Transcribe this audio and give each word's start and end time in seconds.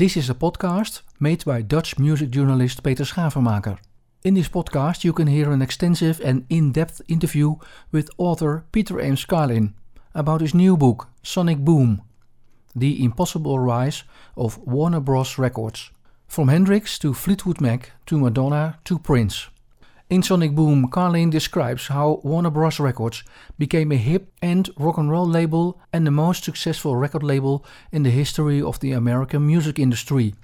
This 0.00 0.16
is 0.16 0.30
a 0.30 0.34
podcast 0.34 1.02
made 1.20 1.44
by 1.44 1.60
Dutch 1.60 1.98
music 1.98 2.30
journalist 2.30 2.82
Peter 2.82 3.04
Schavenmaker. 3.04 3.76
In 4.24 4.32
this 4.32 4.48
podcast, 4.48 5.04
you 5.04 5.12
can 5.12 5.26
hear 5.26 5.52
an 5.52 5.60
extensive 5.60 6.22
and 6.24 6.46
in 6.48 6.72
depth 6.72 7.02
interview 7.06 7.56
with 7.92 8.08
author 8.16 8.64
Peter 8.72 8.98
Ames 8.98 9.26
Carlin 9.26 9.74
about 10.14 10.40
his 10.40 10.54
new 10.54 10.78
book, 10.78 11.08
Sonic 11.22 11.58
Boom 11.58 12.00
The 12.74 13.04
Impossible 13.04 13.58
Rise 13.58 14.04
of 14.38 14.56
Warner 14.66 15.00
Bros. 15.00 15.36
Records. 15.36 15.90
From 16.26 16.48
Hendrix 16.48 16.98
to 17.00 17.12
Fleetwood 17.12 17.60
Mac 17.60 17.92
to 18.06 18.18
Madonna 18.18 18.78
to 18.84 18.98
Prince. 18.98 19.50
In 20.10 20.24
Sonic 20.24 20.56
Boom, 20.56 20.88
Carlin 20.88 21.30
describes 21.30 21.86
how 21.86 22.20
Warner 22.24 22.50
Bros. 22.50 22.80
Records 22.80 23.22
became 23.60 23.92
a 23.92 23.96
hip 23.96 24.32
and 24.42 24.68
rock 24.76 24.98
and 24.98 25.08
roll 25.08 25.24
label 25.24 25.80
and 25.92 26.04
the 26.04 26.10
most 26.10 26.42
successful 26.42 26.96
record 26.96 27.22
label 27.22 27.64
in 27.92 28.02
the 28.02 28.10
history 28.10 28.60
of 28.60 28.80
the 28.80 28.90
American 28.90 29.46
music 29.46 29.78
industry. 29.78 30.34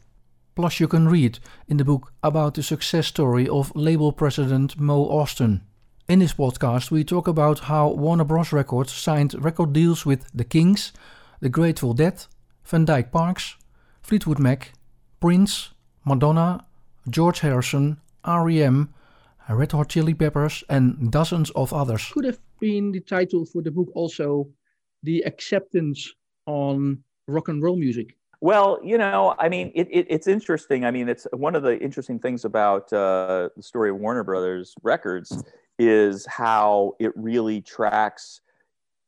Plus, 0.54 0.78
you 0.78 0.86
can 0.86 1.08
read 1.08 1.40
in 1.66 1.78
the 1.78 1.84
book 1.84 2.12
about 2.22 2.54
the 2.54 2.62
success 2.62 3.08
story 3.08 3.48
of 3.48 3.74
label 3.74 4.12
president 4.12 4.78
Mo 4.78 5.04
Ostin. 5.04 5.62
In 6.08 6.20
this 6.20 6.34
podcast, 6.34 6.92
we 6.92 7.02
talk 7.02 7.26
about 7.26 7.58
how 7.58 7.88
Warner 7.88 8.22
Bros. 8.22 8.52
Records 8.52 8.92
signed 8.92 9.34
record 9.42 9.72
deals 9.72 10.06
with 10.06 10.30
The 10.32 10.44
Kinks, 10.44 10.92
The 11.40 11.48
Grateful 11.48 11.92
Dead, 11.92 12.24
Van 12.62 12.84
Dyke 12.84 13.10
Parks, 13.10 13.56
Fleetwood 14.00 14.38
Mac, 14.38 14.74
Prince, 15.18 15.70
Madonna, 16.04 16.64
George 17.10 17.40
Harrison, 17.40 17.96
REM, 18.24 18.90
Red 19.48 19.72
Hot 19.72 19.88
Chili 19.88 20.14
Peppers, 20.14 20.64
and 20.68 21.10
dozens 21.10 21.50
of 21.50 21.72
others. 21.72 22.10
Could 22.12 22.24
have 22.24 22.40
been 22.60 22.92
the 22.92 23.00
title 23.00 23.44
for 23.44 23.62
the 23.62 23.70
book 23.70 23.88
also 23.94 24.48
The 25.02 25.20
Acceptance 25.22 26.12
on 26.46 27.02
Rock 27.26 27.48
and 27.48 27.62
Roll 27.62 27.76
Music. 27.76 28.16
Well, 28.40 28.78
you 28.84 28.98
know, 28.98 29.34
I 29.38 29.48
mean, 29.48 29.72
it, 29.74 29.88
it, 29.90 30.06
it's 30.10 30.26
interesting. 30.26 30.84
I 30.84 30.90
mean, 30.90 31.08
it's 31.08 31.26
one 31.32 31.54
of 31.54 31.62
the 31.62 31.78
interesting 31.78 32.18
things 32.18 32.44
about 32.44 32.92
uh, 32.92 33.48
the 33.56 33.62
story 33.62 33.90
of 33.90 33.96
Warner 33.96 34.24
Brothers 34.24 34.74
Records 34.82 35.42
is 35.78 36.26
how 36.26 36.94
it 36.98 37.12
really 37.16 37.60
tracks 37.60 38.40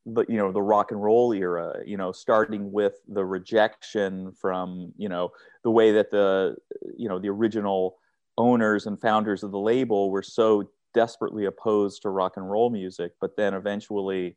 the 0.05 0.25
you 0.27 0.37
know 0.37 0.51
the 0.51 0.61
rock 0.61 0.91
and 0.91 1.01
roll 1.01 1.31
era. 1.33 1.75
You 1.85 1.97
know, 1.97 2.11
starting 2.11 2.71
with 2.71 3.01
the 3.07 3.23
rejection 3.23 4.31
from 4.31 4.93
you 4.97 5.09
know 5.09 5.31
the 5.63 5.71
way 5.71 5.91
that 5.91 6.09
the 6.09 6.55
you 6.97 7.07
know 7.07 7.19
the 7.19 7.29
original 7.29 7.97
owners 8.39 8.87
and 8.87 8.99
founders 8.99 9.43
of 9.43 9.51
the 9.51 9.59
label 9.59 10.09
were 10.09 10.23
so 10.23 10.69
desperately 10.93 11.45
opposed 11.45 12.01
to 12.01 12.09
rock 12.09 12.37
and 12.37 12.49
roll 12.49 12.71
music, 12.71 13.11
but 13.21 13.35
then 13.37 13.53
eventually, 13.53 14.35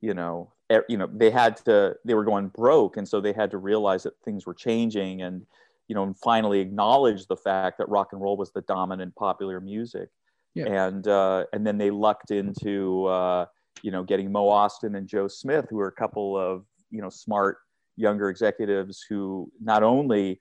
you 0.00 0.14
know, 0.14 0.52
you 0.88 0.96
know 0.96 1.08
they 1.12 1.30
had 1.30 1.56
to 1.56 1.94
they 2.04 2.14
were 2.14 2.24
going 2.24 2.48
broke 2.48 2.96
and 2.96 3.06
so 3.06 3.20
they 3.20 3.32
had 3.32 3.50
to 3.50 3.58
realize 3.58 4.02
that 4.02 4.14
things 4.24 4.46
were 4.46 4.54
changing 4.54 5.22
and 5.22 5.46
you 5.88 5.94
know 5.94 6.02
and 6.02 6.16
finally 6.18 6.60
acknowledge 6.60 7.26
the 7.26 7.36
fact 7.36 7.78
that 7.78 7.88
rock 7.88 8.08
and 8.12 8.20
roll 8.20 8.36
was 8.36 8.50
the 8.52 8.62
dominant 8.62 9.14
popular 9.14 9.60
music 9.60 10.08
yeah. 10.54 10.86
and 10.86 11.08
uh, 11.08 11.44
and 11.52 11.66
then 11.66 11.78
they 11.78 11.90
lucked 11.90 12.30
into 12.30 13.04
uh, 13.06 13.44
you 13.82 13.90
know 13.90 14.02
getting 14.02 14.32
mo 14.32 14.48
ostin 14.48 14.96
and 14.96 15.06
joe 15.06 15.28
smith 15.28 15.66
who 15.68 15.78
are 15.78 15.88
a 15.88 15.92
couple 15.92 16.36
of 16.36 16.64
you 16.90 17.02
know 17.02 17.10
smart 17.10 17.58
younger 17.96 18.28
executives 18.28 19.04
who 19.08 19.50
not 19.60 19.82
only 19.82 20.40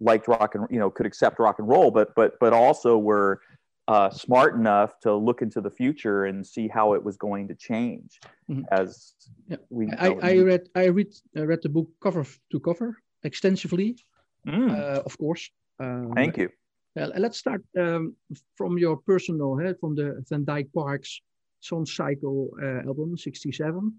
liked 0.00 0.28
rock 0.28 0.54
and 0.54 0.66
you 0.70 0.78
know 0.78 0.90
could 0.90 1.06
accept 1.06 1.38
rock 1.38 1.58
and 1.58 1.68
roll 1.68 1.90
but 1.90 2.14
but 2.14 2.38
but 2.40 2.52
also 2.52 2.96
were 2.98 3.40
uh, 3.88 4.10
smart 4.10 4.54
enough 4.54 5.00
to 5.00 5.14
look 5.14 5.40
into 5.40 5.62
the 5.62 5.70
future 5.70 6.26
and 6.26 6.46
see 6.46 6.68
how 6.68 6.92
it 6.92 7.02
was 7.02 7.16
going 7.16 7.48
to 7.48 7.54
change 7.54 8.20
mm-hmm. 8.50 8.60
as 8.70 9.14
yeah. 9.48 9.56
we 9.70 9.90
I, 9.98 10.08
I 10.22 10.36
read 10.40 10.68
I 10.74 10.86
read 10.88 11.14
I 11.34 11.40
read 11.40 11.60
the 11.62 11.70
book 11.70 11.88
cover 12.02 12.24
to 12.52 12.60
cover 12.60 12.98
extensively 13.24 13.96
mm. 14.46 14.70
uh, 14.70 15.00
of 15.06 15.16
course 15.16 15.50
um, 15.80 16.12
thank 16.14 16.36
you 16.36 16.50
uh, 17.00 17.08
let's 17.16 17.38
start 17.38 17.62
um, 17.78 18.14
from 18.56 18.76
your 18.76 18.98
personal 18.98 19.56
head 19.56 19.76
from 19.80 19.94
the 19.94 20.22
Van 20.28 20.44
Dyke 20.44 20.68
Parks 20.74 21.22
Song 21.60 21.86
Cycle 21.86 22.50
uh, 22.62 22.86
album 22.86 23.16
67 23.16 23.92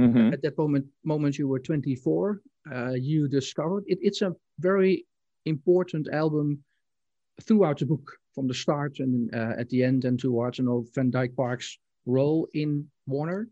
mm-hmm. 0.00 0.32
at 0.32 0.42
that 0.42 0.58
moment 0.58 0.86
moment 1.04 1.38
you 1.38 1.46
were 1.46 1.60
24 1.60 2.40
uh, 2.74 2.90
you 2.90 3.28
discovered 3.28 3.84
it, 3.86 3.98
it's 4.02 4.22
a 4.22 4.34
very 4.58 5.06
important 5.48 6.08
album 6.12 6.62
throughout 7.42 7.78
the 7.78 7.86
book 7.86 8.18
from 8.34 8.46
the 8.48 8.54
start 8.54 8.98
and 9.00 9.34
uh, 9.34 9.54
at 9.58 9.68
the 9.70 9.82
end 9.82 10.04
and 10.04 10.18
towards 10.18 10.58
you 10.58 10.64
know 10.64 10.86
Van 10.94 11.10
Dyke 11.10 11.34
Park's 11.36 11.78
role 12.06 12.48
in 12.54 12.88
Warner. 13.06 13.48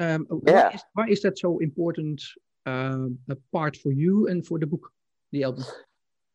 Um, 0.00 0.26
yeah. 0.46 0.68
why, 0.68 0.70
is, 0.70 0.82
why 0.94 1.06
is 1.08 1.22
that 1.22 1.38
so 1.38 1.58
important 1.58 2.22
uh, 2.66 3.06
a 3.28 3.36
part 3.52 3.76
for 3.76 3.92
you 3.92 4.28
and 4.28 4.46
for 4.46 4.58
the 4.58 4.66
book, 4.66 4.92
the 5.32 5.44
album? 5.44 5.64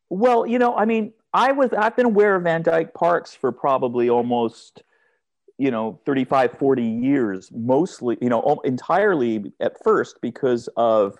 Well, 0.09 0.45
you 0.45 0.59
know, 0.59 0.75
I 0.75 0.85
mean, 0.85 1.13
I 1.33 1.51
was 1.51 1.71
I've 1.75 1.95
been 1.95 2.05
aware 2.05 2.35
of 2.35 2.43
Van 2.43 2.61
Dyke 2.61 2.93
Parks 2.93 3.33
for 3.33 3.51
probably 3.51 4.09
almost 4.09 4.83
you 5.57 5.71
know 5.71 5.99
35 6.05 6.57
40 6.57 6.83
years 6.83 7.51
mostly 7.53 8.17
you 8.19 8.27
know 8.27 8.59
entirely 8.63 9.51
at 9.59 9.81
first 9.83 10.19
because 10.19 10.67
of 10.77 11.15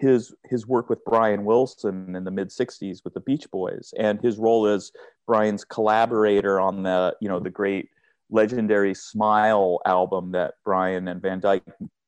his 0.00 0.34
his 0.44 0.66
work 0.66 0.88
with 0.88 1.04
Brian 1.04 1.44
Wilson 1.44 2.16
in 2.16 2.24
the 2.24 2.30
mid 2.30 2.48
60s 2.48 3.04
with 3.04 3.14
the 3.14 3.20
Beach 3.20 3.48
Boys 3.50 3.92
and 3.98 4.20
his 4.20 4.38
role 4.38 4.66
as 4.66 4.90
Brian's 5.26 5.64
collaborator 5.64 6.58
on 6.58 6.82
the 6.82 7.14
you 7.20 7.28
know 7.28 7.38
the 7.38 7.50
great 7.50 7.90
legendary 8.30 8.94
Smile 8.94 9.80
album 9.84 10.32
that 10.32 10.54
Brian 10.64 11.08
and 11.08 11.20
Van 11.20 11.40
Dyke 11.40 11.62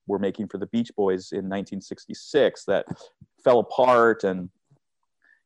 were 0.06 0.18
making 0.18 0.48
for 0.48 0.58
the 0.58 0.66
Beach 0.66 0.90
Boys 0.96 1.32
in 1.32 1.48
1966 1.48 2.64
that 2.64 2.86
fell 3.44 3.60
apart 3.60 4.24
and 4.24 4.48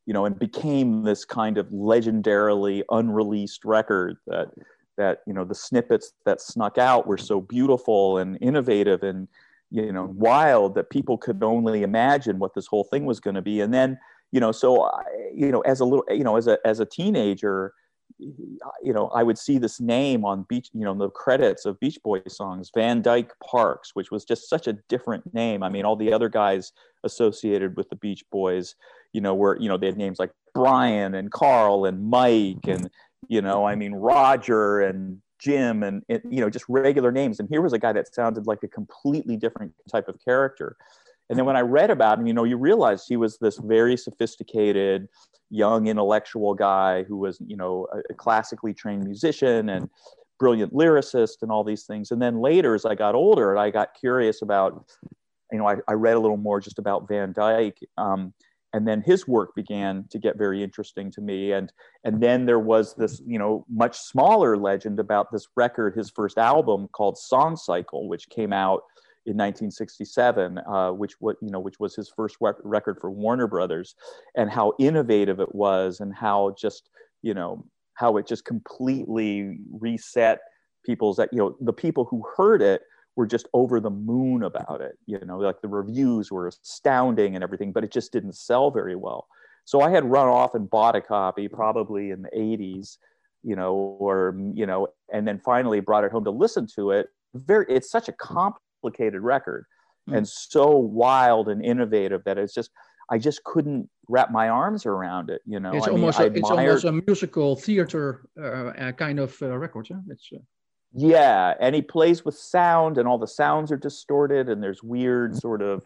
you 0.07 0.15
know 0.15 0.25
and 0.25 0.39
became 0.39 1.03
this 1.03 1.25
kind 1.25 1.59
of 1.59 1.67
legendarily 1.69 2.83
unreleased 2.91 3.65
record 3.65 4.17
that 4.28 4.49
that 4.97 5.19
you 5.27 5.34
know 5.34 5.45
the 5.45 5.55
snippets 5.55 6.13
that 6.25 6.41
snuck 6.41 6.78
out 6.78 7.09
were 7.09 7.19
so 7.19 7.41
beautiful 7.41 8.19
and 8.19 8.39
innovative 8.41 9.03
and 9.03 9.27
you 9.71 9.93
know 9.93 10.12
wild 10.15 10.75
that 10.75 10.91
people 10.91 11.19
could 11.19 11.43
only 11.43 11.82
imagine 11.82 12.38
what 12.38 12.54
this 12.54 12.66
whole 12.66 12.84
thing 12.84 13.04
was 13.04 13.21
going 13.21 13.34
to 13.34 13.43
be. 13.43 13.60
And 13.60 13.72
then 13.75 13.99
you 14.32 14.41
know 14.41 14.53
so 14.53 14.82
I, 14.82 15.03
you 15.34 15.50
know 15.53 15.60
as 15.60 15.81
a 15.81 15.84
little 15.84 16.04
you 16.10 16.25
know 16.25 16.37
as 16.37 16.47
a 16.47 16.59
as 16.65 16.81
a 16.81 16.84
teenager 16.84 17.72
you 18.19 18.93
know 18.93 19.09
i 19.09 19.22
would 19.22 19.37
see 19.37 19.59
this 19.59 19.81
name 19.81 20.25
on 20.25 20.47
beach 20.49 20.71
you 20.72 20.84
know 20.84 20.94
the 20.94 21.10
credits 21.10 21.66
of 21.66 21.78
beach 21.81 21.99
boy 22.03 22.21
songs 22.28 22.71
van 22.75 23.03
dyke 23.03 23.32
parks 23.44 23.91
which 23.94 24.10
was 24.10 24.25
just 24.25 24.49
such 24.49 24.66
a 24.66 24.75
different 24.88 25.34
name. 25.34 25.62
I 25.62 25.69
mean 25.69 25.84
all 25.84 25.97
the 25.97 26.12
other 26.12 26.28
guys 26.28 26.72
associated 27.04 27.77
with 27.77 27.88
the 27.91 27.97
beach 27.97 28.25
boys 28.31 28.75
you 29.12 29.21
know 29.21 29.34
were 29.34 29.59
you 29.60 29.69
know 29.69 29.77
they 29.77 29.87
had 29.87 29.97
names 29.97 30.19
like 30.19 30.33
brian 30.54 31.15
and 31.15 31.31
carl 31.31 31.84
and 31.84 32.09
mike 32.09 32.66
and 32.66 32.91
you 33.28 33.43
know 33.43 33.65
i 33.65 33.75
mean 33.75 33.93
roger 33.93 34.81
and 34.81 35.21
Jim 35.39 35.83
and 35.83 36.03
you 36.09 36.41
know 36.41 36.51
just 36.51 36.65
regular 36.69 37.13
names. 37.13 37.41
And 37.41 37.49
here 37.49 37.61
was 37.61 37.73
a 37.73 37.79
guy 37.79 37.93
that 37.93 38.15
sounded 38.15 38.47
like 38.47 38.63
a 38.63 38.69
completely 38.69 39.37
different 39.37 39.73
type 39.91 40.09
of 40.09 40.19
character. 40.25 40.77
And 41.29 41.39
then 41.39 41.47
when 41.47 41.57
I 41.57 41.61
read 41.61 41.91
about 41.91 42.19
him, 42.19 42.27
you 42.27 42.35
know, 42.35 42.45
you 42.45 42.57
realize 42.57 43.07
he 43.07 43.17
was 43.17 43.39
this 43.39 43.59
very 43.59 43.97
sophisticated, 43.97 45.09
young 45.51 45.89
intellectual 45.89 46.55
guy 46.55 47.03
who 47.03 47.17
was, 47.17 47.39
you 47.45 47.57
know, 47.57 47.89
a, 48.11 48.15
classically 48.15 48.73
trained 48.73 49.05
musician 49.05 49.69
and 49.69 49.91
brilliant 50.39 50.73
lyricist 50.73 51.43
and 51.43 51.51
all 51.51 51.65
these 51.65 51.85
things. 51.85 52.11
And 52.11 52.23
then 52.23 52.41
later, 52.41 52.75
as 52.75 52.85
I 52.85 52.95
got 52.95 53.15
older, 53.15 53.57
I 53.57 53.71
got 53.71 53.95
curious 53.99 54.43
about, 54.43 54.85
you 55.51 55.59
know, 55.59 55.67
I, 55.69 55.77
I 55.89 55.95
read 55.95 56.17
a 56.17 56.21
little 56.21 56.37
more 56.37 56.61
just 56.61 56.79
about 56.79 57.09
Van 57.09 57.33
Dyke. 57.33 57.79
Um, 57.99 58.33
and 58.77 58.87
then 58.87 59.01
his 59.01 59.27
work 59.27 59.55
began 59.55 60.05
to 60.11 60.19
get 60.19 60.37
very 60.37 60.63
interesting 60.63 61.11
to 61.13 61.23
me. 61.23 61.53
And 61.53 61.73
and 62.05 62.23
then 62.23 62.45
there 62.45 62.61
was 62.61 62.95
this 62.95 63.23
you 63.27 63.39
know 63.39 63.65
much 63.71 63.97
smaller 63.97 64.59
legend 64.59 65.01
about 65.01 65.33
this 65.33 65.49
record 65.57 65.95
his 65.97 66.11
first 66.11 66.37
album 66.37 66.89
called 66.89 67.17
song 67.17 67.57
cycle 67.57 68.07
which 68.07 68.29
came 68.29 68.53
out 68.53 68.83
in 69.25 69.33
1967 69.33 70.59
uh, 70.59 70.91
which 70.91 71.15
what 71.21 71.37
you 71.41 71.51
know 71.51 71.59
which 71.59 71.81
was 71.81 71.97
his 71.97 72.13
first 72.15 72.37
record 72.65 72.99
for 73.01 73.11
warner 73.11 73.47
brothers 73.47 73.95
and 74.37 74.51
how 74.51 74.75
innovative 74.79 75.41
it 75.41 75.55
was 75.55 76.01
and 76.01 76.15
how 76.15 76.55
just 76.59 76.91
you 77.22 77.33
know 77.33 77.65
how 77.95 78.19
it 78.19 78.27
just 78.27 78.45
completely 78.45 79.59
reset 79.72 80.41
people's 80.84 81.17
that 81.17 81.31
you 81.33 81.39
know 81.39 81.57
the 81.63 81.72
people 81.72 82.05
who 82.05 82.22
heard 82.37 82.61
it 82.61 82.83
were 83.16 83.27
just 83.27 83.48
over 83.54 83.80
the 83.80 83.91
moon 83.91 84.45
about 84.45 84.80
it. 84.80 84.98
You 85.07 85.18
know, 85.24 85.39
like 85.39 85.60
the 85.63 85.68
reviews 85.68 86.30
were 86.30 86.47
astounding 86.47 87.34
and 87.34 87.42
everything, 87.42 87.72
but 87.72 87.83
it 87.83 87.91
just 87.91 88.13
didn't 88.13 88.34
sell 88.34 88.71
very 88.71 88.95
well. 88.95 89.27
So 89.65 89.80
I 89.80 89.91
had 89.91 90.04
run 90.04 90.28
off 90.28 90.54
and 90.54 90.71
bought 90.71 90.95
a 90.95 91.01
copy 91.01 91.48
probably 91.48 92.10
in 92.10 92.22
the 92.22 92.30
80s, 92.30 92.98
you 93.42 93.57
know, 93.57 93.74
or, 93.74 94.39
you 94.54 94.66
know, 94.66 94.89
and 95.13 95.27
then 95.27 95.41
finally 95.41 95.80
brought 95.80 96.04
it 96.04 96.13
home 96.13 96.24
to 96.24 96.30
listen 96.30 96.68
to 96.77 96.92
it. 96.92 97.09
Very, 97.34 97.66
it's 97.68 97.91
such 97.91 98.09
a 98.09 98.13
complicated 98.13 99.22
record 99.22 99.66
mm. 100.09 100.16
and 100.16 100.28
so 100.28 100.77
wild 100.77 101.48
and 101.48 101.65
innovative 101.65 102.22
that 102.24 102.39
it's 102.39 102.54
just, 102.54 102.71
I 103.10 103.19
just 103.19 103.42
couldn't 103.45 103.89
wrap 104.09 104.30
my 104.30 104.48
arms 104.48 104.86
around 104.86 105.30
it. 105.30 105.41
You 105.47 105.59
know, 105.59 105.72
it's, 105.72 105.89
I 105.89 105.91
almost, 105.91 106.19
mean, 106.19 106.33
a, 106.33 106.34
it's 106.34 106.51
almost 106.51 106.84
a 106.84 106.92
musical 106.92 107.57
theater 107.57 108.28
uh, 108.41 108.92
kind 108.92 109.19
of 109.19 109.36
uh, 109.42 109.57
record. 109.57 109.89
Yeah? 109.91 109.97
It's, 110.10 110.28
uh... 110.34 110.39
Yeah, 110.94 111.54
and 111.60 111.74
he 111.74 111.83
plays 111.83 112.24
with 112.24 112.36
sound, 112.36 112.97
and 112.97 113.06
all 113.06 113.18
the 113.18 113.27
sounds 113.27 113.71
are 113.71 113.77
distorted, 113.77 114.48
and 114.48 114.62
there's 114.62 114.83
weird 114.83 115.36
sort 115.36 115.62
of 115.62 115.83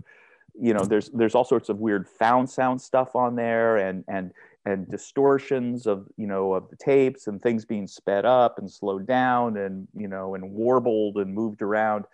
you 0.60 0.74
know 0.74 0.84
there's 0.84 1.10
there's 1.10 1.34
all 1.34 1.44
sorts 1.44 1.68
of 1.68 1.78
weird 1.78 2.08
found 2.08 2.48
sound 2.48 2.80
stuff 2.80 3.14
on 3.14 3.36
there 3.36 3.76
and 3.76 4.04
and 4.08 4.32
and 4.66 4.88
distortions 4.90 5.86
of 5.86 6.06
you 6.16 6.26
know 6.26 6.52
of 6.52 6.68
the 6.70 6.76
tapes 6.76 7.26
and 7.26 7.40
things 7.40 7.64
being 7.64 7.86
sped 7.86 8.24
up 8.24 8.58
and 8.58 8.70
slowed 8.70 9.06
down 9.06 9.56
and 9.56 9.88
you 9.94 10.08
know 10.08 10.34
and 10.34 10.50
warbled 10.50 11.16
and 11.16 11.34
moved 11.34 11.62
around. 11.62 12.04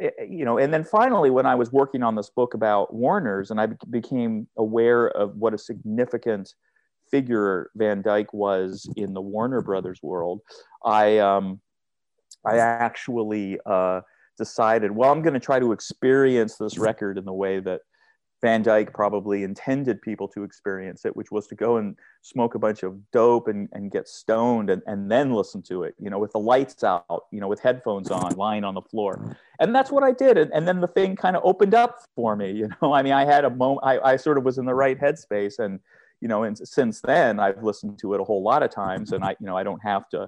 Eh, 0.00 0.10
eh, 0.18 0.24
you 0.28 0.44
know 0.44 0.58
and 0.58 0.74
then 0.74 0.84
finally 0.84 1.30
when 1.30 1.46
i 1.46 1.54
was 1.54 1.72
working 1.72 2.02
on 2.02 2.16
this 2.16 2.28
book 2.28 2.52
about 2.54 2.92
warner's 2.92 3.50
and 3.50 3.60
i 3.60 3.66
became 3.88 4.46
aware 4.58 5.08
of 5.08 5.36
what 5.36 5.54
a 5.54 5.58
significant 5.58 6.54
figure 7.10 7.70
van 7.76 8.02
dyke 8.02 8.32
was 8.34 8.90
in 8.96 9.14
the 9.14 9.20
warner 9.20 9.62
brothers 9.62 10.02
world 10.02 10.40
i 10.84 11.18
um 11.18 11.60
i 12.46 12.58
actually 12.58 13.58
uh 13.66 14.00
decided 14.38 14.90
well 14.90 15.10
i'm 15.10 15.22
going 15.22 15.34
to 15.34 15.40
try 15.40 15.58
to 15.58 15.72
experience 15.72 16.56
this 16.56 16.74
mm-hmm. 16.74 16.84
record 16.84 17.18
in 17.18 17.24
the 17.24 17.32
way 17.32 17.60
that 17.60 17.80
Van 18.42 18.62
Dyke 18.62 18.92
probably 18.92 19.44
intended 19.44 20.02
people 20.02 20.28
to 20.28 20.44
experience 20.44 21.04
it, 21.04 21.16
which 21.16 21.30
was 21.30 21.46
to 21.48 21.54
go 21.54 21.78
and 21.78 21.96
smoke 22.20 22.54
a 22.54 22.58
bunch 22.58 22.82
of 22.82 22.98
dope 23.10 23.48
and, 23.48 23.68
and 23.72 23.90
get 23.90 24.06
stoned 24.06 24.68
and, 24.68 24.82
and 24.86 25.10
then 25.10 25.32
listen 25.32 25.62
to 25.62 25.84
it, 25.84 25.94
you 25.98 26.10
know, 26.10 26.18
with 26.18 26.32
the 26.32 26.38
lights 26.38 26.84
out, 26.84 27.24
you 27.32 27.40
know, 27.40 27.48
with 27.48 27.60
headphones 27.60 28.10
on, 28.10 28.30
mm-hmm. 28.30 28.38
lying 28.38 28.64
on 28.64 28.74
the 28.74 28.82
floor. 28.82 29.16
Mm-hmm. 29.16 29.32
And 29.60 29.74
that's 29.74 29.90
what 29.90 30.02
I 30.02 30.12
did. 30.12 30.36
And, 30.36 30.52
and 30.52 30.68
then 30.68 30.80
the 30.80 30.88
thing 30.88 31.16
kind 31.16 31.34
of 31.34 31.42
opened 31.44 31.74
up 31.74 31.98
for 32.14 32.36
me, 32.36 32.52
you 32.52 32.68
know, 32.82 32.92
I 32.92 33.02
mean, 33.02 33.14
I 33.14 33.24
had 33.24 33.44
a 33.44 33.50
moment, 33.50 33.80
I, 33.84 33.98
I 34.00 34.16
sort 34.16 34.36
of 34.36 34.44
was 34.44 34.58
in 34.58 34.66
the 34.66 34.74
right 34.74 35.00
headspace. 35.00 35.58
And, 35.58 35.80
you 36.20 36.28
know, 36.28 36.42
and 36.42 36.56
since 36.56 37.00
then 37.00 37.40
I've 37.40 37.62
listened 37.62 37.98
to 38.00 38.14
it 38.14 38.20
a 38.20 38.24
whole 38.24 38.42
lot 38.42 38.62
of 38.62 38.70
times 38.70 39.12
and 39.12 39.24
I, 39.24 39.30
you 39.40 39.46
know, 39.46 39.56
I 39.56 39.62
don't 39.62 39.82
have 39.82 40.08
to 40.10 40.26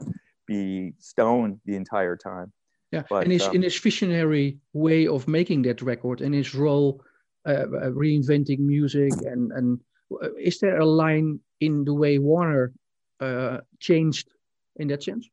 be 0.48 0.92
stoned 0.98 1.60
the 1.66 1.76
entire 1.76 2.16
time. 2.16 2.52
Yeah. 2.90 3.04
But, 3.08 3.24
and 3.24 3.32
his, 3.32 3.42
um, 3.42 3.54
in 3.54 3.62
his 3.62 3.78
visionary 3.78 4.58
way 4.72 5.06
of 5.06 5.28
making 5.28 5.62
that 5.62 5.82
record 5.82 6.20
and 6.20 6.34
his 6.34 6.54
role 6.54 7.02
uh, 7.46 7.52
uh, 7.52 7.90
reinventing 7.90 8.60
music 8.60 9.12
and 9.24 9.52
and 9.52 9.78
uh, 10.10 10.32
is 10.34 10.58
there 10.58 10.80
a 10.80 10.86
line 10.86 11.38
in 11.60 11.84
the 11.84 11.94
way 11.94 12.18
Warner 12.18 12.72
uh, 13.20 13.58
changed 13.78 14.28
in 14.76 14.88
that 14.88 15.02
sense? 15.02 15.28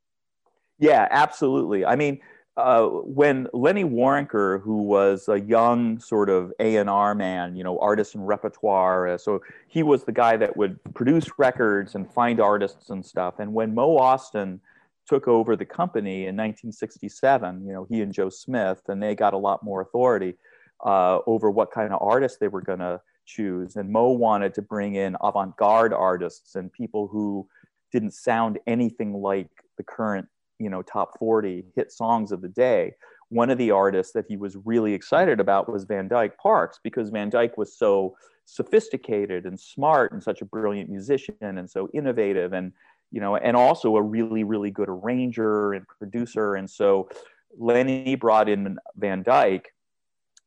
Yeah, 0.80 1.08
absolutely. 1.10 1.86
I 1.86 1.96
mean, 1.96 2.20
uh, 2.58 2.86
when 2.88 3.48
Lenny 3.54 3.84
Waronker, 3.84 4.62
who 4.62 4.84
was 4.84 5.28
a 5.28 5.40
young 5.40 6.00
sort 6.00 6.30
of 6.30 6.54
A 6.60 6.78
and 6.78 6.90
R 6.90 7.14
man, 7.16 7.56
you 7.56 7.64
know, 7.64 7.80
artist 7.80 8.16
and 8.16 8.28
repertoire, 8.28 9.08
uh, 9.08 9.18
so 9.18 9.42
he 9.68 9.84
was 9.84 10.04
the 10.04 10.12
guy 10.12 10.38
that 10.38 10.56
would 10.56 10.80
produce 10.94 11.38
records 11.38 11.96
and 11.96 12.12
find 12.12 12.40
artists 12.40 12.90
and 12.90 13.06
stuff. 13.06 13.40
And 13.40 13.54
when 13.54 13.74
Mo 13.74 13.98
Ostin 13.98 14.60
took 15.08 15.28
over 15.28 15.56
the 15.56 15.66
company 15.66 16.22
in 16.28 16.36
1967, 16.36 17.66
you 17.66 17.74
know, 17.74 17.86
he 17.90 18.02
and 18.02 18.14
Joe 18.14 18.30
Smith, 18.30 18.82
and 18.88 19.02
they 19.02 19.16
got 19.16 19.34
a 19.34 19.38
lot 19.38 19.64
more 19.64 19.82
authority 19.82 20.36
uh, 20.84 21.20
over 21.28 21.52
what 21.52 21.72
kind 21.72 21.94
of 21.94 22.02
artists 22.02 22.38
they 22.38 22.48
were 22.48 22.62
going 22.62 22.80
to 22.80 23.00
choose. 23.26 23.76
And 23.76 23.92
Mo 23.92 24.10
wanted 24.12 24.54
to 24.56 24.62
bring 24.62 24.96
in 24.96 25.16
avant 25.22 25.56
garde 25.58 25.94
artists 25.94 26.56
and 26.56 26.72
people 26.72 27.08
who 27.08 27.48
didn't 27.92 28.14
sound 28.14 28.60
anything 28.68 29.14
like 29.14 29.50
the 29.78 29.84
current, 29.84 30.28
you 30.60 30.70
know, 30.70 30.82
top 30.82 31.18
40 31.20 31.66
hit 31.76 31.92
songs 31.92 32.32
of 32.32 32.42
the 32.42 32.50
day. 32.50 32.94
One 33.30 33.50
of 33.50 33.58
the 33.58 33.72
artists 33.72 34.14
that 34.14 34.26
he 34.28 34.38
was 34.38 34.58
really 34.66 34.94
excited 34.94 35.40
about 35.40 35.72
was 35.72 35.84
Van 35.84 36.08
Dyke 36.08 36.38
Parks 36.38 36.80
because 36.84 37.10
Van 37.10 37.30
Dyke 37.30 37.58
was 37.58 37.76
so 37.76 38.16
sophisticated 38.46 39.46
and 39.46 39.60
smart 39.60 40.12
and 40.12 40.24
such 40.24 40.42
a 40.42 40.46
brilliant 40.46 40.90
musician 40.90 41.36
and 41.42 41.70
so 41.70 41.90
innovative 41.94 42.54
and 42.54 42.72
you 43.16 43.22
know 43.22 43.36
and 43.38 43.56
also 43.56 43.96
a 43.96 44.02
really 44.02 44.44
really 44.44 44.70
good 44.70 44.90
arranger 44.90 45.74
and 45.74 45.88
producer 45.88 46.56
and 46.56 46.70
so 46.70 47.10
Lenny 47.58 48.16
brought 48.16 48.50
in 48.50 48.78
Van 48.98 49.24
Dyke 49.24 49.72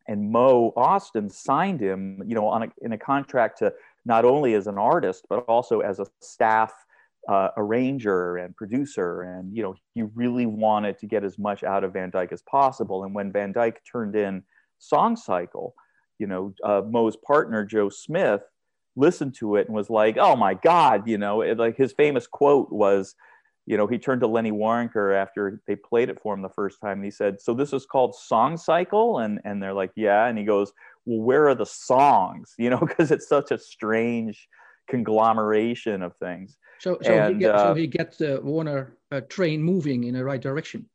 and 0.09 0.31
Mo 0.31 0.73
Ostin 0.77 1.31
signed 1.31 1.81
him, 1.81 2.23
you 2.27 2.35
know, 2.35 2.47
on 2.47 2.65
a, 2.65 2.69
in 2.81 2.93
a 2.93 2.99
contract 2.99 3.59
to 3.59 3.73
not 4.05 4.25
only 4.25 4.55
as 4.55 4.67
an 4.67 4.79
artist 4.79 5.27
but 5.29 5.45
also 5.47 5.81
as 5.81 6.01
a 6.01 6.07
staff 6.21 6.73
uh, 7.29 7.49
arranger 7.59 8.39
and 8.39 8.57
producer, 8.57 9.23
and 9.23 9.55
you 9.55 9.63
know, 9.63 9.75
he 9.95 10.03
really 10.03 10.47
wanted 10.47 10.99
to 10.99 11.07
get 11.07 11.25
as 11.25 11.39
much 11.39 11.63
out 11.63 11.85
of 11.85 11.93
Van 11.93 12.11
Dyke 12.11 12.33
as 12.33 12.43
possible. 12.43 13.05
And 13.05 13.15
when 13.15 13.31
Van 13.33 13.53
Dyke 13.53 13.83
turned 13.91 14.17
in 14.17 14.43
Song 14.79 15.15
Cycle, 15.15 15.75
you 16.19 16.27
know, 16.27 16.55
uh, 16.65 16.83
Mo's 16.87 17.17
partner 17.17 17.65
Joe 17.67 17.91
Smith 17.91 18.43
listened 18.99 19.35
to 19.37 19.57
it 19.57 19.67
and 19.67 19.75
was 19.75 19.89
like, 19.89 20.17
"Oh 20.19 20.37
my 20.37 20.55
God!" 20.55 21.07
You 21.07 21.19
know, 21.19 21.41
it, 21.41 21.59
like 21.59 21.77
his 21.77 21.93
famous 21.93 22.27
quote 22.27 22.71
was, 22.71 23.15
you 23.67 23.77
know, 23.77 23.87
he 23.87 23.99
turned 23.99 24.21
to 24.23 24.27
Lenny 24.27 24.53
Waronker 24.53 25.15
after 25.15 25.63
they 25.67 25.77
played 25.77 26.09
it 26.09 26.21
for 26.21 26.35
him 26.35 26.43
the 26.43 26.49
first 26.49 26.81
time. 26.81 26.99
And 26.99 27.05
he 27.05 27.11
said, 27.11 27.41
"So 27.41 27.55
this 27.55 27.73
is 27.73 27.87
called 27.87 28.15
Song 28.15 28.57
Cycle," 28.57 29.21
and 29.21 29.41
and 29.45 29.63
they're 29.63 29.75
like, 29.75 29.93
"Yeah." 29.95 30.27
And 30.27 30.37
he 30.37 30.45
goes, 30.45 30.73
"Well, 31.07 31.23
where 31.23 31.49
are 31.49 31.55
the 31.55 31.67
songs?" 31.67 32.55
You 32.59 32.71
know, 32.71 32.81
because 32.81 33.11
it's 33.11 33.29
such 33.29 33.51
a 33.51 33.59
strange 33.59 34.49
conglomeration 34.89 36.03
of 36.03 36.17
things. 36.17 36.59
So, 36.81 36.99
so 37.03 37.13
and, 37.13 37.35
he 37.35 37.41
gets, 37.41 37.59
uh, 37.59 37.69
so 37.69 37.75
he 37.75 37.87
gets 37.87 38.17
the 38.19 38.41
Warner 38.43 38.97
uh, 39.11 39.21
train 39.29 39.63
moving 39.63 40.05
in 40.05 40.15
the 40.15 40.25
right 40.25 40.41
direction. 40.41 40.89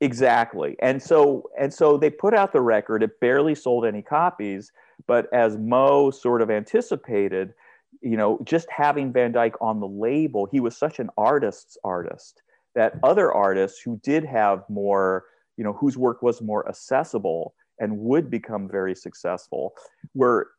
Exactly, 0.00 0.76
and 0.80 1.02
so 1.02 1.50
and 1.58 1.74
so 1.74 1.96
they 1.96 2.10
put 2.10 2.32
out 2.32 2.52
the 2.52 2.60
record. 2.60 3.02
It 3.02 3.18
barely 3.20 3.54
sold 3.54 3.84
any 3.84 4.00
copies, 4.00 4.70
but 5.06 5.32
as 5.32 5.56
Mo 5.56 6.10
sort 6.10 6.42
of 6.42 6.50
anticipated 6.50 7.54
you 8.00 8.16
know, 8.16 8.38
just 8.44 8.68
having 8.70 9.12
Van 9.12 9.32
Dyke 9.32 9.60
on 9.60 9.80
the 9.80 9.88
label, 9.88 10.46
he 10.50 10.60
was 10.60 10.76
such 10.76 10.98
an 10.98 11.10
artist's 11.16 11.76
artist 11.84 12.42
that 12.74 12.94
other 13.02 13.32
artists 13.32 13.80
who 13.80 13.98
did 14.02 14.24
have 14.24 14.62
more, 14.68 15.24
you 15.56 15.64
know, 15.64 15.72
whose 15.72 15.96
work 15.96 16.22
was 16.22 16.40
more 16.40 16.68
accessible 16.68 17.54
and 17.80 17.98
would 17.98 18.30
become 18.30 18.68
very 18.68 18.94
successful 18.94 19.74
were 20.14 20.50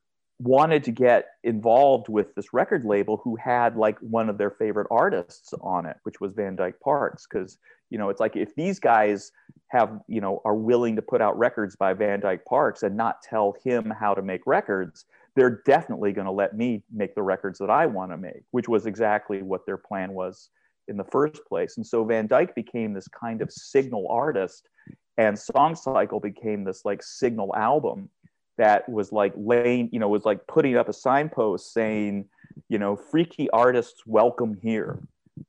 wanted 0.41 0.83
to 0.85 0.91
get 0.91 1.31
involved 1.43 2.07
with 2.07 2.33
this 2.35 2.53
record 2.53 2.85
label 2.85 3.17
who 3.17 3.35
had 3.35 3.75
like 3.75 3.99
one 3.99 4.29
of 4.29 4.37
their 4.37 4.51
favorite 4.51 4.87
artists 4.89 5.53
on 5.59 5.85
it 5.85 5.97
which 6.03 6.21
was 6.21 6.31
van 6.31 6.55
dyke 6.55 6.79
parks 6.79 7.27
because 7.29 7.57
you 7.89 7.97
know 7.97 8.09
it's 8.09 8.19
like 8.19 8.35
if 8.35 8.55
these 8.55 8.79
guys 8.79 9.31
have 9.67 9.99
you 10.07 10.21
know 10.21 10.41
are 10.45 10.55
willing 10.55 10.95
to 10.95 11.01
put 11.01 11.21
out 11.21 11.37
records 11.37 11.75
by 11.75 11.93
van 11.93 12.19
dyke 12.19 12.45
parks 12.45 12.83
and 12.83 12.95
not 12.95 13.21
tell 13.21 13.55
him 13.63 13.91
how 13.99 14.13
to 14.13 14.21
make 14.21 14.41
records 14.45 15.05
they're 15.35 15.61
definitely 15.65 16.11
going 16.11 16.25
to 16.25 16.31
let 16.31 16.55
me 16.55 16.83
make 16.91 17.15
the 17.15 17.21
records 17.21 17.59
that 17.59 17.69
I 17.69 17.85
want 17.85 18.11
to 18.11 18.17
make, 18.17 18.43
which 18.51 18.67
was 18.67 18.85
exactly 18.85 19.41
what 19.41 19.65
their 19.65 19.77
plan 19.77 20.11
was 20.13 20.49
in 20.89 20.97
the 20.97 21.03
first 21.03 21.45
place. 21.47 21.77
And 21.77 21.85
so 21.85 22.03
Van 22.03 22.27
Dyke 22.27 22.55
became 22.55 22.93
this 22.93 23.07
kind 23.07 23.41
of 23.41 23.51
signal 23.51 24.07
artist, 24.09 24.67
and 25.17 25.37
Song 25.37 25.75
Cycle 25.75 26.19
became 26.19 26.63
this 26.63 26.83
like 26.83 27.01
signal 27.03 27.55
album 27.55 28.09
that 28.57 28.89
was 28.89 29.13
like 29.13 29.33
laying, 29.37 29.89
you 29.93 29.99
know, 29.99 30.09
was 30.09 30.25
like 30.25 30.45
putting 30.47 30.75
up 30.75 30.89
a 30.89 30.93
signpost 30.93 31.71
saying, 31.71 32.25
you 32.67 32.77
know, 32.77 32.95
freaky 32.95 33.49
artists 33.51 34.01
welcome 34.05 34.57
here, 34.61 34.99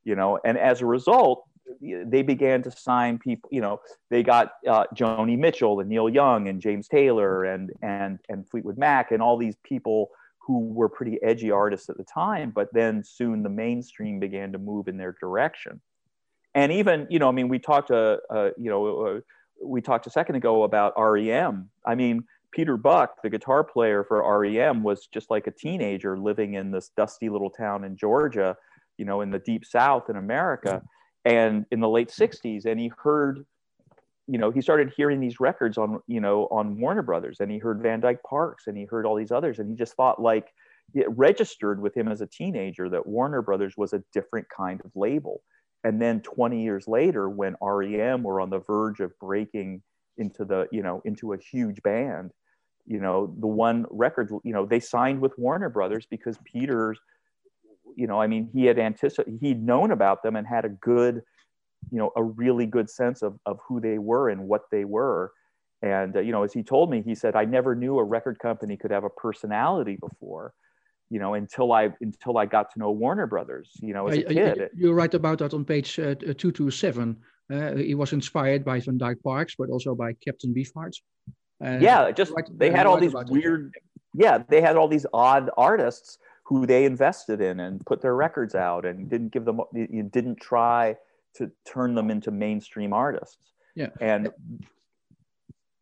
you 0.04 0.14
know, 0.14 0.38
and 0.44 0.56
as 0.56 0.82
a 0.82 0.86
result, 0.86 1.44
they 1.80 2.22
began 2.22 2.62
to 2.62 2.70
sign 2.70 3.18
people. 3.18 3.48
You 3.52 3.60
know, 3.60 3.80
they 4.10 4.22
got 4.22 4.52
uh, 4.68 4.84
Joni 4.94 5.38
Mitchell 5.38 5.80
and 5.80 5.88
Neil 5.88 6.08
Young 6.08 6.48
and 6.48 6.60
James 6.60 6.88
Taylor 6.88 7.44
and 7.44 7.70
and 7.82 8.18
and 8.28 8.48
Fleetwood 8.48 8.78
Mac 8.78 9.12
and 9.12 9.22
all 9.22 9.36
these 9.36 9.56
people 9.62 10.10
who 10.38 10.68
were 10.72 10.88
pretty 10.88 11.22
edgy 11.22 11.50
artists 11.50 11.88
at 11.88 11.96
the 11.96 12.04
time. 12.04 12.50
But 12.50 12.72
then 12.72 13.02
soon 13.04 13.42
the 13.42 13.48
mainstream 13.50 14.18
began 14.18 14.52
to 14.52 14.58
move 14.58 14.88
in 14.88 14.96
their 14.96 15.14
direction. 15.20 15.80
And 16.54 16.72
even 16.72 17.06
you 17.10 17.18
know, 17.18 17.28
I 17.28 17.32
mean, 17.32 17.48
we 17.48 17.58
talked 17.58 17.90
uh, 17.90 18.18
uh 18.30 18.50
you 18.56 18.70
know 18.70 19.06
uh, 19.06 19.20
we 19.62 19.80
talked 19.80 20.06
a 20.06 20.10
second 20.10 20.36
ago 20.36 20.62
about 20.64 20.94
REM. 20.96 21.70
I 21.84 21.94
mean. 21.94 22.24
Peter 22.52 22.76
Buck, 22.76 23.22
the 23.22 23.30
guitar 23.30 23.62
player 23.62 24.02
for 24.02 24.40
REM, 24.40 24.82
was 24.82 25.06
just 25.06 25.30
like 25.30 25.46
a 25.46 25.52
teenager 25.52 26.18
living 26.18 26.54
in 26.54 26.72
this 26.72 26.90
dusty 26.96 27.28
little 27.28 27.48
town 27.48 27.84
in 27.84 27.96
Georgia, 27.96 28.56
you 28.98 29.04
know, 29.04 29.20
in 29.20 29.30
the 29.30 29.38
deep 29.38 29.64
South 29.64 30.10
in 30.10 30.16
America 30.16 30.82
and 31.24 31.66
in 31.70 31.80
the 31.80 31.88
late 31.88 32.08
mm-hmm. 32.08 32.48
60s 32.48 32.64
and 32.66 32.80
he 32.80 32.90
heard 33.02 33.44
you 34.26 34.38
know 34.38 34.50
he 34.50 34.60
started 34.60 34.92
hearing 34.96 35.20
these 35.20 35.40
records 35.40 35.76
on 35.78 36.00
you 36.06 36.20
know 36.20 36.46
on 36.50 36.78
warner 36.80 37.02
brothers 37.02 37.38
and 37.40 37.50
he 37.50 37.58
heard 37.58 37.82
van 37.82 38.00
dyke 38.00 38.22
parks 38.22 38.66
and 38.66 38.76
he 38.76 38.84
heard 38.84 39.04
all 39.04 39.16
these 39.16 39.32
others 39.32 39.58
and 39.58 39.68
he 39.68 39.74
just 39.74 39.94
thought 39.94 40.20
like 40.20 40.52
it 40.94 41.06
registered 41.10 41.80
with 41.80 41.96
him 41.96 42.08
as 42.08 42.20
a 42.20 42.26
teenager 42.26 42.88
that 42.88 43.06
warner 43.06 43.42
brothers 43.42 43.76
was 43.76 43.92
a 43.92 44.02
different 44.12 44.46
kind 44.54 44.80
of 44.84 44.90
label. 44.94 45.42
And 45.84 46.00
then 46.00 46.20
20 46.20 46.62
years 46.62 46.86
later 46.86 47.30
when 47.30 47.56
rem 47.60 48.22
were 48.22 48.40
on 48.40 48.50
the 48.50 48.58
verge 48.58 49.00
of 49.00 49.18
breaking 49.18 49.82
into 50.18 50.44
the 50.44 50.68
you 50.70 50.82
know 50.82 51.00
into 51.06 51.32
a 51.32 51.38
huge 51.38 51.82
band 51.82 52.32
you 52.84 53.00
know 53.00 53.34
the 53.38 53.46
one 53.46 53.86
record 53.88 54.28
you 54.44 54.52
know 54.52 54.66
they 54.66 54.80
signed 54.80 55.18
with 55.20 55.32
warner 55.38 55.70
brothers 55.70 56.06
because 56.10 56.36
peter's 56.44 56.98
you 57.96 58.06
know, 58.06 58.20
I 58.20 58.26
mean, 58.26 58.48
he 58.52 58.66
had 58.66 58.78
anticipated, 58.78 59.38
he'd 59.40 59.62
known 59.62 59.90
about 59.90 60.22
them 60.22 60.36
and 60.36 60.46
had 60.46 60.64
a 60.64 60.68
good, 60.68 61.22
you 61.90 61.98
know, 61.98 62.12
a 62.16 62.22
really 62.22 62.66
good 62.66 62.88
sense 62.90 63.22
of, 63.22 63.38
of 63.46 63.58
who 63.66 63.80
they 63.80 63.98
were 63.98 64.28
and 64.28 64.46
what 64.46 64.62
they 64.70 64.84
were. 64.84 65.32
And, 65.82 66.16
uh, 66.16 66.20
you 66.20 66.32
know, 66.32 66.42
as 66.42 66.52
he 66.52 66.62
told 66.62 66.90
me, 66.90 67.02
he 67.02 67.14
said, 67.14 67.36
I 67.36 67.44
never 67.44 67.74
knew 67.74 67.98
a 67.98 68.04
record 68.04 68.38
company 68.38 68.76
could 68.76 68.90
have 68.90 69.04
a 69.04 69.10
personality 69.10 69.96
before, 69.96 70.52
you 71.08 71.18
know, 71.18 71.34
until 71.34 71.72
I, 71.72 71.90
until 72.00 72.36
I 72.36 72.46
got 72.46 72.72
to 72.72 72.78
know 72.78 72.90
Warner 72.90 73.26
Brothers, 73.26 73.70
you 73.80 73.94
know, 73.94 74.08
as 74.08 74.18
a 74.18 74.22
kid. 74.24 74.70
You 74.76 74.92
write 74.92 75.14
about 75.14 75.38
that 75.38 75.54
on 75.54 75.64
page 75.64 75.98
uh, 75.98 76.14
227. 76.14 77.16
Uh, 77.50 77.74
he 77.76 77.94
was 77.94 78.12
inspired 78.12 78.64
by 78.64 78.78
Van 78.78 78.98
Dyke 78.98 79.22
Parks, 79.24 79.54
but 79.58 79.70
also 79.70 79.94
by 79.94 80.12
Captain 80.24 80.54
Beefheart. 80.54 80.92
Uh, 81.64 81.78
yeah, 81.80 82.10
just, 82.10 82.32
they 82.56 82.70
had 82.70 82.86
all 82.86 82.96
these 82.96 83.14
weird, 83.28 83.74
yeah, 84.14 84.38
they 84.48 84.60
had 84.60 84.76
all 84.76 84.88
these 84.88 85.06
odd 85.12 85.50
artists 85.56 86.18
who 86.50 86.66
they 86.66 86.84
invested 86.84 87.40
in 87.40 87.60
and 87.60 87.84
put 87.86 88.02
their 88.02 88.16
records 88.16 88.56
out 88.56 88.84
and 88.84 89.08
didn't 89.08 89.32
give 89.32 89.44
them, 89.44 89.60
you 89.72 90.02
didn't 90.02 90.40
try 90.40 90.96
to 91.36 91.48
turn 91.64 91.94
them 91.94 92.10
into 92.10 92.32
mainstream 92.32 92.92
artists. 92.92 93.52
Yeah. 93.76 93.90
And 94.00 94.32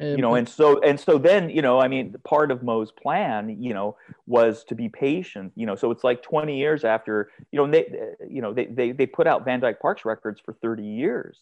um, 0.01 0.11
you 0.11 0.19
know, 0.19 0.35
and 0.35 0.47
so 0.47 0.79
and 0.81 1.01
so 1.01 1.17
then, 1.17 1.49
you 1.49 1.63
know, 1.63 1.81
I 1.81 1.89
mean, 1.89 2.15
part 2.23 2.51
of 2.51 2.63
Mo's 2.63 2.93
plan, 2.93 3.61
you 3.61 3.73
know, 3.73 3.97
was 4.27 4.63
to 4.65 4.75
be 4.75 4.91
patient. 4.91 5.53
You 5.57 5.65
know, 5.65 5.75
so 5.75 5.91
it's 5.91 6.05
like 6.05 6.23
20 6.23 6.57
years 6.57 6.85
after, 6.85 7.31
you 7.51 7.57
know, 7.57 7.67
they, 7.67 7.89
you 8.29 8.43
know, 8.43 8.53
they 8.53 8.67
they 8.67 8.93
they 8.93 9.07
put 9.07 9.27
out 9.27 9.47
Van 9.47 9.61
Dyke 9.61 9.81
Parks 9.81 10.05
records 10.05 10.39
for 10.45 10.53
30 10.53 10.85
years, 10.85 11.41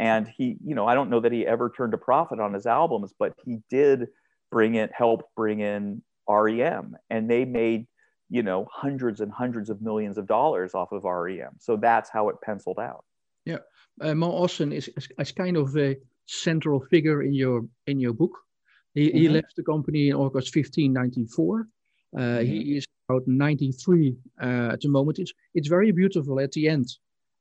and 0.00 0.28
he, 0.28 0.56
you 0.66 0.74
know, 0.74 0.86
I 0.86 0.94
don't 0.94 1.10
know 1.10 1.20
that 1.20 1.32
he 1.32 1.46
ever 1.46 1.70
turned 1.70 1.94
a 1.94 1.98
profit 1.98 2.40
on 2.40 2.52
his 2.52 2.66
albums, 2.66 3.14
but 3.16 3.32
he 3.44 3.60
did 3.70 4.08
bring 4.50 4.74
it, 4.74 4.90
help 4.92 5.30
bring 5.36 5.60
in 5.60 6.02
REM, 6.28 6.96
and 7.08 7.30
they 7.30 7.44
made, 7.46 7.86
you 8.30 8.42
know, 8.42 8.66
hundreds 8.70 9.20
and 9.20 9.32
hundreds 9.32 9.70
of 9.70 9.80
millions 9.80 10.18
of 10.18 10.26
dollars 10.26 10.74
off 10.74 10.92
of 10.92 11.04
REM. 11.04 11.52
So 11.58 11.76
that's 11.76 12.10
how 12.10 12.28
it 12.28 12.36
penciled 12.42 12.78
out. 12.78 13.04
Yeah, 13.44 13.58
uh, 14.00 14.14
Mo 14.14 14.30
Ostin 14.42 14.74
is, 14.74 14.90
is, 15.18 15.32
kind 15.32 15.56
of 15.56 15.76
a 15.76 15.96
central 16.26 16.80
figure 16.90 17.22
in 17.22 17.32
your 17.32 17.64
in 17.86 17.98
your 17.98 18.12
book. 18.12 18.32
He, 18.94 19.08
mm-hmm. 19.08 19.18
he 19.18 19.28
left 19.28 19.56
the 19.56 19.62
company 19.62 20.08
in 20.10 20.16
August 20.16 20.54
1594. 20.54 21.68
Uh, 22.16 22.20
mm-hmm. 22.20 22.44
He 22.44 22.76
is 22.76 22.86
about 23.08 23.22
93 23.26 24.16
uh, 24.42 24.70
at 24.72 24.80
the 24.80 24.88
moment. 24.88 25.18
It's 25.18 25.32
it's 25.54 25.68
very 25.68 25.92
beautiful 25.92 26.40
at 26.40 26.52
the 26.52 26.68
end, 26.68 26.88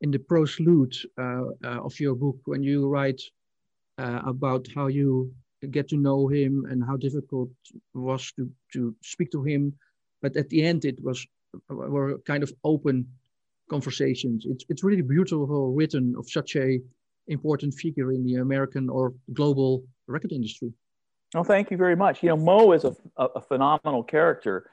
in 0.01 0.11
the 0.11 0.19
prelude 0.19 0.95
uh, 1.17 1.43
uh, 1.63 1.83
of 1.83 1.99
your 1.99 2.15
book 2.15 2.37
when 2.45 2.63
you 2.63 2.87
write 2.87 3.21
uh, 3.97 4.21
about 4.25 4.67
how 4.75 4.87
you 4.87 5.31
get 5.71 5.89
to 5.89 5.97
know 5.97 6.27
him 6.27 6.65
and 6.69 6.83
how 6.83 6.95
difficult 6.95 7.49
it 7.73 7.81
was 7.97 8.31
to 8.33 8.49
to 8.73 8.95
speak 9.01 9.31
to 9.31 9.43
him, 9.43 9.73
but 10.21 10.35
at 10.35 10.49
the 10.49 10.63
end 10.63 10.85
it 10.85 10.97
was 11.03 11.25
were 11.69 12.19
kind 12.25 12.43
of 12.43 12.51
open 12.63 13.07
conversations. 13.69 14.45
It's 14.47 14.65
it's 14.69 14.83
really 14.83 15.01
beautiful 15.01 15.73
written 15.73 16.15
of 16.17 16.29
such 16.29 16.55
a 16.55 16.79
important 17.27 17.73
figure 17.73 18.11
in 18.11 18.23
the 18.25 18.35
American 18.35 18.89
or 18.89 19.13
global 19.33 19.83
record 20.07 20.31
industry. 20.31 20.71
Oh, 21.35 21.43
thank 21.43 21.71
you 21.71 21.77
very 21.77 21.95
much. 21.95 22.23
You 22.23 22.29
know, 22.29 22.37
Mo 22.37 22.71
is 22.71 22.85
a, 22.85 22.95
a, 23.17 23.25
a, 23.35 23.41
phenomenal 23.41 24.01
character. 24.01 24.69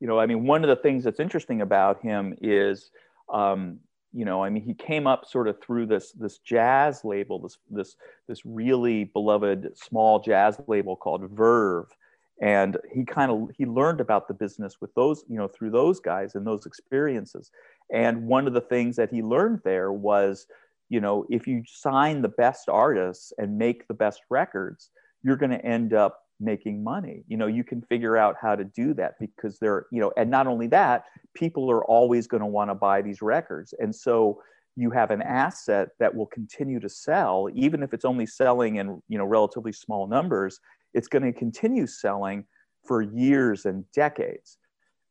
You 0.00 0.06
know, 0.06 0.18
I 0.18 0.24
mean, 0.24 0.46
one 0.46 0.64
of 0.64 0.68
the 0.68 0.76
things 0.76 1.04
that's 1.04 1.20
interesting 1.20 1.60
about 1.60 2.00
him 2.00 2.34
is, 2.40 2.90
um, 3.30 3.78
you 4.14 4.24
know, 4.24 4.42
I 4.42 4.48
mean, 4.48 4.62
he 4.62 4.72
came 4.72 5.06
up 5.06 5.26
sort 5.26 5.48
of 5.48 5.60
through 5.60 5.86
this 5.86 6.12
this 6.12 6.38
jazz 6.38 7.04
label, 7.04 7.40
this 7.40 7.58
this 7.70 7.96
this 8.26 8.40
really 8.46 9.04
beloved 9.04 9.76
small 9.76 10.20
jazz 10.20 10.58
label 10.66 10.96
called 10.96 11.28
Verve, 11.30 11.94
and 12.40 12.76
he 12.92 13.04
kind 13.04 13.30
of 13.30 13.50
he 13.56 13.66
learned 13.66 14.00
about 14.00 14.28
the 14.28 14.34
business 14.34 14.76
with 14.80 14.94
those, 14.94 15.24
you 15.28 15.36
know, 15.36 15.48
through 15.48 15.70
those 15.70 16.00
guys 16.00 16.34
and 16.34 16.46
those 16.46 16.66
experiences. 16.66 17.50
And 17.92 18.26
one 18.26 18.46
of 18.46 18.54
the 18.54 18.60
things 18.60 18.96
that 18.96 19.10
he 19.10 19.22
learned 19.22 19.60
there 19.64 19.92
was 19.92 20.46
you 20.88 21.00
know 21.00 21.26
if 21.28 21.46
you 21.46 21.62
sign 21.66 22.22
the 22.22 22.28
best 22.28 22.68
artists 22.68 23.32
and 23.38 23.58
make 23.58 23.86
the 23.88 23.94
best 23.94 24.22
records 24.30 24.90
you're 25.22 25.36
going 25.36 25.50
to 25.50 25.64
end 25.64 25.92
up 25.92 26.22
making 26.40 26.82
money 26.82 27.24
you 27.28 27.36
know 27.36 27.46
you 27.46 27.64
can 27.64 27.82
figure 27.82 28.16
out 28.16 28.36
how 28.40 28.54
to 28.54 28.64
do 28.64 28.94
that 28.94 29.14
because 29.18 29.58
they're 29.58 29.86
you 29.90 30.00
know 30.00 30.12
and 30.16 30.30
not 30.30 30.46
only 30.46 30.66
that 30.66 31.04
people 31.34 31.70
are 31.70 31.84
always 31.84 32.26
going 32.26 32.40
to 32.40 32.46
want 32.46 32.70
to 32.70 32.74
buy 32.74 33.02
these 33.02 33.20
records 33.22 33.74
and 33.80 33.94
so 33.94 34.40
you 34.76 34.90
have 34.90 35.10
an 35.10 35.20
asset 35.22 35.88
that 35.98 36.14
will 36.14 36.26
continue 36.26 36.78
to 36.78 36.88
sell 36.88 37.48
even 37.54 37.82
if 37.82 37.92
it's 37.92 38.04
only 38.04 38.26
selling 38.26 38.76
in 38.76 39.02
you 39.08 39.18
know 39.18 39.24
relatively 39.24 39.72
small 39.72 40.06
numbers 40.06 40.60
it's 40.94 41.08
going 41.08 41.22
to 41.22 41.32
continue 41.32 41.86
selling 41.86 42.44
for 42.86 43.02
years 43.02 43.66
and 43.66 43.84
decades 43.92 44.58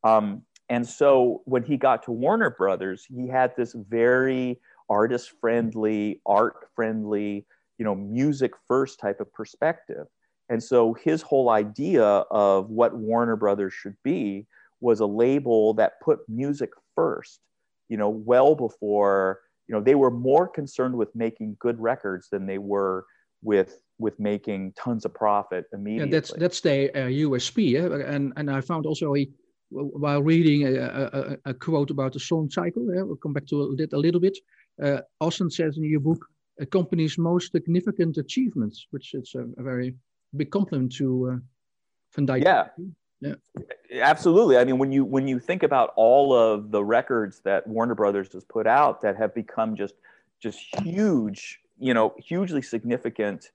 um, 0.04 0.42
and 0.68 0.86
so 0.86 1.42
when 1.44 1.62
he 1.62 1.76
got 1.76 2.02
to 2.02 2.12
warner 2.12 2.50
brothers 2.50 3.06
he 3.08 3.28
had 3.28 3.54
this 3.56 3.74
very 3.88 4.58
artist 4.88 5.32
friendly, 5.40 6.20
art 6.26 6.68
friendly, 6.74 7.46
you 7.78 7.84
know, 7.84 7.94
music 7.94 8.52
first 8.66 8.98
type 8.98 9.20
of 9.20 9.32
perspective. 9.32 10.06
And 10.48 10.62
so 10.62 10.94
his 10.94 11.22
whole 11.22 11.50
idea 11.50 12.04
of 12.04 12.70
what 12.70 12.96
Warner 12.96 13.36
Brothers 13.36 13.74
should 13.74 13.96
be 14.02 14.46
was 14.80 15.00
a 15.00 15.06
label 15.06 15.74
that 15.74 16.00
put 16.00 16.20
music 16.28 16.70
first, 16.94 17.40
you 17.88 17.96
know, 17.96 18.08
well 18.08 18.54
before, 18.54 19.40
you 19.66 19.74
know, 19.74 19.82
they 19.82 19.94
were 19.94 20.10
more 20.10 20.48
concerned 20.48 20.96
with 20.96 21.14
making 21.14 21.56
good 21.58 21.78
records 21.78 22.28
than 22.30 22.46
they 22.46 22.58
were 22.58 23.04
with 23.42 23.82
with 23.98 24.18
making 24.18 24.72
tons 24.72 25.04
of 25.04 25.14
profit 25.14 25.66
immediately. 25.72 26.08
Yeah, 26.08 26.20
that's 26.20 26.32
that's 26.32 26.60
the 26.60 26.90
uh, 26.90 27.06
USP, 27.06 27.70
yeah? 27.70 28.14
and 28.14 28.32
and 28.36 28.50
I 28.50 28.60
found 28.60 28.86
also 28.86 29.14
a 29.14 29.28
while 29.70 30.22
reading 30.22 30.66
a, 30.66 31.36
a, 31.44 31.50
a, 31.50 31.54
quote 31.54 31.90
about 31.90 32.14
the 32.14 32.20
song 32.20 32.48
cycle. 32.50 32.86
Yeah? 32.94 33.02
We'll 33.02 33.16
come 33.16 33.34
back 33.34 33.46
to 33.48 33.76
it 33.78 33.92
a 33.92 33.98
little 33.98 34.20
bit. 34.20 34.38
Uh, 34.82 35.00
Ostin 35.22 35.52
says 35.52 35.76
in 35.76 35.84
your 35.84 36.00
book, 36.00 36.24
a 36.58 36.66
company's 36.66 37.18
most 37.18 37.52
significant 37.52 38.16
achievements, 38.16 38.86
which 38.90 39.14
is 39.14 39.34
a, 39.34 39.60
a 39.60 39.62
very 39.62 39.94
big 40.36 40.50
compliment 40.50 40.92
to 40.94 41.32
uh, 41.32 41.36
Van 42.14 42.26
Dyke. 42.26 42.44
Yeah. 42.44 42.68
Yeah. 43.20 43.34
Absolutely. 44.00 44.58
I 44.58 44.64
mean, 44.64 44.78
when 44.78 44.92
you 44.92 45.04
when 45.04 45.26
you 45.26 45.40
think 45.40 45.64
about 45.64 45.92
all 45.96 46.32
of 46.32 46.70
the 46.70 46.82
records 46.84 47.40
that 47.40 47.66
Warner 47.66 47.96
Brothers 47.96 48.32
has 48.32 48.44
put 48.44 48.66
out 48.66 49.00
that 49.02 49.16
have 49.16 49.34
become 49.34 49.74
just 49.74 49.94
just 50.40 50.60
huge, 50.82 51.60
you 51.80 51.94
know, 51.94 52.14
hugely 52.18 52.62
significant 52.62 53.50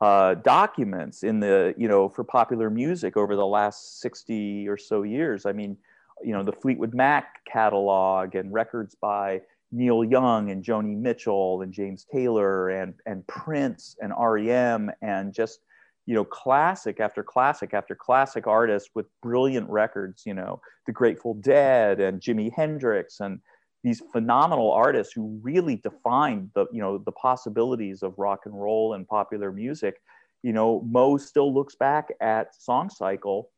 uh, 0.00 0.34
documents 0.34 1.22
in 1.22 1.40
the 1.40 1.74
you 1.76 1.88
know 1.88 2.08
for 2.08 2.24
popular 2.24 2.70
music 2.70 3.16
over 3.16 3.34
the 3.34 3.46
last 3.46 4.00
60 4.00 4.68
or 4.68 4.76
so 4.76 5.02
years. 5.02 5.46
I 5.46 5.52
mean 5.52 5.76
you 6.22 6.32
know 6.32 6.42
the 6.42 6.52
fleetwood 6.52 6.94
mac 6.94 7.44
catalog 7.44 8.34
and 8.34 8.52
records 8.52 8.94
by 8.94 9.40
neil 9.70 10.02
young 10.02 10.50
and 10.50 10.64
joni 10.64 10.96
mitchell 10.96 11.62
and 11.62 11.72
james 11.72 12.06
taylor 12.10 12.70
and 12.70 12.94
and 13.06 13.26
prince 13.26 13.96
and 14.00 14.12
rem 14.18 14.90
and 15.02 15.32
just 15.32 15.60
you 16.06 16.14
know 16.14 16.24
classic 16.24 17.00
after 17.00 17.22
classic 17.22 17.74
after 17.74 17.94
classic 17.94 18.46
artists 18.46 18.90
with 18.94 19.06
brilliant 19.22 19.68
records 19.68 20.24
you 20.24 20.34
know 20.34 20.60
the 20.86 20.92
grateful 20.92 21.34
dead 21.34 22.00
and 22.00 22.20
jimi 22.20 22.50
hendrix 22.52 23.20
and 23.20 23.40
these 23.84 24.02
phenomenal 24.12 24.72
artists 24.72 25.12
who 25.12 25.38
really 25.42 25.76
defined 25.76 26.50
the 26.54 26.66
you 26.72 26.80
know 26.80 26.98
the 26.98 27.12
possibilities 27.12 28.02
of 28.02 28.14
rock 28.18 28.40
and 28.44 28.60
roll 28.60 28.94
and 28.94 29.06
popular 29.06 29.52
music. 29.52 30.00
You 30.42 30.52
know 30.52 30.82
mo 30.82 31.16
still 31.16 31.52
looks 31.52 31.74
back 31.74 32.08
at 32.20 32.54
song 32.54 32.90
cycle 32.90 33.50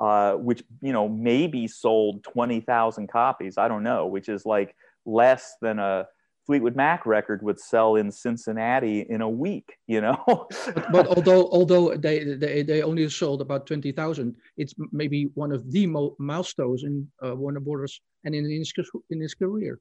uh, 0.00 0.34
which 0.34 0.62
you 0.80 0.92
know 0.92 1.08
maybe 1.08 1.66
sold 1.68 2.24
20000 2.24 3.08
copies 3.08 3.58
i 3.58 3.68
don't 3.68 3.82
know 3.82 4.06
which 4.06 4.28
is 4.28 4.44
like 4.46 4.74
less 5.04 5.54
than 5.60 5.78
a 5.78 6.06
Fleetwood 6.46 6.74
Mac 6.74 7.06
record 7.06 7.42
would 7.42 7.60
sell 7.60 7.96
in 7.96 8.10
Cincinnati 8.10 9.00
in 9.08 9.20
a 9.20 9.28
week, 9.28 9.78
you 9.86 10.00
know. 10.00 10.48
but, 10.90 11.06
although 11.06 11.48
although 11.50 11.96
they, 11.96 12.24
they 12.24 12.62
they 12.62 12.82
only 12.82 13.08
sold 13.08 13.40
about 13.40 13.66
twenty 13.66 13.92
thousand, 13.92 14.34
it's 14.56 14.74
maybe 14.90 15.30
one 15.34 15.52
of 15.52 15.70
the 15.70 15.86
mo- 15.86 16.16
milestones 16.18 16.82
in 16.82 17.08
uh, 17.24 17.34
Warner 17.36 17.60
Brothers 17.60 18.00
and 18.24 18.34
in 18.34 18.50
his 18.50 18.72
in 19.10 19.20
his 19.20 19.34
career. 19.34 19.78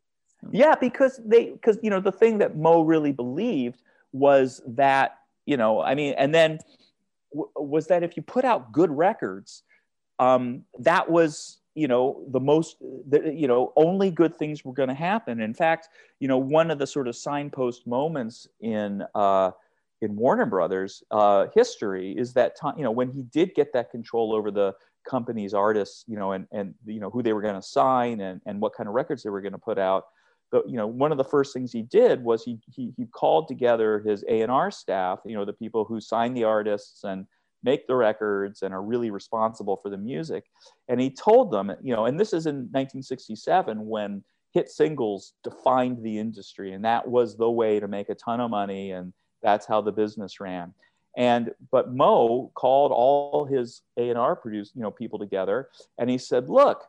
Yeah, 0.51 0.75
because 0.75 1.19
they 1.25 1.51
because 1.51 1.77
you 1.81 1.89
know 1.89 1.99
the 1.99 2.11
thing 2.11 2.39
that 2.39 2.57
Mo 2.57 2.81
really 2.81 3.11
believed 3.11 3.81
was 4.11 4.61
that 4.67 5.17
you 5.45 5.57
know 5.57 5.81
I 5.81 5.95
mean, 5.95 6.13
and 6.17 6.33
then 6.33 6.59
w- 7.33 7.51
was 7.55 7.87
that 7.87 8.03
if 8.03 8.17
you 8.17 8.23
put 8.23 8.45
out 8.45 8.71
good 8.71 8.91
records, 8.91 9.63
um, 10.19 10.63
that 10.79 11.09
was 11.09 11.60
you 11.75 11.87
know 11.87 12.23
the 12.29 12.39
most 12.39 12.77
the, 12.79 13.33
you 13.33 13.47
know 13.47 13.71
only 13.75 14.11
good 14.11 14.35
things 14.35 14.65
were 14.65 14.73
going 14.73 14.89
to 14.89 14.95
happen. 14.95 15.41
In 15.41 15.53
fact 15.53 15.89
you 16.19 16.27
know 16.27 16.37
one 16.37 16.71
of 16.71 16.79
the 16.79 16.87
sort 16.87 17.07
of 17.07 17.15
signpost 17.15 17.87
moments 17.87 18.47
in 18.59 19.03
uh, 19.15 19.51
in 20.01 20.15
warner 20.15 20.45
brothers 20.45 21.03
uh, 21.11 21.47
history 21.53 22.11
is 22.17 22.33
that 22.33 22.57
time 22.57 22.73
you 22.77 22.83
know 22.83 22.91
when 22.91 23.09
he 23.09 23.23
did 23.23 23.53
get 23.55 23.71
that 23.73 23.89
control 23.91 24.33
over 24.33 24.51
the 24.51 24.73
company's 25.07 25.53
artists 25.53 26.03
you 26.07 26.15
know 26.15 26.33
and 26.33 26.47
and 26.51 26.75
you 26.85 26.99
know 26.99 27.09
who 27.09 27.23
they 27.23 27.33
were 27.33 27.41
going 27.41 27.55
to 27.55 27.61
sign 27.61 28.19
and 28.21 28.41
and 28.45 28.59
what 28.59 28.73
kind 28.73 28.87
of 28.87 28.93
records 28.93 29.23
they 29.23 29.29
were 29.29 29.41
going 29.41 29.53
to 29.53 29.57
put 29.57 29.79
out. 29.79 30.05
But 30.51 30.69
you 30.69 30.75
know 30.75 30.87
one 30.87 31.13
of 31.13 31.17
the 31.17 31.23
first 31.23 31.53
things 31.53 31.71
he 31.71 31.83
did 31.83 32.21
was 32.21 32.43
he 32.43 32.59
he, 32.69 32.93
he 32.97 33.05
called 33.05 33.47
together 33.47 33.99
his 33.99 34.25
a&r 34.27 34.71
staff 34.71 35.19
you 35.25 35.35
know 35.35 35.45
the 35.45 35.53
people 35.53 35.85
who 35.85 36.01
signed 36.01 36.35
the 36.35 36.43
artists 36.43 37.05
and 37.05 37.25
make 37.63 37.87
the 37.87 37.95
records 37.95 38.61
and 38.61 38.73
are 38.73 38.81
really 38.81 39.11
responsible 39.11 39.77
for 39.77 39.89
the 39.89 39.97
music. 39.97 40.45
And 40.87 40.99
he 40.99 41.09
told 41.09 41.51
them, 41.51 41.71
you 41.81 41.95
know, 41.95 42.05
and 42.05 42.19
this 42.19 42.33
is 42.33 42.45
in 42.45 42.55
1967 42.71 43.87
when 43.87 44.23
hit 44.51 44.69
singles 44.69 45.33
defined 45.43 46.03
the 46.03 46.19
industry, 46.19 46.73
and 46.73 46.83
that 46.83 47.07
was 47.07 47.37
the 47.37 47.49
way 47.49 47.79
to 47.79 47.87
make 47.87 48.09
a 48.09 48.15
ton 48.15 48.39
of 48.39 48.51
money, 48.51 48.91
and 48.91 49.13
that's 49.41 49.65
how 49.65 49.81
the 49.81 49.91
business 49.91 50.39
ran. 50.39 50.73
And 51.17 51.51
but 51.71 51.93
Mo 51.93 52.51
called 52.53 52.91
all 52.91 53.45
his 53.45 53.81
A 53.97 54.09
and 54.09 54.17
R 54.17 54.35
produced, 54.35 54.75
you 54.75 54.81
know, 54.81 54.91
people 54.91 55.19
together, 55.19 55.69
and 55.97 56.09
he 56.09 56.17
said, 56.17 56.49
"Look, 56.49 56.87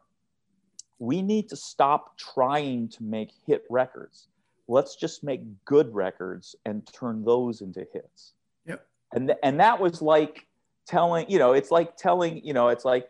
we 0.98 1.22
need 1.22 1.48
to 1.48 1.56
stop 1.56 2.16
trying 2.16 2.88
to 2.90 3.02
make 3.02 3.30
hit 3.46 3.64
records. 3.68 4.28
Let's 4.68 4.94
just 4.94 5.24
make 5.24 5.42
good 5.64 5.92
records 5.92 6.54
and 6.64 6.86
turn 6.92 7.24
those 7.24 7.62
into 7.62 7.86
hits." 7.92 8.34
Yep. 8.66 8.86
And 9.12 9.28
th- 9.28 9.38
and 9.42 9.58
that 9.60 9.80
was 9.80 10.00
like 10.00 10.46
telling, 10.86 11.28
you 11.28 11.38
know, 11.38 11.52
it's 11.52 11.70
like 11.70 11.96
telling, 11.96 12.44
you 12.44 12.52
know, 12.52 12.68
it's 12.68 12.84
like 12.84 13.08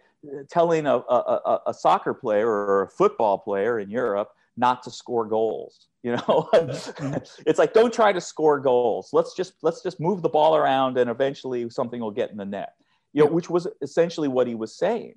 telling 0.48 0.86
a, 0.86 0.96
a, 0.96 1.60
a, 1.66 1.74
soccer 1.74 2.14
player 2.14 2.48
or 2.48 2.82
a 2.82 2.88
football 2.88 3.38
player 3.38 3.80
in 3.80 3.90
Europe 3.90 4.30
not 4.56 4.82
to 4.84 4.90
score 4.90 5.26
goals. 5.26 5.88
You 6.04 6.16
know, 6.16 6.48
mm-hmm. 6.52 7.14
it's 7.46 7.60
like 7.60 7.74
don't 7.74 7.94
try 7.94 8.12
to 8.12 8.20
score 8.20 8.58
goals. 8.58 9.10
Let's 9.12 9.36
just 9.36 9.52
let's 9.62 9.84
just 9.84 10.00
move 10.00 10.20
the 10.20 10.28
ball 10.28 10.56
around, 10.56 10.98
and 10.98 11.08
eventually 11.08 11.70
something 11.70 12.00
will 12.00 12.10
get 12.10 12.32
in 12.32 12.36
the 12.36 12.44
net. 12.44 12.72
You 13.12 13.24
know, 13.24 13.30
which 13.30 13.48
was 13.48 13.68
essentially 13.80 14.26
what 14.26 14.48
he 14.48 14.56
was 14.56 14.74
saying. 14.74 15.14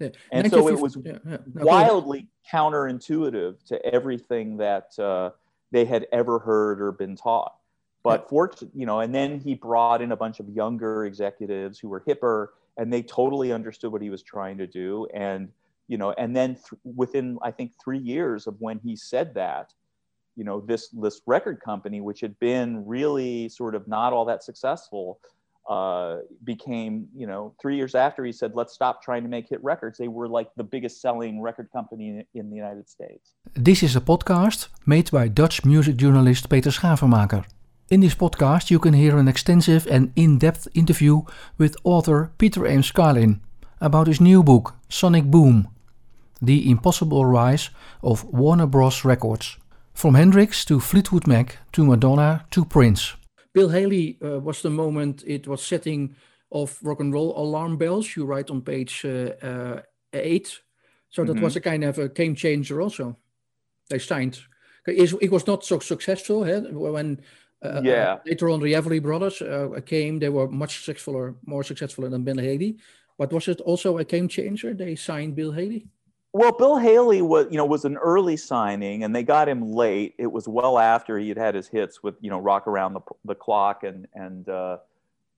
Yeah. 0.00 0.08
And 0.32 0.50
so 0.50 0.66
it 0.66 0.80
was 0.80 0.98
yeah, 1.04 1.18
yeah. 1.24 1.36
No, 1.54 1.66
wildly 1.66 2.26
counterintuitive 2.52 3.64
to 3.66 3.86
everything 3.86 4.56
that 4.56 4.98
uh, 4.98 5.30
they 5.70 5.84
had 5.84 6.08
ever 6.10 6.40
heard 6.40 6.82
or 6.82 6.90
been 6.90 7.14
taught. 7.14 7.54
But 8.02 8.22
yeah. 8.22 8.28
fortunately, 8.28 8.80
you 8.80 8.86
know, 8.86 9.00
and 9.00 9.14
then 9.14 9.40
he 9.40 9.54
brought 9.54 10.00
in 10.02 10.12
a 10.12 10.16
bunch 10.16 10.40
of 10.40 10.48
younger 10.48 11.04
executives 11.04 11.78
who 11.78 11.88
were 11.88 12.00
hipper 12.00 12.48
and 12.76 12.92
they 12.92 13.02
totally 13.02 13.52
understood 13.52 13.92
what 13.92 14.00
he 14.00 14.08
was 14.08 14.22
trying 14.22 14.56
to 14.58 14.66
do. 14.66 15.06
And, 15.12 15.48
you 15.88 15.98
know, 15.98 16.12
and 16.12 16.34
then 16.34 16.54
th- 16.54 16.80
within, 16.84 17.38
I 17.42 17.50
think, 17.50 17.72
three 17.82 17.98
years 17.98 18.46
of 18.46 18.54
when 18.60 18.78
he 18.78 18.94
said 18.94 19.34
that, 19.34 19.74
you 20.36 20.44
know, 20.44 20.60
this, 20.60 20.88
this 20.88 21.20
record 21.26 21.60
company, 21.60 22.00
which 22.00 22.20
had 22.20 22.38
been 22.38 22.86
really 22.86 23.48
sort 23.48 23.74
of 23.74 23.88
not 23.88 24.12
all 24.12 24.24
that 24.26 24.44
successful, 24.44 25.18
uh, 25.68 26.18
became, 26.44 27.08
you 27.14 27.26
know, 27.26 27.52
three 27.60 27.76
years 27.76 27.94
after 27.94 28.24
he 28.24 28.32
said, 28.32 28.52
let's 28.54 28.72
stop 28.72 29.02
trying 29.02 29.22
to 29.22 29.28
make 29.28 29.48
hit 29.48 29.62
records, 29.62 29.98
they 29.98 30.08
were 30.08 30.28
like 30.28 30.48
the 30.56 30.64
biggest 30.64 31.02
selling 31.02 31.42
record 31.42 31.68
company 31.72 32.08
in, 32.08 32.24
in 32.34 32.48
the 32.48 32.56
United 32.56 32.88
States. 32.88 33.34
This 33.54 33.82
is 33.82 33.96
a 33.96 34.00
podcast 34.00 34.68
made 34.86 35.10
by 35.10 35.28
Dutch 35.28 35.64
music 35.64 35.96
journalist 35.96 36.48
Peter 36.48 36.70
Schavenmaker. 36.70 37.44
In 37.90 38.00
this 38.00 38.14
podcast, 38.14 38.70
you 38.70 38.78
can 38.78 38.92
hear 38.92 39.16
an 39.16 39.28
extensive 39.28 39.86
and 39.86 40.12
in 40.14 40.36
depth 40.36 40.68
interview 40.74 41.22
with 41.56 41.74
author 41.84 42.30
Peter 42.36 42.66
Ames 42.66 42.92
Carlin 42.92 43.40
about 43.80 44.08
his 44.08 44.20
new 44.20 44.42
book, 44.42 44.74
Sonic 44.90 45.24
Boom 45.24 45.68
The 46.42 46.70
Impossible 46.70 47.24
Rise 47.24 47.70
of 48.02 48.24
Warner 48.24 48.66
Bros. 48.66 49.06
Records. 49.06 49.56
From 49.94 50.16
Hendrix 50.16 50.66
to 50.66 50.80
Fleetwood 50.80 51.26
Mac 51.26 51.56
to 51.72 51.82
Madonna 51.82 52.44
to 52.50 52.66
Prince. 52.66 53.16
Bill 53.54 53.70
Haley 53.70 54.18
uh, 54.22 54.38
was 54.38 54.60
the 54.60 54.70
moment 54.70 55.24
it 55.26 55.48
was 55.48 55.62
setting 55.62 56.14
off 56.50 56.80
rock 56.82 57.00
and 57.00 57.14
roll 57.14 57.32
alarm 57.38 57.78
bells. 57.78 58.14
You 58.14 58.26
write 58.26 58.50
on 58.50 58.60
page 58.60 59.02
uh, 59.06 59.32
uh, 59.42 59.80
eight. 60.12 60.60
So 61.08 61.24
that 61.24 61.32
mm-hmm. 61.32 61.42
was 61.42 61.56
a 61.56 61.60
kind 61.62 61.84
of 61.84 61.98
a 61.98 62.10
game 62.10 62.34
changer 62.34 62.82
also. 62.82 63.16
They 63.88 63.98
signed. 63.98 64.40
It 64.86 65.30
was 65.30 65.46
not 65.46 65.64
so 65.64 65.78
successful 65.78 66.44
eh? 66.44 66.60
when 66.70 67.22
uh, 67.62 67.80
yeah. 67.82 68.14
Uh, 68.14 68.18
later 68.26 68.50
on, 68.50 68.60
the 68.60 68.72
Everly 68.72 69.02
Brothers 69.02 69.42
uh, 69.42 69.80
came. 69.84 70.18
They 70.18 70.28
were 70.28 70.48
much 70.48 70.84
successful, 70.84 71.34
more 71.44 71.64
successful 71.64 72.08
than 72.08 72.22
Bill 72.22 72.38
Haley. 72.38 72.76
But 73.16 73.32
was 73.32 73.48
it 73.48 73.60
also 73.62 73.98
a 73.98 74.04
game 74.04 74.28
changer? 74.28 74.74
They 74.74 74.94
signed 74.94 75.34
Bill 75.34 75.52
Haley. 75.52 75.86
Well, 76.32 76.52
Bill 76.52 76.76
Haley 76.76 77.22
was, 77.22 77.46
you 77.50 77.56
know, 77.56 77.64
was 77.64 77.84
an 77.84 77.96
early 77.96 78.36
signing, 78.36 79.02
and 79.02 79.16
they 79.16 79.24
got 79.24 79.48
him 79.48 79.72
late. 79.72 80.14
It 80.18 80.30
was 80.30 80.46
well 80.46 80.78
after 80.78 81.18
he 81.18 81.28
had 81.28 81.38
had 81.38 81.54
his 81.54 81.66
hits 81.66 82.02
with, 82.02 82.14
you 82.20 82.30
know, 82.30 82.38
"Rock 82.38 82.66
Around 82.66 82.94
the, 82.94 83.00
the 83.24 83.34
Clock" 83.34 83.82
and 83.82 84.06
and 84.14 84.48
uh, 84.48 84.76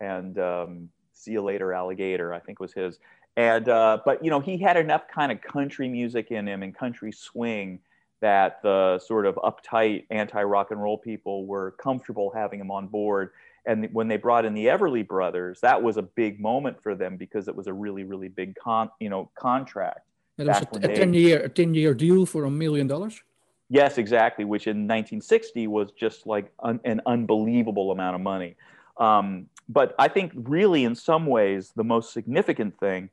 and 0.00 0.38
um, 0.38 0.88
"See 1.12 1.32
You 1.32 1.42
Later, 1.42 1.72
Alligator." 1.72 2.34
I 2.34 2.40
think 2.40 2.60
was 2.60 2.72
his. 2.72 2.98
And 3.36 3.68
uh, 3.68 3.98
but 4.04 4.22
you 4.22 4.30
know, 4.30 4.40
he 4.40 4.58
had 4.58 4.76
enough 4.76 5.08
kind 5.08 5.32
of 5.32 5.40
country 5.40 5.88
music 5.88 6.32
in 6.32 6.46
him 6.46 6.62
and 6.62 6.76
country 6.76 7.12
swing 7.12 7.78
that 8.20 8.62
the 8.62 8.98
sort 8.98 9.26
of 9.26 9.36
uptight 9.36 10.04
anti 10.10 10.42
rock 10.42 10.70
and 10.70 10.82
roll 10.82 10.98
people 10.98 11.46
were 11.46 11.72
comfortable 11.72 12.30
having 12.34 12.60
him 12.60 12.70
on 12.70 12.86
board. 12.86 13.30
And 13.66 13.88
when 13.92 14.08
they 14.08 14.16
brought 14.16 14.44
in 14.44 14.54
the 14.54 14.66
Everly 14.66 15.06
brothers, 15.06 15.60
that 15.60 15.82
was 15.82 15.96
a 15.96 16.02
big 16.02 16.40
moment 16.40 16.82
for 16.82 16.94
them 16.94 17.16
because 17.16 17.48
it 17.48 17.54
was 17.54 17.66
a 17.66 17.72
really, 17.72 18.04
really 18.04 18.28
big 18.28 18.56
con, 18.56 18.90
you 19.00 19.10
know, 19.10 19.30
contract. 19.34 20.00
It 20.38 20.46
was 20.46 20.62
a, 20.82 20.90
a 20.90 20.96
10 20.96 21.12
year, 21.12 21.40
a 21.40 21.48
10 21.48 21.74
year 21.74 21.92
deal 21.92 22.24
for 22.24 22.44
a 22.44 22.50
million 22.50 22.86
dollars. 22.86 23.22
Yes, 23.68 23.98
exactly. 23.98 24.44
Which 24.44 24.66
in 24.66 24.88
1960 24.88 25.66
was 25.66 25.92
just 25.92 26.26
like 26.26 26.50
un, 26.60 26.80
an 26.84 27.00
unbelievable 27.06 27.92
amount 27.92 28.16
of 28.16 28.20
money. 28.20 28.56
Um, 28.96 29.46
but 29.68 29.94
I 29.98 30.08
think 30.08 30.32
really, 30.34 30.84
in 30.84 30.94
some 30.94 31.26
ways, 31.26 31.72
the 31.76 31.84
most 31.84 32.12
significant 32.12 32.78
thing 32.80 33.10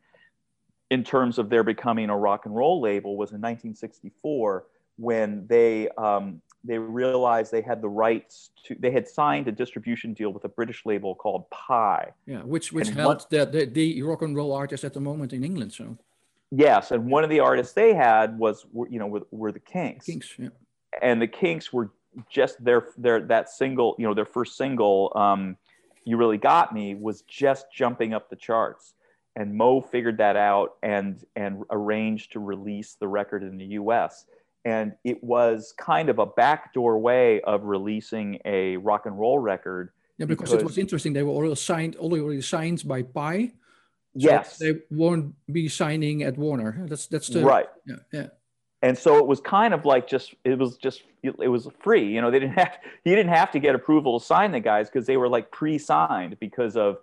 in 0.89 1.03
terms 1.03 1.37
of 1.37 1.49
their 1.49 1.63
becoming 1.63 2.09
a 2.09 2.17
rock 2.17 2.45
and 2.45 2.55
roll 2.55 2.81
label 2.81 3.17
was 3.17 3.31
in 3.31 3.35
1964 3.35 4.65
when 4.97 5.45
they 5.47 5.89
um, 5.97 6.41
they 6.63 6.77
realized 6.77 7.51
they 7.51 7.61
had 7.61 7.81
the 7.81 7.89
rights 7.89 8.51
to 8.65 8.75
they 8.79 8.91
had 8.91 9.07
signed 9.07 9.47
a 9.47 9.51
distribution 9.51 10.13
deal 10.13 10.31
with 10.31 10.43
a 10.43 10.49
British 10.49 10.85
label 10.85 11.15
called 11.15 11.49
Pye. 11.49 12.11
Yeah, 12.25 12.41
which 12.41 12.73
which 12.73 12.89
and 12.89 12.97
held 12.97 13.25
the, 13.29 13.45
the, 13.45 13.65
the 13.65 14.01
rock 14.03 14.21
and 14.21 14.35
roll 14.35 14.53
artists 14.53 14.83
at 14.83 14.93
the 14.93 14.99
moment 14.99 15.33
in 15.33 15.43
England. 15.43 15.73
So 15.73 15.97
yes, 16.51 16.91
and 16.91 17.09
one 17.09 17.23
of 17.23 17.29
the 17.29 17.39
artists 17.39 17.73
they 17.73 17.93
had 17.93 18.37
was 18.37 18.65
you 18.89 18.99
know 18.99 19.07
were, 19.07 19.27
were 19.31 19.51
the 19.51 19.59
Kinks. 19.59 20.05
Kinks, 20.05 20.33
yeah. 20.37 20.49
And 21.01 21.21
the 21.21 21.27
Kinks 21.27 21.71
were 21.71 21.91
just 22.29 22.63
their 22.63 22.89
their 22.97 23.21
that 23.21 23.49
single 23.49 23.95
you 23.97 24.07
know 24.07 24.13
their 24.13 24.25
first 24.25 24.57
single 24.57 25.11
um, 25.15 25.57
you 26.03 26.17
really 26.17 26.37
got 26.37 26.73
me 26.73 26.95
was 26.95 27.21
just 27.21 27.67
jumping 27.71 28.13
up 28.13 28.29
the 28.29 28.35
charts 28.35 28.93
and 29.37 29.53
Mo 29.53 29.81
figured 29.81 30.17
that 30.17 30.35
out 30.35 30.77
and 30.81 31.23
and 31.35 31.63
arranged 31.69 32.31
to 32.31 32.39
release 32.39 32.95
the 32.99 33.07
record 33.07 33.43
in 33.43 33.57
the 33.57 33.65
US 33.81 34.25
and 34.67 34.91
it 35.05 35.23
was 35.23 35.73
kind 35.77 36.09
of 36.09 36.19
a 36.19 36.25
backdoor 36.25 36.99
way 36.99 37.39
of 37.41 37.63
releasing 37.63 38.37
a 38.43 38.75
rock 38.75 39.05
and 39.05 39.17
roll 39.17 39.39
record. 39.39 39.91
Yeah, 40.17 40.25
because, 40.25 40.49
because 40.49 40.61
it 40.61 40.65
was 40.65 40.77
interesting. 40.77 41.13
They 41.13 41.23
were 41.23 41.31
already 41.31 41.55
signed, 41.55 41.95
already 41.95 42.41
signed 42.41 42.85
by 42.85 43.03
Pye. 43.03 43.53
So 44.19 44.29
yes, 44.29 44.57
they 44.57 44.73
won't 44.89 45.35
be 45.49 45.69
signing 45.69 46.23
at 46.23 46.37
Warner. 46.37 46.85
That's 46.89 47.07
that's 47.07 47.29
the 47.29 47.45
right. 47.45 47.67
Yeah, 47.85 47.95
yeah. 48.11 48.27
And 48.81 48.97
so 48.97 49.17
it 49.19 49.25
was 49.25 49.39
kind 49.39 49.73
of 49.73 49.85
like 49.85 50.05
just 50.05 50.35
it 50.43 50.59
was 50.59 50.75
just 50.75 51.03
it 51.23 51.47
was 51.49 51.69
free. 51.79 52.05
You 52.05 52.19
know, 52.19 52.29
they 52.29 52.39
didn't 52.39 52.57
have 52.57 52.77
he 53.05 53.11
didn't 53.11 53.31
have 53.31 53.51
to 53.51 53.59
get 53.59 53.73
approval 53.73 54.19
to 54.19 54.25
sign 54.25 54.51
the 54.51 54.59
guys 54.59 54.89
because 54.89 55.07
they 55.07 55.15
were 55.15 55.29
like 55.29 55.49
pre-signed 55.51 56.37
because 56.41 56.75
of 56.75 56.97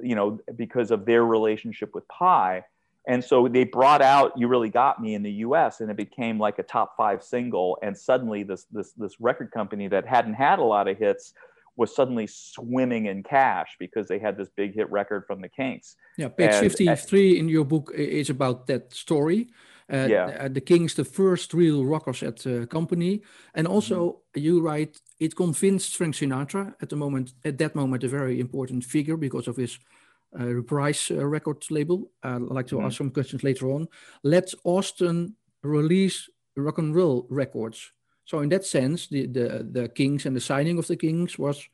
you 0.00 0.14
know 0.14 0.38
because 0.54 0.92
of 0.92 1.06
their 1.06 1.24
relationship 1.24 1.92
with 1.92 2.06
Pye 2.06 2.62
and 3.06 3.24
so 3.24 3.48
they 3.48 3.64
brought 3.64 4.02
out 4.02 4.32
"You 4.36 4.48
Really 4.48 4.68
Got 4.68 5.00
Me" 5.00 5.14
in 5.14 5.22
the 5.22 5.32
U.S. 5.32 5.80
and 5.80 5.90
it 5.90 5.96
became 5.96 6.38
like 6.38 6.58
a 6.58 6.62
top 6.62 6.96
five 6.96 7.22
single. 7.22 7.78
And 7.82 7.96
suddenly, 7.96 8.42
this 8.42 8.66
this 8.70 8.92
this 8.92 9.20
record 9.20 9.50
company 9.50 9.88
that 9.88 10.06
hadn't 10.06 10.34
had 10.34 10.58
a 10.58 10.64
lot 10.64 10.88
of 10.88 10.98
hits 10.98 11.32
was 11.76 11.94
suddenly 11.94 12.26
swimming 12.26 13.06
in 13.06 13.22
cash 13.22 13.76
because 13.78 14.06
they 14.06 14.18
had 14.18 14.36
this 14.36 14.50
big 14.54 14.74
hit 14.74 14.90
record 14.90 15.24
from 15.26 15.40
the 15.40 15.48
Kinks. 15.48 15.96
Yeah, 16.18 16.28
page 16.28 16.50
and, 16.52 16.60
53 16.60 17.38
in 17.38 17.48
your 17.48 17.64
book 17.64 17.90
is 17.94 18.28
about 18.28 18.66
that 18.66 18.92
story. 18.92 19.48
Uh, 19.90 20.06
yeah. 20.08 20.26
Uh, 20.40 20.48
the 20.48 20.60
Kinks, 20.60 20.94
the 20.94 21.04
first 21.04 21.52
real 21.54 21.84
rockers 21.84 22.22
at 22.22 22.36
the 22.40 22.66
company, 22.66 23.22
and 23.54 23.66
also 23.66 23.96
mm-hmm. 24.08 24.40
you 24.40 24.60
write 24.60 25.00
it 25.18 25.34
convinced 25.34 25.96
Frank 25.96 26.14
Sinatra 26.14 26.74
at 26.80 26.90
the 26.90 26.96
moment, 26.96 27.32
at 27.44 27.58
that 27.58 27.74
moment, 27.74 28.04
a 28.04 28.08
very 28.08 28.38
important 28.38 28.84
figure 28.84 29.16
because 29.16 29.48
of 29.48 29.56
his 29.56 29.78
uh, 29.78 29.99
Reprise 30.32 31.10
uh, 31.10 31.26
record 31.26 31.64
label. 31.70 32.10
I'd 32.22 32.42
like 32.42 32.66
to 32.68 32.76
mm-hmm. 32.76 32.86
ask 32.86 32.98
some 32.98 33.10
questions 33.10 33.42
later 33.42 33.70
on. 33.70 33.88
Let 34.22 34.52
Ostin 34.64 35.34
release 35.62 36.28
rock 36.56 36.78
and 36.78 36.94
roll 36.94 37.26
records. 37.28 37.92
So 38.24 38.38
in 38.40 38.48
that 38.50 38.64
sense, 38.64 39.08
the, 39.08 39.26
the, 39.26 39.66
the 39.70 39.88
Kinks 39.88 40.26
and 40.26 40.36
the 40.36 40.40
signing 40.40 40.78
of 40.78 40.86
the 40.86 40.96
Kinks 40.96 41.38
was 41.38 41.68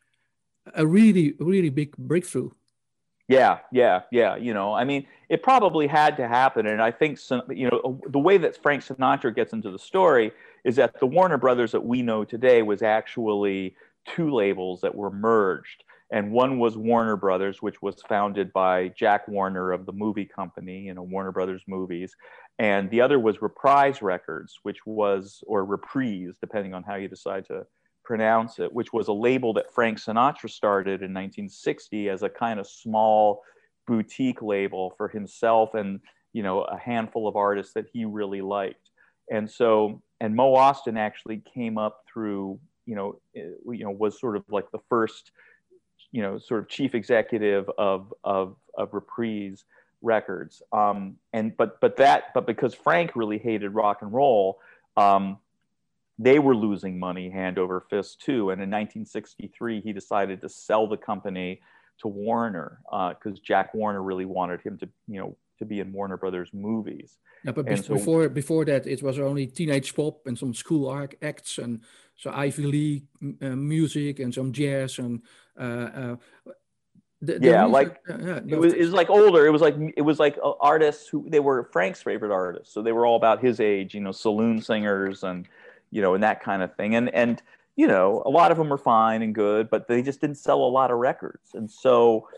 a 0.74 0.86
really, 0.86 1.34
really 1.38 1.68
big 1.68 1.96
breakthrough. 1.96 2.50
Yeah, 3.28 3.58
yeah, 3.72 4.02
yeah. 4.10 4.36
You 4.36 4.54
know, 4.54 4.72
I 4.72 4.84
mean, 4.84 5.06
it 5.28 5.42
probably 5.42 5.86
had 5.86 6.16
to 6.16 6.28
happen. 6.28 6.66
And 6.66 6.80
I 6.80 6.92
think, 6.92 7.18
some, 7.18 7.42
you 7.50 7.68
know, 7.68 8.00
the 8.08 8.18
way 8.18 8.38
that 8.38 8.62
Frank 8.62 8.84
Sinatra 8.84 9.34
gets 9.34 9.52
into 9.52 9.70
the 9.70 9.78
story 9.78 10.32
is 10.64 10.76
that 10.76 10.98
the 11.00 11.06
Warner 11.06 11.36
Brothers 11.36 11.72
that 11.72 11.84
we 11.84 12.02
know 12.02 12.24
today 12.24 12.62
was 12.62 12.82
actually 12.82 13.74
two 14.06 14.30
labels 14.30 14.80
that 14.80 14.94
were 14.94 15.10
merged 15.10 15.84
and 16.10 16.30
one 16.30 16.58
was 16.58 16.76
Warner 16.76 17.16
Brothers, 17.16 17.60
which 17.60 17.82
was 17.82 17.96
founded 18.08 18.52
by 18.52 18.88
Jack 18.88 19.26
Warner 19.26 19.72
of 19.72 19.86
the 19.86 19.92
movie 19.92 20.24
company, 20.24 20.82
you 20.82 20.94
know, 20.94 21.02
Warner 21.02 21.32
Brothers 21.32 21.62
Movies, 21.66 22.14
and 22.58 22.88
the 22.90 23.00
other 23.00 23.18
was 23.18 23.42
Reprise 23.42 24.02
Records, 24.02 24.58
which 24.62 24.86
was 24.86 25.42
or 25.46 25.64
Reprise, 25.64 26.34
depending 26.40 26.74
on 26.74 26.82
how 26.82 26.94
you 26.94 27.08
decide 27.08 27.46
to 27.46 27.66
pronounce 28.04 28.60
it, 28.60 28.72
which 28.72 28.92
was 28.92 29.08
a 29.08 29.12
label 29.12 29.52
that 29.54 29.74
Frank 29.74 29.98
Sinatra 29.98 30.48
started 30.48 31.02
in 31.02 31.12
1960 31.12 32.08
as 32.08 32.22
a 32.22 32.28
kind 32.28 32.60
of 32.60 32.66
small 32.66 33.42
boutique 33.86 34.42
label 34.42 34.94
for 34.96 35.08
himself 35.08 35.74
and 35.74 36.00
you 36.32 36.42
know 36.42 36.62
a 36.62 36.76
handful 36.76 37.28
of 37.28 37.36
artists 37.36 37.72
that 37.74 37.86
he 37.92 38.04
really 38.04 38.40
liked. 38.40 38.90
And 39.30 39.50
so, 39.50 40.02
and 40.20 40.36
Mo 40.36 40.54
Ostin 40.54 40.96
actually 40.96 41.42
came 41.52 41.78
up 41.78 42.04
through, 42.12 42.60
you 42.84 42.94
know, 42.94 43.20
eh, 43.34 43.48
you 43.66 43.84
know, 43.84 43.90
was 43.90 44.20
sort 44.20 44.36
of 44.36 44.44
like 44.48 44.70
the 44.70 44.78
first 44.88 45.32
you 46.16 46.22
know, 46.22 46.38
sort 46.38 46.60
of 46.60 46.68
chief 46.70 46.94
executive 46.94 47.68
of, 47.76 48.14
of, 48.24 48.56
of 48.72 48.94
Reprise 48.94 49.64
Records. 50.00 50.62
Um, 50.72 51.16
and 51.34 51.54
but 51.54 51.78
but 51.78 51.98
that 51.98 52.32
but 52.32 52.46
because 52.46 52.74
Frank 52.74 53.14
really 53.14 53.36
hated 53.36 53.74
rock 53.74 54.00
and 54.00 54.10
roll, 54.10 54.58
um, 54.96 55.36
they 56.18 56.38
were 56.38 56.56
losing 56.56 56.98
money 56.98 57.28
hand 57.28 57.58
over 57.58 57.80
fist 57.90 58.22
too. 58.22 58.48
And 58.48 58.62
in 58.62 58.70
1963, 58.70 59.82
he 59.82 59.92
decided 59.92 60.40
to 60.40 60.48
sell 60.48 60.86
the 60.86 60.96
company 60.96 61.60
to 61.98 62.08
Warner 62.08 62.78
because 62.90 63.38
uh, 63.38 63.42
Jack 63.44 63.74
Warner 63.74 64.02
really 64.02 64.24
wanted 64.24 64.62
him 64.62 64.78
to, 64.78 64.88
you 65.08 65.20
know, 65.20 65.36
to 65.58 65.64
be 65.64 65.80
in 65.80 65.92
Warner 65.92 66.16
Brothers 66.16 66.50
movies. 66.52 67.18
Yeah, 67.44 67.52
but 67.52 67.66
be- 67.66 67.76
so, 67.76 67.94
before 67.94 68.28
before 68.28 68.64
that, 68.64 68.86
it 68.86 69.02
was 69.02 69.18
only 69.18 69.46
teenage 69.46 69.94
pop 69.94 70.26
and 70.26 70.38
some 70.38 70.54
school 70.54 71.08
acts 71.22 71.58
and 71.58 71.80
so 72.16 72.30
Ivy 72.30 72.62
League 72.62 73.06
uh, 73.42 73.56
music 73.56 74.20
and 74.20 74.32
some 74.32 74.52
jazz 74.52 74.98
and 74.98 75.22
uh, 75.58 75.62
uh, 75.62 76.16
the, 77.22 77.38
the 77.38 77.46
yeah, 77.46 77.64
like 77.64 77.98
yeah, 78.08 78.40
it 78.46 78.58
was, 78.58 78.74
it 78.74 78.80
was 78.80 78.92
like 78.92 79.08
older. 79.08 79.46
It 79.46 79.50
was 79.50 79.62
like 79.62 79.74
it 79.96 80.02
was 80.02 80.18
like 80.18 80.38
artists 80.60 81.08
who 81.08 81.26
they 81.28 81.40
were 81.40 81.64
Frank's 81.72 82.02
favorite 82.02 82.32
artists, 82.32 82.72
so 82.74 82.82
they 82.82 82.92
were 82.92 83.06
all 83.06 83.16
about 83.16 83.42
his 83.42 83.58
age, 83.58 83.94
you 83.94 84.00
know, 84.00 84.12
saloon 84.12 84.60
singers 84.60 85.24
and 85.24 85.48
you 85.90 86.02
know, 86.02 86.14
and 86.14 86.22
that 86.22 86.42
kind 86.42 86.62
of 86.62 86.74
thing. 86.76 86.94
And 86.94 87.08
and 87.14 87.42
you 87.74 87.86
know, 87.86 88.22
a 88.26 88.30
lot 88.30 88.50
of 88.50 88.58
them 88.58 88.68
were 88.68 88.78
fine 88.78 89.22
and 89.22 89.34
good, 89.34 89.70
but 89.70 89.88
they 89.88 90.02
just 90.02 90.20
didn't 90.20 90.36
sell 90.36 90.62
a 90.62 90.68
lot 90.68 90.90
of 90.90 90.98
records. 90.98 91.54
And 91.54 91.70
so 91.70 92.28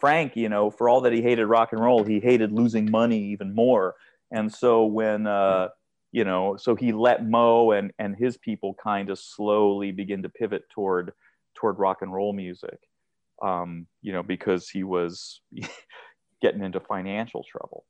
Frank, 0.00 0.36
you 0.36 0.48
know, 0.48 0.70
for 0.70 0.88
all 0.88 1.00
that 1.02 1.12
he 1.12 1.22
hated 1.22 1.46
rock 1.46 1.70
and 1.72 1.80
roll, 1.80 2.04
he 2.04 2.20
hated 2.20 2.52
losing 2.52 2.90
money 2.90 3.18
even 3.32 3.54
more. 3.54 3.94
And 4.30 4.52
so 4.52 4.84
when 4.84 5.26
uh, 5.26 5.68
you 6.12 6.24
know, 6.24 6.56
so 6.56 6.74
he 6.74 6.92
let 6.92 7.26
Mo 7.26 7.72
and 7.72 7.92
and 7.98 8.16
his 8.16 8.36
people 8.36 8.74
kind 8.82 9.10
of 9.10 9.18
slowly 9.18 9.92
begin 9.92 10.22
to 10.22 10.28
pivot 10.28 10.68
toward 10.70 11.12
toward 11.54 11.78
rock 11.78 12.02
and 12.02 12.12
roll 12.12 12.32
music 12.32 12.78
um, 13.42 13.86
you 14.02 14.12
know, 14.12 14.22
because 14.22 14.68
he 14.68 14.82
was 14.82 15.40
getting 16.42 16.62
into 16.62 16.80
financial 16.80 17.44
trouble. 17.50 17.84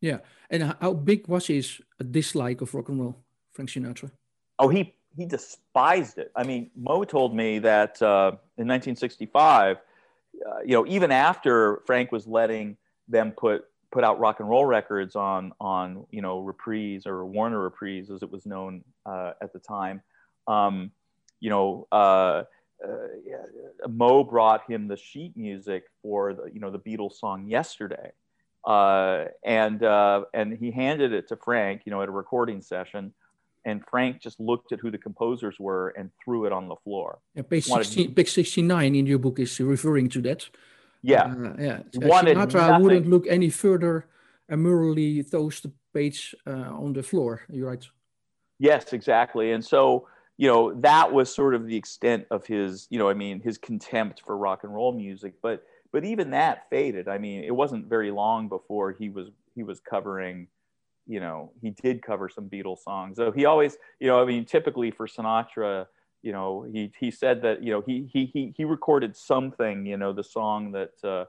Yeah, 0.00 0.18
and 0.48 0.74
how 0.80 0.94
big 0.94 1.28
was 1.28 1.46
his 1.46 1.80
dislike 2.10 2.60
of 2.62 2.74
rock 2.74 2.88
and 2.88 3.00
roll, 3.00 3.16
Frank 3.52 3.70
Sinatra? 3.70 4.10
Oh, 4.58 4.68
he 4.68 4.94
he 5.16 5.26
despised 5.26 6.18
it. 6.18 6.30
I 6.36 6.44
mean, 6.44 6.70
Mo 6.76 7.04
told 7.04 7.34
me 7.34 7.58
that 7.58 8.00
uh, 8.00 8.32
in 8.56 8.68
1965, 8.68 9.78
uh, 10.46 10.60
you 10.64 10.72
know, 10.72 10.86
even 10.86 11.10
after 11.10 11.82
Frank 11.86 12.12
was 12.12 12.26
letting 12.26 12.76
them 13.08 13.32
put 13.32 13.64
put 13.90 14.04
out 14.04 14.20
rock 14.20 14.40
and 14.40 14.48
roll 14.48 14.64
records 14.64 15.16
on 15.16 15.52
on 15.60 16.06
you 16.10 16.22
know 16.22 16.40
Reprise 16.40 17.06
or 17.06 17.24
Warner 17.26 17.60
Reprise 17.60 18.10
as 18.10 18.22
it 18.22 18.30
was 18.30 18.46
known 18.46 18.84
uh, 19.06 19.32
at 19.42 19.52
the 19.52 19.58
time, 19.58 20.02
um, 20.46 20.90
you 21.40 21.50
know 21.50 21.86
uh, 21.92 22.44
uh, 22.84 23.88
Mo 23.88 24.24
brought 24.24 24.70
him 24.70 24.88
the 24.88 24.96
sheet 24.96 25.36
music 25.36 25.84
for 26.02 26.34
the 26.34 26.50
you 26.52 26.60
know 26.60 26.70
the 26.70 26.78
Beatles 26.78 27.14
song 27.14 27.46
yesterday, 27.46 28.12
uh, 28.64 29.24
and 29.44 29.82
and 30.34 30.56
he 30.56 30.70
handed 30.70 31.12
it 31.12 31.28
to 31.28 31.36
Frank 31.36 31.82
you 31.84 31.90
know 31.90 32.02
at 32.02 32.08
a 32.08 32.12
recording 32.12 32.62
session, 32.62 33.12
and 33.64 33.82
Frank 33.90 34.20
just 34.20 34.40
looked 34.40 34.72
at 34.72 34.80
who 34.80 34.90
the 34.90 34.98
composers 34.98 35.56
were 35.58 35.88
and 35.90 36.10
threw 36.24 36.46
it 36.46 36.52
on 36.52 36.68
the 36.68 36.76
floor. 36.76 37.18
Yeah, 37.34 37.42
page, 37.42 37.64
16, 37.64 38.14
page 38.14 38.30
69 38.30 38.94
in 38.94 39.06
your 39.06 39.18
book 39.18 39.38
is 39.38 39.60
referring 39.60 40.08
to 40.10 40.22
that. 40.22 40.48
Yeah, 41.02 41.24
uh, 41.24 41.54
yeah. 41.58 41.80
Wanted 41.94 42.36
Sinatra 42.36 42.54
nothing. 42.54 42.82
wouldn't 42.82 43.08
look 43.08 43.26
any 43.26 43.50
further 43.50 44.06
and 44.48 44.62
merely 44.62 45.22
throws 45.22 45.60
the 45.60 45.72
page 45.94 46.34
uh, 46.46 46.50
on 46.50 46.92
the 46.92 47.02
floor. 47.02 47.42
You're 47.50 47.68
right. 47.68 47.86
Yes, 48.58 48.92
exactly, 48.92 49.52
and 49.52 49.64
so 49.64 50.06
you 50.40 50.46
know 50.46 50.72
that 50.80 51.12
was 51.12 51.32
sort 51.32 51.54
of 51.54 51.66
the 51.66 51.76
extent 51.76 52.26
of 52.30 52.46
his 52.46 52.88
you 52.88 52.98
know 52.98 53.10
i 53.10 53.14
mean 53.14 53.40
his 53.40 53.58
contempt 53.58 54.22
for 54.24 54.38
rock 54.38 54.64
and 54.64 54.74
roll 54.74 54.90
music 54.90 55.34
but 55.42 55.62
but 55.92 56.02
even 56.02 56.30
that 56.30 56.66
faded 56.70 57.08
i 57.08 57.18
mean 57.18 57.44
it 57.44 57.54
wasn't 57.54 57.86
very 57.86 58.10
long 58.10 58.48
before 58.48 58.90
he 58.98 59.10
was 59.10 59.28
he 59.54 59.62
was 59.62 59.80
covering 59.80 60.48
you 61.06 61.20
know 61.20 61.52
he 61.60 61.70
did 61.70 62.02
cover 62.02 62.28
some 62.28 62.48
beatles 62.48 62.78
songs 62.78 63.16
so 63.16 63.30
he 63.30 63.44
always 63.44 63.76
you 63.98 64.06
know 64.06 64.20
i 64.20 64.24
mean 64.24 64.44
typically 64.44 64.90
for 64.90 65.06
sinatra 65.06 65.86
you 66.22 66.32
know 66.32 66.66
he 66.72 66.92
he 66.98 67.10
said 67.10 67.42
that 67.42 67.62
you 67.62 67.72
know 67.72 67.82
he 67.86 68.08
he 68.12 68.26
he, 68.26 68.52
he 68.56 68.64
recorded 68.64 69.16
something 69.16 69.86
you 69.86 69.96
know 69.96 70.12
the 70.12 70.24
song 70.24 70.72
that 70.72 70.92
uh, 71.04 71.24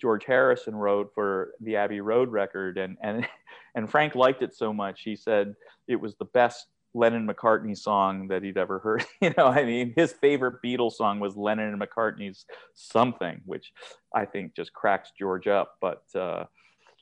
george 0.00 0.24
harrison 0.24 0.74
wrote 0.74 1.10
for 1.14 1.52
the 1.60 1.76
abbey 1.76 2.00
road 2.00 2.30
record 2.30 2.78
and 2.78 2.96
and 3.02 3.26
and 3.74 3.90
frank 3.90 4.14
liked 4.14 4.42
it 4.42 4.54
so 4.54 4.72
much 4.72 5.02
he 5.02 5.16
said 5.16 5.54
it 5.88 5.96
was 5.96 6.14
the 6.16 6.24
best 6.26 6.68
Lennon 6.94 7.28
McCartney 7.28 7.76
song 7.76 8.28
that 8.28 8.42
he'd 8.42 8.56
ever 8.56 8.78
heard. 8.78 9.04
you 9.20 9.32
know, 9.36 9.46
I 9.46 9.64
mean, 9.64 9.92
his 9.96 10.12
favorite 10.12 10.56
Beatles 10.64 10.92
song 10.92 11.20
was 11.20 11.36
Lennon 11.36 11.72
and 11.72 11.80
McCartney's 11.80 12.46
"Something," 12.74 13.40
which 13.44 13.72
I 14.14 14.24
think 14.24 14.54
just 14.56 14.72
cracks 14.72 15.12
George 15.18 15.46
up. 15.46 15.76
But 15.80 16.02
uh, 16.14 16.44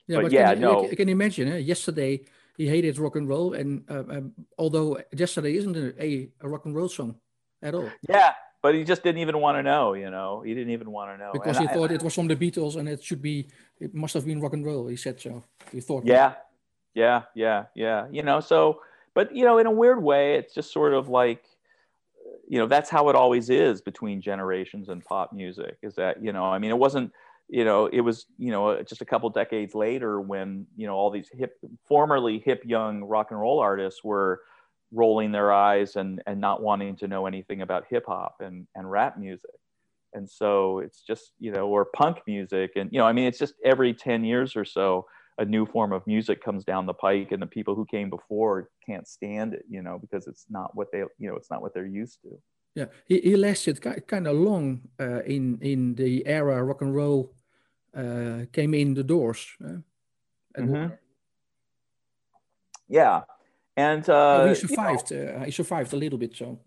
yeah, 0.07 0.17
but, 0.17 0.23
but 0.23 0.31
yeah, 0.31 0.53
can, 0.53 0.61
no. 0.61 0.89
You 0.89 0.95
can 0.95 1.09
imagine? 1.09 1.47
Eh? 1.49 1.57
Yesterday 1.57 2.21
he 2.57 2.67
hated 2.67 2.97
rock 2.97 3.15
and 3.15 3.27
roll, 3.27 3.53
and 3.53 3.83
uh, 3.89 4.03
um, 4.09 4.33
although 4.57 4.97
yesterday 5.15 5.55
isn't 5.57 5.75
a, 5.77 6.29
a 6.41 6.49
rock 6.49 6.65
and 6.65 6.75
roll 6.75 6.89
song 6.89 7.15
at 7.61 7.75
all. 7.75 7.89
Yeah, 8.09 8.33
but 8.61 8.73
he 8.75 8.83
just 8.83 9.03
didn't 9.03 9.21
even 9.21 9.39
want 9.39 9.57
to 9.57 9.63
know. 9.63 9.93
You 9.93 10.09
know, 10.09 10.41
he 10.41 10.53
didn't 10.53 10.71
even 10.71 10.91
want 10.91 11.11
to 11.11 11.17
know 11.17 11.31
because 11.33 11.57
and 11.57 11.67
he 11.67 11.71
I, 11.71 11.75
thought 11.75 11.91
I, 11.91 11.95
it 11.95 12.03
was 12.03 12.15
from 12.15 12.27
the 12.27 12.35
Beatles 12.35 12.75
and 12.77 12.89
it 12.89 13.03
should 13.03 13.21
be. 13.21 13.47
It 13.79 13.93
must 13.93 14.13
have 14.13 14.25
been 14.25 14.41
rock 14.41 14.53
and 14.53 14.65
roll. 14.65 14.87
He 14.87 14.95
said 14.95 15.19
so. 15.19 15.43
He 15.71 15.81
thought. 15.81 16.05
Yeah, 16.05 16.33
yeah, 16.93 17.23
yeah, 17.35 17.65
yeah. 17.75 18.07
You 18.11 18.23
know, 18.23 18.39
so 18.39 18.81
but 19.17 19.35
you 19.35 19.43
know 19.43 19.57
in 19.57 19.65
a 19.65 19.71
weird 19.71 20.01
way 20.01 20.35
it's 20.35 20.53
just 20.53 20.71
sort 20.71 20.93
of 20.93 21.09
like 21.09 21.43
you 22.47 22.59
know 22.59 22.67
that's 22.67 22.87
how 22.87 23.09
it 23.09 23.15
always 23.15 23.49
is 23.49 23.81
between 23.81 24.21
generations 24.21 24.89
and 24.89 25.03
pop 25.03 25.33
music 25.33 25.77
is 25.81 25.95
that 25.95 26.23
you 26.23 26.31
know 26.31 26.43
i 26.45 26.59
mean 26.59 26.69
it 26.69 26.77
wasn't 26.77 27.11
you 27.49 27.63
know 27.63 27.85
it 27.87 28.01
was 28.01 28.25
you 28.37 28.51
know 28.51 28.81
just 28.83 29.01
a 29.01 29.05
couple 29.05 29.29
decades 29.29 29.73
later 29.73 30.19
when 30.19 30.65
you 30.75 30.85
know 30.85 30.95
all 30.95 31.09
these 31.09 31.29
hip 31.33 31.57
formerly 31.87 32.39
hip 32.43 32.61
young 32.65 33.03
rock 33.03 33.27
and 33.31 33.39
roll 33.39 33.59
artists 33.59 34.03
were 34.03 34.41
rolling 34.91 35.31
their 35.31 35.51
eyes 35.51 35.95
and 35.95 36.21
and 36.25 36.39
not 36.39 36.61
wanting 36.61 36.95
to 36.97 37.07
know 37.07 37.25
anything 37.25 37.61
about 37.61 37.85
hip 37.89 38.05
hop 38.07 38.37
and 38.39 38.67
and 38.75 38.89
rap 38.89 39.17
music. 39.17 39.51
And 40.13 40.29
so 40.29 40.79
it's 40.79 41.01
just 41.01 41.31
you 41.39 41.51
know 41.51 41.67
or 41.67 41.85
punk 41.85 42.19
music. 42.27 42.71
And 42.75 42.89
you 42.91 42.99
know 42.99 43.05
i 43.05 43.13
mean 43.13 43.25
it's 43.25 43.39
just 43.39 43.55
every 43.63 43.93
10 43.93 44.23
years 44.23 44.55
or 44.55 44.65
so 44.65 45.05
a 45.39 45.45
new 45.45 45.65
form 45.67 45.93
of 45.93 46.05
music 46.07 46.43
comes 46.43 46.63
down 46.63 46.87
the 46.87 46.93
pike 46.93 47.31
and 47.31 47.41
the 47.41 47.47
people 47.47 47.75
who 47.75 47.85
came 47.85 48.09
before 48.09 48.69
can't 48.83 49.07
stand 49.07 49.53
it 49.53 49.63
you 49.69 49.83
know 49.83 49.99
because 49.99 50.25
it's 50.25 50.45
not 50.49 50.75
what 50.75 50.91
they 50.91 50.99
you 51.19 51.29
know 51.29 51.35
it's 51.35 51.51
not 51.51 51.61
what 51.61 51.73
they're 51.73 51.85
used 51.85 52.21
to. 52.23 52.29
Yeah. 52.75 52.85
He, 53.05 53.19
he 53.21 53.35
lasted 53.35 53.81
kind 54.07 54.27
of 54.27 54.35
long 54.35 54.81
uh, 54.99 55.21
in 55.23 55.57
in 55.61 55.95
the 55.95 56.25
era 56.27 56.63
rock 56.63 56.81
and 56.81 56.95
roll 56.95 57.33
uh, 57.95 58.45
came 58.51 58.73
in 58.73 58.93
the 58.93 59.03
doors 59.03 59.47
uh, 59.63 59.77
mm-hmm. 60.57 60.93
yeah 62.87 63.21
and 63.75 64.09
uh, 64.09 64.41
oh, 64.41 64.49
he 64.49 64.55
survived 64.55 65.11
you 65.11 65.25
know, 65.25 65.31
uh, 65.31 65.45
he 65.45 65.51
survived 65.51 65.93
a 65.93 65.97
little 65.97 66.19
bit 66.19 66.35
so 66.35 66.59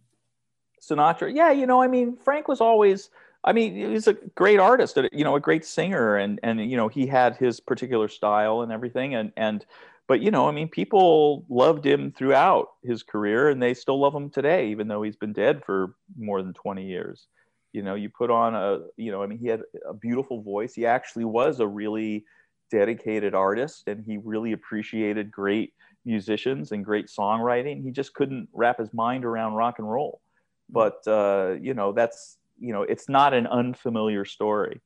sinatra 0.81 1.35
yeah 1.35 1.51
you 1.51 1.67
know 1.67 1.83
i 1.83 1.87
mean 1.87 2.17
frank 2.17 2.49
was 2.49 2.61
always 2.61 3.11
I 3.43 3.53
mean, 3.53 3.75
he's 3.75 4.07
a 4.07 4.15
great 4.35 4.61
artist, 4.61 4.99
you 5.13 5.25
know, 5.25 5.35
a 5.35 5.41
great 5.41 5.65
singer, 5.65 6.17
and 6.17 6.39
and 6.43 6.71
you 6.71 6.77
know, 6.77 6.89
he 6.89 7.07
had 7.07 7.37
his 7.37 7.59
particular 7.59 8.09
style 8.09 8.61
and 8.61 8.71
everything, 8.71 9.15
and 9.15 9.33
and 9.37 9.65
but 10.07 10.21
you 10.21 10.31
know, 10.31 10.47
I 10.47 10.51
mean, 10.51 10.69
people 10.69 11.47
loved 11.49 11.87
him 11.87 12.13
throughout 12.13 12.73
his 12.83 13.03
career, 13.03 13.49
and 13.49 13.63
they 13.63 13.75
still 13.75 13.99
love 13.99 14.15
him 14.15 14.29
today, 14.29 14.69
even 14.69 14.89
though 14.89 15.03
he's 15.03 15.17
been 15.17 15.33
dead 15.33 15.65
for 15.65 15.95
more 16.19 16.43
than 16.43 16.53
twenty 16.53 16.85
years. 16.87 17.29
You 17.73 17.83
know, 17.83 17.95
you 17.95 18.09
put 18.09 18.31
on 18.31 18.55
a, 18.55 18.81
you 18.97 19.13
know, 19.13 19.23
I 19.23 19.27
mean, 19.27 19.39
he 19.39 19.47
had 19.47 19.63
a 19.89 19.95
beautiful 19.95 20.43
voice. 20.43 20.75
He 20.75 20.87
actually 20.87 21.25
was 21.25 21.61
a 21.61 21.67
really 21.67 22.25
dedicated 22.71 23.35
artist, 23.35 23.85
and 23.87 24.05
he 24.05 24.19
really 24.19 24.53
appreciated 24.53 25.31
great 25.31 25.73
musicians 26.05 26.73
and 26.73 26.85
great 26.85 27.07
songwriting. 27.07 27.83
He 27.83 27.91
just 27.91 28.15
couldn't 28.15 28.49
wrap 28.53 28.79
his 28.79 28.93
mind 28.93 29.25
around 29.25 29.55
rock 29.55 29.79
and 29.79 29.91
roll. 29.91 30.21
But 30.69 31.07
uh, 31.07 31.57
you 31.61 31.75
know, 31.75 31.93
that's 31.93 32.39
you 32.61 32.73
know 32.73 32.83
it's 32.83 33.09
not 33.09 33.35
an 33.35 33.47
unfamiliar 33.47 34.25
story 34.25 34.81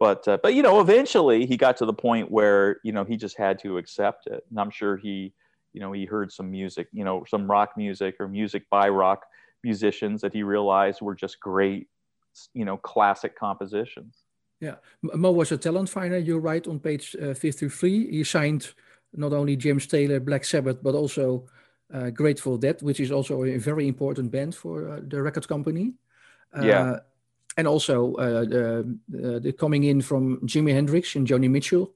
but 0.00 0.26
uh, 0.26 0.38
but 0.42 0.54
you 0.54 0.62
know 0.62 0.80
eventually 0.80 1.46
he 1.46 1.56
got 1.56 1.76
to 1.76 1.86
the 1.86 1.92
point 1.92 2.30
where 2.30 2.80
you 2.82 2.90
know 2.90 3.04
he 3.04 3.16
just 3.16 3.36
had 3.36 3.58
to 3.60 3.78
accept 3.78 4.26
it 4.26 4.44
and 4.50 4.58
i'm 4.58 4.70
sure 4.70 4.96
he 4.96 5.32
you 5.72 5.80
know 5.80 5.92
he 5.92 6.06
heard 6.06 6.32
some 6.32 6.50
music 6.50 6.88
you 6.92 7.04
know 7.04 7.22
some 7.28 7.48
rock 7.48 7.76
music 7.76 8.16
or 8.18 8.26
music 8.26 8.68
by 8.70 8.88
rock 8.88 9.26
musicians 9.62 10.22
that 10.22 10.32
he 10.32 10.42
realized 10.42 11.00
were 11.00 11.14
just 11.14 11.38
great 11.38 11.86
you 12.54 12.64
know 12.64 12.76
classic 12.76 13.36
compositions 13.36 14.24
yeah 14.60 14.76
mo 15.02 15.30
was 15.30 15.52
a 15.52 15.56
talent 15.56 15.88
finder 15.88 16.18
you 16.18 16.38
write 16.38 16.66
on 16.66 16.78
page 16.78 17.16
uh, 17.22 17.34
53 17.34 18.10
he 18.10 18.24
signed 18.24 18.74
not 19.14 19.32
only 19.32 19.56
james 19.56 19.86
taylor 19.86 20.20
black 20.20 20.44
sabbath 20.44 20.82
but 20.82 20.94
also 20.94 21.46
uh, 21.92 22.10
grateful 22.10 22.56
dead 22.56 22.80
which 22.82 23.00
is 23.00 23.10
also 23.10 23.42
a 23.44 23.58
very 23.58 23.88
important 23.88 24.30
band 24.30 24.54
for 24.54 24.88
uh, 24.88 25.00
the 25.08 25.20
record 25.20 25.46
company 25.48 25.92
yeah 26.62 26.80
uh, 26.80 27.00
and 27.56 27.66
also 27.66 28.14
uh, 28.14 28.44
the, 28.44 29.40
the 29.42 29.52
coming 29.52 29.84
in 29.84 30.00
from 30.00 30.38
Jimi 30.46 30.72
Hendrix 30.72 31.16
and 31.16 31.26
Joni 31.26 31.50
Mitchell. 31.50 31.92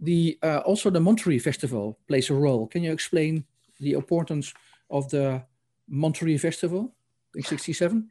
The 0.00 0.38
uh, 0.42 0.58
also 0.58 0.90
the 0.90 1.00
Monterey 1.00 1.38
Festival 1.38 1.98
plays 2.06 2.30
a 2.30 2.34
role. 2.34 2.66
Can 2.66 2.82
you 2.82 2.92
explain 2.92 3.44
the 3.80 3.92
importance 3.92 4.52
of 4.90 5.08
the 5.10 5.42
Monterey 5.88 6.36
Festival 6.36 6.94
in 7.34 7.42
'67? 7.42 8.10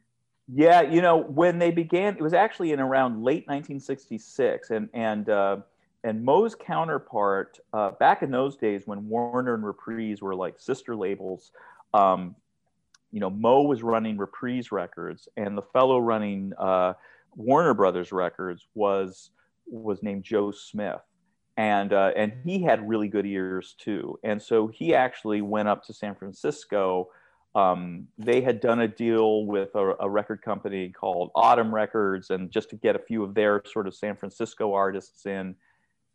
Yeah, 0.52 0.82
you 0.82 1.00
know 1.00 1.18
when 1.22 1.58
they 1.58 1.70
began, 1.70 2.16
it 2.16 2.22
was 2.22 2.34
actually 2.34 2.72
in 2.72 2.80
around 2.80 3.22
late 3.22 3.46
1966, 3.46 4.70
and 4.70 4.88
and 4.92 5.28
uh, 5.30 5.56
and 6.02 6.22
Mo's 6.22 6.54
counterpart 6.54 7.58
uh, 7.72 7.92
back 7.92 8.22
in 8.22 8.30
those 8.30 8.56
days 8.56 8.82
when 8.84 9.08
Warner 9.08 9.54
and 9.54 9.64
Reprise 9.64 10.20
were 10.20 10.34
like 10.34 10.60
sister 10.60 10.94
labels. 10.94 11.50
Um, 11.94 12.36
you 13.10 13.20
know, 13.20 13.30
Mo 13.30 13.62
was 13.62 13.82
running 13.82 14.18
Reprise 14.18 14.70
Records, 14.70 15.28
and 15.36 15.56
the 15.56 15.62
fellow 15.62 15.98
running 15.98 16.52
uh, 16.58 16.92
Warner 17.36 17.72
Brothers 17.72 18.12
Records 18.12 18.66
was 18.74 19.30
was 19.66 20.02
named 20.02 20.24
Joe 20.24 20.50
Smith, 20.50 21.00
and 21.56 21.92
uh, 21.92 22.12
and 22.16 22.34
he 22.44 22.62
had 22.62 22.86
really 22.86 23.08
good 23.08 23.24
ears 23.24 23.74
too. 23.78 24.18
And 24.24 24.42
so 24.42 24.66
he 24.66 24.94
actually 24.94 25.40
went 25.40 25.68
up 25.68 25.84
to 25.84 25.94
San 25.94 26.14
Francisco. 26.14 27.08
Um, 27.54 28.08
they 28.18 28.40
had 28.40 28.60
done 28.60 28.80
a 28.80 28.88
deal 28.88 29.46
with 29.46 29.74
a, 29.76 29.94
a, 30.00 30.10
record 30.10 30.42
company 30.42 30.88
called 30.90 31.30
Autumn 31.36 31.72
Records, 31.72 32.30
and 32.30 32.50
just 32.50 32.68
to 32.70 32.76
get 32.76 32.96
a 32.96 32.98
few 32.98 33.22
of 33.22 33.34
their 33.34 33.62
sort 33.64 33.86
of 33.86 33.94
San 33.94 34.16
Francisco 34.16 34.74
artists 34.74 35.24
in, 35.24 35.54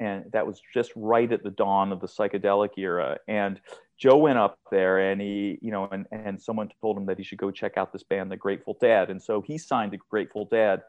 and 0.02 0.26
that 0.34 0.46
was 0.46 0.62
just 0.74 0.92
right 0.98 1.32
at 1.32 1.42
the 1.44 1.52
dawn 1.52 1.94
of 1.94 2.02
the 2.02 2.08
psychedelic 2.08 2.72
era. 2.78 3.18
And 3.30 3.62
Joe 3.98 4.18
went 4.18 4.38
up 4.38 4.60
there, 4.70 5.12
and 5.12 5.22
he, 5.22 5.60
you 5.62 5.72
know, 5.72 5.88
and 5.90 6.06
and 6.12 6.42
someone 6.42 6.70
told 6.82 6.98
him 6.98 7.06
that 7.06 7.18
he 7.18 7.24
should 7.24 7.38
go 7.38 7.52
check 7.52 7.78
out 7.78 7.94
this 7.94 8.04
band, 8.04 8.30
the 8.30 8.38
Grateful 8.38 8.78
Dead, 8.82 9.10
and 9.10 9.22
so 9.22 9.40
he 9.40 9.58
signed 9.58 9.94
The 9.94 10.00
Grateful 10.10 10.44
Dead 10.44 10.82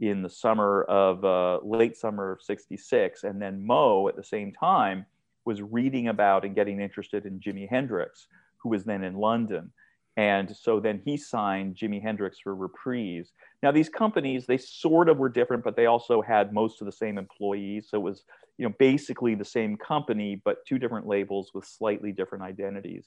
in 0.00 0.22
the 0.22 0.30
summer 0.30 0.84
of 0.84 1.24
uh, 1.24 1.58
late 1.64 1.96
summer 1.96 2.32
of 2.32 2.42
66 2.42 3.24
and 3.24 3.42
then 3.42 3.64
mo 3.64 4.08
at 4.08 4.16
the 4.16 4.22
same 4.22 4.52
time 4.52 5.04
was 5.44 5.60
reading 5.60 6.08
about 6.08 6.44
and 6.44 6.54
getting 6.54 6.80
interested 6.80 7.26
in 7.26 7.40
jimi 7.40 7.68
hendrix 7.68 8.28
who 8.58 8.68
was 8.68 8.84
then 8.84 9.02
in 9.02 9.14
london 9.14 9.72
and 10.18 10.54
so 10.54 10.80
then 10.80 11.00
he 11.04 11.16
signed 11.16 11.76
jimi 11.76 12.02
hendrix 12.02 12.40
for 12.40 12.52
reprise. 12.52 13.30
Now 13.62 13.70
these 13.70 13.88
companies 13.88 14.46
they 14.46 14.58
sort 14.58 15.08
of 15.08 15.16
were 15.16 15.28
different 15.28 15.62
but 15.62 15.76
they 15.76 15.86
also 15.86 16.20
had 16.20 16.52
most 16.52 16.82
of 16.82 16.86
the 16.86 16.92
same 16.92 17.18
employees. 17.18 17.86
So 17.88 17.98
it 17.98 18.02
was 18.02 18.24
you 18.58 18.66
know 18.66 18.74
basically 18.80 19.36
the 19.36 19.44
same 19.44 19.76
company 19.76 20.42
but 20.44 20.66
two 20.66 20.76
different 20.76 21.06
labels 21.06 21.52
with 21.54 21.64
slightly 21.64 22.10
different 22.10 22.42
identities. 22.42 23.04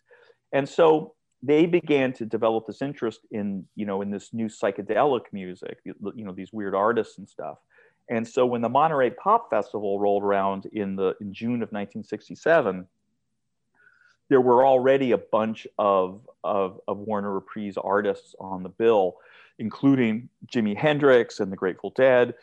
And 0.53 0.67
so 0.67 1.13
they 1.43 1.65
began 1.65 2.13
to 2.13 2.25
develop 2.25 2.65
this 2.65 2.81
interest 2.81 3.19
in 3.29 3.65
you 3.75 3.85
know 3.85 4.01
in 4.01 4.09
this 4.09 4.33
new 4.33 4.47
psychedelic 4.47 5.25
music 5.33 5.79
you 5.83 6.23
know 6.23 6.31
these 6.31 6.53
weird 6.53 6.73
artists 6.73 7.17
and 7.17 7.27
stuff. 7.27 7.57
And 8.09 8.25
so 8.25 8.45
when 8.45 8.61
the 8.61 8.69
monterey 8.69 9.09
pop 9.09 9.49
festival 9.49 9.99
rolled 9.99 10.23
around 10.23 10.65
in 10.71 10.95
the 10.95 11.13
in 11.19 11.33
june 11.33 11.61
of 11.61 11.73
1967 11.73 12.87
there 14.31 14.41
were 14.41 14.65
already 14.65 15.11
a 15.11 15.17
bunch 15.17 15.67
of, 15.77 16.21
of, 16.43 16.79
of 16.87 16.97
warner 16.99 17.31
reprise 17.31 17.75
artists 17.77 18.33
on 18.39 18.63
the 18.63 18.69
bill 18.69 19.17
including 19.59 20.29
jimi 20.47 20.75
hendrix 20.75 21.39
and 21.39 21.51
the 21.51 21.55
grateful 21.55 21.91
dead 21.91 22.33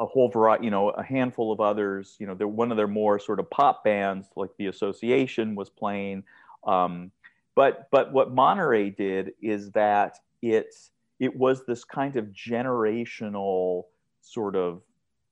a 0.00 0.06
whole 0.06 0.28
variety, 0.28 0.64
you 0.64 0.70
know, 0.70 0.90
a 0.90 1.02
handful 1.02 1.52
of 1.52 1.60
others. 1.60 2.16
You 2.18 2.26
know, 2.26 2.34
they're 2.34 2.48
one 2.48 2.72
of 2.72 2.76
their 2.76 2.88
more 2.88 3.20
sort 3.20 3.38
of 3.38 3.48
pop 3.50 3.84
bands, 3.84 4.26
like 4.34 4.50
the 4.58 4.66
Association, 4.66 5.54
was 5.54 5.70
playing. 5.70 6.24
Um, 6.66 7.12
but 7.54 7.88
but 7.92 8.12
what 8.12 8.32
Monterey 8.32 8.90
did 8.90 9.32
is 9.40 9.70
that 9.72 10.18
it 10.40 10.74
it 11.20 11.36
was 11.36 11.64
this 11.66 11.84
kind 11.84 12.16
of 12.16 12.26
generational 12.26 13.84
sort 14.22 14.56
of 14.56 14.82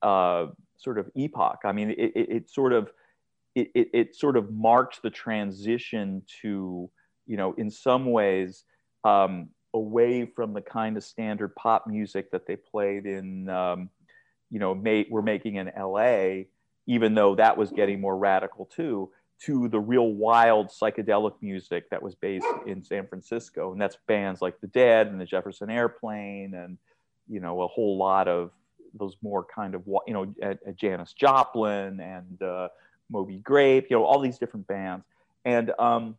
uh, 0.02 0.46
sort 0.76 0.98
of 0.98 1.10
epoch. 1.16 1.60
I 1.64 1.72
mean, 1.72 1.90
it, 1.90 2.12
it, 2.14 2.30
it 2.30 2.50
sort 2.50 2.72
of 2.72 2.92
it, 3.54 3.70
it, 3.74 3.88
it, 3.92 4.16
sort 4.16 4.36
of 4.36 4.52
marked 4.52 5.02
the 5.02 5.10
transition 5.10 6.22
to 6.42 6.90
you 7.26 7.36
know 7.36 7.52
in 7.54 7.70
some 7.70 8.10
ways 8.10 8.64
um, 9.04 9.48
away 9.74 10.26
from 10.26 10.52
the 10.52 10.60
kind 10.60 10.96
of 10.96 11.04
standard 11.04 11.54
pop 11.56 11.86
music 11.86 12.30
that 12.30 12.46
they 12.46 12.56
played 12.56 13.06
in 13.06 13.48
um, 13.48 13.90
you 14.50 14.58
know 14.58 14.74
made, 14.74 15.06
were 15.10 15.22
making 15.22 15.56
in 15.56 15.70
LA, 15.78 16.44
even 16.86 17.14
though 17.14 17.34
that 17.34 17.56
was 17.56 17.70
getting 17.70 18.00
more 18.00 18.16
radical 18.16 18.66
too 18.66 19.10
to 19.40 19.68
the 19.68 19.80
real 19.80 20.12
wild 20.12 20.68
psychedelic 20.68 21.32
music 21.40 21.88
that 21.90 22.02
was 22.02 22.14
based 22.14 22.46
in 22.66 22.82
San 22.82 23.06
Francisco. 23.06 23.72
And 23.72 23.80
that's 23.80 23.96
bands 24.06 24.42
like 24.42 24.60
The 24.60 24.66
Dead 24.66 25.06
and 25.06 25.20
the 25.20 25.24
Jefferson 25.24 25.70
Airplane 25.70 26.54
and, 26.54 26.76
you 27.26 27.40
know, 27.40 27.62
a 27.62 27.66
whole 27.66 27.96
lot 27.96 28.28
of 28.28 28.50
those 28.92 29.16
more 29.22 29.44
kind 29.44 29.74
of, 29.74 29.82
you 30.06 30.12
know, 30.12 30.34
Janis 30.74 31.14
Joplin 31.14 32.00
and 32.00 32.42
uh, 32.42 32.68
Moby 33.10 33.38
Grape, 33.38 33.88
you 33.90 33.96
know, 33.96 34.04
all 34.04 34.20
these 34.20 34.38
different 34.38 34.66
bands. 34.66 35.04
And, 35.44 35.72
um, 35.78 36.16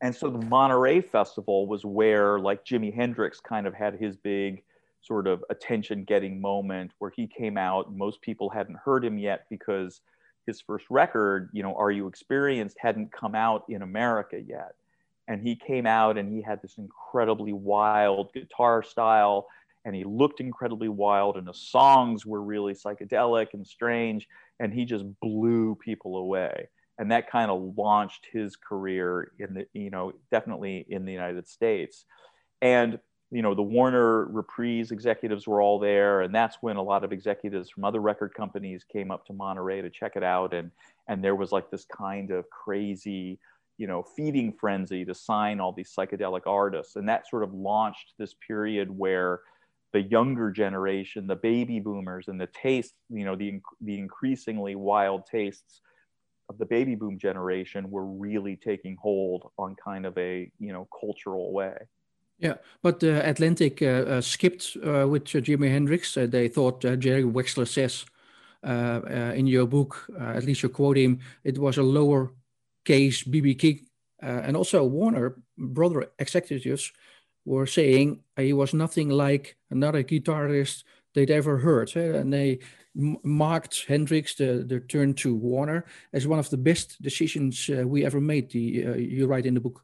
and 0.00 0.14
so 0.14 0.28
the 0.28 0.44
Monterey 0.46 1.00
Festival 1.00 1.66
was 1.66 1.84
where 1.84 2.38
like 2.38 2.64
Jimi 2.64 2.94
Hendrix 2.94 3.40
kind 3.40 3.66
of 3.66 3.74
had 3.74 3.94
his 3.94 4.16
big 4.16 4.62
sort 5.02 5.26
of 5.26 5.44
attention 5.50 6.04
getting 6.04 6.40
moment 6.40 6.92
where 6.98 7.10
he 7.10 7.26
came 7.26 7.56
out. 7.56 7.94
Most 7.94 8.20
people 8.20 8.50
hadn't 8.50 8.76
heard 8.76 9.04
him 9.04 9.18
yet 9.18 9.46
because– 9.48 10.00
his 10.46 10.60
first 10.60 10.86
record, 10.90 11.50
you 11.52 11.62
know, 11.62 11.74
Are 11.74 11.90
You 11.90 12.06
Experienced, 12.06 12.76
hadn't 12.78 13.12
come 13.12 13.34
out 13.34 13.64
in 13.68 13.82
America 13.82 14.40
yet. 14.40 14.74
And 15.26 15.40
he 15.40 15.56
came 15.56 15.86
out 15.86 16.18
and 16.18 16.30
he 16.30 16.42
had 16.42 16.60
this 16.60 16.76
incredibly 16.76 17.52
wild 17.52 18.32
guitar 18.34 18.82
style 18.82 19.46
and 19.86 19.94
he 19.94 20.04
looked 20.04 20.40
incredibly 20.40 20.88
wild 20.88 21.36
and 21.36 21.46
the 21.46 21.54
songs 21.54 22.26
were 22.26 22.42
really 22.42 22.74
psychedelic 22.74 23.54
and 23.54 23.66
strange 23.66 24.28
and 24.60 24.72
he 24.72 24.84
just 24.84 25.04
blew 25.20 25.74
people 25.76 26.16
away. 26.16 26.68
And 26.98 27.10
that 27.10 27.30
kind 27.30 27.50
of 27.50 27.76
launched 27.76 28.26
his 28.32 28.56
career 28.56 29.32
in 29.38 29.54
the 29.54 29.66
you 29.72 29.90
know 29.90 30.12
definitely 30.30 30.86
in 30.88 31.04
the 31.04 31.12
united 31.12 31.48
states. 31.48 32.04
And 32.62 32.98
you 33.30 33.42
know 33.42 33.54
the 33.54 33.62
warner 33.62 34.26
reprise 34.26 34.92
executives 34.92 35.46
were 35.46 35.60
all 35.60 35.78
there. 35.78 36.20
And 36.20 36.34
that's 36.34 36.58
when 36.60 36.76
a 36.76 36.82
lot 36.82 37.04
of 37.04 37.12
executives 37.12 37.68
from 37.68 37.84
other 37.84 38.00
record 38.00 38.32
companies 38.34 38.84
came 38.84 39.10
up 39.10 39.26
to 39.26 39.32
monterey 39.32 39.82
to 39.82 39.90
check 39.90 40.12
it 40.14 40.22
out. 40.22 40.54
And 40.54 40.70
and 41.08 41.22
there 41.22 41.34
was 41.34 41.50
like 41.50 41.70
this 41.70 41.84
kind 41.84 42.30
of 42.30 42.48
crazy 42.50 43.38
you 43.76 43.88
know 43.88 44.04
feeding 44.16 44.52
frenzy 44.52 45.04
to 45.04 45.14
sign 45.14 45.58
all 45.58 45.72
these 45.72 45.92
psychedelic 45.92 46.42
artists. 46.46 46.94
And 46.94 47.08
that 47.08 47.28
sort 47.28 47.42
of 47.42 47.52
launched 47.52 48.12
this 48.18 48.34
period 48.46 48.88
where 48.88 49.40
the 49.94 50.02
younger 50.02 50.50
generation 50.50 51.26
the 51.26 51.36
baby 51.36 51.78
boomers 51.78 52.26
and 52.28 52.38
the 52.38 52.48
taste 52.48 52.94
you 53.08 53.24
know 53.24 53.36
the, 53.36 53.60
the 53.80 53.96
increasingly 53.96 54.74
wild 54.74 55.24
tastes 55.24 55.80
of 56.50 56.58
the 56.58 56.66
baby 56.66 56.94
boom 56.96 57.16
generation 57.16 57.88
were 57.90 58.04
really 58.04 58.56
taking 58.56 58.96
hold 59.00 59.50
on 59.56 59.74
kind 59.82 60.04
of 60.04 60.18
a 60.18 60.50
you 60.58 60.72
know 60.72 60.86
cultural 61.00 61.52
way 61.52 61.76
yeah, 62.40 62.56
but 62.82 63.02
uh, 63.04 63.22
Atlantic 63.24 63.80
uh, 63.80 63.86
uh, 63.86 64.20
skipped 64.20 64.76
uh, 64.84 65.06
with 65.08 65.24
Jimi 65.24 65.70
Hendrix. 65.70 66.16
Uh, 66.16 66.26
they 66.26 66.48
thought 66.48 66.84
uh, 66.84 66.96
Jerry 66.96 67.22
Wexler 67.22 67.66
says 67.66 68.04
in 69.38 69.46
your 69.46 69.66
book, 69.66 70.10
at 70.18 70.44
least 70.44 70.64
you 70.64 70.68
quote 70.68 70.96
him, 70.96 71.20
it 71.44 71.58
was 71.58 71.78
a 71.78 71.82
lower 71.82 72.32
case 72.84 73.22
BB 73.22 73.58
King. 73.58 73.86
and 74.20 74.56
also 74.56 74.82
Warner 74.84 75.36
brother 75.56 76.10
executives 76.18 76.92
were 77.44 77.66
saying 77.66 78.20
he 78.36 78.52
was 78.52 78.74
nothing 78.74 79.10
like 79.10 79.56
another 79.70 80.02
guitarist 80.02 80.84
they'd 81.14 81.30
ever 81.30 81.58
heard. 81.58 81.92
Eh? 81.96 82.16
And 82.16 82.32
they 82.32 82.60
marked 82.94 83.84
Hendrix, 83.86 84.34
the, 84.34 84.64
the 84.66 84.80
turn 84.80 85.14
to 85.14 85.34
Warner, 85.34 85.84
as 86.12 86.26
one 86.26 86.38
of 86.38 86.50
the 86.50 86.56
best 86.56 87.00
decisions 87.02 87.68
we 87.68 88.04
ever 88.04 88.20
made, 88.20 88.50
the, 88.50 88.60
you 88.60 89.26
write 89.26 89.46
in 89.46 89.54
the 89.54 89.60
book. 89.60 89.82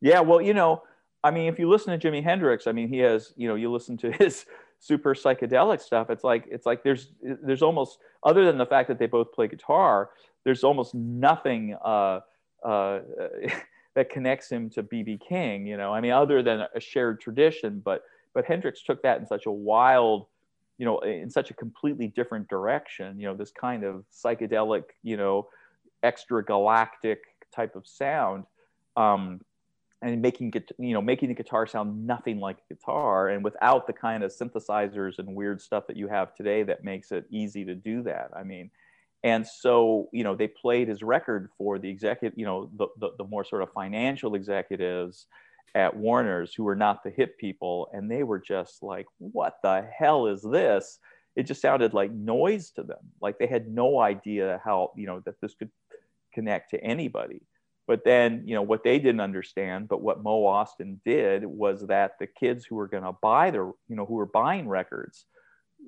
Yeah, 0.00 0.20
well, 0.20 0.40
you 0.40 0.52
know, 0.52 0.82
I 1.22 1.30
mean, 1.30 1.48
if 1.48 1.58
you 1.58 1.70
listen 1.70 1.98
to 1.98 2.10
Jimi 2.10 2.22
Hendrix, 2.22 2.66
I 2.66 2.72
mean, 2.72 2.88
he 2.88 2.98
has, 2.98 3.32
you 3.36 3.48
know, 3.48 3.54
you 3.54 3.72
listen 3.72 3.96
to 3.98 4.12
his 4.20 4.44
super 4.78 5.14
psychedelic 5.14 5.80
stuff. 5.80 6.10
It's 6.10 6.22
like, 6.22 6.44
it's 6.50 6.66
like 6.66 6.84
there's, 6.84 7.12
there's 7.22 7.62
almost, 7.62 7.98
other 8.22 8.44
than 8.44 8.58
the 8.58 8.66
fact 8.66 8.88
that 8.88 8.98
they 8.98 9.06
both 9.06 9.32
play 9.32 9.48
guitar, 9.48 10.10
there's 10.44 10.62
almost 10.62 10.94
nothing 10.94 11.74
uh, 11.82 12.20
uh, 12.62 12.98
that 13.94 14.10
connects 14.10 14.50
him 14.50 14.70
to 14.70 14.82
BB 14.82 15.20
King. 15.20 15.66
You 15.66 15.76
know, 15.76 15.92
I 15.92 16.00
mean, 16.00 16.12
other 16.12 16.42
than 16.42 16.66
a 16.74 16.80
shared 16.80 17.20
tradition. 17.20 17.80
But, 17.84 18.02
but 18.34 18.44
Hendrix 18.44 18.82
took 18.82 19.02
that 19.02 19.20
in 19.20 19.26
such 19.26 19.46
a 19.46 19.50
wild, 19.50 20.26
you 20.78 20.84
know, 20.84 20.98
in 21.00 21.30
such 21.30 21.50
a 21.50 21.54
completely 21.54 22.08
different 22.08 22.48
direction. 22.48 23.18
You 23.18 23.28
know, 23.28 23.34
this 23.34 23.50
kind 23.50 23.84
of 23.84 24.04
psychedelic, 24.12 24.84
you 25.02 25.16
know, 25.16 25.48
extra 26.02 26.44
galactic 26.44 27.22
type 27.54 27.76
of 27.76 27.86
sound. 27.86 28.44
Um, 28.96 29.40
and 30.04 30.20
making 30.20 30.52
you 30.78 30.92
know 30.92 31.00
making 31.00 31.28
the 31.28 31.34
guitar 31.34 31.66
sound 31.66 32.06
nothing 32.06 32.38
like 32.38 32.58
a 32.58 32.74
guitar 32.74 33.28
and 33.28 33.42
without 33.42 33.86
the 33.86 33.92
kind 33.92 34.22
of 34.22 34.30
synthesizers 34.30 35.18
and 35.18 35.34
weird 35.34 35.60
stuff 35.60 35.86
that 35.86 35.96
you 35.96 36.08
have 36.08 36.34
today 36.34 36.62
that 36.62 36.84
makes 36.84 37.10
it 37.10 37.24
easy 37.30 37.64
to 37.64 37.74
do 37.74 38.02
that 38.02 38.30
i 38.36 38.42
mean 38.42 38.70
and 39.24 39.44
so 39.44 40.08
you 40.12 40.22
know 40.22 40.36
they 40.36 40.46
played 40.46 40.86
his 40.86 41.02
record 41.02 41.48
for 41.58 41.80
the 41.80 41.88
executive 41.88 42.38
you 42.38 42.46
know 42.46 42.70
the, 42.76 42.86
the, 43.00 43.10
the 43.18 43.24
more 43.24 43.44
sort 43.44 43.62
of 43.62 43.72
financial 43.72 44.36
executives 44.36 45.26
at 45.74 45.96
warner's 45.96 46.54
who 46.54 46.64
were 46.64 46.76
not 46.76 47.02
the 47.02 47.10
hip 47.10 47.38
people. 47.38 47.88
And 47.92 48.10
they 48.10 48.22
were 48.22 48.38
just 48.38 48.82
like 48.82 49.06
what 49.18 49.58
the 49.62 49.86
hell 49.96 50.26
is 50.26 50.42
this? 50.42 50.98
It 51.36 51.44
just 51.44 51.60
sounded 51.60 51.94
like 51.94 52.12
noise 52.12 52.70
to 52.72 52.84
them. 52.84 53.10
Like 53.20 53.38
they 53.38 53.46
had 53.46 53.68
no 53.68 54.00
idea 54.00 54.60
how 54.64 54.92
you 54.96 55.06
know 55.06 55.20
that 55.24 55.40
this 55.40 55.54
could 55.54 55.70
connect 56.32 56.70
to 56.70 56.82
anybody. 56.82 57.42
But 57.86 58.02
then, 58.02 58.44
you 58.46 58.54
know, 58.54 58.62
what 58.62 58.82
they 58.82 58.98
didn't 58.98 59.20
understand, 59.20 59.88
but 59.88 60.00
what 60.00 60.22
Mo 60.22 60.44
Ostin 60.44 61.00
did 61.04 61.44
was 61.44 61.86
that 61.88 62.12
the 62.18 62.26
kids 62.26 62.64
who 62.64 62.76
were 62.76 62.88
going 62.88 63.02
to 63.02 63.12
buy 63.12 63.50
the, 63.50 63.58
you 63.58 63.96
know, 63.96 64.06
who 64.06 64.14
were 64.14 64.24
buying 64.24 64.68
records 64.68 65.26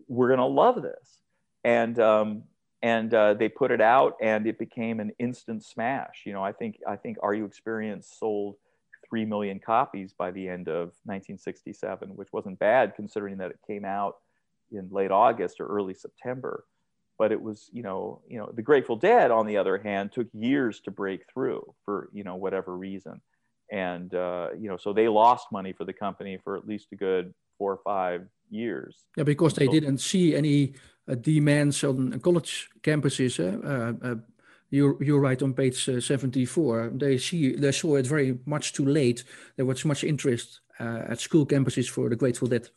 were 0.07 0.27
going 0.27 0.39
to 0.39 0.45
love 0.45 0.83
this. 0.83 1.19
And, 1.65 1.99
um, 1.99 2.43
and 2.83 3.13
uh, 3.15 3.35
they 3.35 3.49
put 3.49 3.71
it 3.71 3.81
out 3.81 4.15
and 4.23 4.47
it 4.47 4.59
became 4.59 5.01
an 5.01 5.13
instant 5.19 5.65
smash. 5.65 6.23
You 6.27 6.33
know, 6.33 6.45
I 6.45 6.53
think, 6.53 6.79
I 6.87 6.97
think 6.97 7.17
Are 7.23 7.35
You 7.35 7.45
Experience 7.45 8.15
sold 8.19 8.57
3 9.09 9.25
million 9.25 9.61
copies 9.61 10.13
by 10.13 10.31
the 10.31 10.49
end 10.49 10.69
of 10.69 10.89
1967, 11.05 12.11
which 12.11 12.29
wasn't 12.33 12.59
bad 12.59 12.95
considering 12.97 13.39
that 13.39 13.51
it 13.51 13.59
came 13.67 13.85
out 13.85 14.15
in 14.73 14.89
late 14.91 15.11
August 15.11 15.61
or 15.61 15.67
early 15.67 15.95
September. 15.95 16.65
but 17.19 17.33
it 17.33 17.41
was 17.41 17.71
you 17.73 17.83
know 17.83 18.21
you 18.29 18.39
know 18.39 18.51
the 18.55 18.63
grateful 18.63 18.97
dead 18.97 19.31
on 19.31 19.47
the 19.47 19.57
other 19.57 19.79
hand 19.79 20.13
took 20.13 20.27
years 20.33 20.81
to 20.81 20.91
break 20.91 21.23
through 21.33 21.63
for 21.85 22.09
you 22.13 22.25
know 22.25 22.37
whatever 22.37 22.77
reason 22.77 23.21
and 23.73 24.15
uh, 24.15 24.49
you 24.59 24.69
know 24.69 24.77
so 24.77 24.93
they 24.93 25.09
lost 25.09 25.47
money 25.53 25.73
for 25.73 25.85
the 25.85 25.93
company 25.93 26.39
for 26.43 26.57
at 26.57 26.67
least 26.67 26.89
a 26.93 26.97
good 26.97 27.33
four 27.59 27.73
or 27.73 27.81
five 27.85 28.27
years. 28.51 29.07
Yeah 29.17 29.25
because 29.25 29.55
they 29.55 29.67
didn't 29.69 29.99
see 29.99 30.35
any 30.35 30.75
uh, 31.09 31.15
demands 31.15 31.85
on 31.85 32.19
college 32.21 32.69
campuses 32.83 33.39
uh, 33.39 34.07
uh 34.07 34.17
you 34.71 34.99
you 35.01 35.19
write 35.19 35.43
on 35.43 35.55
page 35.55 35.89
uh, 35.89 36.01
74 36.01 36.91
they 36.95 37.19
see 37.19 37.55
they 37.55 37.73
saw 37.73 37.97
it 37.97 38.07
very 38.07 38.39
much 38.47 38.73
too 38.73 38.85
late. 38.85 39.25
There 39.57 39.67
was 39.67 39.85
much 39.85 40.05
interest 40.05 40.61
uh, 40.81 41.03
at 41.09 41.21
school 41.21 41.47
campuses 41.47 41.89
for 41.89 42.09
the 42.09 42.17
grateful 42.17 42.49
dead. 42.49 42.69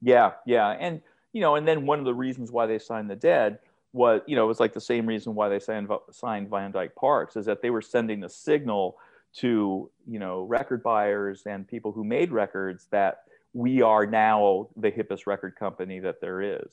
Yeah 0.00 0.32
yeah. 0.46 0.68
And 0.78 1.02
you 1.32 1.42
know, 1.42 1.56
and 1.56 1.68
then 1.68 1.84
one 1.84 1.98
of 1.98 2.06
the 2.06 2.14
reasons 2.14 2.50
why 2.50 2.66
they 2.66 2.78
signed 2.78 3.10
the 3.10 3.16
dead 3.16 3.58
was, 3.92 4.20
you 4.26 4.36
know, 4.36 4.44
it 4.44 4.48
was 4.48 4.60
like 4.60 4.72
the 4.72 4.80
same 4.80 5.06
reason 5.06 5.34
why 5.34 5.48
they 5.48 5.58
signed, 5.58 5.90
signed 6.10 6.48
Van 6.48 6.70
Dyke 6.70 6.94
Parks 6.94 7.36
is 7.36 7.46
that 7.46 7.62
they 7.62 7.70
were 7.70 7.82
sending 7.82 8.24
a 8.24 8.28
signal 8.28 8.96
to, 9.34 9.90
you 10.06 10.18
know, 10.18 10.42
record 10.42 10.82
buyers 10.82 11.42
and 11.46 11.66
people 11.66 11.92
who 11.92 12.04
made 12.04 12.30
records 12.30 12.86
that 12.90 13.24
we 13.56 13.80
are 13.80 14.04
now 14.04 14.68
the 14.76 14.92
hippest 14.92 15.26
record 15.26 15.56
company 15.56 15.98
that 15.98 16.20
there 16.20 16.42
is. 16.42 16.70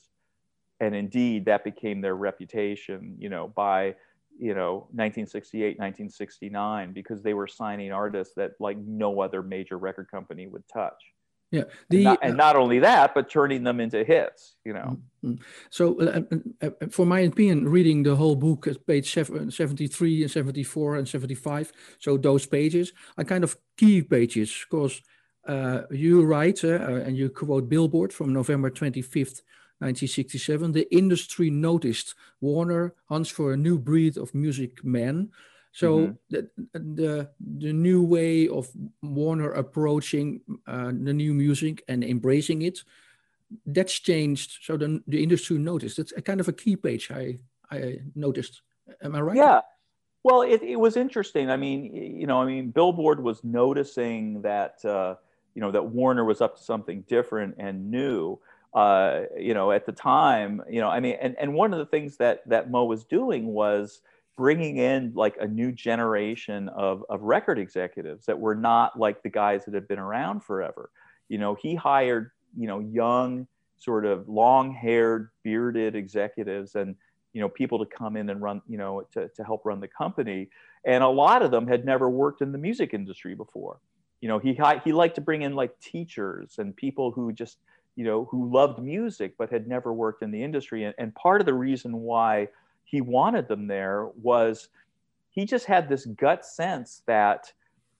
And 0.81 0.93
indeed, 0.93 1.45
that 1.45 1.63
became 1.63 2.01
their 2.01 2.15
reputation, 2.15 3.15
you 3.17 3.29
know, 3.29 3.47
by, 3.55 3.95
you 4.37 4.53
know, 4.53 4.87
1968, 4.91 5.79
1969, 5.79 6.91
because 6.91 7.23
they 7.23 7.33
were 7.33 7.47
signing 7.47 7.93
artists 7.93 8.33
that 8.35 8.51
like 8.59 8.77
no 8.77 9.21
other 9.21 9.41
major 9.41 9.77
record 9.77 10.11
company 10.11 10.45
would 10.47 10.67
touch. 10.67 11.01
Yeah, 11.51 11.65
the, 11.89 11.97
and, 11.97 12.03
not, 12.03 12.19
and 12.23 12.37
not, 12.37 12.55
only 12.57 12.79
that, 12.79 13.13
but 13.13 13.29
turning 13.29 13.63
them 13.63 13.79
into 13.79 14.03
hits. 14.03 14.55
You 14.65 14.73
know. 14.73 14.97
Mm-hmm. 15.23 15.35
So, 15.69 16.01
uh, 16.01 16.21
uh, 16.63 16.69
uh, 16.81 16.87
for 16.89 17.05
my 17.05 17.19
opinion, 17.19 17.69
reading 17.69 18.01
the 18.01 18.15
whole 18.15 18.35
book 18.35 18.65
at 18.65 18.85
page 18.87 19.13
seventy-three 19.13 20.23
and 20.23 20.31
seventy-four 20.31 20.95
and 20.95 21.07
seventy-five, 21.07 21.71
so 21.99 22.17
those 22.17 22.47
pages 22.47 22.91
are 23.19 23.23
kind 23.23 23.43
of 23.43 23.55
key 23.77 24.01
pages 24.01 24.65
because 24.67 24.97
uh, 24.97 25.01
you 25.91 26.23
write 26.23 26.63
uh, 26.63 27.03
and 27.05 27.17
you 27.17 27.29
quote 27.29 27.69
Billboard 27.69 28.13
from 28.13 28.33
November 28.33 28.69
twenty-fifth. 28.69 29.41
1967, 29.79 30.71
the 30.71 30.95
industry 30.95 31.49
noticed 31.49 32.15
Warner 32.39 32.93
hunts 33.09 33.29
for 33.29 33.51
a 33.51 33.57
new 33.57 33.77
breed 33.77 34.17
of 34.17 34.33
music 34.33 34.81
men 34.85 35.29
so 35.73 35.97
mm-hmm. 35.97 36.11
the, 36.29 36.49
the 36.73 37.29
the 37.39 37.73
new 37.73 38.03
way 38.03 38.47
of 38.47 38.69
Warner 39.01 39.51
approaching 39.51 40.41
uh, 40.67 40.91
the 40.93 41.13
new 41.13 41.33
music 41.33 41.83
and 41.87 42.03
embracing 42.03 42.61
it, 42.61 42.83
that's 43.65 43.99
changed. 43.99 44.59
So 44.61 44.77
the 44.77 45.01
the 45.07 45.21
industry 45.23 45.57
noticed. 45.57 45.97
It's 45.97 46.13
a 46.15 46.21
kind 46.21 46.39
of 46.39 46.47
a 46.47 46.53
key 46.53 46.75
page 46.75 47.09
I 47.11 47.39
I 47.71 48.01
noticed. 48.15 48.61
Am 49.01 49.15
I 49.15 49.21
right? 49.21 49.35
Yeah. 49.35 49.61
Well, 50.23 50.43
it, 50.43 50.61
it 50.61 50.79
was 50.79 50.95
interesting. 50.95 51.49
I 51.49 51.57
mean, 51.57 51.93
you 51.93 52.27
know, 52.27 52.39
I 52.39 52.45
mean, 52.45 52.69
Billboard 52.69 53.19
was 53.19 53.43
noticing 53.43 54.41
that 54.43 54.85
uh, 54.85 55.15
you 55.55 55.61
know 55.61 55.71
that 55.71 55.85
Warner 55.85 56.25
was 56.25 56.41
up 56.41 56.57
to 56.57 56.63
something 56.63 57.03
different 57.07 57.55
and 57.57 57.89
new. 57.91 58.39
Uh, 58.73 59.25
you 59.37 59.53
know, 59.53 59.71
at 59.71 59.85
the 59.85 59.91
time, 59.91 60.59
you 60.67 60.81
know, 60.81 60.89
I 60.89 60.99
mean, 60.99 61.15
and, 61.21 61.35
and 61.39 61.53
one 61.53 61.73
of 61.73 61.79
the 61.79 61.85
things 61.85 62.17
that 62.17 62.41
that 62.49 62.71
Mo 62.71 62.85
was 62.85 63.03
doing 63.03 63.45
was 63.45 64.01
bringing 64.35 64.77
in 64.77 65.13
like 65.15 65.35
a 65.39 65.47
new 65.47 65.71
generation 65.71 66.69
of, 66.69 67.05
of 67.09 67.21
record 67.21 67.59
executives 67.59 68.25
that 68.25 68.39
were 68.39 68.55
not 68.55 68.97
like 68.97 69.21
the 69.21 69.29
guys 69.29 69.65
that 69.65 69.73
had 69.73 69.87
been 69.87 69.99
around 69.99 70.43
forever. 70.43 70.89
You 71.29 71.37
know, 71.37 71.55
he 71.55 71.75
hired, 71.75 72.31
you 72.57 72.67
know, 72.67 72.79
young, 72.79 73.47
sort 73.77 74.05
of 74.05 74.27
long 74.27 74.73
haired, 74.73 75.29
bearded 75.43 75.95
executives 75.95 76.75
and, 76.75 76.95
you 77.33 77.41
know, 77.41 77.49
people 77.49 77.79
to 77.79 77.85
come 77.85 78.17
in 78.17 78.29
and 78.29 78.41
run, 78.41 78.61
you 78.67 78.77
know, 78.77 79.03
to, 79.13 79.27
to 79.29 79.43
help 79.43 79.65
run 79.65 79.79
the 79.79 79.87
company. 79.87 80.49
And 80.85 81.03
a 81.03 81.09
lot 81.09 81.41
of 81.41 81.51
them 81.51 81.67
had 81.67 81.85
never 81.85 82.09
worked 82.09 82.41
in 82.41 82.51
the 82.51 82.57
music 82.57 82.93
industry 82.93 83.35
before. 83.35 83.79
You 84.23 84.29
know, 84.29 84.39
he, 84.39 84.57
he 84.85 84.93
liked 84.93 85.15
to 85.15 85.21
bring 85.21 85.41
in 85.41 85.53
like 85.53 85.77
teachers 85.81 86.55
and 86.57 86.73
people 86.73 87.11
who 87.11 87.33
just, 87.33 87.57
you 87.97 88.05
know, 88.05 88.23
who 88.31 88.49
loved 88.49 88.81
music 88.81 89.35
but 89.37 89.49
had 89.49 89.67
never 89.67 89.91
worked 89.91 90.23
in 90.23 90.31
the 90.31 90.41
industry. 90.41 90.85
And, 90.85 90.95
and 90.97 91.13
part 91.13 91.41
of 91.41 91.45
the 91.45 91.53
reason 91.53 91.99
why 91.99 92.47
he 92.85 93.01
wanted 93.01 93.49
them 93.49 93.67
there 93.67 94.07
was 94.21 94.69
he 95.31 95.43
just 95.43 95.65
had 95.65 95.89
this 95.89 96.05
gut 96.05 96.45
sense 96.45 97.01
that 97.05 97.51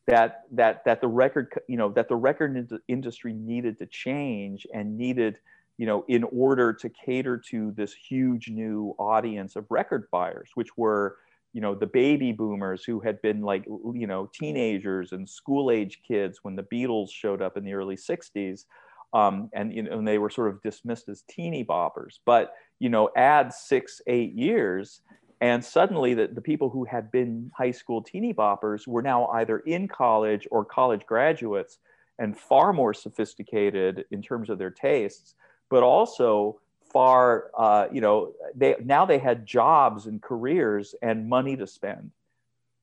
that 0.07 0.43
that 0.51 0.85
that 0.85 1.01
the 1.01 1.09
record 1.09 1.51
you 1.67 1.75
know 1.75 1.89
that 1.89 2.07
the 2.07 2.15
record 2.15 2.71
industry 2.87 3.33
needed 3.33 3.77
to 3.79 3.85
change 3.87 4.65
and 4.73 4.97
needed 4.97 5.37
you 5.77 5.85
know 5.85 6.05
in 6.07 6.23
order 6.23 6.71
to 6.71 6.89
cater 6.89 7.37
to 7.37 7.71
this 7.71 7.93
huge 7.93 8.47
new 8.47 8.95
audience 8.97 9.57
of 9.57 9.65
record 9.69 10.07
buyers 10.09 10.51
which 10.55 10.77
were 10.77 11.17
you 11.53 11.61
know 11.61 11.75
the 11.75 11.87
baby 11.87 12.31
boomers 12.31 12.83
who 12.83 12.99
had 12.99 13.21
been 13.21 13.41
like 13.41 13.65
you 13.65 14.07
know 14.07 14.29
teenagers 14.33 15.11
and 15.11 15.29
school 15.29 15.71
age 15.71 16.01
kids 16.07 16.39
when 16.41 16.55
the 16.55 16.63
beatles 16.63 17.09
showed 17.11 17.41
up 17.41 17.57
in 17.57 17.63
the 17.63 17.73
early 17.73 17.95
60s 17.95 18.65
um, 19.13 19.49
and, 19.53 19.71
you 19.71 19.83
know, 19.83 19.99
and 19.99 20.07
they 20.07 20.17
were 20.17 20.29
sort 20.29 20.49
of 20.49 20.61
dismissed 20.63 21.07
as 21.07 21.23
teeny 21.29 21.63
boppers. 21.63 22.19
But 22.25 22.53
you 22.79 22.89
know, 22.89 23.09
add 23.15 23.53
six, 23.53 24.01
eight 24.07 24.33
years, 24.33 25.01
and 25.39 25.63
suddenly 25.63 26.13
the, 26.13 26.27
the 26.27 26.41
people 26.41 26.69
who 26.69 26.83
had 26.83 27.11
been 27.11 27.51
high 27.55 27.71
school 27.71 28.01
teeny 28.01 28.33
boppers 28.33 28.87
were 28.87 29.01
now 29.01 29.27
either 29.27 29.59
in 29.59 29.87
college 29.87 30.47
or 30.51 30.65
college 30.65 31.05
graduates 31.05 31.77
and 32.19 32.37
far 32.37 32.73
more 32.73 32.93
sophisticated 32.93 34.05
in 34.11 34.21
terms 34.21 34.49
of 34.49 34.57
their 34.57 34.71
tastes, 34.71 35.35
but 35.69 35.83
also 35.83 36.59
far, 36.93 37.51
uh, 37.57 37.87
you 37.91 37.99
know, 37.99 38.33
they 38.55 38.75
now 38.83 39.05
they 39.05 39.17
had 39.17 39.45
jobs 39.45 40.05
and 40.05 40.21
careers 40.21 40.95
and 41.01 41.27
money 41.27 41.57
to 41.57 41.67
spend. 41.67 42.11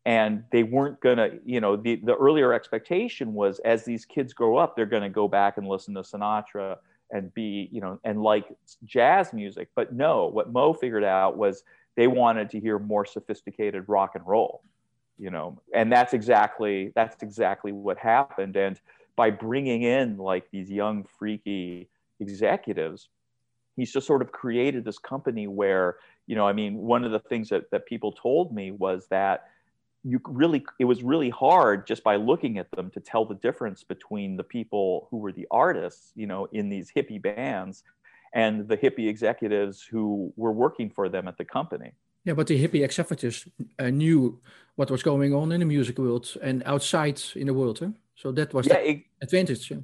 And 0.06 0.44
they 0.50 0.62
weren't 0.62 0.98
gonna, 1.00 1.30
you 1.44 1.60
know, 1.60 1.76
the, 1.76 1.96
the 1.96 2.16
earlier 2.16 2.52
expectation 2.52 3.34
was 3.34 3.58
as 3.60 3.84
these 3.84 4.04
kids 4.04 4.32
grow 4.32 4.56
up, 4.56 4.74
they're 4.74 4.86
gonna 4.86 5.10
go 5.10 5.28
back 5.28 5.58
and 5.58 5.68
listen 5.68 5.94
to 5.94 6.00
Sinatra 6.00 6.78
and 7.10 7.32
be 7.34 7.68
you 7.72 7.80
know 7.80 7.98
and 8.04 8.22
like 8.22 8.46
jazz 8.84 9.32
music 9.32 9.68
but 9.74 9.92
no 9.92 10.26
what 10.26 10.52
mo 10.52 10.72
figured 10.72 11.04
out 11.04 11.36
was 11.36 11.62
they 11.96 12.06
wanted 12.06 12.50
to 12.50 12.60
hear 12.60 12.78
more 12.78 13.04
sophisticated 13.04 13.84
rock 13.88 14.12
and 14.14 14.26
roll 14.26 14.62
you 15.18 15.30
know 15.30 15.60
and 15.74 15.92
that's 15.92 16.14
exactly 16.14 16.92
that's 16.94 17.22
exactly 17.22 17.72
what 17.72 17.98
happened 17.98 18.56
and 18.56 18.80
by 19.16 19.30
bringing 19.30 19.82
in 19.82 20.16
like 20.16 20.50
these 20.50 20.70
young 20.70 21.04
freaky 21.18 21.88
executives 22.20 23.08
he's 23.80 23.92
just 23.92 24.06
sort 24.06 24.20
of 24.20 24.30
created 24.30 24.84
this 24.84 24.98
company 24.98 25.46
where 25.46 25.96
you 26.26 26.36
know 26.36 26.46
i 26.46 26.52
mean 26.52 26.76
one 26.76 27.02
of 27.04 27.10
the 27.10 27.18
things 27.18 27.48
that, 27.48 27.70
that 27.70 27.86
people 27.86 28.12
told 28.12 28.54
me 28.54 28.70
was 28.70 29.06
that 29.08 29.48
you 30.04 30.20
really 30.28 30.64
it 30.78 30.84
was 30.84 31.02
really 31.02 31.30
hard 31.30 31.86
just 31.86 32.02
by 32.02 32.16
looking 32.16 32.58
at 32.58 32.70
them 32.72 32.90
to 32.90 33.00
tell 33.00 33.24
the 33.24 33.34
difference 33.34 33.84
between 33.84 34.36
the 34.36 34.44
people 34.44 35.08
who 35.10 35.18
were 35.18 35.32
the 35.32 35.46
artists 35.50 36.12
you 36.14 36.26
know 36.26 36.46
in 36.52 36.68
these 36.68 36.92
hippie 36.94 37.20
bands 37.20 37.82
and 38.32 38.68
the 38.68 38.76
hippie 38.76 39.08
executives 39.08 39.82
who 39.82 40.32
were 40.36 40.52
working 40.52 40.88
for 40.88 41.08
them 41.08 41.28
at 41.28 41.36
the 41.36 41.44
company 41.44 41.92
yeah 42.24 42.34
but 42.34 42.46
the 42.46 42.62
hippie 42.62 42.84
executives 42.84 43.46
uh, 43.78 43.90
knew 43.90 44.38
what 44.76 44.90
was 44.90 45.02
going 45.02 45.34
on 45.34 45.52
in 45.52 45.60
the 45.60 45.66
music 45.66 45.98
world 45.98 46.26
and 46.42 46.62
outside 46.64 47.20
in 47.34 47.46
the 47.46 47.54
world 47.54 47.78
huh? 47.78 47.88
so 48.14 48.32
that 48.32 48.54
was 48.54 48.66
yeah, 48.66 48.74
the 48.74 48.90
it, 48.90 49.02
advantage 49.22 49.70
yeah. 49.70 49.78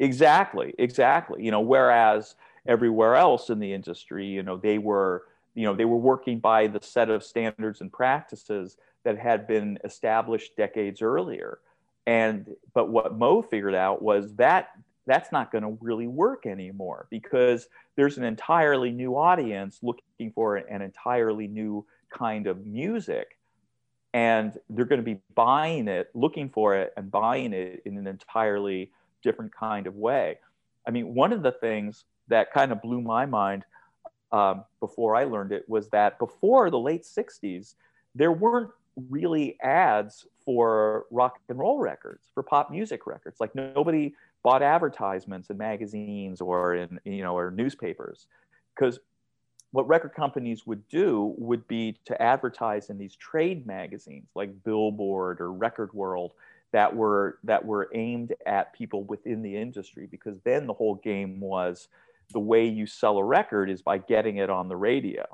exactly 0.00 0.74
exactly 0.78 1.44
you 1.44 1.50
know 1.50 1.60
whereas 1.60 2.34
everywhere 2.66 3.14
else 3.14 3.50
in 3.50 3.58
the 3.58 3.72
industry 3.72 4.26
you 4.26 4.42
know 4.42 4.56
they 4.56 4.78
were 4.78 5.24
you 5.54 5.64
know 5.64 5.74
they 5.74 5.84
were 5.84 5.96
working 5.96 6.38
by 6.38 6.66
the 6.66 6.80
set 6.82 7.10
of 7.10 7.22
standards 7.22 7.80
and 7.80 7.92
practices 7.92 8.76
that 9.04 9.18
had 9.18 9.46
been 9.46 9.78
established 9.84 10.56
decades 10.56 11.00
earlier. 11.00 11.58
And 12.06 12.54
but 12.74 12.88
what 12.90 13.16
Mo 13.16 13.42
figured 13.42 13.74
out 13.74 14.02
was 14.02 14.34
that 14.34 14.70
that's 15.06 15.30
not 15.30 15.52
going 15.52 15.62
to 15.62 15.78
really 15.80 16.06
work 16.06 16.46
anymore 16.46 17.06
because 17.10 17.68
there's 17.96 18.18
an 18.18 18.24
entirely 18.24 18.90
new 18.90 19.16
audience 19.16 19.78
looking 19.82 20.32
for 20.34 20.56
an 20.56 20.82
entirely 20.82 21.46
new 21.46 21.86
kind 22.10 22.46
of 22.46 22.66
music 22.66 23.38
and 24.12 24.56
they're 24.70 24.84
going 24.84 25.00
to 25.00 25.04
be 25.04 25.20
buying 25.34 25.88
it 25.88 26.08
looking 26.14 26.48
for 26.48 26.76
it 26.76 26.92
and 26.96 27.10
buying 27.10 27.52
it 27.52 27.82
in 27.84 27.98
an 27.98 28.06
entirely 28.06 28.90
different 29.22 29.52
kind 29.52 29.86
of 29.86 29.96
way 29.96 30.38
i 30.86 30.90
mean 30.90 31.12
one 31.12 31.32
of 31.32 31.42
the 31.42 31.50
things 31.50 32.04
that 32.28 32.52
kind 32.52 32.72
of 32.72 32.80
blew 32.82 33.00
my 33.00 33.26
mind 33.26 33.64
um, 34.32 34.64
before 34.80 35.14
i 35.16 35.24
learned 35.24 35.52
it 35.52 35.68
was 35.68 35.88
that 35.90 36.18
before 36.18 36.70
the 36.70 36.78
late 36.78 37.04
60s 37.04 37.74
there 38.14 38.32
weren't 38.32 38.70
really 39.10 39.58
ads 39.60 40.26
for 40.44 41.06
rock 41.10 41.40
and 41.48 41.58
roll 41.58 41.78
records, 41.78 42.30
for 42.32 42.42
pop 42.42 42.70
music 42.70 43.06
records. 43.06 43.40
Like 43.40 43.54
nobody 43.54 44.14
bought 44.42 44.62
advertisements 44.62 45.50
in 45.50 45.56
magazines 45.56 46.40
or 46.40 46.74
in 46.74 47.00
you 47.04 47.22
know 47.22 47.36
or 47.36 47.50
newspapers 47.50 48.26
because 48.74 48.98
what 49.72 49.88
record 49.88 50.14
companies 50.14 50.66
would 50.66 50.86
do 50.88 51.34
would 51.36 51.66
be 51.66 51.98
to 52.04 52.20
advertise 52.22 52.90
in 52.90 52.98
these 52.98 53.16
trade 53.16 53.66
magazines 53.66 54.28
like 54.34 54.62
Billboard 54.62 55.40
or 55.40 55.50
Record 55.52 55.92
World 55.94 56.32
that 56.72 56.94
were 56.94 57.38
that 57.44 57.64
were 57.64 57.88
aimed 57.94 58.34
at 58.46 58.72
people 58.74 59.04
within 59.04 59.42
the 59.42 59.56
industry 59.56 60.06
because 60.06 60.38
then 60.40 60.66
the 60.66 60.74
whole 60.74 60.96
game 60.96 61.40
was 61.40 61.88
the 62.32 62.40
way 62.40 62.66
you 62.66 62.86
sell 62.86 63.18
a 63.18 63.24
record 63.24 63.70
is 63.70 63.82
by 63.82 63.98
getting 63.98 64.38
it 64.38 64.50
on 64.50 64.68
the 64.68 64.76
radio. 64.76 65.24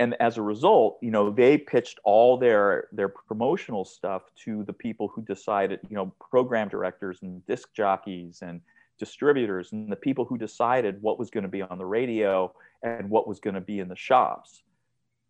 And 0.00 0.16
as 0.18 0.38
a 0.38 0.42
result, 0.42 0.98
you 1.02 1.10
know, 1.10 1.30
they 1.30 1.58
pitched 1.58 2.00
all 2.04 2.38
their 2.38 2.88
their 2.90 3.08
promotional 3.08 3.84
stuff 3.84 4.22
to 4.44 4.64
the 4.64 4.72
people 4.72 5.08
who 5.08 5.20
decided, 5.20 5.80
you 5.90 5.94
know, 5.94 6.14
program 6.30 6.68
directors 6.68 7.18
and 7.20 7.44
disc 7.46 7.68
jockeys 7.74 8.40
and 8.40 8.62
distributors 8.98 9.72
and 9.72 9.92
the 9.92 9.96
people 9.96 10.24
who 10.24 10.38
decided 10.38 11.02
what 11.02 11.18
was 11.18 11.28
going 11.28 11.42
to 11.42 11.50
be 11.50 11.60
on 11.60 11.76
the 11.76 11.84
radio 11.84 12.50
and 12.82 13.10
what 13.10 13.28
was 13.28 13.40
going 13.40 13.54
to 13.54 13.60
be 13.60 13.80
in 13.80 13.88
the 13.88 13.96
shops. 13.96 14.62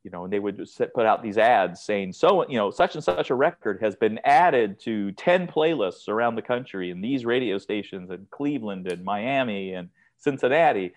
You 0.05 0.11
know, 0.11 0.25
and 0.25 0.33
they 0.33 0.39
would 0.39 0.57
just 0.57 0.81
put 0.95 1.05
out 1.05 1.23
these 1.23 1.37
ads 1.37 1.83
saying, 1.83 2.13
so, 2.13 2.49
you 2.49 2.57
know, 2.57 2.71
such 2.71 2.95
and 2.95 3.05
such 3.05 3.31
a 3.31 3.35
record 3.35 3.81
has 3.83 3.97
been 3.97 4.19
added 4.25 4.81
to 4.81 5.13
10 5.13 5.47
playlists 5.47 6.09
around 6.09 6.37
the 6.37 6.43
country 6.43 6.91
in 6.91 7.01
these 7.01 7.25
radio 7.25 7.59
stations 7.59 8.11
in 8.11 8.27
Cleveland 8.31 8.91
and 8.91 9.05
Miami 9.05 9.75
and 9.75 9.89
Cincinnati. 10.21 10.93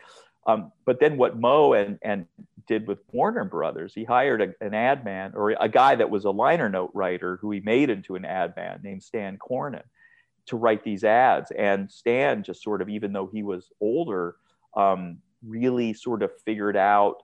Um, 0.45 0.71
but 0.85 0.99
then 0.99 1.17
what 1.17 1.39
Mo 1.39 1.73
and, 1.73 1.97
and 2.01 2.27
did 2.67 2.87
with 2.87 2.99
Warner 3.11 3.45
Brothers, 3.45 3.93
he 3.93 4.03
hired 4.03 4.41
a, 4.41 4.65
an 4.65 4.73
ad 4.73 5.03
man 5.03 5.33
or 5.35 5.51
a 5.51 5.69
guy 5.69 5.95
that 5.95 6.09
was 6.09 6.25
a 6.25 6.31
liner 6.31 6.69
note 6.69 6.91
writer 6.93 7.37
who 7.41 7.51
he 7.51 7.59
made 7.61 7.89
into 7.89 8.15
an 8.15 8.25
ad 8.25 8.53
man 8.55 8.81
named 8.83 9.03
Stan 9.03 9.37
Cornyn 9.37 9.83
to 10.47 10.57
write 10.57 10.83
these 10.83 11.03
ads. 11.03 11.51
And 11.51 11.89
Stan 11.89 12.43
just 12.43 12.61
sort 12.61 12.81
of, 12.81 12.89
even 12.89 13.13
though 13.13 13.27
he 13.27 13.43
was 13.43 13.71
older, 13.79 14.35
um, 14.75 15.19
really 15.45 15.93
sort 15.93 16.23
of 16.23 16.31
figured 16.45 16.77
out 16.77 17.23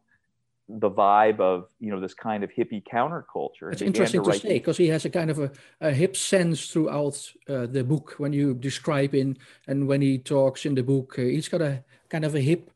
the 0.69 0.89
vibe 0.89 1.39
of 1.39 1.67
you 1.79 1.89
know 1.89 1.99
this 1.99 2.13
kind 2.13 2.43
of 2.43 2.51
hippie 2.51 2.83
counterculture. 2.83 3.71
It's 3.71 3.81
interesting 3.81 4.23
to, 4.23 4.31
to 4.31 4.39
say 4.39 4.53
because 4.53 4.77
he 4.77 4.87
has 4.89 5.03
a 5.03 5.09
kind 5.09 5.31
of 5.31 5.39
a, 5.39 5.51
a 5.81 5.91
hip 5.91 6.15
sense 6.15 6.67
throughout 6.67 7.17
uh, 7.47 7.65
the 7.65 7.83
book 7.83 8.15
when 8.17 8.33
you 8.33 8.53
describe 8.53 9.15
in 9.15 9.37
and 9.67 9.87
when 9.87 10.01
he 10.01 10.19
talks 10.19 10.65
in 10.65 10.75
the 10.75 10.83
book. 10.83 11.17
Uh, 11.17 11.23
he's 11.23 11.49
got 11.49 11.61
a 11.61 11.83
kind 12.09 12.23
of 12.23 12.35
a 12.35 12.39
hip 12.39 12.69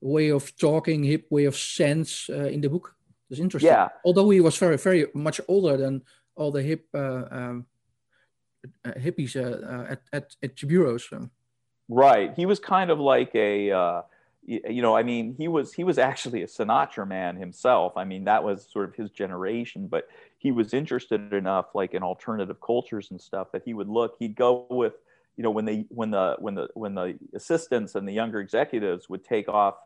way 0.00 0.30
of 0.30 0.56
talking, 0.56 1.04
hip 1.04 1.26
way 1.30 1.44
of 1.44 1.56
sense 1.56 2.30
uh, 2.30 2.46
in 2.46 2.62
the 2.62 2.70
book. 2.70 2.94
It's 3.28 3.40
interesting. 3.40 3.70
Yeah. 3.70 3.88
Although 4.04 4.30
he 4.30 4.40
was 4.40 4.56
very 4.56 4.78
very 4.78 5.06
much 5.12 5.40
older 5.46 5.76
than 5.76 6.02
all 6.36 6.50
the 6.50 6.62
hip 6.62 6.86
uh, 6.94 7.24
um, 7.30 7.66
uh, 8.84 8.92
hippies 8.92 9.36
uh, 9.36 9.92
at, 9.92 10.00
at 10.12 10.36
at 10.42 10.56
bureaus. 10.66 11.10
Right. 11.90 12.32
He 12.34 12.46
was 12.46 12.58
kind 12.58 12.90
of 12.90 12.98
like 12.98 13.34
a 13.34 14.02
you 14.46 14.82
know, 14.82 14.94
I 14.94 15.02
mean, 15.02 15.34
he 15.38 15.48
was 15.48 15.72
he 15.72 15.84
was 15.84 15.98
actually 15.98 16.42
a 16.42 16.46
Sinatra 16.46 17.08
man 17.08 17.36
himself. 17.36 17.96
I 17.96 18.04
mean, 18.04 18.24
that 18.24 18.44
was 18.44 18.66
sort 18.70 18.88
of 18.88 18.94
his 18.94 19.10
generation, 19.10 19.86
but 19.86 20.08
he 20.38 20.52
was 20.52 20.74
interested 20.74 21.32
enough, 21.32 21.74
like 21.74 21.94
in 21.94 22.02
alternative 22.02 22.60
cultures 22.60 23.10
and 23.10 23.20
stuff, 23.20 23.52
that 23.52 23.62
he 23.64 23.72
would 23.72 23.88
look. 23.88 24.16
He'd 24.18 24.36
go 24.36 24.66
with, 24.68 24.94
you 25.36 25.42
know, 25.42 25.50
when 25.50 25.64
they 25.64 25.86
when 25.88 26.10
the 26.10 26.36
when 26.38 26.54
the 26.54 26.68
when 26.74 26.94
the 26.94 27.18
assistants 27.34 27.94
and 27.94 28.06
the 28.06 28.12
younger 28.12 28.40
executives 28.40 29.08
would 29.08 29.24
take 29.24 29.48
off 29.48 29.76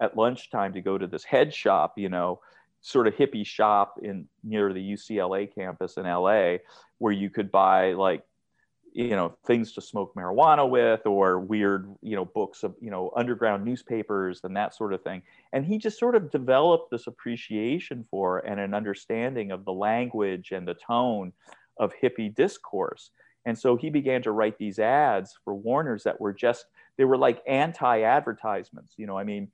at 0.00 0.16
lunchtime 0.16 0.72
to 0.72 0.80
go 0.80 0.98
to 0.98 1.06
this 1.06 1.24
head 1.24 1.54
shop, 1.54 1.94
you 1.96 2.08
know, 2.08 2.40
sort 2.80 3.06
of 3.06 3.14
hippie 3.14 3.46
shop 3.46 4.00
in 4.02 4.26
near 4.42 4.72
the 4.72 4.92
UCLA 4.92 5.52
campus 5.52 5.96
in 5.96 6.04
LA, 6.04 6.56
where 6.98 7.12
you 7.12 7.30
could 7.30 7.52
buy 7.52 7.92
like 7.92 8.22
you 8.92 9.10
know 9.10 9.36
things 9.46 9.72
to 9.72 9.80
smoke 9.80 10.14
marijuana 10.14 10.68
with 10.68 11.06
or 11.06 11.40
weird 11.40 11.94
you 12.02 12.16
know 12.16 12.24
books 12.24 12.62
of 12.62 12.74
you 12.80 12.90
know 12.90 13.12
underground 13.16 13.64
newspapers 13.64 14.40
and 14.44 14.56
that 14.56 14.74
sort 14.74 14.92
of 14.92 15.02
thing. 15.02 15.22
And 15.52 15.64
he 15.64 15.78
just 15.78 15.98
sort 15.98 16.14
of 16.14 16.30
developed 16.30 16.90
this 16.90 17.06
appreciation 17.06 18.04
for 18.10 18.38
and 18.38 18.60
an 18.60 18.74
understanding 18.74 19.50
of 19.50 19.64
the 19.64 19.72
language 19.72 20.52
and 20.52 20.66
the 20.66 20.74
tone 20.74 21.32
of 21.78 21.92
hippie 22.02 22.34
discourse. 22.34 23.10
And 23.46 23.58
so 23.58 23.76
he 23.76 23.88
began 23.88 24.22
to 24.22 24.32
write 24.32 24.58
these 24.58 24.78
ads 24.78 25.38
for 25.44 25.54
warners 25.54 26.02
that 26.04 26.20
were 26.20 26.32
just 26.32 26.66
they 26.96 27.04
were 27.04 27.16
like 27.16 27.42
anti 27.46 28.02
advertisements 28.02 28.94
you 28.96 29.06
know 29.06 29.16
i 29.16 29.24
mean 29.24 29.48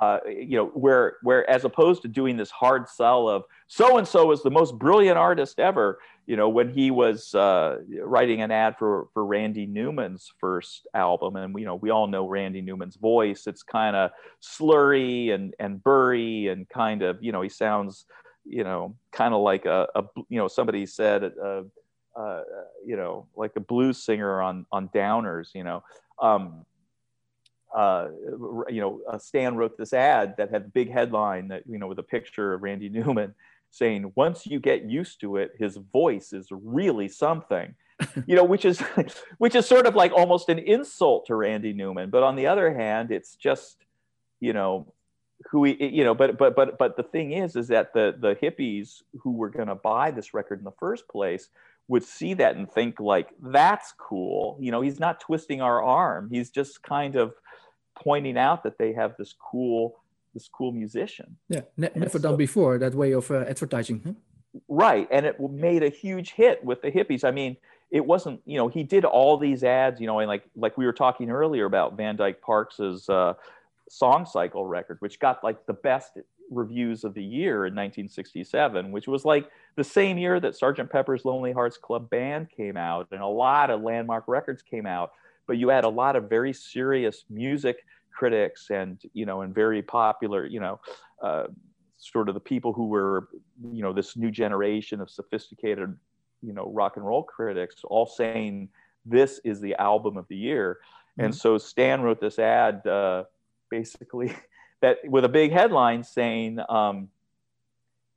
uh, 0.00 0.18
you 0.26 0.56
know, 0.56 0.66
where 0.68 1.16
where 1.22 1.48
as 1.48 1.64
opposed 1.64 2.00
to 2.02 2.08
doing 2.08 2.36
this 2.36 2.50
hard 2.50 2.88
sell 2.88 3.28
of 3.28 3.44
so 3.66 3.98
and 3.98 4.08
so 4.08 4.32
is 4.32 4.42
the 4.42 4.50
most 4.50 4.78
brilliant 4.78 5.18
artist 5.18 5.60
ever, 5.60 5.98
you 6.30 6.36
know, 6.36 6.48
when 6.48 6.68
he 6.68 6.92
was 6.92 7.34
uh, 7.34 7.78
writing 8.04 8.40
an 8.40 8.52
ad 8.52 8.76
for 8.78 9.08
for 9.12 9.26
Randy 9.26 9.66
Newman's 9.66 10.30
first 10.38 10.86
album, 10.94 11.34
and 11.34 11.58
you 11.58 11.64
know, 11.64 11.74
we 11.74 11.90
all 11.90 12.06
know 12.06 12.28
Randy 12.28 12.60
Newman's 12.60 12.94
voice. 12.94 13.48
It's 13.48 13.64
kind 13.64 13.96
of 13.96 14.12
slurry 14.40 15.34
and 15.34 15.56
and 15.58 15.82
burry 15.82 16.46
and 16.46 16.68
kind 16.68 17.02
of, 17.02 17.20
you 17.20 17.32
know, 17.32 17.42
he 17.42 17.48
sounds, 17.48 18.06
you 18.44 18.62
know, 18.62 18.94
kind 19.10 19.34
of 19.34 19.40
like 19.40 19.66
a, 19.66 19.88
a 19.96 20.04
you 20.28 20.38
know 20.38 20.46
somebody 20.46 20.86
said. 20.86 21.32
Uh, 21.44 21.62
uh, 22.14 22.42
you 22.86 22.96
know, 22.96 23.26
like 23.34 23.52
a 23.56 23.60
blues 23.60 24.00
singer 24.00 24.40
on 24.40 24.66
on 24.70 24.88
Downers, 24.90 25.48
you 25.52 25.64
know, 25.64 25.82
um, 26.22 26.64
uh, 27.74 28.06
you 28.68 28.80
know, 28.80 29.00
uh, 29.10 29.18
Stan 29.18 29.56
wrote 29.56 29.76
this 29.76 29.92
ad 29.92 30.34
that 30.38 30.50
had 30.50 30.62
a 30.62 30.68
big 30.68 30.92
headline 30.92 31.48
that, 31.48 31.62
you 31.66 31.78
know, 31.78 31.86
with 31.86 31.98
a 31.98 32.04
picture 32.04 32.52
of 32.52 32.62
Randy 32.62 32.88
Newman 32.98 33.34
saying, 33.70 34.12
once 34.14 34.46
you 34.46 34.60
get 34.60 34.84
used 34.84 35.20
to 35.20 35.36
it, 35.36 35.52
his 35.58 35.76
voice 35.76 36.32
is 36.32 36.48
really 36.50 37.08
something, 37.08 37.74
you 38.26 38.36
know, 38.36 38.44
which 38.44 38.64
is, 38.64 38.80
which 39.38 39.54
is 39.54 39.66
sort 39.66 39.86
of 39.86 39.94
like 39.94 40.12
almost 40.12 40.48
an 40.48 40.58
insult 40.58 41.26
to 41.26 41.34
Randy 41.34 41.72
Newman. 41.72 42.10
But 42.10 42.22
on 42.22 42.36
the 42.36 42.46
other 42.46 42.74
hand, 42.74 43.10
it's 43.10 43.36
just, 43.36 43.84
you 44.40 44.52
know, 44.52 44.92
who 45.50 45.64
he, 45.64 45.86
you 45.86 46.04
know, 46.04 46.14
but, 46.14 46.36
but, 46.36 46.54
but, 46.54 46.78
but 46.78 46.96
the 46.96 47.02
thing 47.02 47.32
is, 47.32 47.56
is 47.56 47.68
that 47.68 47.94
the, 47.94 48.14
the 48.18 48.34
hippies 48.34 49.02
who 49.20 49.32
were 49.32 49.48
going 49.48 49.68
to 49.68 49.74
buy 49.74 50.10
this 50.10 50.34
record 50.34 50.58
in 50.58 50.64
the 50.64 50.72
first 50.72 51.08
place 51.08 51.48
would 51.88 52.04
see 52.04 52.34
that 52.34 52.56
and 52.56 52.70
think 52.70 53.00
like, 53.00 53.30
that's 53.42 53.94
cool. 53.98 54.58
You 54.60 54.70
know, 54.70 54.80
he's 54.80 55.00
not 55.00 55.20
twisting 55.20 55.62
our 55.62 55.82
arm. 55.82 56.28
He's 56.30 56.50
just 56.50 56.82
kind 56.82 57.16
of, 57.16 57.32
pointing 58.00 58.38
out 58.38 58.64
that 58.64 58.78
they 58.78 58.92
have 58.92 59.14
this 59.16 59.34
cool 59.38 60.00
this 60.34 60.48
cool 60.48 60.72
musician. 60.72 61.36
Yeah, 61.48 61.62
ne- 61.76 61.90
never 61.94 62.18
so, 62.18 62.18
done 62.18 62.36
before 62.36 62.78
that 62.78 62.94
way 62.94 63.12
of 63.12 63.30
uh, 63.30 63.44
advertising. 63.48 64.02
Huh? 64.04 64.12
Right, 64.68 65.08
and 65.10 65.26
it 65.26 65.38
made 65.40 65.82
a 65.82 65.88
huge 65.88 66.32
hit 66.32 66.64
with 66.64 66.82
the 66.82 66.90
hippies. 66.90 67.24
I 67.24 67.30
mean, 67.30 67.56
it 67.90 68.04
wasn't 68.04 68.40
you 68.44 68.56
know 68.56 68.68
he 68.68 68.82
did 68.82 69.04
all 69.04 69.36
these 69.36 69.64
ads, 69.64 70.00
you 70.00 70.06
know, 70.06 70.18
and 70.18 70.28
like 70.28 70.44
like 70.56 70.76
we 70.76 70.86
were 70.86 70.92
talking 70.92 71.30
earlier 71.30 71.66
about 71.66 71.96
Van 71.96 72.16
Dyke 72.16 72.40
Parks's 72.40 73.08
uh, 73.08 73.34
song 73.88 74.26
cycle 74.26 74.66
record, 74.66 74.96
which 75.00 75.18
got 75.18 75.42
like 75.44 75.66
the 75.66 75.72
best 75.72 76.18
reviews 76.50 77.04
of 77.04 77.14
the 77.14 77.22
year 77.22 77.66
in 77.66 77.74
1967, 77.74 78.90
which 78.90 79.06
was 79.06 79.24
like 79.24 79.48
the 79.76 79.84
same 79.84 80.18
year 80.18 80.40
that 80.40 80.56
Sergeant 80.56 80.90
Pepper's 80.90 81.24
Lonely 81.24 81.52
Hearts 81.52 81.76
Club 81.76 82.10
Band 82.10 82.50
came 82.50 82.76
out, 82.76 83.06
and 83.12 83.20
a 83.20 83.26
lot 83.26 83.70
of 83.70 83.82
landmark 83.82 84.24
records 84.26 84.62
came 84.62 84.86
out 84.86 85.12
but 85.50 85.58
you 85.58 85.68
had 85.68 85.82
a 85.82 85.88
lot 85.88 86.14
of 86.14 86.28
very 86.28 86.52
serious 86.52 87.24
music 87.28 87.84
critics 88.12 88.70
and 88.70 89.00
you 89.12 89.26
know 89.26 89.42
and 89.42 89.54
very 89.54 89.82
popular 89.82 90.46
you 90.46 90.60
know 90.60 90.80
uh, 91.22 91.44
sort 91.98 92.28
of 92.28 92.34
the 92.34 92.40
people 92.40 92.72
who 92.72 92.86
were 92.86 93.28
you 93.72 93.82
know 93.82 93.92
this 93.92 94.16
new 94.16 94.30
generation 94.30 95.00
of 95.00 95.10
sophisticated 95.10 95.96
you 96.42 96.52
know 96.52 96.70
rock 96.72 96.96
and 96.96 97.04
roll 97.04 97.22
critics 97.22 97.76
all 97.84 98.06
saying 98.06 98.68
this 99.06 99.40
is 99.44 99.60
the 99.60 99.74
album 99.76 100.16
of 100.16 100.26
the 100.28 100.36
year 100.36 100.78
mm-hmm. 101.12 101.26
and 101.26 101.34
so 101.34 101.58
stan 101.58 102.00
wrote 102.00 102.20
this 102.20 102.38
ad 102.38 102.86
uh, 102.86 103.24
basically 103.70 104.34
that 104.80 104.98
with 105.06 105.24
a 105.24 105.28
big 105.28 105.52
headline 105.52 106.02
saying 106.02 106.58
um, 106.68 107.08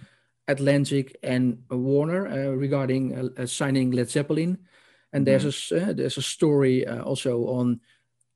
Atlantic 0.48 1.18
and 1.24 1.64
Warner 1.70 2.28
uh, 2.28 2.52
regarding 2.52 3.32
uh, 3.38 3.46
signing 3.46 3.92
Led 3.92 4.10
Zeppelin. 4.10 4.60
And 5.14 5.26
mm-hmm. 5.26 5.44
there's 5.44 5.72
a 5.72 5.94
there's 5.94 6.18
a 6.18 6.22
story 6.22 6.88
also 6.88 7.46
on 7.48 7.80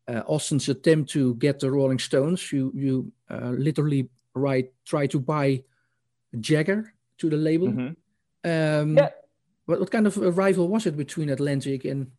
Ostin's 0.09 0.69
attempt 0.69 1.11
to 1.11 1.35
get 1.35 1.59
the 1.59 1.69
Rolling 1.69 1.99
Stones. 1.99 2.51
You 2.51 2.71
you 2.75 3.11
literally 3.29 4.09
write 4.33 4.71
try 4.85 5.07
to 5.07 5.19
buy 5.19 5.63
Jagger 6.39 6.93
to 7.17 7.29
the 7.29 7.37
label. 7.37 7.67
Mm-hmm. 7.67 7.93
Um, 8.49 8.97
yeah. 8.97 9.09
What, 9.65 9.79
what 9.79 9.91
kind 9.91 10.07
of 10.07 10.17
a 10.17 10.31
rival 10.31 10.67
was 10.67 10.85
it 10.85 10.95
between 10.95 11.29
Atlantic 11.29 11.85
and 11.85 12.11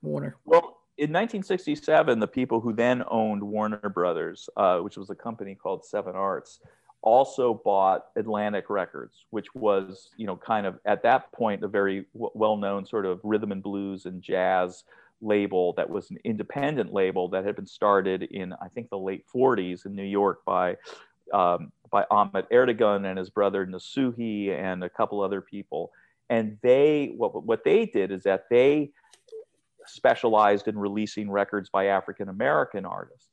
Warner? 0.00 0.36
Well, 0.44 0.78
in 0.98 1.10
1967, 1.10 2.20
the 2.20 2.26
people 2.26 2.60
who 2.60 2.72
then 2.72 3.02
owned 3.08 3.42
Warner 3.42 3.88
Brothers, 3.88 4.48
uh, 4.56 4.78
which 4.78 4.96
was 4.96 5.10
a 5.10 5.14
company 5.14 5.54
called 5.54 5.84
Seven 5.84 6.14
Arts, 6.14 6.60
also 7.00 7.54
bought 7.64 8.06
Atlantic 8.14 8.70
Records, 8.70 9.26
which 9.30 9.52
was, 9.54 10.10
you 10.16 10.26
know, 10.26 10.36
kind 10.36 10.66
of 10.66 10.78
at 10.84 11.02
that 11.02 11.32
point 11.32 11.64
a 11.64 11.68
very 11.68 12.06
w- 12.14 12.30
well-known 12.34 12.86
sort 12.86 13.06
of 13.06 13.18
rhythm 13.24 13.50
and 13.50 13.62
blues 13.62 14.06
and 14.06 14.22
jazz 14.22 14.84
label 15.22 15.72
that 15.74 15.88
was 15.88 16.10
an 16.10 16.18
independent 16.24 16.92
label 16.92 17.28
that 17.28 17.44
had 17.44 17.56
been 17.56 17.66
started 17.66 18.24
in 18.24 18.52
I 18.54 18.68
think 18.68 18.90
the 18.90 18.98
late 18.98 19.24
40s 19.34 19.86
in 19.86 19.94
New 19.94 20.02
York 20.02 20.44
by 20.44 20.76
um, 21.32 21.72
by 21.90 22.04
Ahmet 22.10 22.50
Ertegun 22.50 23.08
and 23.08 23.18
his 23.18 23.30
brother 23.30 23.66
Nasuhi 23.66 24.50
and 24.50 24.82
a 24.82 24.88
couple 24.88 25.20
other 25.20 25.40
people. 25.40 25.92
And 26.30 26.58
they, 26.62 27.12
what, 27.16 27.44
what 27.44 27.64
they 27.64 27.86
did 27.86 28.10
is 28.10 28.22
that 28.22 28.44
they 28.50 28.90
specialized 29.86 30.68
in 30.68 30.78
releasing 30.78 31.30
records 31.30 31.68
by 31.68 31.86
African 31.86 32.28
American 32.28 32.86
artists. 32.86 33.28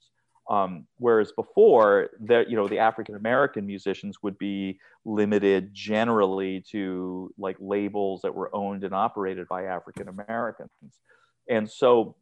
Um, 0.49 0.87
whereas 0.97 1.31
before, 1.31 2.09
that 2.21 2.49
you 2.49 2.55
know, 2.55 2.67
the 2.67 2.79
African 2.79 3.15
American 3.15 3.67
musicians 3.67 4.17
would 4.23 4.37
be 4.39 4.79
limited 5.05 5.73
generally 5.73 6.63
to 6.71 7.31
like 7.37 7.55
labels 7.59 8.21
that 8.23 8.33
were 8.33 8.53
owned 8.53 8.83
and 8.83 8.93
operated 8.93 9.47
by 9.47 9.65
African 9.65 10.07
Americans, 10.07 10.71
and 11.49 11.69
so, 11.69 12.15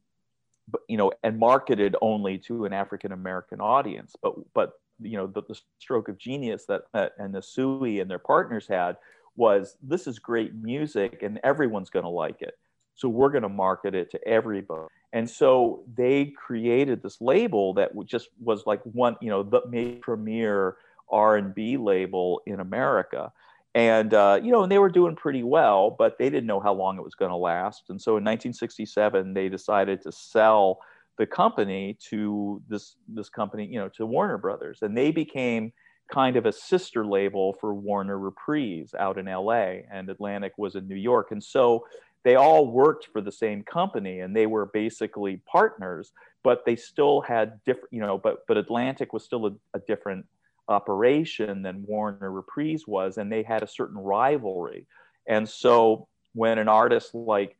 you 0.88 0.98
know, 0.98 1.12
and 1.24 1.38
marketed 1.38 1.96
only 2.02 2.38
to 2.40 2.66
an 2.66 2.74
African 2.74 3.12
American 3.12 3.62
audience. 3.62 4.16
But 4.22 4.34
but 4.54 4.74
you 5.00 5.18
know, 5.18 5.28
the, 5.28 5.44
the 5.44 5.60
stroke 5.80 6.10
of 6.10 6.18
genius 6.18 6.66
that, 6.66 6.84
that 6.94 7.14
and 7.20 7.34
Nasuhi 7.34 8.02
and 8.02 8.10
their 8.10 8.20
partners 8.20 8.68
had 8.68 8.98
was 9.36 9.78
this 9.84 10.08
is 10.08 10.18
great 10.18 10.56
music 10.56 11.22
and 11.22 11.40
everyone's 11.44 11.90
going 11.90 12.04
to 12.04 12.10
like 12.10 12.42
it. 12.42 12.58
So 12.96 13.08
we're 13.08 13.30
going 13.30 13.44
to 13.44 13.50
market 13.50 13.94
it 13.94 14.10
to 14.12 14.28
everybody. 14.28 14.88
And 15.14 15.30
so 15.30 15.84
they 15.96 16.26
created 16.26 17.02
this 17.04 17.22
label 17.22 17.76
that 17.76 17.92
just 18.06 18.30
was 18.44 18.66
like 18.66 18.82
one, 18.84 19.16
you 19.22 19.30
know, 19.30 19.44
the 19.44 19.62
premier 20.02 20.78
R&B 21.10 21.78
label 21.78 22.42
in 22.46 22.60
America. 22.60 23.32
And, 23.76 24.14
uh, 24.14 24.40
you 24.42 24.52
know, 24.52 24.64
and 24.64 24.72
they 24.72 24.80
were 24.80 24.90
doing 24.90 25.16
pretty 25.16 25.44
well, 25.44 25.92
but 25.92 26.18
they 26.18 26.30
didn't 26.30 26.48
know 26.48 26.60
how 26.60 26.74
long 26.74 26.98
it 26.98 27.04
was 27.04 27.16
going 27.16 27.30
to 27.30 27.38
last. 27.38 27.84
And 27.90 28.02
so 28.02 28.12
in 28.12 28.24
1967, 28.24 29.34
they 29.34 29.50
decided 29.50 30.02
to 30.02 30.12
sell 30.12 30.80
the 31.18 31.28
company 31.28 31.98
to 32.10 32.62
this, 32.68 32.96
this 33.08 33.30
company, 33.30 33.66
you 33.66 33.80
know, 33.80 33.90
to 33.90 34.06
Warner 34.06 34.38
Brothers. 34.38 34.80
And 34.82 34.98
they 34.98 35.12
became 35.12 35.74
kind 36.12 36.38
of 36.38 36.46
a 36.46 36.52
sister 36.52 37.06
label 37.06 37.54
for 37.60 37.74
Warner 37.74 38.18
Reprise 38.18 38.94
out 38.98 39.18
in 39.18 39.26
LA 39.26 39.82
and 39.92 40.10
Atlantic 40.10 40.54
was 40.58 40.76
in 40.76 40.88
New 40.88 40.96
York. 40.96 41.32
And 41.32 41.44
so 41.44 41.86
they 42.24 42.36
all 42.36 42.68
worked 42.68 43.08
for 43.12 43.22
the 43.22 43.32
same 43.32 43.64
company 43.64 44.22
and 44.22 44.36
they 44.36 44.46
were 44.46 44.66
basically 44.66 45.42
partners, 45.46 46.14
but 46.44 46.66
they 46.66 46.76
still 46.76 47.22
had 47.22 47.60
different, 47.66 47.90
you 47.92 48.02
know, 48.02 48.18
but, 48.18 48.48
but 48.48 48.58
Atlantic 48.58 49.14
was 49.14 49.24
still 49.24 49.48
a, 49.48 49.52
a 49.74 49.80
different 49.80 50.26
operation 50.68 51.62
than 51.62 51.86
Warner 51.86 52.32
Reprise 52.32 52.86
was, 52.88 53.18
and 53.18 53.32
they 53.32 53.44
had 53.44 53.64
a 53.64 53.68
certain 53.68 53.98
rivalry. 53.98 54.86
And 55.28 55.48
so 55.48 56.08
when 56.34 56.60
an 56.60 56.68
artist 56.68 57.14
like, 57.14 57.58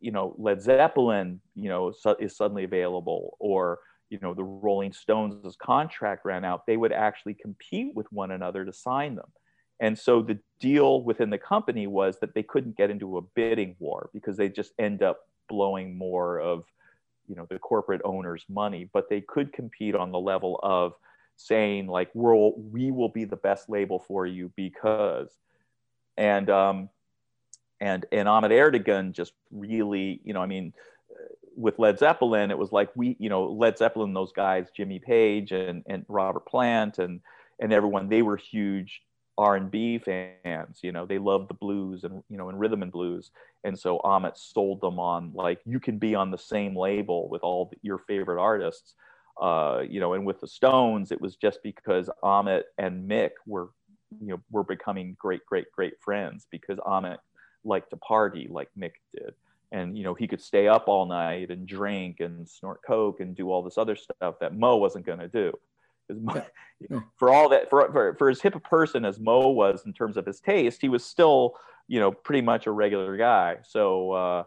you 0.00 0.12
know, 0.12 0.34
Led 0.38 0.62
Zeppelin, 0.62 1.40
you 1.54 1.68
know, 1.68 1.92
is 2.20 2.36
suddenly 2.36 2.64
available, 2.64 3.36
or 3.38 3.80
you 4.10 4.18
know, 4.22 4.32
the 4.32 4.44
Rolling 4.44 4.92
Stones' 4.92 5.56
contract 5.56 6.24
ran 6.24 6.44
out, 6.44 6.66
they 6.66 6.76
would 6.76 6.92
actually 6.92 7.34
compete 7.34 7.94
with 7.94 8.10
one 8.10 8.30
another 8.30 8.64
to 8.64 8.72
sign 8.72 9.16
them. 9.16 9.30
And 9.80 9.98
so 9.98 10.22
the 10.22 10.38
deal 10.60 11.02
within 11.02 11.30
the 11.30 11.38
company 11.38 11.86
was 11.86 12.18
that 12.20 12.34
they 12.34 12.42
couldn't 12.42 12.76
get 12.76 12.90
into 12.90 13.18
a 13.18 13.22
bidding 13.22 13.76
war 13.78 14.10
because 14.12 14.36
they 14.36 14.48
just 14.48 14.72
end 14.78 15.02
up 15.02 15.28
blowing 15.48 15.96
more 15.96 16.40
of 16.40 16.64
you 17.28 17.36
know 17.36 17.46
the 17.50 17.58
corporate 17.58 18.00
owners 18.04 18.44
money 18.48 18.88
but 18.92 19.08
they 19.08 19.20
could 19.20 19.52
compete 19.52 19.94
on 19.94 20.10
the 20.10 20.18
level 20.18 20.58
of 20.62 20.94
saying 21.38 21.86
like 21.86 22.10
we'll 22.14 22.52
we 22.56 22.90
will 22.90 23.08
be 23.08 23.24
the 23.24 23.36
best 23.36 23.70
label 23.70 23.98
for 23.98 24.26
you 24.26 24.52
because 24.56 25.30
and 26.16 26.50
um 26.50 26.88
and 27.80 28.04
and 28.12 28.28
Ahmet 28.28 28.50
Ertegun 28.50 29.12
just 29.12 29.32
really 29.50 30.20
you 30.24 30.34
know 30.34 30.42
I 30.42 30.46
mean 30.46 30.74
with 31.56 31.78
Led 31.78 31.98
Zeppelin 31.98 32.50
it 32.50 32.58
was 32.58 32.72
like 32.72 32.90
we 32.94 33.16
you 33.18 33.28
know 33.28 33.44
Led 33.44 33.78
Zeppelin 33.78 34.12
those 34.14 34.32
guys 34.32 34.66
Jimmy 34.76 34.98
Page 34.98 35.52
and 35.52 35.84
and 35.86 36.04
Robert 36.08 36.44
Plant 36.44 36.98
and 36.98 37.20
and 37.60 37.72
everyone 37.72 38.08
they 38.08 38.22
were 38.22 38.36
huge 38.36 39.02
R&B 39.38 39.98
fans, 39.98 40.80
you 40.82 40.90
know, 40.90 41.06
they 41.06 41.18
love 41.18 41.46
the 41.46 41.54
blues 41.54 42.02
and, 42.02 42.24
you 42.28 42.36
know, 42.36 42.48
and 42.48 42.58
rhythm 42.58 42.82
and 42.82 42.90
blues. 42.90 43.30
And 43.62 43.78
so 43.78 44.00
Ahmet 44.02 44.36
sold 44.36 44.80
them 44.80 44.98
on 44.98 45.30
like, 45.32 45.60
you 45.64 45.78
can 45.78 45.96
be 45.96 46.16
on 46.16 46.32
the 46.32 46.38
same 46.38 46.76
label 46.76 47.28
with 47.28 47.42
all 47.42 47.66
the, 47.66 47.76
your 47.80 47.98
favorite 47.98 48.42
artists. 48.42 48.94
Uh, 49.40 49.84
you 49.88 50.00
know, 50.00 50.14
and 50.14 50.26
with 50.26 50.40
the 50.40 50.48
Stones, 50.48 51.12
it 51.12 51.20
was 51.20 51.36
just 51.36 51.62
because 51.62 52.10
Ahmet 52.22 52.66
and 52.76 53.08
Mick 53.08 53.30
were, 53.46 53.68
you 54.20 54.28
know, 54.28 54.40
were 54.50 54.64
becoming 54.64 55.16
great, 55.18 55.46
great, 55.46 55.70
great 55.70 55.94
friends 56.00 56.46
because 56.50 56.78
Ahmet 56.84 57.20
liked 57.64 57.90
to 57.90 57.96
party 57.96 58.48
like 58.50 58.68
Mick 58.76 58.92
did. 59.14 59.34
And, 59.70 59.96
you 59.96 60.02
know, 60.02 60.14
he 60.14 60.26
could 60.26 60.40
stay 60.40 60.66
up 60.66 60.88
all 60.88 61.06
night 61.06 61.50
and 61.50 61.68
drink 61.68 62.20
and 62.20 62.48
snort 62.48 62.80
Coke 62.84 63.20
and 63.20 63.36
do 63.36 63.50
all 63.50 63.62
this 63.62 63.78
other 63.78 63.96
stuff 63.96 64.36
that 64.40 64.56
Mo 64.56 64.76
wasn't 64.76 65.06
going 65.06 65.18
to 65.18 65.28
do. 65.28 65.52
Mo, 66.10 66.42
for 67.16 67.30
all 67.30 67.48
that 67.50 67.68
for, 67.68 67.90
for 67.92 68.14
for 68.14 68.30
as 68.30 68.40
hip 68.40 68.54
a 68.54 68.60
person 68.60 69.04
as 69.04 69.18
Mo 69.18 69.48
was 69.48 69.84
in 69.84 69.92
terms 69.92 70.16
of 70.16 70.26
his 70.26 70.40
taste, 70.40 70.80
he 70.80 70.88
was 70.88 71.04
still 71.04 71.54
you 71.86 72.00
know 72.00 72.12
pretty 72.12 72.42
much 72.42 72.66
a 72.66 72.70
regular 72.70 73.16
guy. 73.16 73.58
So 73.68 74.12
uh, 74.12 74.44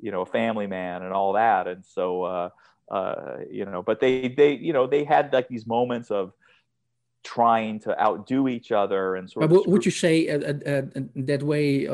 you 0.00 0.10
know 0.10 0.22
a 0.22 0.26
family 0.26 0.66
man 0.66 1.02
and 1.02 1.12
all 1.12 1.34
that, 1.34 1.66
and 1.66 1.84
so 1.84 2.22
uh, 2.22 2.48
uh, 2.90 3.38
you 3.50 3.64
know, 3.64 3.82
but 3.82 4.00
they 4.00 4.28
they 4.28 4.52
you 4.52 4.72
know 4.72 4.86
they 4.86 5.04
had 5.04 5.32
like 5.32 5.48
these 5.48 5.66
moments 5.66 6.10
of 6.10 6.32
trying 7.24 7.78
to 7.80 8.00
outdo 8.02 8.48
each 8.48 8.72
other 8.72 9.16
and 9.16 9.30
sort 9.30 9.48
but 9.48 9.60
of. 9.60 9.66
Would 9.66 9.84
you 9.84 9.92
say 9.92 10.28
uh, 10.28 10.40
uh, 10.40 10.70
uh, 10.70 11.00
that 11.16 11.42
way, 11.42 11.86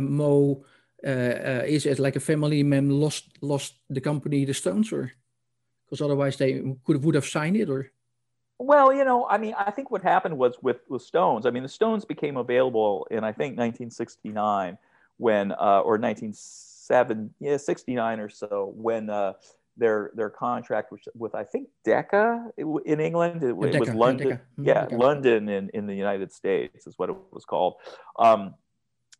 Mo? 0.00 0.64
is 1.02 1.84
it 1.86 1.98
like 1.98 2.16
a 2.16 2.20
family 2.20 2.62
man 2.62 2.88
lost 2.88 3.28
lost 3.42 3.74
the 3.90 4.00
company 4.00 4.44
the 4.44 4.54
Stones 4.54 4.90
or 4.90 5.12
because 5.84 6.00
otherwise 6.00 6.38
they 6.38 6.62
could 6.84 7.04
would 7.04 7.14
have 7.14 7.26
signed 7.26 7.56
it 7.56 7.68
or 7.68 7.90
well, 8.58 8.92
you 8.92 9.04
know, 9.04 9.26
I 9.26 9.36
mean, 9.38 9.54
I 9.58 9.70
think 9.70 9.90
what 9.90 10.02
happened 10.02 10.38
was 10.38 10.54
with 10.62 10.86
the 10.88 11.00
Stones. 11.00 11.44
I 11.44 11.50
mean, 11.50 11.64
the 11.64 11.68
Stones 11.68 12.04
became 12.04 12.36
available 12.36 13.06
in 13.10 13.24
I 13.24 13.32
think 13.32 13.58
1969 13.58 14.78
when, 15.16 15.52
uh, 15.52 15.80
or 15.80 15.98
1970, 15.98 17.30
yeah, 17.40 17.56
69 17.56 18.20
or 18.20 18.28
so 18.28 18.72
when 18.76 19.10
uh, 19.10 19.32
their 19.76 20.10
their 20.14 20.30
contract 20.30 20.92
with, 20.92 21.02
with 21.14 21.34
I 21.34 21.44
think 21.44 21.68
Decca 21.84 22.52
in 22.56 23.00
England. 23.00 23.42
It, 23.42 23.48
it 23.48 23.80
was 23.80 23.88
London, 23.94 24.40
yeah, 24.58 24.86
mm-hmm, 24.86 24.96
London 24.96 25.48
in 25.48 25.70
in 25.74 25.86
the 25.86 25.94
United 25.94 26.32
States 26.32 26.86
is 26.86 26.98
what 26.98 27.10
it 27.10 27.16
was 27.30 27.44
called. 27.44 27.74
Um, 28.18 28.54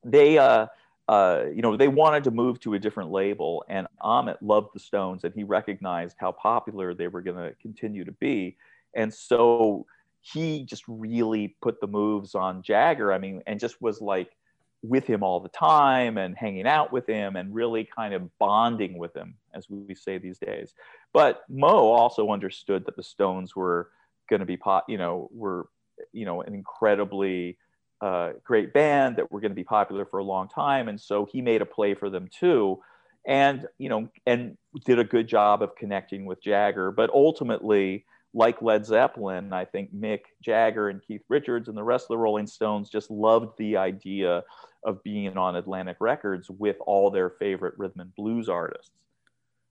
they. 0.04 0.38
Uh, 0.38 0.66
uh, 1.06 1.44
you 1.54 1.60
know, 1.60 1.76
they 1.76 1.88
wanted 1.88 2.24
to 2.24 2.30
move 2.30 2.58
to 2.60 2.72
a 2.72 2.78
different 2.78 3.10
label, 3.10 3.62
and 3.68 3.86
Ahmet 4.00 4.42
loved 4.42 4.68
the 4.72 4.80
Stones, 4.80 5.24
and 5.24 5.34
he 5.34 5.44
recognized 5.44 6.16
how 6.18 6.32
popular 6.32 6.94
they 6.94 7.08
were 7.08 7.20
going 7.20 7.36
to 7.36 7.54
continue 7.60 8.06
to 8.06 8.12
be. 8.12 8.56
And 8.94 9.12
so 9.12 9.84
he 10.22 10.64
just 10.64 10.84
really 10.88 11.56
put 11.60 11.78
the 11.80 11.86
moves 11.86 12.34
on 12.34 12.62
Jagger. 12.62 13.12
I 13.12 13.18
mean, 13.18 13.42
and 13.46 13.60
just 13.60 13.82
was 13.82 14.00
like 14.00 14.30
with 14.86 15.06
him 15.06 15.22
all 15.22 15.40
the 15.40 15.48
time 15.48 16.18
and 16.18 16.36
hanging 16.36 16.66
out 16.66 16.92
with 16.92 17.06
him 17.06 17.36
and 17.36 17.54
really 17.54 17.88
kind 17.96 18.12
of 18.12 18.28
bonding 18.38 18.98
with 18.98 19.16
him, 19.16 19.34
as 19.54 19.66
we 19.70 19.94
say 19.94 20.18
these 20.18 20.38
days. 20.38 20.74
But 21.14 21.42
Mo 21.48 21.88
also 21.88 22.30
understood 22.30 22.84
that 22.84 22.94
the 22.94 23.02
Stones 23.02 23.56
were 23.56 23.88
going 24.28 24.40
to 24.40 24.46
be, 24.46 24.58
pot, 24.58 24.84
you 24.86 24.98
know, 24.98 25.30
were, 25.32 25.68
you 26.12 26.26
know, 26.26 26.42
an 26.42 26.52
incredibly 26.52 27.56
uh, 28.02 28.32
great 28.44 28.74
band 28.74 29.16
that 29.16 29.32
were 29.32 29.40
going 29.40 29.52
to 29.52 29.56
be 29.56 29.64
popular 29.64 30.04
for 30.04 30.18
a 30.18 30.24
long 30.24 30.48
time. 30.48 30.88
And 30.88 31.00
so 31.00 31.24
he 31.24 31.40
made 31.40 31.62
a 31.62 31.66
play 31.66 31.94
for 31.94 32.10
them 32.10 32.28
too. 32.28 32.82
And, 33.26 33.66
you 33.78 33.88
know, 33.88 34.10
and 34.26 34.58
did 34.84 34.98
a 34.98 35.04
good 35.04 35.28
job 35.28 35.62
of 35.62 35.76
connecting 35.76 36.26
with 36.26 36.42
Jagger. 36.42 36.90
But 36.90 37.08
ultimately, 37.08 38.04
like 38.34 38.60
Led 38.60 38.84
Zeppelin, 38.84 39.52
I 39.52 39.64
think 39.64 39.94
Mick 39.94 40.22
Jagger 40.42 40.90
and 40.90 41.00
Keith 41.00 41.22
Richards 41.30 41.68
and 41.68 41.76
the 41.76 41.84
rest 41.84 42.04
of 42.04 42.08
the 42.08 42.18
Rolling 42.18 42.48
Stones 42.48 42.90
just 42.90 43.10
loved 43.10 43.56
the 43.56 43.76
idea 43.78 44.42
of 44.84 45.02
being 45.02 45.36
on 45.36 45.56
Atlantic 45.56 45.96
Records 46.00 46.50
with 46.50 46.76
all 46.86 47.10
their 47.10 47.30
favorite 47.30 47.74
rhythm 47.78 48.00
and 48.00 48.14
blues 48.14 48.48
artists. 48.48 48.92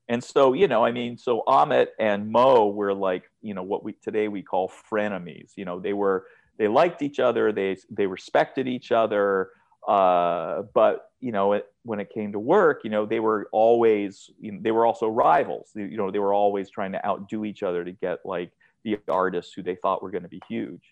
And 0.09 0.23
so, 0.23 0.53
you 0.53 0.67
know, 0.67 0.83
I 0.83 0.91
mean, 0.91 1.17
so 1.17 1.43
Ahmet 1.47 1.93
and 1.97 2.29
Mo 2.29 2.67
were 2.67 2.93
like, 2.93 3.23
you 3.41 3.53
know, 3.53 3.63
what 3.63 3.83
we 3.83 3.93
today 3.93 4.27
we 4.27 4.41
call 4.41 4.71
frenemies. 4.91 5.51
You 5.55 5.65
know, 5.65 5.79
they 5.79 5.93
were 5.93 6.27
they 6.57 6.67
liked 6.67 7.01
each 7.01 7.19
other, 7.19 7.51
they 7.51 7.77
they 7.89 8.05
respected 8.05 8.67
each 8.67 8.91
other, 8.91 9.49
uh, 9.87 10.63
but 10.73 11.11
you 11.19 11.31
know, 11.31 11.53
it, 11.53 11.71
when 11.83 11.99
it 11.99 12.09
came 12.13 12.33
to 12.33 12.39
work, 12.39 12.81
you 12.83 12.89
know, 12.89 13.05
they 13.05 13.21
were 13.21 13.47
always, 13.53 14.29
you 14.39 14.51
know, 14.51 14.59
they 14.61 14.71
were 14.71 14.85
also 14.85 15.07
rivals. 15.07 15.71
You 15.73 15.95
know, 15.95 16.11
they 16.11 16.19
were 16.19 16.33
always 16.33 16.69
trying 16.69 16.91
to 16.93 17.05
outdo 17.05 17.45
each 17.45 17.63
other 17.63 17.83
to 17.85 17.91
get 17.91 18.25
like 18.25 18.51
the 18.83 18.99
artists 19.07 19.53
who 19.53 19.63
they 19.63 19.75
thought 19.75 20.03
were 20.03 20.11
going 20.11 20.23
to 20.23 20.29
be 20.29 20.41
huge. 20.49 20.83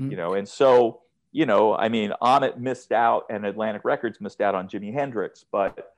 Mm. 0.00 0.10
You 0.10 0.16
know, 0.16 0.34
and 0.34 0.48
so, 0.48 1.02
you 1.34 1.46
know, 1.46 1.74
I 1.74 1.88
mean, 1.88 2.12
Ahmet 2.20 2.60
missed 2.60 2.92
out, 2.92 3.26
and 3.28 3.44
Atlantic 3.44 3.84
Records 3.84 4.20
missed 4.20 4.40
out 4.40 4.54
on 4.54 4.68
Jimi 4.68 4.94
Hendrix, 4.94 5.44
but 5.50 5.96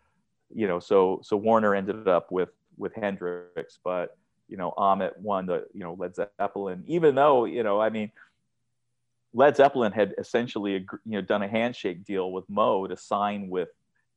you 0.53 0.67
know, 0.67 0.81
so 0.81 1.21
so 1.23 1.37
Warner 1.37 1.75
ended 1.75 2.09
up 2.09 2.33
with 2.33 2.49
with 2.79 2.95
Hendrix, 2.95 3.79
but 3.85 4.17
you 4.49 4.57
know, 4.57 4.73
Ahmet 4.79 5.21
won 5.21 5.45
the 5.45 5.67
you 5.75 5.81
know 5.81 5.95
Led 5.99 6.15
Zeppelin, 6.17 6.85
even 6.87 7.15
though 7.15 7.45
you 7.45 7.63
know, 7.63 7.79
I 7.79 7.91
mean 7.91 8.11
Led 9.35 9.57
Zeppelin 9.57 9.93
had 9.93 10.15
essentially 10.17 10.73
you 10.73 10.87
know 11.05 11.21
done 11.21 11.43
a 11.43 11.49
handshake 11.49 12.07
deal 12.07 12.33
with 12.33 12.49
Mo 12.49 12.87
to 12.87 12.97
sign 12.97 13.51
with 13.51 13.69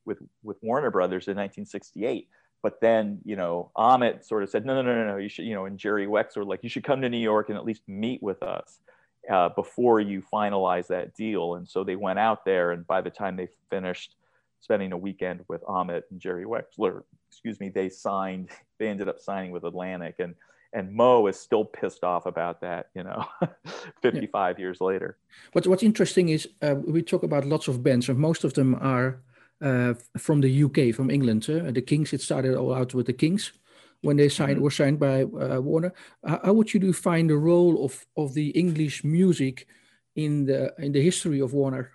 with 0.06 0.18
with 0.42 0.56
Warner 0.62 0.90
Brothers 0.90 1.28
in 1.28 1.36
1968. 1.36 2.30
But 2.62 2.80
then 2.80 3.18
you 3.26 3.36
know 3.36 3.72
Ahmet 3.76 4.24
sort 4.24 4.42
of 4.42 4.48
said 4.48 4.64
no 4.64 4.74
no 4.74 4.80
no 4.80 4.94
no 4.94 5.06
no 5.12 5.16
you 5.18 5.28
should 5.28 5.44
you 5.44 5.54
know 5.54 5.66
and 5.66 5.78
Jerry 5.78 6.06
Wexler 6.06 6.46
like 6.46 6.62
you 6.62 6.70
should 6.70 6.84
come 6.84 7.02
to 7.02 7.10
New 7.10 7.18
York 7.18 7.50
and 7.50 7.58
at 7.58 7.66
least 7.66 7.82
meet 7.86 8.22
with 8.22 8.42
us. 8.42 8.78
Uh, 9.28 9.50
before 9.50 10.00
you 10.00 10.22
finalize 10.32 10.86
that 10.86 11.14
deal. 11.14 11.56
And 11.56 11.68
so 11.68 11.84
they 11.84 11.94
went 11.94 12.18
out 12.18 12.44
there, 12.44 12.72
and 12.72 12.86
by 12.86 13.00
the 13.02 13.10
time 13.10 13.36
they 13.36 13.48
finished 13.68 14.16
spending 14.60 14.92
a 14.92 14.96
weekend 14.96 15.44
with 15.46 15.62
Ahmet 15.68 16.04
and 16.10 16.18
Jerry 16.18 16.46
Wexler, 16.46 17.02
excuse 17.28 17.60
me, 17.60 17.68
they 17.68 17.88
signed. 17.88 18.48
They 18.78 18.88
ended 18.88 19.08
up 19.08 19.20
signing 19.20 19.50
with 19.50 19.64
Atlantic, 19.64 20.14
and 20.20 20.34
and 20.72 20.90
Mo 20.90 21.26
is 21.26 21.38
still 21.38 21.66
pissed 21.66 22.02
off 22.02 22.24
about 22.24 22.62
that. 22.62 22.88
You 22.94 23.04
know, 23.04 23.26
55 24.02 24.58
yeah. 24.58 24.62
years 24.62 24.80
later. 24.80 25.18
What's 25.52 25.68
what's 25.68 25.82
interesting 25.82 26.30
is 26.30 26.48
uh, 26.62 26.76
we 26.76 27.02
talk 27.02 27.22
about 27.22 27.44
lots 27.44 27.68
of 27.68 27.82
bands, 27.82 28.08
and 28.08 28.18
most 28.18 28.42
of 28.42 28.54
them 28.54 28.74
are 28.76 29.20
uh, 29.60 29.92
from 30.16 30.40
the 30.40 30.64
UK, 30.64 30.94
from 30.94 31.10
England. 31.10 31.46
Uh, 31.46 31.70
the 31.70 31.82
Kinks. 31.82 32.14
It 32.14 32.22
started 32.22 32.56
all 32.56 32.72
out 32.72 32.94
with 32.94 33.04
the 33.04 33.12
Kinks 33.12 33.52
when 34.02 34.16
they 34.16 34.28
signed 34.28 34.56
mm-hmm. 34.56 34.62
were 34.62 34.70
signed 34.70 34.98
by 34.98 35.22
uh, 35.22 35.60
Warner. 35.60 35.92
how 36.24 36.52
would 36.52 36.72
you 36.72 36.80
define 36.80 37.26
the 37.26 37.36
role 37.36 37.84
of 37.84 38.06
of 38.16 38.34
the 38.34 38.50
English 38.50 39.04
music 39.04 39.66
in 40.16 40.46
the 40.46 40.72
in 40.78 40.92
the 40.92 41.02
history 41.02 41.40
of 41.40 41.52
Warner? 41.52 41.92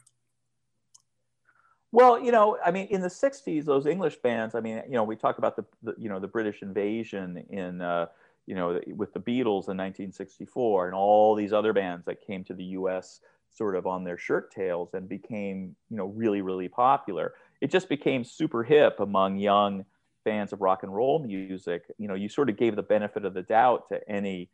Well, 1.91 2.19
you 2.19 2.31
know, 2.31 2.57
I 2.63 2.71
mean, 2.71 2.87
in 2.87 3.01
the 3.01 3.07
'60s, 3.07 3.63
those 3.63 3.85
English 3.85 4.17
bands. 4.17 4.53
I 4.53 4.59
mean, 4.59 4.83
you 4.85 4.93
know, 4.95 5.03
we 5.03 5.15
talk 5.15 5.37
about 5.37 5.55
the, 5.55 5.65
the 5.81 5.95
you 5.97 6.09
know 6.09 6.19
the 6.19 6.27
British 6.27 6.61
invasion 6.61 7.43
in 7.49 7.81
uh, 7.81 8.07
you 8.45 8.55
know 8.55 8.81
with 8.87 9.13
the 9.13 9.19
Beatles 9.19 9.69
in 9.69 9.77
1964 9.77 10.87
and 10.87 10.95
all 10.95 11.35
these 11.35 11.53
other 11.53 11.73
bands 11.73 12.05
that 12.05 12.21
came 12.21 12.43
to 12.45 12.53
the 12.53 12.65
U.S. 12.79 13.21
sort 13.49 13.75
of 13.75 13.87
on 13.87 14.03
their 14.03 14.17
shirt 14.17 14.51
tails 14.51 14.93
and 14.93 15.07
became 15.07 15.75
you 15.89 15.97
know 15.97 16.07
really 16.07 16.41
really 16.41 16.67
popular. 16.67 17.33
It 17.61 17.71
just 17.71 17.87
became 17.87 18.23
super 18.23 18.63
hip 18.63 18.99
among 18.99 19.37
young 19.37 19.85
fans 20.25 20.51
of 20.51 20.59
rock 20.59 20.83
and 20.83 20.93
roll 20.93 21.19
music. 21.19 21.83
You 21.97 22.09
know, 22.09 22.15
you 22.15 22.27
sort 22.27 22.49
of 22.49 22.57
gave 22.57 22.75
the 22.75 22.83
benefit 22.83 23.23
of 23.23 23.33
the 23.33 23.43
doubt 23.43 23.87
to 23.89 24.09
any 24.09 24.49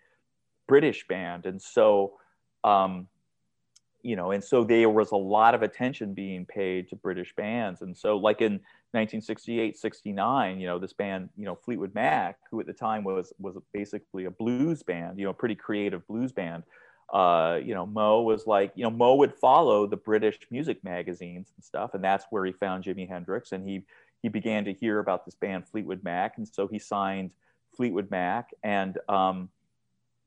British 0.68 1.08
band, 1.08 1.48
and 1.48 1.60
so. 1.60 2.14
Um, 2.64 3.08
you 4.04 4.16
know, 4.16 4.32
and 4.32 4.44
so 4.44 4.64
there 4.64 4.90
was 4.90 5.12
a 5.12 5.18
lot 5.18 5.54
of 5.54 5.62
attention 5.62 6.14
being 6.14 6.46
paid 6.46 6.90
to 6.90 6.96
British 6.96 7.36
bands. 7.36 7.82
And 7.82 7.96
so, 7.96 8.18
like 8.18 8.42
in 8.42 8.54
1968, 8.94 9.78
69, 9.78 10.60
you 10.60 10.68
know, 10.68 10.80
this 10.80 10.94
band, 10.94 11.30
you 11.38 11.46
know, 11.46 11.56
Fleetwood 11.56 11.94
Mac, 11.94 12.38
who 12.50 12.60
at 12.60 12.66
the 12.66 12.74
time 12.74 13.04
was 13.04 13.34
was 13.40 13.56
basically 13.74 14.26
a 14.26 14.32
blues 14.32 14.84
band, 14.84 15.20
you 15.20 15.26
know, 15.26 15.32
a 15.32 15.36
pretty 15.36 15.56
creative 15.56 16.06
blues 16.08 16.32
band. 16.32 16.64
Uh, 17.14 17.60
you 17.64 17.74
know, 17.74 17.86
Mo 17.86 18.22
was 18.22 18.48
like, 18.48 18.72
you 18.76 18.84
know, 18.84 18.90
Mo 18.90 19.16
would 19.16 19.34
follow 19.34 19.86
the 19.86 19.98
British 19.98 20.40
music 20.50 20.82
magazines 20.84 21.52
and 21.56 21.64
stuff, 21.64 21.94
and 21.94 22.04
that's 22.04 22.26
where 22.30 22.46
he 22.46 22.54
found 22.54 22.84
Jimi 22.84 23.08
Hendrix, 23.08 23.52
and 23.52 23.68
he 23.68 23.84
he 24.22 24.30
began 24.30 24.66
to 24.66 24.74
hear 24.74 25.00
about 25.00 25.26
this 25.26 25.36
band 25.36 25.68
Fleetwood 25.68 26.04
Mac, 26.04 26.38
and 26.38 26.48
so 26.48 26.68
he 26.68 26.80
signed 26.80 27.32
Fleetwood 27.76 28.12
Mac, 28.12 28.52
and 28.64 28.98
um, 29.10 29.50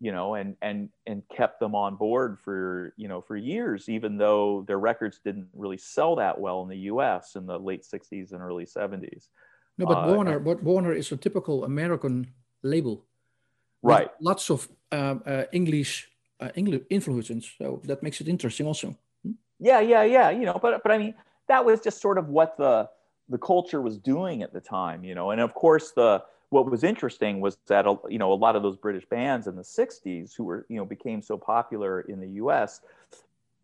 you 0.01 0.13
know, 0.13 0.35
and 0.35 0.57
and 0.63 0.89
and 1.07 1.23
kept 1.35 1.61
them 1.61 1.75
on 1.75 1.97
board 1.97 2.39
for 2.41 2.93
you 2.97 3.09
know 3.09 3.21
for 3.21 3.37
years, 3.37 3.89
even 3.89 4.17
though 4.17 4.65
their 4.67 4.79
records 4.79 5.21
didn't 5.25 5.49
really 5.55 5.79
sell 5.79 6.17
that 6.17 6.39
well 6.39 6.63
in 6.63 6.69
the 6.69 6.79
U.S. 6.93 7.37
in 7.37 7.47
the 7.47 7.59
late 7.59 7.85
'60s 7.85 8.33
and 8.33 8.43
early 8.43 8.67
'70s. 8.67 9.29
No, 9.79 9.87
but 9.87 9.99
uh, 9.99 10.13
Warner, 10.13 10.39
but 10.39 10.63
Warner 10.63 10.93
is 10.93 11.11
a 11.13 11.17
typical 11.17 11.65
American 11.65 12.33
label, 12.63 13.05
right? 13.83 14.11
Lots 14.21 14.51
of 14.51 14.69
uh, 14.91 15.17
uh, 15.27 15.45
English 15.53 16.11
uh, 16.41 16.51
English 16.55 16.83
influences, 16.91 17.51
so 17.59 17.81
that 17.85 18.03
makes 18.03 18.21
it 18.21 18.29
interesting, 18.29 18.67
also. 18.67 18.97
Hmm? 19.25 19.33
Yeah, 19.61 19.81
yeah, 19.81 20.03
yeah. 20.03 20.31
You 20.31 20.47
know, 20.47 20.59
but 20.61 20.83
but 20.83 20.93
I 20.93 20.99
mean, 20.99 21.15
that 21.49 21.65
was 21.65 21.81
just 21.81 22.01
sort 22.01 22.19
of 22.19 22.29
what 22.29 22.57
the 22.57 22.89
the 23.29 23.39
culture 23.39 23.81
was 23.81 23.99
doing 23.99 24.43
at 24.43 24.53
the 24.53 24.61
time, 24.61 25.05
you 25.05 25.15
know, 25.15 25.31
and 25.31 25.41
of 25.41 25.55
course 25.55 25.93
the 25.93 26.23
what 26.51 26.71
was 26.71 26.85
interesting 26.85 27.41
was 27.41 27.59
that 27.67 27.85
you 28.09 28.19
know 28.19 28.33
a 28.33 28.35
lot 28.35 28.55
of 28.55 28.63
those 28.63 28.77
British 28.77 29.05
bands 29.07 29.47
in 29.47 29.57
the 29.57 29.63
'60s 29.63 30.35
who 30.37 30.45
were 30.45 30.67
you 30.69 30.77
know 30.77 30.85
became 30.85 31.23
so 31.23 31.37
popular 31.37 32.03
in 32.03 32.21
the 32.21 32.29
U.S. 32.43 32.81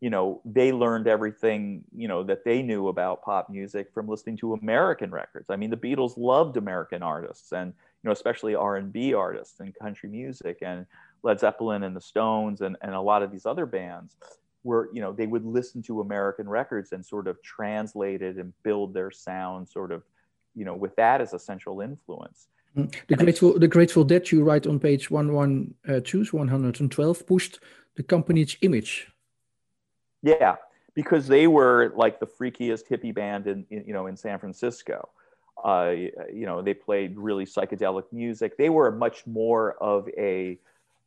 You 0.00 0.08
know, 0.08 0.40
they 0.46 0.72
learned 0.72 1.06
everything 1.06 1.84
you 1.94 2.08
know 2.08 2.22
that 2.24 2.44
they 2.44 2.62
knew 2.62 2.88
about 2.88 3.22
pop 3.22 3.50
music 3.50 3.92
from 3.92 4.08
listening 4.08 4.38
to 4.38 4.54
American 4.54 5.10
records. 5.10 5.50
I 5.50 5.56
mean, 5.56 5.70
the 5.70 5.76
Beatles 5.76 6.14
loved 6.16 6.56
American 6.56 7.02
artists, 7.02 7.52
and 7.52 7.72
you 8.02 8.08
know, 8.08 8.12
especially 8.12 8.54
R&B 8.54 9.12
artists 9.14 9.60
and 9.60 9.74
country 9.74 10.08
music, 10.08 10.58
and 10.62 10.86
Led 11.22 11.38
Zeppelin 11.38 11.82
and 11.82 11.94
the 11.94 12.00
Stones, 12.00 12.62
and 12.62 12.76
and 12.80 12.94
a 12.94 13.00
lot 13.00 13.22
of 13.22 13.30
these 13.30 13.46
other 13.46 13.66
bands 13.66 14.16
were 14.62 14.90
you 14.92 15.00
know 15.00 15.12
they 15.12 15.26
would 15.26 15.44
listen 15.44 15.82
to 15.82 16.00
American 16.00 16.48
records 16.48 16.92
and 16.92 17.04
sort 17.04 17.26
of 17.26 17.42
translate 17.42 18.22
it 18.22 18.36
and 18.36 18.52
build 18.62 18.92
their 18.92 19.10
sound 19.10 19.68
sort 19.68 19.92
of 19.92 20.02
you 20.54 20.64
know 20.64 20.74
with 20.74 20.94
that 20.96 21.20
as 21.20 21.32
a 21.32 21.38
central 21.38 21.80
influence 21.80 22.48
Mm. 22.76 22.94
The 23.08 23.16
Grateful, 23.16 23.58
the 23.58 23.68
Grateful 23.68 24.04
Dead, 24.04 24.30
you 24.30 24.44
write 24.44 24.66
on 24.66 24.78
page 24.78 25.10
112, 25.10 26.32
112, 26.32 27.26
pushed 27.26 27.58
the 27.96 28.02
company's 28.02 28.56
image. 28.62 29.08
Yeah, 30.22 30.56
because 30.94 31.26
they 31.26 31.46
were 31.46 31.92
like 31.96 32.20
the 32.20 32.26
freakiest 32.26 32.88
hippie 32.88 33.14
band 33.14 33.46
in, 33.46 33.66
in 33.70 33.84
you 33.86 33.92
know 33.92 34.06
in 34.06 34.16
San 34.16 34.38
Francisco. 34.38 35.08
Uh, 35.62 35.94
you 36.32 36.46
know, 36.46 36.62
they 36.62 36.72
played 36.72 37.18
really 37.18 37.44
psychedelic 37.44 38.04
music. 38.12 38.56
They 38.56 38.70
were 38.70 38.90
much 38.90 39.26
more 39.26 39.74
of 39.74 40.08
a 40.16 40.58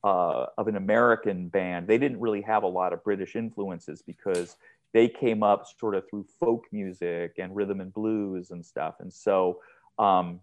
uh, 0.03 0.47
of 0.57 0.67
an 0.67 0.75
American 0.75 1.47
band. 1.47 1.87
They 1.87 1.97
didn't 1.97 2.19
really 2.19 2.41
have 2.41 2.63
a 2.63 2.67
lot 2.67 2.93
of 2.93 3.03
British 3.03 3.35
influences 3.35 4.01
because 4.01 4.57
they 4.93 5.07
came 5.07 5.43
up 5.43 5.65
sort 5.79 5.95
of 5.95 6.07
through 6.09 6.25
folk 6.39 6.65
music 6.71 7.35
and 7.37 7.55
rhythm 7.55 7.81
and 7.81 7.93
blues 7.93 8.51
and 8.51 8.65
stuff. 8.65 8.95
And 8.99 9.11
so, 9.11 9.59
um, 9.97 10.39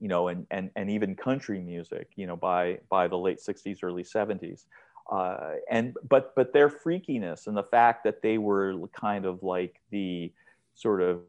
you 0.00 0.08
know, 0.08 0.28
and, 0.28 0.46
and, 0.50 0.70
and 0.76 0.90
even 0.90 1.14
country 1.16 1.60
music, 1.60 2.08
you 2.16 2.26
know, 2.26 2.36
by, 2.36 2.78
by 2.88 3.08
the 3.08 3.18
late 3.18 3.38
60s, 3.38 3.80
early 3.82 4.04
70s. 4.04 4.64
Uh, 5.10 5.54
and 5.70 5.96
but 6.06 6.34
but 6.34 6.52
their 6.52 6.68
freakiness 6.68 7.46
and 7.46 7.56
the 7.56 7.62
fact 7.62 8.04
that 8.04 8.20
they 8.20 8.36
were 8.36 8.74
kind 8.88 9.24
of 9.24 9.42
like 9.42 9.80
the 9.90 10.30
sort 10.74 11.00
of 11.00 11.20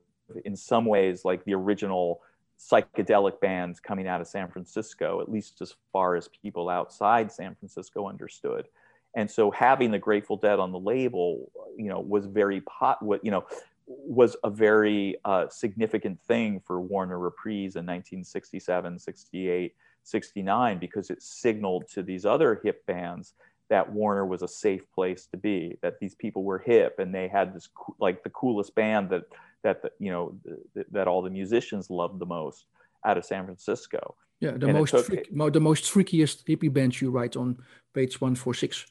in 0.43 0.53
some 0.53 0.83
ways 0.83 1.23
like 1.23 1.43
the 1.45 1.53
original 1.53 2.21
psychedelic 2.59 3.39
bands 3.39 3.79
coming 3.79 4.07
out 4.07 4.21
of 4.21 4.27
San 4.27 4.49
Francisco, 4.49 5.21
at 5.21 5.31
least 5.31 5.61
as 5.61 5.75
far 5.93 6.15
as 6.15 6.27
people 6.41 6.69
outside 6.69 7.31
San 7.31 7.55
Francisco 7.55 8.07
understood. 8.07 8.67
And 9.15 9.29
so 9.29 9.49
having 9.49 9.91
the 9.91 9.97
Grateful 9.97 10.37
Dead 10.37 10.59
on 10.59 10.71
the 10.71 10.79
label, 10.79 11.51
you 11.77 11.89
know, 11.89 11.99
was 11.99 12.25
very 12.25 12.61
pot. 12.61 12.99
You 13.23 13.31
know, 13.31 13.45
was 13.87 14.35
a 14.43 14.49
very 14.49 15.15
uh, 15.25 15.47
significant 15.49 16.21
thing 16.21 16.61
for 16.65 16.79
Warner 16.79 17.17
Reprise 17.17 17.75
in 17.75 17.85
1967, 17.85 18.99
68, 18.99 19.75
69, 20.03 20.77
because 20.77 21.09
it 21.09 21.23
signaled 21.23 21.87
to 21.89 22.03
these 22.03 22.25
other 22.25 22.59
hip 22.63 22.85
bands 22.85 23.33
that 23.69 23.91
Warner 23.91 24.25
was 24.25 24.41
a 24.41 24.47
safe 24.47 24.81
place 24.93 25.27
to 25.27 25.37
be, 25.37 25.77
that 25.81 25.99
these 25.99 26.15
people 26.15 26.43
were 26.43 26.59
hip 26.59 26.99
and 26.99 27.13
they 27.13 27.27
had 27.27 27.53
this 27.53 27.69
like 27.99 28.23
the 28.23 28.29
coolest 28.29 28.75
band 28.75 29.09
that 29.09 29.23
that 29.63 29.81
the, 29.81 29.91
you 29.99 30.11
know 30.11 30.35
th- 30.73 30.87
that 30.91 31.07
all 31.07 31.21
the 31.21 31.29
musicians 31.29 31.89
loved 31.89 32.19
the 32.19 32.25
most 32.25 32.65
out 33.05 33.17
of 33.17 33.25
San 33.25 33.45
Francisco. 33.45 34.15
Yeah, 34.39 34.51
the 34.51 34.67
and 34.67 34.77
most 34.77 34.91
took, 34.91 35.05
freak, 35.05 35.27
the 35.31 35.59
most 35.59 35.83
freakiest 35.85 36.45
hippie 36.45 36.71
bands 36.71 37.01
you 37.01 37.11
write 37.11 37.35
on 37.35 37.57
page 37.93 38.21
146. 38.21 38.85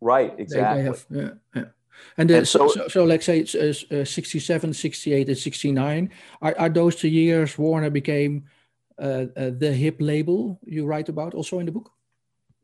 Right, 0.00 0.34
exactly. 0.38 0.76
They, 0.76 0.82
they 0.82 0.86
have, 0.86 1.06
yeah, 1.10 1.30
yeah. 1.54 1.70
And, 2.18 2.30
and 2.30 2.46
so, 2.46 2.68
so, 2.68 2.88
so, 2.88 3.04
let's 3.04 3.24
say 3.24 3.40
it's 3.40 3.54
uh, 3.54 4.04
67, 4.04 4.74
68, 4.74 5.28
and 5.28 5.38
69. 5.38 6.10
Are, 6.42 6.54
are 6.58 6.68
those 6.68 7.00
the 7.00 7.08
years 7.08 7.56
Warner 7.56 7.90
became 7.90 8.44
uh, 8.98 9.26
uh, 9.36 9.50
the 9.56 9.72
hip 9.72 9.96
label 9.98 10.58
you 10.64 10.86
write 10.86 11.08
about 11.08 11.34
also 11.34 11.58
in 11.58 11.66
the 11.66 11.72
book? 11.72 11.90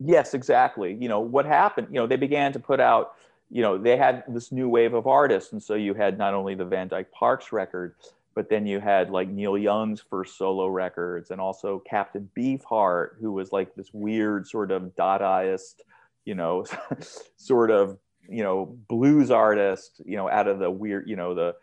Yes, 0.04 0.34
exactly. 0.34 0.96
You 1.00 1.08
know, 1.08 1.20
what 1.20 1.46
happened, 1.46 1.88
you 1.90 2.00
know, 2.00 2.06
they 2.06 2.16
began 2.16 2.52
to 2.52 2.60
put 2.60 2.80
out, 2.80 3.12
you 3.50 3.62
know, 3.62 3.78
they 3.78 3.96
had 3.96 4.24
this 4.28 4.50
new 4.50 4.68
wave 4.68 4.94
of 4.94 5.06
artists. 5.06 5.52
And 5.52 5.62
so 5.62 5.74
you 5.74 5.94
had 5.94 6.18
not 6.18 6.34
only 6.34 6.54
the 6.54 6.64
Van 6.64 6.88
Dyke 6.88 7.12
Parks 7.12 7.52
record, 7.52 7.94
but 8.34 8.48
then 8.48 8.66
you 8.66 8.80
had 8.80 9.10
like 9.10 9.28
Neil 9.28 9.58
Young's 9.58 10.00
first 10.00 10.38
solo 10.38 10.66
records 10.66 11.30
and 11.30 11.40
also 11.40 11.78
Captain 11.80 12.30
Beefheart, 12.36 13.18
who 13.20 13.32
was 13.32 13.52
like 13.52 13.74
this 13.74 13.92
weird 13.92 14.46
sort 14.46 14.70
of 14.70 14.94
Dadaist, 14.96 15.82
you 16.24 16.34
know, 16.34 16.64
sort 17.36 17.70
of 17.70 17.98
you 18.28 18.42
know 18.42 18.76
blues 18.88 19.30
artist 19.30 20.00
you 20.04 20.16
know 20.16 20.28
out 20.28 20.46
of 20.48 20.58
the 20.58 20.70
weird 20.70 21.08
you 21.08 21.16
know 21.16 21.34
the 21.34 21.54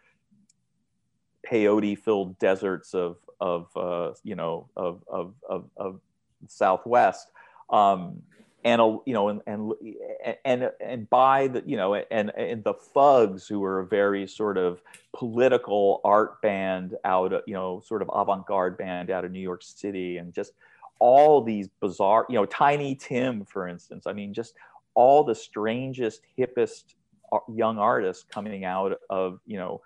peyote 1.49 1.97
filled 1.97 2.37
deserts 2.39 2.93
of 2.93 3.17
of 3.39 3.67
uh, 3.75 4.11
you 4.23 4.35
know 4.35 4.69
of 4.75 5.01
of 5.07 5.33
of, 5.49 5.69
of 5.77 5.99
southwest 6.47 7.31
um, 7.69 8.21
and 8.63 8.81
you 9.05 9.13
know 9.13 9.29
and 9.29 9.41
and 10.45 10.69
and 10.81 11.09
by 11.09 11.47
the 11.47 11.63
you 11.65 11.77
know 11.77 11.95
and 11.95 12.31
and 12.35 12.63
the 12.63 12.73
Fugs 12.73 13.47
who 13.47 13.59
were 13.59 13.79
a 13.79 13.85
very 13.85 14.27
sort 14.27 14.57
of 14.57 14.81
political 15.13 16.01
art 16.03 16.41
band 16.41 16.95
out 17.05 17.33
of 17.33 17.41
you 17.47 17.53
know 17.53 17.81
sort 17.85 18.01
of 18.01 18.09
avant-garde 18.13 18.77
band 18.77 19.09
out 19.09 19.25
of 19.25 19.31
New 19.31 19.39
York 19.39 19.63
City 19.63 20.17
and 20.17 20.33
just 20.33 20.53
all 20.99 21.41
these 21.41 21.69
bizarre 21.79 22.25
you 22.29 22.35
know 22.35 22.45
Tiny 22.45 22.95
Tim 22.95 23.45
for 23.45 23.67
instance 23.67 24.05
I 24.05 24.13
mean 24.13 24.33
just 24.33 24.53
all 24.99 25.23
the 25.23 25.35
strangest, 25.35 26.21
hippest 26.37 26.95
young 27.53 27.77
artists 27.77 28.25
coming 28.29 28.65
out 28.65 28.99
of, 29.09 29.39
you 29.45 29.57
know, 29.57 29.81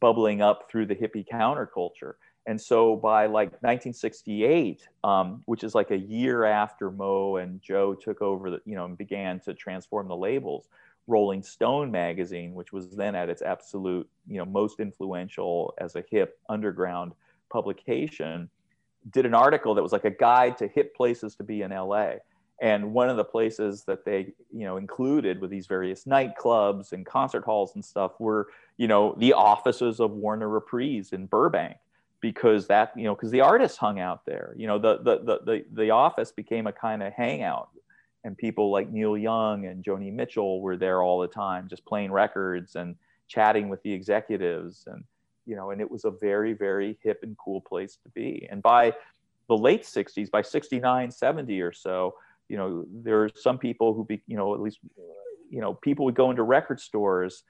bubbling 0.00 0.40
up 0.40 0.68
through 0.70 0.86
the 0.86 0.94
hippie 0.94 1.24
counterculture. 1.24 2.14
And 2.50 2.60
so 2.60 2.96
by 2.96 3.26
like 3.26 3.52
1968, 3.62 4.88
um, 5.04 5.40
which 5.46 5.62
is 5.62 5.72
like 5.72 5.92
a 5.92 5.96
year 5.96 6.44
after 6.44 6.90
Mo 6.90 7.36
and 7.36 7.62
Joe 7.62 7.94
took 7.94 8.20
over, 8.20 8.50
the, 8.50 8.60
you 8.64 8.74
know, 8.74 8.86
and 8.86 8.98
began 8.98 9.38
to 9.42 9.54
transform 9.54 10.08
the 10.08 10.16
labels, 10.16 10.66
Rolling 11.06 11.44
Stone 11.44 11.92
magazine, 11.92 12.52
which 12.54 12.72
was 12.72 12.90
then 12.96 13.14
at 13.14 13.28
its 13.28 13.40
absolute, 13.40 14.08
you 14.26 14.38
know, 14.38 14.44
most 14.44 14.80
influential 14.80 15.74
as 15.78 15.94
a 15.94 16.02
hip 16.10 16.40
underground 16.48 17.12
publication, 17.52 18.50
did 19.12 19.26
an 19.26 19.34
article 19.34 19.76
that 19.76 19.82
was 19.84 19.92
like 19.92 20.04
a 20.04 20.10
guide 20.10 20.58
to 20.58 20.66
hip 20.66 20.96
places 20.96 21.36
to 21.36 21.44
be 21.44 21.62
in 21.62 21.70
LA. 21.70 22.14
And 22.60 22.92
one 22.92 23.08
of 23.08 23.16
the 23.16 23.22
places 23.22 23.84
that 23.84 24.04
they, 24.04 24.34
you 24.52 24.64
know, 24.64 24.76
included 24.76 25.40
with 25.40 25.52
these 25.52 25.68
various 25.68 26.02
nightclubs 26.02 26.90
and 26.90 27.06
concert 27.06 27.44
halls 27.44 27.76
and 27.76 27.84
stuff 27.84 28.18
were, 28.18 28.48
you 28.76 28.88
know, 28.88 29.14
the 29.18 29.34
offices 29.34 30.00
of 30.00 30.10
Warner 30.10 30.48
Reprise 30.48 31.12
in 31.12 31.26
Burbank, 31.26 31.76
because 32.20 32.66
that, 32.66 32.92
you 32.96 33.04
know, 33.04 33.14
because 33.14 33.30
the 33.30 33.40
artists 33.40 33.78
hung 33.78 33.98
out 33.98 34.24
there. 34.26 34.54
You 34.56 34.66
know, 34.66 34.78
the 34.78 34.98
the 34.98 35.18
the 35.18 35.40
the, 35.44 35.64
the 35.72 35.90
office 35.90 36.32
became 36.32 36.66
a 36.66 36.72
kind 36.72 37.02
of 37.02 37.12
hangout, 37.12 37.70
and 38.24 38.36
people 38.36 38.70
like 38.70 38.90
Neil 38.90 39.16
Young 39.16 39.66
and 39.66 39.84
Joni 39.84 40.12
Mitchell 40.12 40.60
were 40.60 40.76
there 40.76 41.02
all 41.02 41.20
the 41.20 41.28
time, 41.28 41.68
just 41.68 41.84
playing 41.84 42.12
records 42.12 42.76
and 42.76 42.96
chatting 43.28 43.68
with 43.68 43.82
the 43.82 43.92
executives 43.92 44.84
and 44.86 45.04
you 45.50 45.56
know, 45.56 45.70
and 45.70 45.80
it 45.80 45.90
was 45.90 46.04
a 46.04 46.12
very, 46.12 46.52
very 46.52 46.96
hip 47.02 47.20
and 47.24 47.36
cool 47.36 47.60
place 47.60 47.98
to 48.04 48.08
be. 48.10 48.46
And 48.50 48.62
by 48.62 48.94
the 49.48 49.56
late 49.56 49.82
60s, 49.82 50.30
by 50.30 50.42
69, 50.42 51.10
70 51.10 51.60
or 51.60 51.72
so, 51.72 52.14
you 52.48 52.56
know, 52.56 52.86
there 52.92 53.24
are 53.24 53.30
some 53.34 53.58
people 53.58 53.92
who 53.92 54.04
be, 54.04 54.22
you 54.28 54.36
know, 54.36 54.54
at 54.54 54.60
least, 54.60 54.78
you 55.50 55.60
know, 55.60 55.74
people 55.74 56.04
would 56.04 56.14
go 56.14 56.30
into 56.30 56.44
record 56.44 56.78
stores, 56.78 57.42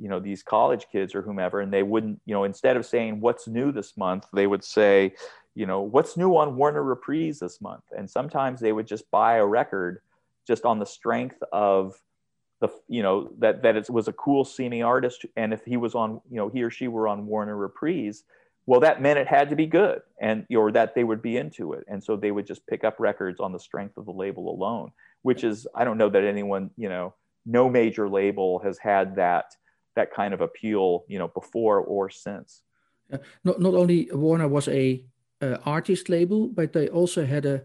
you 0.00 0.08
know, 0.08 0.20
these 0.20 0.42
college 0.42 0.86
kids 0.90 1.14
or 1.14 1.22
whomever, 1.22 1.60
and 1.60 1.72
they 1.72 1.82
wouldn't, 1.82 2.20
you 2.24 2.34
know, 2.34 2.44
instead 2.44 2.76
of 2.76 2.86
saying 2.86 3.20
what's 3.20 3.48
new 3.48 3.72
this 3.72 3.96
month, 3.96 4.26
they 4.32 4.46
would 4.46 4.64
say, 4.64 5.14
you 5.54 5.66
know, 5.66 5.80
what's 5.80 6.16
new 6.16 6.36
on 6.36 6.56
Warner 6.56 6.82
Reprise 6.82 7.38
this 7.40 7.60
month? 7.60 7.84
And 7.96 8.08
sometimes 8.08 8.60
they 8.60 8.72
would 8.72 8.86
just 8.86 9.10
buy 9.10 9.36
a 9.36 9.46
record 9.46 10.00
just 10.46 10.64
on 10.64 10.78
the 10.78 10.86
strength 10.86 11.42
of 11.52 12.00
the 12.60 12.68
you 12.88 13.02
know 13.02 13.30
that 13.38 13.62
that 13.62 13.76
it 13.76 13.88
was 13.88 14.08
a 14.08 14.12
cool 14.12 14.44
seeming 14.44 14.82
artist 14.82 15.24
and 15.36 15.52
if 15.52 15.64
he 15.64 15.76
was 15.76 15.94
on 15.94 16.20
you 16.30 16.36
know 16.36 16.48
he 16.48 16.62
or 16.62 16.70
she 16.70 16.88
were 16.88 17.06
on 17.06 17.26
warner 17.26 17.56
reprise 17.56 18.24
well 18.66 18.80
that 18.80 19.00
meant 19.00 19.18
it 19.18 19.28
had 19.28 19.48
to 19.50 19.56
be 19.56 19.66
good 19.66 20.00
and 20.20 20.44
or 20.50 20.72
that 20.72 20.94
they 20.94 21.04
would 21.04 21.22
be 21.22 21.36
into 21.36 21.72
it 21.72 21.84
and 21.88 22.02
so 22.02 22.16
they 22.16 22.32
would 22.32 22.46
just 22.46 22.66
pick 22.66 22.82
up 22.82 22.96
records 22.98 23.38
on 23.38 23.52
the 23.52 23.60
strength 23.60 23.96
of 23.96 24.06
the 24.06 24.12
label 24.12 24.50
alone 24.50 24.90
which 25.22 25.44
is 25.44 25.66
i 25.74 25.84
don't 25.84 25.98
know 25.98 26.08
that 26.08 26.24
anyone 26.24 26.70
you 26.76 26.88
know 26.88 27.14
no 27.46 27.68
major 27.68 28.08
label 28.08 28.58
has 28.58 28.78
had 28.78 29.14
that 29.16 29.54
that 29.98 30.14
kind 30.20 30.32
of 30.34 30.40
appeal 30.40 31.04
you 31.08 31.18
know 31.18 31.28
before 31.28 31.78
or 31.80 32.08
since 32.08 32.62
uh, 33.12 33.18
not, 33.44 33.60
not 33.60 33.74
only 33.74 34.08
warner 34.12 34.48
was 34.48 34.68
a 34.68 35.04
uh, 35.42 35.56
artist 35.64 36.08
label 36.08 36.48
but 36.48 36.72
they 36.72 36.88
also 36.88 37.26
had 37.26 37.44
a 37.46 37.62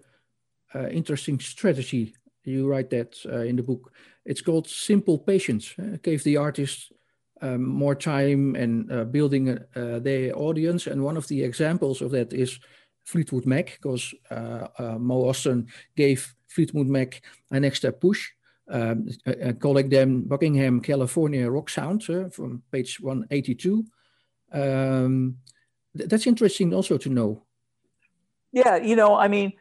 uh, 0.76 0.88
interesting 0.90 1.40
strategy 1.40 2.14
you 2.46 2.68
write 2.68 2.90
that 2.90 3.16
uh, 3.26 3.40
in 3.40 3.56
the 3.56 3.64
book. 3.64 3.94
It's 4.26 4.42
called 4.42 4.68
Simple 4.68 5.18
Patience. 5.18 5.74
Uh, 5.80 5.98
gave 6.02 6.24
the 6.24 6.38
artists 6.38 6.92
um, 7.42 7.64
more 7.64 7.96
time 7.96 8.56
and 8.56 8.92
uh, 8.92 9.04
building 9.06 9.58
their 9.74 10.38
audience. 10.38 10.88
And 10.88 11.04
one 11.04 11.18
of 11.18 11.28
the 11.28 11.44
examples 11.44 12.02
of 12.02 12.12
that 12.12 12.34
is 12.34 12.60
Fleetwood 13.06 13.46
Mac, 13.46 13.80
because 13.82 14.14
Mo 14.30 15.26
Ostin 15.26 15.68
gave 15.96 16.36
Fleetwood 16.48 16.88
Mac 16.88 17.22
an 17.52 17.66
extra 17.66 17.92
push, 17.92 18.32
um, 18.70 19.10
calling 19.60 19.90
them 19.90 20.24
Buckingham, 20.24 20.82
California 20.82 21.50
rock 21.50 21.70
sound 21.70 22.04
from 22.04 22.64
page 22.72 23.00
182. 23.00 23.86
Um, 24.52 25.38
th 25.98 26.10
that's 26.10 26.28
interesting 26.28 26.74
also 26.74 26.98
to 26.98 27.10
know. 27.10 27.44
Yeah, 28.52 28.76
you 28.78 28.96
know, 28.96 29.16
I 29.16 29.28
mean, 29.28 29.54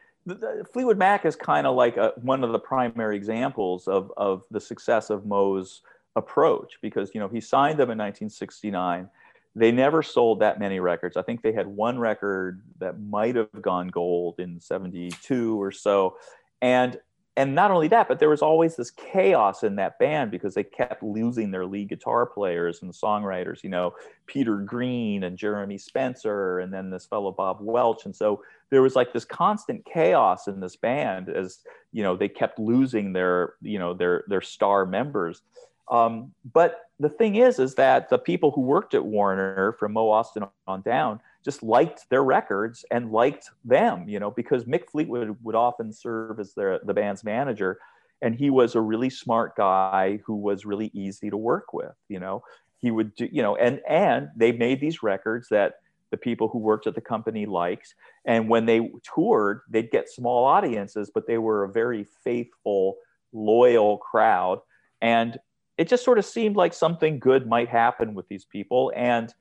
Fleetwood 0.71 0.97
Mac 0.97 1.25
is 1.25 1.35
kind 1.35 1.67
of 1.67 1.75
like 1.75 1.97
a, 1.97 2.13
one 2.21 2.43
of 2.43 2.51
the 2.51 2.59
primary 2.59 3.15
examples 3.15 3.87
of, 3.87 4.11
of 4.17 4.43
the 4.51 4.59
success 4.59 5.09
of 5.09 5.25
Mo's 5.25 5.81
approach 6.15 6.77
because 6.81 7.11
you 7.13 7.19
know 7.19 7.27
he 7.27 7.41
signed 7.41 7.79
them 7.79 7.89
in 7.89 7.97
1969 7.97 9.09
they 9.55 9.71
never 9.71 10.03
sold 10.03 10.39
that 10.39 10.59
many 10.59 10.79
records 10.79 11.17
i 11.17 11.21
think 11.23 11.41
they 11.41 11.51
had 11.51 11.65
one 11.65 11.97
record 11.97 12.61
that 12.77 12.99
might 13.01 13.35
have 13.35 13.49
gone 13.61 13.87
gold 13.87 14.35
in 14.39 14.59
72 14.59 15.61
or 15.61 15.71
so 15.71 16.17
and 16.61 16.99
and 17.35 17.55
not 17.55 17.71
only 17.71 17.87
that, 17.87 18.07
but 18.07 18.19
there 18.19 18.29
was 18.29 18.43
always 18.43 18.75
this 18.75 18.91
chaos 18.91 19.63
in 19.63 19.75
that 19.77 19.97
band 19.97 20.29
because 20.29 20.53
they 20.53 20.63
kept 20.63 21.01
losing 21.01 21.49
their 21.49 21.65
lead 21.65 21.89
guitar 21.89 22.27
players 22.27 22.83
and 22.83 22.91
songwriters, 22.91 23.63
you 23.63 23.71
know, 23.71 23.95
Peter 24.27 24.57
Green 24.57 25.23
and 25.23 25.35
Jeremy 25.35 25.79
Spencer, 25.79 26.59
and 26.59 26.71
then 26.71 26.91
this 26.91 27.07
fellow 27.07 27.31
Bob 27.31 27.57
Welch. 27.59 28.05
And 28.05 28.15
so 28.15 28.43
there 28.69 28.83
was 28.83 28.95
like 28.95 29.13
this 29.13 29.25
constant 29.25 29.83
chaos 29.85 30.47
in 30.47 30.59
this 30.59 30.75
band 30.75 31.29
as, 31.29 31.59
you 31.91 32.03
know, 32.03 32.15
they 32.15 32.29
kept 32.29 32.59
losing 32.59 33.13
their, 33.13 33.55
you 33.61 33.79
know, 33.79 33.95
their 33.95 34.23
their 34.27 34.41
star 34.41 34.85
members. 34.85 35.41
Um, 35.89 36.33
but 36.53 36.81
the 36.99 37.09
thing 37.09 37.35
is, 37.35 37.57
is 37.57 37.73
that 37.75 38.09
the 38.09 38.19
people 38.19 38.51
who 38.51 38.61
worked 38.61 38.93
at 38.93 39.03
Warner 39.03 39.73
from 39.79 39.93
Mo 39.93 40.09
Ostin 40.09 40.47
on 40.67 40.81
down 40.83 41.19
just 41.43 41.63
liked 41.63 42.09
their 42.09 42.23
records 42.23 42.85
and 42.91 43.11
liked 43.11 43.49
them, 43.65 44.07
you 44.07 44.19
know, 44.19 44.31
because 44.31 44.65
Mick 44.65 44.89
Fleetwood 44.89 45.35
would 45.43 45.55
often 45.55 45.91
serve 45.91 46.39
as 46.39 46.53
their, 46.53 46.79
the 46.83 46.93
band's 46.93 47.23
manager. 47.23 47.79
And 48.21 48.33
he 48.33 48.49
was 48.49 48.75
a 48.75 48.81
really 48.81 49.09
smart 49.09 49.55
guy 49.55 50.19
who 50.25 50.35
was 50.35 50.65
really 50.65 50.89
easy 50.93 51.29
to 51.29 51.37
work 51.37 51.73
with, 51.73 51.95
you 52.07 52.19
know. 52.19 52.43
He 52.77 52.91
would 52.91 53.15
do, 53.15 53.29
you 53.31 53.41
know, 53.41 53.55
and 53.55 53.81
and 53.87 54.29
they 54.35 54.51
made 54.51 54.81
these 54.81 55.03
records 55.03 55.47
that 55.49 55.75
the 56.11 56.17
people 56.17 56.47
who 56.47 56.59
worked 56.59 56.85
at 56.85 56.95
the 56.95 57.01
company 57.01 57.45
liked. 57.45 57.95
And 58.25 58.47
when 58.47 58.65
they 58.65 58.91
toured, 59.03 59.61
they'd 59.69 59.89
get 59.89 60.09
small 60.09 60.45
audiences, 60.45 61.09
but 61.13 61.25
they 61.25 61.37
were 61.37 61.63
a 61.63 61.71
very 61.71 62.03
faithful, 62.23 62.97
loyal 63.31 63.97
crowd. 63.97 64.59
And 65.01 65.39
it 65.77 65.87
just 65.87 66.05
sort 66.05 66.19
of 66.19 66.25
seemed 66.25 66.55
like 66.55 66.73
something 66.73 67.19
good 67.19 67.47
might 67.47 67.67
happen 67.67 68.13
with 68.13 68.27
these 68.27 68.45
people. 68.45 68.91
And 68.95 69.33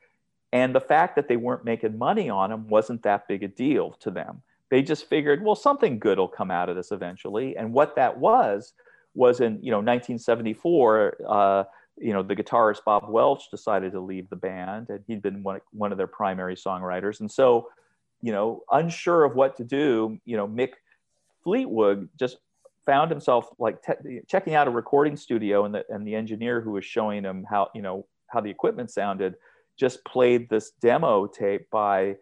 and 0.53 0.75
the 0.75 0.81
fact 0.81 1.17
that 1.17 1.29
they 1.29 1.37
weren't 1.37 1.65
making 1.65 1.97
money 1.97 2.29
on 2.29 2.51
them 2.51 2.69
wasn't 2.69 3.03
that 3.03 3.27
big 3.27 3.43
a 3.43 3.49
deal 3.49 3.93
to 4.01 4.11
them. 4.11 4.43
They 4.71 4.83
just 4.83 5.09
figured, 5.09 5.43
well, 5.43 5.55
something 5.55 5.99
good 5.99 6.19
will 6.19 6.29
come 6.29 6.51
out 6.51 6.69
of 6.69 6.77
this 6.77 6.93
eventually. 6.93 7.57
And 7.57 7.73
what 7.73 7.97
that 7.97 8.19
was 8.19 8.73
was 9.15 9.41
in 9.41 9.59
you 9.63 9.71
know 9.71 9.79
1974. 9.79 11.17
Uh, 11.29 11.65
you 11.99 12.13
know 12.13 12.23
the 12.23 12.35
guitarist 12.35 12.85
Bob 12.85 13.09
Welch 13.09 13.51
decided 13.51 13.93
to 13.93 14.01
leave 14.01 14.29
the 14.31 14.37
band, 14.37 14.89
and 14.89 15.01
he'd 15.07 15.23
been 15.23 15.43
one, 15.43 15.61
one 15.73 15.93
of 15.93 15.99
their 15.99 16.07
primary 16.07 16.57
songwriters. 16.57 17.21
And 17.21 17.31
so, 17.31 17.69
you 18.23 18.33
know, 18.33 18.63
unsure 18.71 19.25
of 19.25 19.35
what 19.35 19.57
to 19.59 19.65
do, 19.65 20.19
you 20.25 20.37
know, 20.37 20.49
Mick 20.49 20.73
Fleetwood 21.45 22.09
just 22.19 22.39
found 22.87 23.11
himself 23.11 23.49
like 23.59 23.83
te- 23.83 24.21
checking 24.27 24.55
out 24.55 24.69
a 24.69 24.71
recording 24.71 25.17
studio, 25.17 25.65
and 25.65 25.75
the 25.75 25.85
and 25.91 26.07
the 26.07 26.15
engineer 26.15 26.61
who 26.61 26.73
was 26.73 26.85
showing 26.85 27.23
him 27.23 27.45
how 27.49 27.69
you 27.75 27.83
know 27.83 28.07
how 28.29 28.41
the 28.41 28.51
equipment 28.51 28.91
sounded 28.91 29.35
just 29.77 30.05
played 30.05 30.49
this 30.49 30.71
demo 30.81 31.27
tape 31.27 31.69
by 31.71 32.17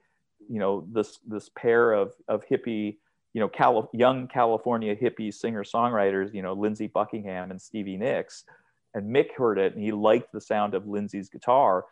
you 0.49 0.59
know 0.59 0.87
this 0.91 1.19
this 1.27 1.51
pair 1.51 1.93
of 1.93 2.13
of 2.29 2.45
hippie 2.47 2.97
you 3.33 3.41
know 3.41 3.49
Cali- 3.49 3.89
young 3.93 4.27
California 4.27 4.97
hippie 4.97 5.33
singer 5.33 5.63
songwriters 5.63 6.35
you 6.35 6.43
know 6.43 6.53
Lindsey 6.53 6.89
Buckingham 6.89 7.51
and 7.51 7.61
Stevie 7.61 7.97
Nicks. 7.97 8.45
And 8.93 9.15
Mick 9.15 9.33
heard 9.37 9.59
it 9.59 9.75
and 9.75 9.85
he 9.85 9.93
liked 9.93 10.33
the 10.33 10.41
sound 10.41 10.75
of 10.75 10.89
Lindsey's 10.89 11.29
guitar. 11.29 11.85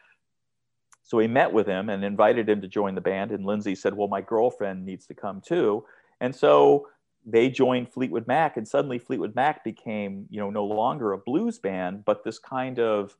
So 1.04 1.20
he 1.20 1.28
met 1.28 1.52
with 1.52 1.68
him 1.68 1.90
and 1.90 2.04
invited 2.04 2.48
him 2.48 2.60
to 2.60 2.66
join 2.66 2.96
the 2.96 3.00
band. 3.00 3.30
And 3.30 3.46
Lindsey 3.46 3.76
said 3.76 3.94
well 3.94 4.08
my 4.08 4.20
girlfriend 4.20 4.84
needs 4.84 5.06
to 5.06 5.14
come 5.14 5.40
too. 5.40 5.84
And 6.20 6.34
so 6.34 6.88
they 7.24 7.50
joined 7.50 7.92
Fleetwood 7.92 8.26
Mac 8.26 8.56
and 8.56 8.66
suddenly 8.66 8.98
Fleetwood 8.98 9.36
Mac 9.36 9.62
became 9.62 10.26
you 10.30 10.40
know 10.40 10.50
no 10.50 10.64
longer 10.64 11.12
a 11.12 11.18
blues 11.18 11.58
band 11.58 12.04
but 12.04 12.24
this 12.24 12.38
kind 12.38 12.78
of 12.78 13.16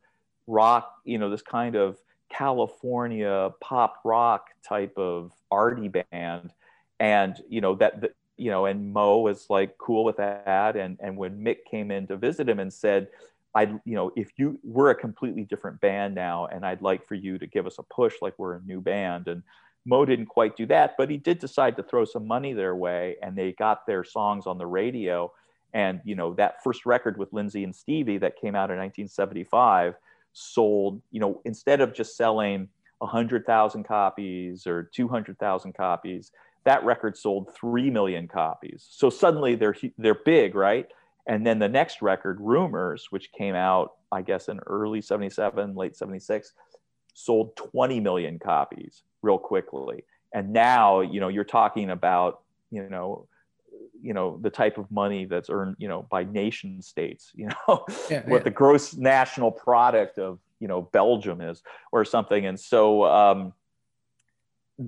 rock 0.47 0.95
you 1.05 1.19
know 1.19 1.31
this 1.31 1.43
kind 1.43 1.77
of 1.77 1.99
California 2.31 3.51
pop 3.61 4.01
rock 4.05 4.49
type 4.67 4.97
of 4.97 5.33
arty 5.51 5.89
band, 5.89 6.53
and 7.01 7.37
you 7.49 7.61
know 7.61 7.75
that 7.77 8.01
the, 8.01 8.11
you 8.37 8.51
know, 8.51 8.67
and 8.67 8.93
Mo 8.93 9.19
was 9.19 9.47
like 9.51 9.77
cool 9.79 10.05
with 10.05 10.17
that, 10.19 10.77
and 10.77 10.99
and 11.01 11.17
when 11.17 11.39
Mick 11.39 11.65
came 11.71 11.91
in 11.91 12.07
to 12.07 12.17
visit 12.17 12.49
him 12.49 12.59
and 12.59 12.73
said, 12.73 13.09
I 13.55 13.63
you 13.85 13.95
know 13.95 14.13
if 14.17 14.31
you 14.37 14.59
we're 14.63 14.91
a 14.91 14.95
completely 14.95 15.45
different 15.45 15.81
band 15.81 16.15
now, 16.15 16.47
and 16.47 16.65
I'd 16.65 16.83
like 16.83 17.07
for 17.07 17.15
you 17.15 17.39
to 17.39 17.47
give 17.47 17.67
us 17.67 17.79
a 17.79 17.83
push 17.83 18.15
like 18.23 18.39
we're 18.39 18.57
a 18.57 18.63
new 18.63 18.81
band, 18.81 19.29
and 19.29 19.43
Mo 19.85 20.05
didn't 20.05 20.27
quite 20.27 20.57
do 20.57 20.67
that, 20.67 20.95
but 20.99 21.11
he 21.11 21.17
did 21.17 21.39
decide 21.39 21.77
to 21.77 21.83
throw 21.83 22.05
some 22.05 22.27
money 22.27 22.53
their 22.53 22.77
way, 22.77 23.17
and 23.23 23.37
they 23.37 23.53
got 23.53 23.87
their 23.87 24.05
songs 24.05 24.47
on 24.47 24.59
the 24.59 24.67
radio. 24.67 25.33
And 25.75 26.01
you 26.05 26.15
know 26.15 26.35
that 26.35 26.63
first 26.63 26.87
record 26.87 27.19
with 27.19 27.33
Lindsey 27.33 27.65
and 27.65 27.75
Stevie 27.75 28.19
that 28.19 28.41
came 28.41 28.55
out 28.55 28.71
in 28.71 28.79
1975 28.79 29.97
sold, 30.39 31.03
you 31.11 31.21
know, 31.21 31.41
instead 31.45 31.81
of 31.81 31.93
just 31.93 32.17
selling 32.17 32.69
100,000 32.99 33.85
copies 33.85 34.67
or 34.67 34.85
200,000 34.95 35.73
copies, 35.75 36.33
that 36.65 36.85
record 36.85 37.17
sold 37.17 37.55
3 37.55 37.91
million 37.91 38.29
copies. 38.29 38.87
So 38.91 39.11
suddenly 39.11 39.55
they're 39.55 39.77
they're 39.97 40.15
big, 40.25 40.55
right? 40.55 40.87
And 41.27 41.47
then 41.47 41.59
the 41.59 41.69
next 41.69 42.01
record, 42.03 42.39
Rumours, 42.41 43.09
which 43.11 43.33
came 43.33 43.55
out 43.55 43.95
I 44.11 44.23
guess 44.23 44.49
in 44.49 44.59
early 44.67 45.03
77, 45.03 45.75
late 45.75 45.95
76, 45.97 46.53
sold 47.15 47.57
20 47.57 48.01
million 48.01 48.39
copies 48.39 49.03
real 49.23 49.39
quickly. 49.39 50.05
and 50.35 50.53
now 50.53 51.01
you 51.01 51.21
know 51.21 51.29
you're 51.29 51.45
talking 51.45 51.91
about 51.91 52.43
you 52.71 52.89
know 52.89 53.27
you 54.03 54.15
know 54.15 54.39
the 54.43 54.51
type 54.51 54.79
of 54.79 54.91
money 54.91 55.25
that's 55.25 55.51
earned 55.51 55.77
you 55.79 55.89
know 55.89 56.07
by 56.11 56.25
nation 56.25 56.81
states 56.83 57.33
you 57.35 57.47
know 57.47 57.85
yeah, 58.11 58.23
what 58.27 58.39
yeah. 58.39 58.45
the 58.45 58.51
gross 58.51 58.95
national 58.95 59.51
product 59.51 60.19
of 60.19 60.39
you 60.61 60.69
know 60.69 60.83
belgium 60.83 61.41
is 61.41 61.63
or 61.93 62.05
something 62.05 62.47
and 62.47 62.59
so 62.59 63.05
um 63.05 63.53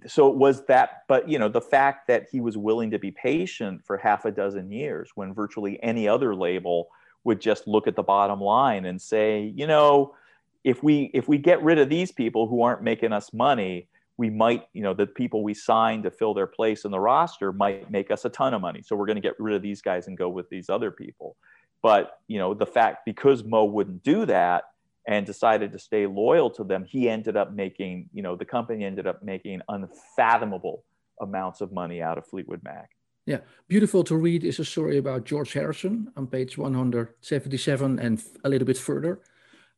so 0.06 0.28
it 0.28 0.36
was 0.36 0.64
that 0.66 1.02
but 1.08 1.28
you 1.28 1.38
know 1.38 1.48
the 1.48 1.60
fact 1.60 2.06
that 2.06 2.28
he 2.30 2.40
was 2.40 2.56
willing 2.56 2.90
to 2.90 2.98
be 2.98 3.10
patient 3.10 3.84
for 3.84 3.96
half 3.96 4.24
a 4.24 4.30
dozen 4.30 4.70
years 4.70 5.10
when 5.14 5.34
virtually 5.34 5.82
any 5.82 6.06
other 6.06 6.34
label 6.34 6.88
would 7.24 7.40
just 7.40 7.66
look 7.66 7.86
at 7.86 7.96
the 7.96 8.02
bottom 8.02 8.40
line 8.40 8.84
and 8.84 9.00
say 9.00 9.52
you 9.56 9.66
know 9.66 10.14
if 10.62 10.82
we 10.82 11.10
if 11.14 11.26
we 11.28 11.38
get 11.38 11.62
rid 11.62 11.78
of 11.78 11.88
these 11.88 12.12
people 12.12 12.46
who 12.46 12.62
aren't 12.62 12.82
making 12.82 13.12
us 13.12 13.32
money 13.32 13.88
we 14.20 14.28
might, 14.28 14.64
you 14.74 14.82
know, 14.82 14.92
the 14.92 15.06
people 15.06 15.42
we 15.42 15.54
signed 15.54 16.02
to 16.02 16.10
fill 16.10 16.34
their 16.34 16.46
place 16.46 16.84
in 16.84 16.90
the 16.90 17.00
roster 17.00 17.54
might 17.54 17.90
make 17.90 18.10
us 18.10 18.26
a 18.26 18.28
ton 18.28 18.52
of 18.52 18.60
money. 18.60 18.82
So 18.82 18.94
we're 18.94 19.06
going 19.06 19.16
to 19.16 19.22
get 19.22 19.32
rid 19.38 19.56
of 19.56 19.62
these 19.62 19.80
guys 19.80 20.08
and 20.08 20.18
go 20.18 20.28
with 20.28 20.46
these 20.50 20.68
other 20.68 20.90
people. 20.90 21.36
But, 21.82 22.18
you 22.28 22.38
know, 22.38 22.52
the 22.52 22.66
fact 22.66 23.06
because 23.06 23.42
Mo 23.44 23.64
wouldn't 23.64 24.02
do 24.02 24.26
that 24.26 24.64
and 25.08 25.24
decided 25.24 25.72
to 25.72 25.78
stay 25.78 26.06
loyal 26.06 26.50
to 26.50 26.64
them, 26.64 26.84
he 26.84 27.08
ended 27.08 27.34
up 27.38 27.54
making, 27.54 28.10
you 28.12 28.22
know, 28.22 28.36
the 28.36 28.44
company 28.44 28.84
ended 28.84 29.06
up 29.06 29.22
making 29.22 29.62
unfathomable 29.70 30.84
amounts 31.22 31.62
of 31.62 31.72
money 31.72 32.02
out 32.02 32.18
of 32.18 32.26
Fleetwood 32.26 32.62
Mac. 32.62 32.90
Yeah, 33.24 33.38
beautiful 33.68 34.04
to 34.04 34.16
read 34.16 34.44
is 34.44 34.58
a 34.58 34.66
story 34.66 34.98
about 34.98 35.24
George 35.24 35.54
Harrison 35.54 36.12
on 36.18 36.26
page 36.26 36.58
177 36.58 37.98
and 37.98 38.22
a 38.44 38.50
little 38.50 38.66
bit 38.66 38.76
further. 38.76 39.22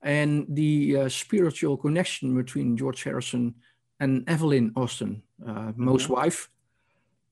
And 0.03 0.47
the 0.49 0.97
uh, 0.97 1.09
spiritual 1.09 1.77
connection 1.77 2.35
between 2.35 2.77
George 2.77 3.05
Harrison 3.05 3.55
and 4.03 4.29
Evelyn 4.29 4.73
Ostin, 4.75 5.23
uh, 5.47 5.73
Mo's 5.77 6.05
mm-hmm. 6.05 6.13
wife. 6.13 6.51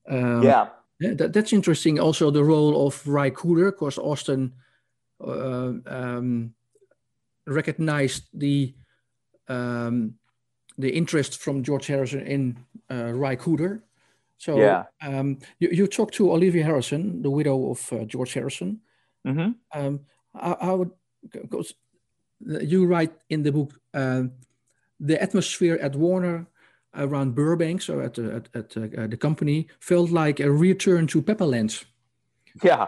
Um, 0.07 0.41
yeah. 0.41 0.69
yeah 0.99 1.13
that, 1.15 1.33
that's 1.33 1.53
interesting. 1.53 1.99
Also, 1.99 2.31
the 2.31 2.43
role 2.43 2.87
of 2.87 3.05
Ry 3.05 3.29
Cooder, 3.29 3.71
because 3.71 3.97
Ostin 3.97 4.51
uh, 5.19 5.73
um, 5.85 6.53
recognized 7.45 8.23
the 8.33 8.73
um, 9.47 10.15
the 10.77 10.89
interest 10.89 11.41
from 11.41 11.61
George 11.61 11.87
Harrison 11.87 12.21
in 12.21 12.57
uh, 12.89 13.11
Ry 13.11 13.35
Cooder. 13.35 13.81
So 14.37 14.57
yeah. 14.57 14.85
um, 15.01 15.37
you, 15.59 15.69
you 15.71 15.87
talked 15.87 16.15
to 16.15 16.31
Olivia 16.31 16.63
Harrison, 16.63 17.21
the 17.21 17.29
widow 17.29 17.71
of 17.71 17.93
uh, 17.93 18.05
George 18.05 18.33
Harrison. 18.33 18.79
Mm-hmm. 19.27 19.51
Um, 19.77 19.99
I, 20.33 20.51
I 20.53 20.71
would, 20.71 20.91
because 21.29 21.75
you 22.39 22.87
write 22.87 23.13
in 23.29 23.43
the 23.43 23.51
book, 23.51 23.79
uh, 23.93 24.23
the 24.99 25.21
atmosphere 25.21 25.77
at 25.81 25.95
Warner 25.95 26.47
around 26.95 27.35
Burbank, 27.35 27.81
so 27.81 27.99
at, 28.01 28.17
at, 28.19 28.49
at 28.53 28.77
uh, 28.77 29.07
the 29.07 29.17
company, 29.17 29.67
felt 29.79 30.11
like 30.11 30.39
a 30.39 30.51
return 30.51 31.07
to 31.07 31.21
Pepperland. 31.21 31.85
Yeah. 32.63 32.87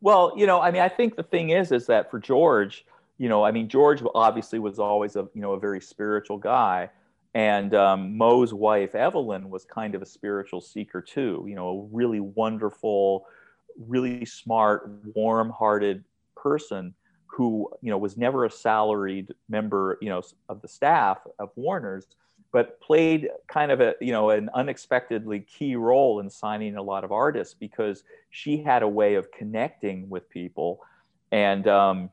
Well, 0.00 0.32
you 0.36 0.46
know, 0.46 0.60
I 0.60 0.70
mean, 0.70 0.82
I 0.82 0.88
think 0.88 1.16
the 1.16 1.22
thing 1.22 1.50
is, 1.50 1.72
is 1.72 1.86
that 1.86 2.10
for 2.10 2.18
George, 2.18 2.84
you 3.18 3.28
know, 3.28 3.44
I 3.44 3.52
mean, 3.52 3.68
George 3.68 4.02
obviously 4.14 4.58
was 4.58 4.78
always 4.78 5.16
a, 5.16 5.28
you 5.34 5.40
know, 5.40 5.52
a 5.52 5.60
very 5.60 5.80
spiritual 5.80 6.38
guy. 6.38 6.90
And 7.34 7.74
um, 7.74 8.16
Mo's 8.16 8.54
wife, 8.54 8.94
Evelyn, 8.94 9.50
was 9.50 9.64
kind 9.64 9.94
of 9.94 10.02
a 10.02 10.06
spiritual 10.06 10.60
seeker 10.60 11.00
too, 11.00 11.44
you 11.48 11.54
know, 11.54 11.68
a 11.68 11.96
really 11.96 12.20
wonderful, 12.20 13.26
really 13.76 14.24
smart, 14.24 14.90
warm 15.14 15.50
hearted 15.50 16.04
person 16.36 16.94
who, 17.26 17.68
you 17.80 17.90
know, 17.90 17.98
was 17.98 18.16
never 18.16 18.44
a 18.44 18.50
salaried 18.50 19.34
member, 19.48 19.98
you 20.00 20.08
know, 20.08 20.22
of 20.48 20.62
the 20.62 20.68
staff 20.68 21.18
of 21.40 21.50
Warner's, 21.56 22.06
but 22.54 22.80
played 22.80 23.28
kind 23.48 23.72
of 23.72 23.80
a 23.80 23.96
you 24.00 24.12
know 24.12 24.30
an 24.30 24.48
unexpectedly 24.54 25.40
key 25.40 25.74
role 25.74 26.20
in 26.20 26.30
signing 26.30 26.76
a 26.76 26.82
lot 26.82 27.02
of 27.02 27.10
artists 27.10 27.52
because 27.52 28.04
she 28.30 28.62
had 28.62 28.84
a 28.84 28.88
way 28.88 29.16
of 29.16 29.32
connecting 29.32 30.08
with 30.08 30.30
people. 30.30 30.80
And 31.32 31.66
um, 31.66 32.10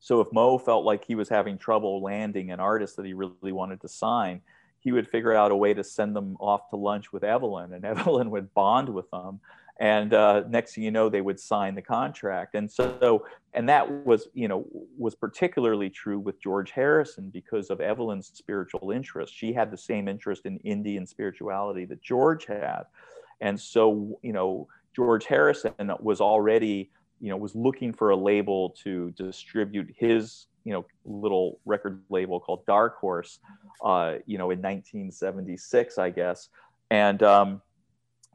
so 0.00 0.22
if 0.22 0.32
mo 0.32 0.56
felt 0.56 0.86
like 0.86 1.04
he 1.04 1.14
was 1.14 1.28
having 1.28 1.58
trouble 1.58 2.02
landing 2.02 2.50
an 2.50 2.60
artist 2.60 2.96
that 2.96 3.04
he 3.04 3.12
really 3.12 3.52
wanted 3.52 3.82
to 3.82 3.88
sign 3.88 4.40
he 4.80 4.92
would 4.92 5.08
figure 5.08 5.34
out 5.34 5.50
a 5.50 5.56
way 5.56 5.74
to 5.74 5.82
send 5.82 6.14
them 6.14 6.36
off 6.38 6.70
to 6.70 6.76
lunch 6.76 7.12
with 7.12 7.24
evelyn 7.24 7.72
and 7.72 7.84
evelyn 7.92 8.30
would 8.30 8.54
bond 8.54 8.88
with 8.88 9.10
them 9.10 9.40
and 9.80 10.12
uh, 10.12 10.42
next 10.48 10.74
thing 10.74 10.84
you 10.84 10.90
know 10.90 11.08
they 11.08 11.20
would 11.20 11.38
sign 11.38 11.74
the 11.74 11.82
contract. 11.82 12.54
And 12.54 12.70
so 12.70 13.24
and 13.54 13.68
that 13.68 13.88
was 14.04 14.28
you 14.34 14.48
know 14.48 14.66
was 14.96 15.14
particularly 15.14 15.88
true 15.88 16.18
with 16.18 16.40
george 16.40 16.70
harrison 16.70 17.30
because 17.30 17.70
of 17.70 17.80
evelyn's 17.80 18.30
spiritual 18.34 18.90
interest. 18.90 19.34
She 19.34 19.52
had 19.52 19.70
the 19.70 19.76
same 19.76 20.08
interest 20.08 20.46
in 20.46 20.58
indian 20.58 21.06
spirituality 21.06 21.84
that 21.86 22.02
george 22.02 22.46
had. 22.46 22.82
And 23.40 23.58
so 23.58 24.18
you 24.22 24.32
know 24.32 24.68
george 24.96 25.26
harrison 25.26 25.72
was 26.00 26.20
already 26.20 26.90
you 27.20 27.30
know 27.30 27.36
was 27.36 27.54
looking 27.54 27.92
for 27.92 28.10
a 28.10 28.16
label 28.16 28.70
to 28.70 29.10
distribute 29.12 29.94
his 29.96 30.46
you 30.64 30.72
know 30.72 30.84
little 31.04 31.60
record 31.64 32.02
label 32.10 32.40
called 32.40 32.66
dark 32.66 32.98
horse 32.98 33.38
uh, 33.84 34.14
you 34.26 34.38
know 34.38 34.50
in 34.50 34.60
1976 34.60 35.98
i 35.98 36.10
guess. 36.10 36.48
And 36.90 37.22
um, 37.22 37.60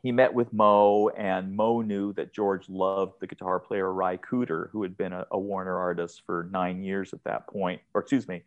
he 0.03 0.11
met 0.11 0.33
with 0.33 0.51
Mo, 0.51 1.07
and 1.09 1.55
Mo 1.55 1.81
knew 1.81 2.11
that 2.13 2.33
George 2.33 2.67
loved 2.67 3.13
the 3.21 3.27
guitar 3.27 3.57
player 3.57 3.91
Ry 3.91 4.17
Cooder, 4.17 4.69
who 4.71 4.83
had 4.83 4.97
been 4.97 5.13
a, 5.13 5.25
a, 5.31 5.39
Warner 5.39 5.77
artist 5.77 6.23
for 6.25 6.49
nine 6.51 6.83
years 6.83 7.13
at 7.13 7.23
that 7.23 7.47
point, 7.47 7.81
or 7.93 8.01
excuse 8.01 8.27
me, 8.27 8.43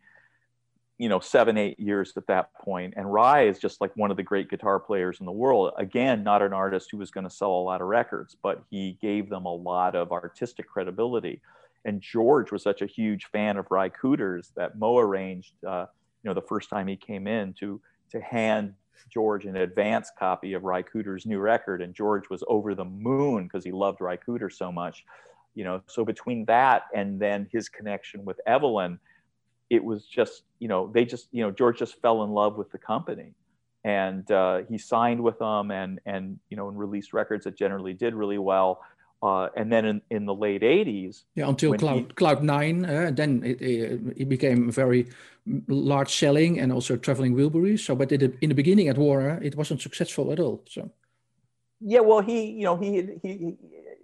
you 0.99 1.09
know, 1.09 1.19
seven, 1.19 1.57
eight 1.57 1.79
years 1.79 2.13
at 2.15 2.27
that 2.27 2.53
point. 2.53 2.93
And 2.95 3.11
Ry 3.11 3.47
is 3.47 3.57
just 3.57 3.81
like 3.81 3.91
one 3.97 4.11
of 4.11 4.17
the 4.17 4.23
great 4.23 4.51
guitar 4.51 4.79
players 4.79 5.19
in 5.19 5.25
the 5.25 5.31
world. 5.31 5.73
Again, 5.77 6.23
not 6.23 6.43
an 6.43 6.53
artist 6.53 6.89
who 6.91 6.97
was 6.97 7.09
going 7.09 7.23
to 7.23 7.29
sell 7.29 7.51
a 7.51 7.63
lot 7.63 7.81
of 7.81 7.87
records, 7.87 8.37
but 8.41 8.61
he 8.69 8.95
gave 9.01 9.27
them 9.27 9.45
a 9.45 9.53
lot 9.53 9.95
of 9.95 10.11
artistic 10.11 10.67
credibility. 10.69 11.41
And 11.85 12.01
George 12.01 12.51
was 12.51 12.61
such 12.61 12.83
a 12.83 12.87
huge 12.87 13.25
fan 13.25 13.57
of 13.57 13.65
Ry 13.71 13.89
Cooder's 13.89 14.51
that 14.55 14.77
Mo 14.77 14.99
arranged, 14.99 15.53
uh, 15.65 15.87
you 16.21 16.29
know, 16.29 16.35
the 16.35 16.41
first 16.41 16.69
time 16.69 16.87
he 16.87 16.97
came 16.97 17.25
in 17.25 17.53
to 17.53 17.81
to 18.11 18.21
hand 18.21 18.73
George 19.09 19.45
an 19.45 19.55
advance 19.55 20.11
copy 20.17 20.53
of 20.53 20.63
Ry 20.63 20.83
Cooder's 20.83 21.25
new 21.25 21.39
record, 21.39 21.81
and 21.81 21.93
George 21.93 22.29
was 22.29 22.43
over 22.47 22.75
the 22.75 22.85
moon 22.85 23.43
because 23.43 23.63
he 23.63 23.71
loved 23.71 24.01
Ry 24.01 24.17
Cooder 24.17 24.51
so 24.51 24.71
much. 24.71 25.03
You 25.55 25.63
know, 25.63 25.81
so 25.87 26.05
between 26.05 26.45
that 26.45 26.83
and 26.93 27.19
then 27.19 27.47
his 27.51 27.67
connection 27.67 28.23
with 28.23 28.39
Evelyn, 28.45 28.99
it 29.69 29.83
was 29.83 30.05
just, 30.05 30.43
you 30.59 30.67
know, 30.67 30.91
they 30.93 31.03
just, 31.03 31.27
you 31.31 31.43
know, 31.43 31.51
George 31.51 31.79
just 31.79 31.99
fell 32.01 32.23
in 32.23 32.29
love 32.29 32.57
with 32.57 32.71
the 32.71 32.77
company, 32.77 33.33
and 33.83 34.29
uh, 34.31 34.59
he 34.69 34.77
signed 34.77 35.21
with 35.21 35.39
them, 35.39 35.71
and 35.71 35.99
and 36.05 36.39
you 36.49 36.57
know, 36.57 36.69
and 36.69 36.77
released 36.77 37.13
records 37.13 37.45
that 37.45 37.57
generally 37.57 37.93
did 37.93 38.13
really 38.13 38.37
well. 38.37 38.81
Uh, 39.23 39.49
and 39.55 39.71
then 39.71 39.83
in, 39.85 40.01
in 40.11 40.25
the 40.25 40.33
late 40.33 40.61
80s 40.61 41.23
yeah 41.33 41.49
until 41.49 41.73
cloud 41.73 41.97
he, 41.97 42.03
cloud 42.13 42.43
nine 42.43 42.85
uh, 42.85 43.09
then 43.11 43.41
it, 43.43 43.59
it, 43.59 43.99
it, 44.15 44.29
became 44.29 44.71
very 44.71 45.07
large 45.67 46.13
selling 46.13 46.59
and 46.59 46.71
also 46.71 46.95
traveling 46.95 47.33
wilburys. 47.35 47.79
So 47.79 47.95
but 47.95 48.11
it, 48.11 48.21
in 48.41 48.49
the 48.49 48.55
beginning 48.55 48.89
at 48.89 48.97
warner 48.99 49.41
it 49.41 49.55
wasn't 49.55 49.81
successful 49.81 50.31
at 50.31 50.39
all 50.39 50.61
so. 50.69 50.91
Yeah 51.81 52.01
well 52.01 52.21
he 52.21 52.51
you 52.51 52.63
know 52.63 52.77
he 52.77 53.09
he, 53.23 53.57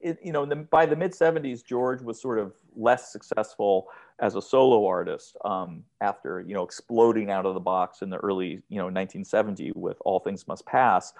he 0.03 0.15
you 0.23 0.31
know 0.31 0.45
the, 0.47 0.55
by 0.55 0.87
the 0.87 0.95
mid 0.95 1.11
70s 1.11 1.63
george 1.63 2.01
was 2.01 2.19
sort 2.19 2.39
of 2.39 2.53
less 2.75 3.11
successful 3.11 3.87
as 4.19 4.35
a 4.35 4.41
solo 4.41 4.85
artist 4.85 5.35
um, 5.45 5.83
after 6.01 6.41
you 6.41 6.53
know 6.53 6.63
exploding 6.63 7.29
out 7.29 7.45
of 7.45 7.53
the 7.53 7.59
box 7.59 8.01
in 8.01 8.09
the 8.09 8.17
early 8.17 8.61
you 8.69 8.77
know 8.77 8.85
1970 8.85 9.71
with 9.75 9.97
all 10.05 10.19
things 10.19 10.47
must 10.47 10.65
pass 10.65 11.13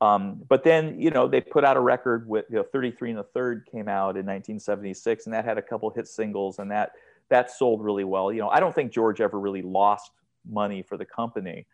um, 0.00 0.42
but 0.48 0.62
then, 0.62 1.00
you 1.00 1.10
know, 1.10 1.26
they 1.26 1.40
put 1.40 1.64
out 1.64 1.76
a 1.76 1.80
record 1.80 2.28
with 2.28 2.44
you 2.50 2.56
know, 2.56 2.64
33 2.64 3.10
and 3.10 3.20
a 3.20 3.22
third 3.22 3.66
came 3.70 3.88
out 3.88 4.16
in 4.16 4.26
1976, 4.26 5.26
and 5.26 5.34
that 5.34 5.44
had 5.44 5.56
a 5.56 5.62
couple 5.62 5.88
hit 5.90 6.06
singles, 6.06 6.58
and 6.58 6.70
that 6.70 6.92
that 7.28 7.50
sold 7.50 7.82
really 7.82 8.04
well. 8.04 8.30
You 8.30 8.40
know, 8.40 8.48
I 8.48 8.60
don't 8.60 8.74
think 8.74 8.92
George 8.92 9.20
ever 9.20 9.40
really 9.40 9.62
lost 9.62 10.12
money 10.48 10.82
for 10.82 10.96
the 10.96 11.04
company. 11.04 11.66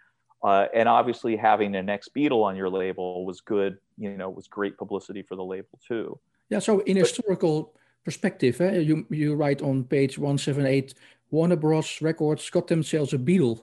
Uh, 0.43 0.67
and 0.73 0.89
obviously, 0.89 1.37
having 1.37 1.75
an 1.75 1.89
ex 1.89 2.09
Beatle 2.15 2.45
on 2.45 2.57
your 2.57 2.71
label 2.71 3.27
was 3.27 3.41
good. 3.41 3.79
You 3.99 4.17
know, 4.17 4.31
was 4.31 4.47
great 4.47 4.79
publicity 4.79 5.23
for 5.23 5.35
the 5.35 5.45
label 5.45 5.79
too. 5.87 6.19
Yeah. 6.49 6.61
So, 6.61 6.81
in 6.81 6.95
but, 6.95 7.01
historical 7.01 7.75
perspective, 8.05 8.61
eh, 8.61 8.79
you 8.79 9.07
you 9.11 9.35
write 9.35 9.63
on 9.63 9.85
page 9.85 10.19
178, 10.19 10.95
Warner 11.31 11.57
Bros. 11.57 12.03
Records 12.03 12.51
got 12.51 12.67
themselves 12.67 13.13
a 13.13 13.19
Beatle. 13.19 13.63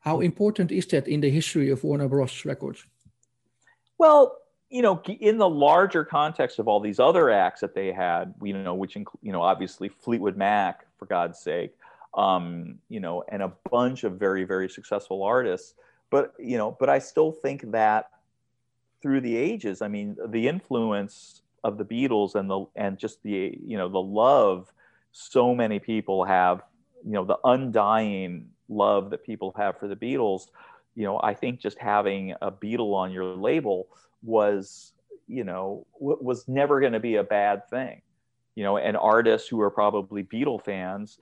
How 0.00 0.20
important 0.20 0.70
is 0.70 0.86
that 0.86 1.08
in 1.08 1.20
the 1.20 1.30
history 1.30 1.70
of 1.70 1.84
Warner 1.84 2.08
Bros. 2.08 2.44
Records? 2.44 2.84
Well, 3.98 4.38
you 4.70 4.82
know, 4.82 5.00
in 5.20 5.38
the 5.38 5.48
larger 5.48 6.04
context 6.04 6.58
of 6.58 6.66
all 6.66 6.80
these 6.80 6.98
other 6.98 7.30
acts 7.30 7.60
that 7.60 7.74
they 7.74 7.92
had, 7.92 8.34
you 8.42 8.52
know, 8.52 8.74
which 8.74 8.96
include, 8.96 9.20
you 9.22 9.32
know, 9.32 9.40
obviously 9.40 9.88
Fleetwood 9.88 10.36
Mac, 10.36 10.84
for 10.98 11.06
God's 11.06 11.38
sake, 11.38 11.74
um, 12.14 12.78
you 12.88 13.00
know, 13.00 13.24
and 13.28 13.42
a 13.42 13.52
bunch 13.70 14.04
of 14.04 14.18
very, 14.18 14.44
very 14.44 14.68
successful 14.68 15.22
artists. 15.22 15.74
But, 16.10 16.34
you 16.38 16.56
know, 16.56 16.76
but 16.78 16.88
I 16.88 16.98
still 16.98 17.32
think 17.32 17.70
that 17.72 18.10
through 19.02 19.20
the 19.20 19.36
ages, 19.36 19.82
I 19.82 19.88
mean, 19.88 20.16
the 20.28 20.48
influence 20.48 21.42
of 21.64 21.78
the 21.78 21.84
Beatles 21.84 22.36
and 22.36 22.48
the, 22.48 22.66
and 22.76 22.98
just 22.98 23.22
the, 23.22 23.58
you 23.64 23.76
know, 23.76 23.88
the 23.88 24.00
love 24.00 24.72
so 25.12 25.54
many 25.54 25.78
people 25.78 26.24
have, 26.24 26.62
you 27.04 27.12
know, 27.12 27.24
the 27.24 27.38
undying 27.44 28.50
love 28.68 29.10
that 29.10 29.24
people 29.24 29.54
have 29.56 29.78
for 29.78 29.88
the 29.88 29.96
Beatles 29.96 30.48
you 30.94 31.04
know, 31.04 31.20
I 31.22 31.34
think 31.34 31.60
just 31.60 31.78
having 31.78 32.34
a 32.40 32.50
Beatle 32.50 32.94
on 32.94 33.12
your 33.12 33.24
label 33.24 33.88
was, 34.22 34.92
you 35.26 35.44
know, 35.44 35.86
w- 35.98 36.18
was 36.20 36.46
never 36.48 36.80
going 36.80 36.92
to 36.92 37.00
be 37.00 37.16
a 37.16 37.24
bad 37.24 37.68
thing. 37.68 38.02
You 38.54 38.62
know, 38.62 38.76
and 38.76 38.96
artists 38.96 39.48
who 39.48 39.60
are 39.60 39.70
probably 39.70 40.22
Beatle 40.22 40.64
fans 40.64 41.18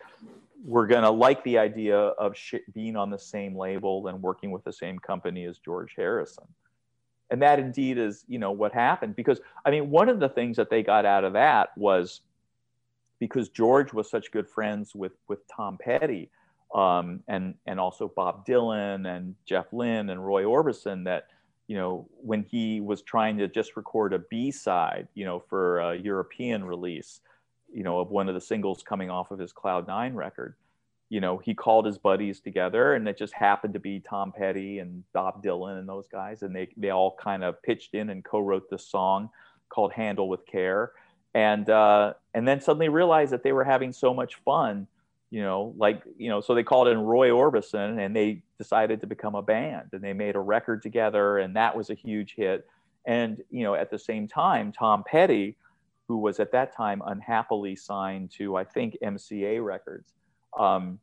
were 0.65 0.87
going 0.87 1.03
to 1.03 1.11
like 1.11 1.43
the 1.45 1.59
idea 1.59 1.97
of 1.97 2.37
sh- 2.37 2.57
being 2.75 2.95
on 2.95 3.09
the 3.09 3.19
same 3.19 3.57
label 3.57 4.07
and 4.09 4.21
working 4.21 4.51
with 4.51 4.65
the 4.65 4.73
same 4.73 4.99
company 4.99 5.47
as 5.47 5.59
George 5.59 5.95
Harrison. 5.97 6.45
And 7.33 7.41
that 7.41 7.59
indeed 7.59 7.97
is, 7.97 8.25
you 8.29 8.39
know, 8.39 8.53
what 8.53 8.73
happened. 8.73 9.17
Because 9.17 9.41
I 9.65 9.71
mean, 9.71 9.91
one 9.91 10.11
of 10.11 10.21
the 10.21 10.29
things 10.29 10.57
that 10.59 10.69
they 10.69 10.83
got 10.83 11.07
out 11.07 11.25
of 11.25 11.33
that 11.33 11.71
was 11.77 12.21
because 13.19 13.49
George 13.49 13.93
was 13.95 14.11
such 14.11 14.31
good 14.31 14.49
friends 14.49 14.95
with 14.95 15.13
with 15.29 15.41
Tom 15.49 15.79
Petty 15.81 16.31
um, 16.75 17.21
and 17.29 17.55
and 17.67 17.81
also 17.81 18.13
Bob 18.15 18.47
Dylan 18.47 19.07
and 19.07 19.35
Jeff 19.47 19.73
Lynne 19.73 20.11
and 20.11 20.25
Roy 20.25 20.45
Orbison 20.45 21.05
that 21.05 21.29
you 21.69 21.77
know 21.77 22.07
when 22.21 22.43
he 22.43 22.81
was 22.81 23.01
trying 23.01 23.39
to 23.39 23.49
just 23.49 23.77
record 23.77 24.13
a 24.13 24.19
B 24.19 24.51
side 24.51 25.09
you 25.15 25.25
know 25.25 25.41
for 25.41 25.79
a 25.81 25.97
European 25.97 26.65
release 26.65 27.21
you 27.73 27.83
know 27.83 28.01
of 28.01 28.11
one 28.11 28.29
of 28.29 28.35
the 28.35 28.41
singles 28.41 28.83
coming 28.83 29.09
off 29.09 29.31
of 29.31 29.39
his 29.39 29.53
Cloud 29.53 29.87
Nine 29.87 30.15
record 30.15 30.55
you 31.13 31.21
know 31.21 31.37
he 31.37 31.53
called 31.53 31.85
his 31.85 31.99
buddies 31.99 32.41
together 32.41 32.95
and 32.95 33.07
it 33.07 33.19
just 33.19 33.35
happened 33.35 33.75
to 33.75 33.81
be 33.81 34.01
Tom 34.01 34.33
Petty 34.33 34.79
and 34.79 35.05
Bob 35.13 35.43
Dylan 35.45 35.79
and 35.79 35.87
those 35.87 36.09
guys 36.09 36.43
and 36.43 36.57
they 36.57 36.69
they 36.79 36.89
all 36.89 37.15
kind 37.21 37.45
of 37.45 37.63
pitched 37.63 37.95
in 37.95 38.09
and 38.09 38.25
co-wrote 38.25 38.71
this 38.71 38.87
song 38.87 39.29
called 39.69 39.93
Handle 39.93 40.27
with 40.27 40.47
Care 40.47 40.93
and 41.35 41.69
uh, 41.69 42.15
and 42.33 42.49
then 42.49 42.63
suddenly 42.63 42.89
realized 42.89 43.31
that 43.33 43.43
they 43.43 43.53
were 43.53 43.65
having 43.65 43.93
so 43.93 44.15
much 44.15 44.37
fun 44.37 44.87
you 45.33 45.41
know, 45.41 45.73
like, 45.79 46.03
you 46.19 46.29
know, 46.29 46.43
so 46.43 46.55
they 46.55 46.63
called 46.63 46.89
in 46.89 46.99
Roy 46.99 47.31
Orbison 47.31 47.99
and 47.99 48.15
they 48.15 48.43
decided 48.59 49.01
to 49.01 49.07
become 49.07 49.35
a 49.35 49.41
band 49.41 49.89
and 49.95 50.03
they 50.03 50.13
made 50.13 50.37
a 50.37 50.41
record 50.41 50.83
together 50.83 51.39
and 51.39 51.57
that 51.57 51.75
was 51.75 51.89
a 51.89 51.95
huge 51.95 52.35
hit. 52.37 52.69
And, 53.07 53.43
you 53.51 53.65
know, 53.65 53.75
at 53.75 53.91
the 53.91 53.99
same 53.99 54.29
time, 54.29 54.73
Tom 54.73 55.03
Petty, 55.07 55.57
who 56.07 56.19
was 56.19 56.39
at 56.39 56.53
that 56.53 56.77
time 56.77 57.01
unhappily 57.07 57.77
signed 57.77 58.31
to, 58.33 58.57
I 58.57 58.65
think, 58.65 58.99
MCA 59.03 59.65
Records, 59.65 60.13
um, 60.59 60.99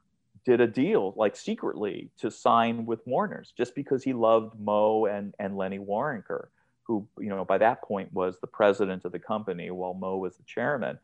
did 0.46 0.62
a 0.62 0.68
deal 0.68 1.14
like 1.16 1.36
secretly 1.36 2.10
to 2.20 2.32
sign 2.32 2.86
with 2.86 3.06
Warner's 3.06 3.54
just 3.58 3.76
because 3.76 4.04
he 4.04 4.14
loved 4.14 4.60
Mo 4.60 5.06
and, 5.06 5.34
and 5.40 5.58
Lenny 5.58 5.80
Waronker, 5.80 6.48
who, 6.84 7.08
you 7.20 7.30
know, 7.30 7.46
by 7.46 7.58
that 7.58 7.82
point 7.84 8.12
was 8.14 8.40
the 8.40 8.48
president 8.48 9.06
of 9.06 9.12
the 9.12 9.20
company 9.20 9.70
while 9.72 9.94
Mo 9.94 10.18
was 10.18 10.36
the 10.38 10.44
chairman 10.44 10.98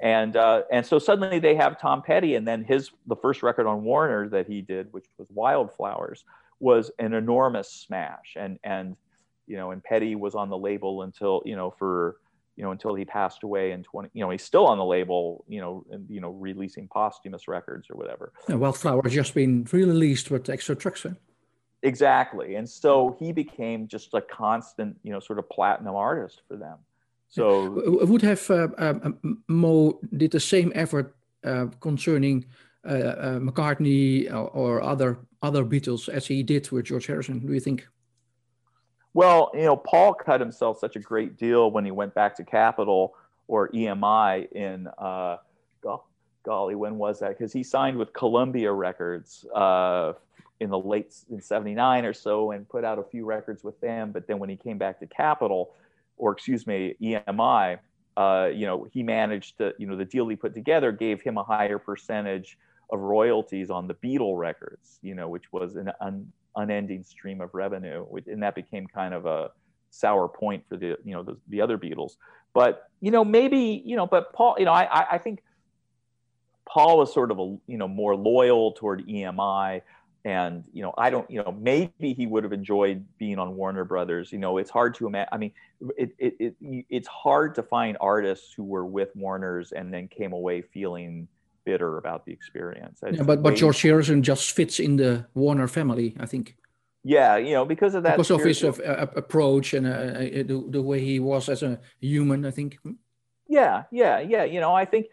and 0.00 0.36
uh, 0.36 0.62
and 0.70 0.84
so 0.84 0.98
suddenly 0.98 1.38
they 1.38 1.54
have 1.56 1.80
Tom 1.80 2.02
Petty, 2.02 2.36
and 2.36 2.46
then 2.46 2.64
his 2.64 2.90
the 3.06 3.16
first 3.16 3.42
record 3.42 3.66
on 3.66 3.82
Warner 3.82 4.28
that 4.28 4.46
he 4.46 4.60
did, 4.60 4.92
which 4.92 5.06
was 5.18 5.28
Wildflowers, 5.30 6.24
was 6.60 6.90
an 6.98 7.12
enormous 7.14 7.70
smash. 7.70 8.36
And 8.36 8.58
and 8.62 8.96
you 9.46 9.56
know, 9.56 9.72
and 9.72 9.82
Petty 9.82 10.14
was 10.14 10.34
on 10.34 10.48
the 10.48 10.58
label 10.58 11.02
until 11.02 11.42
you 11.44 11.56
know 11.56 11.74
for 11.78 12.16
you 12.60 12.66
know 12.66 12.72
until 12.72 12.94
he 12.94 13.06
passed 13.06 13.42
away 13.42 13.72
in 13.72 13.82
20 13.82 14.10
you 14.12 14.22
know 14.22 14.28
he's 14.28 14.44
still 14.44 14.66
on 14.66 14.76
the 14.76 14.84
label 14.84 15.46
you 15.48 15.62
know 15.62 15.82
and 15.90 16.04
you 16.10 16.20
know 16.20 16.28
releasing 16.28 16.86
posthumous 16.88 17.48
records 17.48 17.88
or 17.88 17.96
whatever 17.96 18.34
yeah, 18.50 18.54
wildflowers 18.54 19.14
just 19.14 19.34
been 19.34 19.66
re-released 19.72 20.30
with 20.30 20.50
extra 20.50 20.76
tracks 20.76 21.04
huh? 21.04 21.14
exactly 21.82 22.56
and 22.56 22.68
so 22.68 23.16
he 23.18 23.32
became 23.32 23.88
just 23.88 24.12
a 24.12 24.20
constant 24.20 24.94
you 25.02 25.10
know 25.10 25.20
sort 25.20 25.38
of 25.38 25.48
platinum 25.48 25.94
artist 25.94 26.42
for 26.46 26.56
them 26.58 26.76
so 27.30 27.80
would 28.12 28.20
have 28.20 28.50
uh, 28.50 28.68
uh, 28.76 29.10
Mo 29.48 29.98
did 30.14 30.32
the 30.32 30.40
same 30.40 30.70
effort 30.74 31.14
uh, 31.44 31.66
concerning 31.80 32.44
uh, 32.84 32.92
uh, 32.92 33.38
McCartney 33.38 34.30
or, 34.30 34.48
or, 34.48 34.82
other 34.82 35.18
other 35.42 35.64
Beatles 35.64 36.08
as 36.08 36.26
he 36.26 36.42
did 36.42 36.70
with 36.70 36.86
George 36.86 37.06
Harrison? 37.06 37.38
Do 37.46 37.52
you 37.52 37.60
think? 37.60 37.86
Well, 39.12 39.50
you 39.54 39.62
know, 39.62 39.76
Paul 39.76 40.14
cut 40.14 40.40
himself 40.40 40.78
such 40.78 40.96
a 40.96 41.00
great 41.00 41.36
deal 41.36 41.70
when 41.70 41.84
he 41.84 41.90
went 41.90 42.14
back 42.14 42.36
to 42.36 42.44
Capitol 42.44 43.14
or 43.48 43.68
EMI 43.70 44.52
in 44.52 44.88
uh, 44.98 45.38
golly, 46.44 46.74
when 46.74 46.96
was 46.96 47.20
that? 47.20 47.30
Because 47.30 47.52
he 47.52 47.62
signed 47.62 47.96
with 47.96 48.12
Columbia 48.12 48.72
Records 48.72 49.44
in 50.60 50.68
the 50.68 50.78
late 50.78 51.14
in 51.30 51.40
'79 51.40 52.04
or 52.04 52.12
so 52.12 52.50
and 52.52 52.68
put 52.68 52.84
out 52.84 52.98
a 52.98 53.02
few 53.02 53.24
records 53.24 53.64
with 53.64 53.80
them. 53.80 54.12
But 54.12 54.26
then 54.26 54.38
when 54.38 54.48
he 54.48 54.56
came 54.56 54.78
back 54.78 55.00
to 55.00 55.06
Capitol 55.06 55.72
or 56.16 56.32
excuse 56.32 56.66
me, 56.66 56.94
EMI, 57.00 57.78
uh, 58.16 58.50
you 58.52 58.66
know, 58.66 58.86
he 58.92 59.02
managed 59.02 59.58
to, 59.58 59.74
you 59.78 59.86
know, 59.86 59.96
the 59.96 60.04
deal 60.04 60.28
he 60.28 60.36
put 60.36 60.54
together 60.54 60.92
gave 60.92 61.22
him 61.22 61.38
a 61.38 61.42
higher 61.42 61.78
percentage 61.78 62.58
of 62.90 63.00
royalties 63.00 63.70
on 63.70 63.86
the 63.86 63.94
Beatle 63.94 64.36
records, 64.36 64.98
you 65.02 65.14
know, 65.14 65.28
which 65.28 65.50
was 65.52 65.76
an 65.76 65.90
un, 66.00 66.30
unending 66.56 67.04
stream 67.04 67.40
of 67.40 67.50
revenue, 67.52 68.06
and 68.26 68.42
that 68.42 68.54
became 68.54 68.86
kind 68.86 69.14
of 69.14 69.26
a 69.26 69.50
sour 69.90 70.28
point 70.28 70.64
for 70.68 70.76
the, 70.76 70.96
you 71.04 71.12
know, 71.12 71.22
the, 71.22 71.36
the 71.48 71.60
other 71.60 71.78
Beatles. 71.78 72.12
But 72.52 72.88
you 73.00 73.10
know, 73.10 73.24
maybe, 73.24 73.82
you 73.84 73.96
know, 73.96 74.06
but 74.06 74.32
Paul, 74.32 74.56
you 74.58 74.64
know, 74.64 74.72
I, 74.72 75.06
I 75.12 75.18
think 75.18 75.42
Paul 76.66 76.98
was 76.98 77.12
sort 77.12 77.30
of 77.30 77.38
a, 77.38 77.56
you 77.66 77.78
know, 77.78 77.88
more 77.88 78.16
loyal 78.16 78.72
toward 78.72 79.06
EMI 79.06 79.82
and 80.24 80.64
you 80.72 80.82
know 80.82 80.92
i 80.98 81.08
don't 81.08 81.30
you 81.30 81.42
know 81.42 81.52
maybe 81.58 82.12
he 82.12 82.26
would 82.26 82.44
have 82.44 82.52
enjoyed 82.52 83.04
being 83.16 83.38
on 83.38 83.56
warner 83.56 83.84
brothers 83.84 84.32
you 84.32 84.38
know 84.38 84.58
it's 84.58 84.70
hard 84.70 84.94
to 84.94 85.06
imagine 85.06 85.28
i 85.32 85.38
mean 85.38 85.52
it, 85.96 86.14
it, 86.18 86.34
it 86.38 86.84
it's 86.90 87.08
hard 87.08 87.54
to 87.54 87.62
find 87.62 87.96
artists 88.00 88.52
who 88.52 88.62
were 88.62 88.84
with 88.84 89.08
warners 89.14 89.72
and 89.72 89.92
then 89.92 90.06
came 90.08 90.32
away 90.32 90.60
feeling 90.60 91.26
bitter 91.64 91.98
about 91.98 92.24
the 92.24 92.32
experience. 92.32 93.00
Yeah, 93.02 93.22
but 93.22 93.42
but 93.42 93.56
george 93.56 93.82
harrison 93.82 94.22
just 94.22 94.52
fits 94.52 94.80
in 94.80 94.96
the 94.96 95.26
warner 95.34 95.68
family 95.68 96.16
i 96.20 96.26
think. 96.26 96.56
Yeah 97.02 97.36
you 97.36 97.54
know 97.54 97.64
because 97.64 97.94
of 97.94 98.02
that 98.02 98.16
because 98.16 98.30
of 98.30 98.44
his 98.44 98.62
uh, 98.62 99.06
approach 99.16 99.72
and 99.72 99.86
uh, 99.86 99.90
uh, 99.90 100.44
the, 100.50 100.64
the 100.68 100.82
way 100.82 101.00
he 101.00 101.18
was 101.18 101.48
as 101.48 101.62
a 101.62 101.80
human 102.00 102.44
i 102.44 102.50
think. 102.50 102.78
Yeah 103.48 103.84
yeah 103.90 104.20
yeah 104.20 104.44
you 104.44 104.60
know 104.60 104.74
i 104.74 104.84
think 104.84 105.06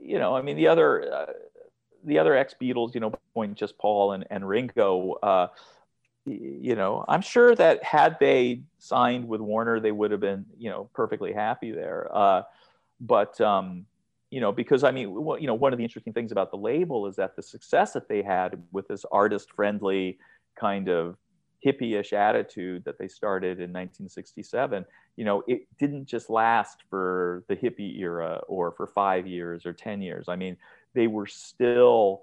you 0.00 0.18
know 0.18 0.34
i 0.34 0.40
mean 0.42 0.56
the 0.56 0.68
other 0.68 1.12
uh, 1.12 1.32
the 2.04 2.18
other 2.18 2.34
ex 2.36 2.54
Beatles, 2.60 2.94
you 2.94 3.00
know, 3.00 3.12
point 3.34 3.56
just 3.56 3.78
Paul 3.78 4.12
and, 4.12 4.26
and 4.30 4.46
Ringo, 4.46 5.12
uh, 5.22 5.48
you 6.24 6.76
know, 6.76 7.04
I'm 7.08 7.20
sure 7.20 7.54
that 7.54 7.82
had 7.82 8.18
they 8.20 8.62
signed 8.78 9.26
with 9.26 9.40
Warner, 9.40 9.80
they 9.80 9.92
would 9.92 10.10
have 10.10 10.20
been, 10.20 10.46
you 10.58 10.70
know, 10.70 10.88
perfectly 10.94 11.32
happy 11.32 11.72
there. 11.72 12.08
Uh, 12.12 12.42
but, 13.00 13.40
um, 13.40 13.86
you 14.32 14.40
know, 14.40 14.50
because 14.50 14.82
I 14.82 14.90
mean, 14.90 15.10
you 15.40 15.46
know, 15.46 15.54
one 15.54 15.72
of 15.72 15.78
the 15.78 15.84
interesting 15.84 16.12
things 16.12 16.32
about 16.32 16.50
the 16.50 16.56
label 16.56 17.06
is 17.06 17.16
that 17.16 17.36
the 17.36 17.42
success 17.42 17.92
that 17.92 18.08
they 18.08 18.22
had 18.22 18.60
with 18.72 18.88
this 18.88 19.04
artist 19.12 19.52
friendly 19.52 20.18
kind 20.58 20.88
of 20.88 21.16
hippie-ish 21.64 22.12
attitude 22.12 22.82
that 22.84 22.98
they 22.98 23.06
started 23.06 23.58
in 23.58 23.70
1967 23.70 24.84
you 25.16 25.24
know 25.24 25.44
it 25.46 25.62
didn't 25.78 26.06
just 26.06 26.28
last 26.28 26.82
for 26.90 27.44
the 27.48 27.54
hippie 27.54 28.00
era 28.00 28.40
or 28.48 28.72
for 28.72 28.86
five 28.86 29.26
years 29.26 29.64
or 29.64 29.72
ten 29.72 30.00
years. 30.02 30.28
I 30.28 30.36
mean 30.36 30.56
they 30.94 31.06
were 31.06 31.26
still, 31.26 32.22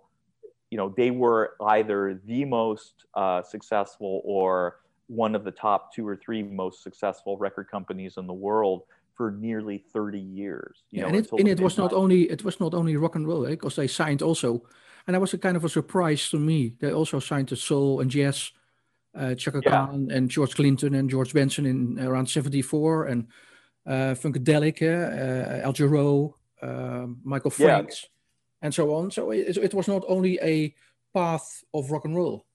you 0.70 0.78
know, 0.78 0.94
they 0.96 1.12
were 1.12 1.56
either 1.70 2.20
the 2.26 2.46
most 2.46 3.06
uh, 3.16 3.42
successful 3.42 4.22
or 4.24 4.82
one 5.08 5.34
of 5.34 5.44
the 5.44 5.52
top 5.52 5.92
two 5.94 6.08
or 6.08 6.16
three 6.16 6.44
most 6.44 6.84
successful 6.84 7.36
record 7.38 7.68
companies 7.72 8.18
in 8.18 8.28
the 8.28 8.34
world 8.34 8.84
for 9.20 9.32
nearly 9.32 9.84
30 9.92 10.18
years. 10.18 10.84
You 10.92 11.02
yeah, 11.02 11.02
know, 11.02 11.08
and 11.10 11.18
it, 11.18 11.32
and 11.40 11.48
it 11.50 11.60
was 11.60 11.78
not 11.78 11.92
only 11.92 12.30
it 12.32 12.46
was 12.46 12.62
not 12.62 12.74
only 12.74 12.96
rock 12.96 13.16
and 13.16 13.28
roll 13.28 13.46
because 13.46 13.78
eh? 13.78 13.82
they 13.82 13.88
signed 13.88 14.22
also, 14.22 14.64
and 15.06 15.14
that 15.14 15.20
was 15.20 15.34
a 15.34 15.38
kind 15.38 15.58
of 15.58 15.66
a 15.66 15.70
surprise 15.70 16.30
to 16.30 16.40
me. 16.40 16.76
They 16.80 16.94
also 16.94 17.20
signed 17.20 17.50
to 17.50 17.58
soul 17.58 18.00
and 18.00 18.10
jazz, 18.10 18.54
uh, 19.14 19.36
Chaka 19.36 19.60
yeah. 19.62 19.72
Khan 19.72 20.08
and 20.10 20.30
George 20.30 20.56
Clinton 20.56 20.96
and 20.96 21.10
George 21.10 21.34
Benson 21.34 21.66
in 21.66 22.00
around 22.00 22.30
74 22.30 23.08
and 23.08 23.28
uh, 23.86 24.16
Funkadelic, 24.16 24.82
uh, 24.82 25.66
Al 25.66 25.74
Jarreau, 25.74 26.36
uh, 26.62 27.08
Michael 27.24 27.52
Franks. 27.52 28.04
Yeah 28.04 28.10
and 28.62 28.74
so 28.74 28.94
on. 28.94 29.12
So 29.12 29.32
it, 29.32 29.58
it 29.58 29.74
was 29.74 29.88
not 29.88 30.04
only 30.08 30.40
a 30.42 30.76
path 31.14 31.64
of 31.74 31.92
rock 31.92 32.06
and 32.06 32.16
roll. 32.16 32.46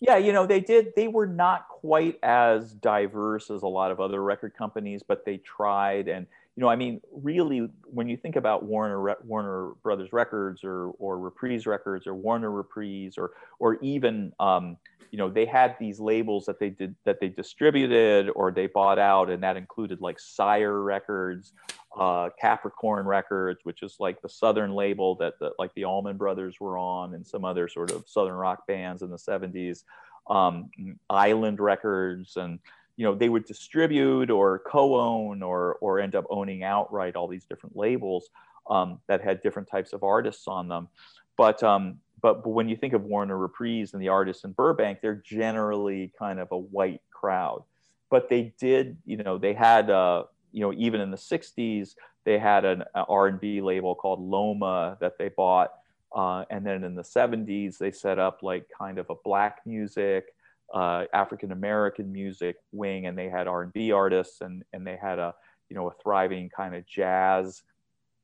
Yeah, 0.00 0.16
you 0.16 0.32
know, 0.32 0.46
they 0.46 0.60
did, 0.60 0.92
they 0.94 1.08
were 1.08 1.26
not 1.26 1.68
quite 1.68 2.18
as 2.22 2.72
diverse 2.72 3.50
as 3.50 3.62
a 3.62 3.66
lot 3.66 3.90
of 3.90 3.98
other 4.00 4.22
record 4.22 4.54
companies, 4.56 5.02
but 5.06 5.24
they 5.24 5.38
tried. 5.38 6.06
And, 6.06 6.26
you 6.54 6.60
know, 6.60 6.68
I 6.68 6.76
mean, 6.76 7.00
really, 7.10 7.68
when 7.84 8.08
you 8.08 8.16
think 8.16 8.36
about 8.36 8.64
Warner, 8.64 9.16
Warner 9.24 9.70
Brothers 9.82 10.12
Records 10.12 10.62
or, 10.62 10.90
or 10.98 11.18
Reprise 11.18 11.66
Records 11.66 12.06
or 12.06 12.14
Warner 12.14 12.52
Reprise 12.52 13.18
or, 13.18 13.32
or 13.58 13.78
even, 13.82 14.32
um, 14.38 14.76
you 15.10 15.18
know, 15.18 15.30
they 15.30 15.46
had 15.46 15.74
these 15.80 15.98
labels 15.98 16.46
that 16.46 16.60
they 16.60 16.70
did, 16.70 16.94
that 17.04 17.18
they 17.18 17.28
distributed 17.28 18.30
or 18.36 18.52
they 18.52 18.66
bought 18.66 18.98
out, 18.98 19.30
and 19.30 19.42
that 19.42 19.56
included 19.56 20.00
like 20.00 20.20
Sire 20.20 20.80
Records 20.80 21.54
uh, 21.98 22.30
Capricorn 22.40 23.06
Records, 23.06 23.60
which 23.64 23.82
is 23.82 23.96
like 23.98 24.22
the 24.22 24.28
Southern 24.28 24.72
label 24.72 25.14
that 25.16 25.38
the, 25.38 25.52
like 25.58 25.74
the 25.74 25.84
Allman 25.84 26.16
Brothers 26.16 26.60
were 26.60 26.78
on, 26.78 27.14
and 27.14 27.26
some 27.26 27.44
other 27.44 27.68
sort 27.68 27.90
of 27.90 28.08
Southern 28.08 28.34
rock 28.34 28.66
bands 28.66 29.02
in 29.02 29.10
the 29.10 29.16
'70s. 29.16 29.84
Um, 30.28 30.70
Island 31.08 31.60
Records, 31.60 32.36
and 32.36 32.58
you 32.96 33.04
know 33.04 33.14
they 33.14 33.28
would 33.28 33.44
distribute 33.44 34.30
or 34.30 34.60
co-own 34.60 35.42
or 35.42 35.76
or 35.80 36.00
end 36.00 36.14
up 36.14 36.26
owning 36.30 36.62
outright 36.62 37.16
all 37.16 37.28
these 37.28 37.44
different 37.44 37.76
labels 37.76 38.30
um, 38.68 39.00
that 39.06 39.22
had 39.22 39.42
different 39.42 39.68
types 39.68 39.92
of 39.92 40.02
artists 40.02 40.46
on 40.46 40.68
them. 40.68 40.88
But 41.36 41.62
um, 41.62 41.98
but, 42.20 42.42
but 42.42 42.50
when 42.50 42.68
you 42.68 42.76
think 42.76 42.94
of 42.94 43.04
Warner 43.04 43.36
Reprise 43.36 43.92
and 43.92 44.02
the 44.02 44.08
artists 44.08 44.44
in 44.44 44.52
Burbank, 44.52 45.00
they're 45.00 45.22
generally 45.24 46.12
kind 46.18 46.40
of 46.40 46.48
a 46.52 46.58
white 46.58 47.00
crowd. 47.10 47.64
But 48.10 48.28
they 48.28 48.54
did, 48.58 48.96
you 49.04 49.18
know, 49.18 49.38
they 49.38 49.54
had, 49.54 49.90
uh, 49.90 50.24
you 50.52 50.60
know, 50.60 50.72
even 50.76 51.00
in 51.00 51.10
the 51.10 51.16
'60s, 51.16 51.94
they 52.24 52.38
had 52.38 52.64
an 52.64 52.84
R&B 52.94 53.60
label 53.60 53.94
called 53.94 54.20
Loma 54.20 54.96
that 55.00 55.18
they 55.18 55.28
bought, 55.28 55.72
uh, 56.14 56.44
and 56.50 56.64
then 56.66 56.84
in 56.84 56.94
the 56.94 57.02
'70s, 57.02 57.78
they 57.78 57.90
set 57.90 58.18
up 58.18 58.42
like 58.42 58.66
kind 58.76 58.98
of 58.98 59.08
a 59.10 59.14
black 59.24 59.60
music, 59.66 60.34
uh, 60.74 61.04
African 61.12 61.52
American 61.52 62.12
music 62.12 62.56
wing, 62.72 63.06
and 63.06 63.16
they 63.16 63.28
had 63.28 63.46
R&B 63.46 63.92
artists, 63.92 64.40
and 64.40 64.64
and 64.72 64.86
they 64.86 64.96
had 64.96 65.18
a, 65.18 65.34
you 65.68 65.76
know, 65.76 65.88
a 65.88 65.94
thriving 66.02 66.48
kind 66.48 66.74
of 66.74 66.86
jazz 66.86 67.62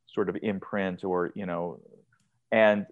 sort 0.07 0.29
of 0.29 0.37
imprint, 0.43 1.05
or 1.05 1.33
you 1.35 1.47
know, 1.47 1.81
and 2.53 2.87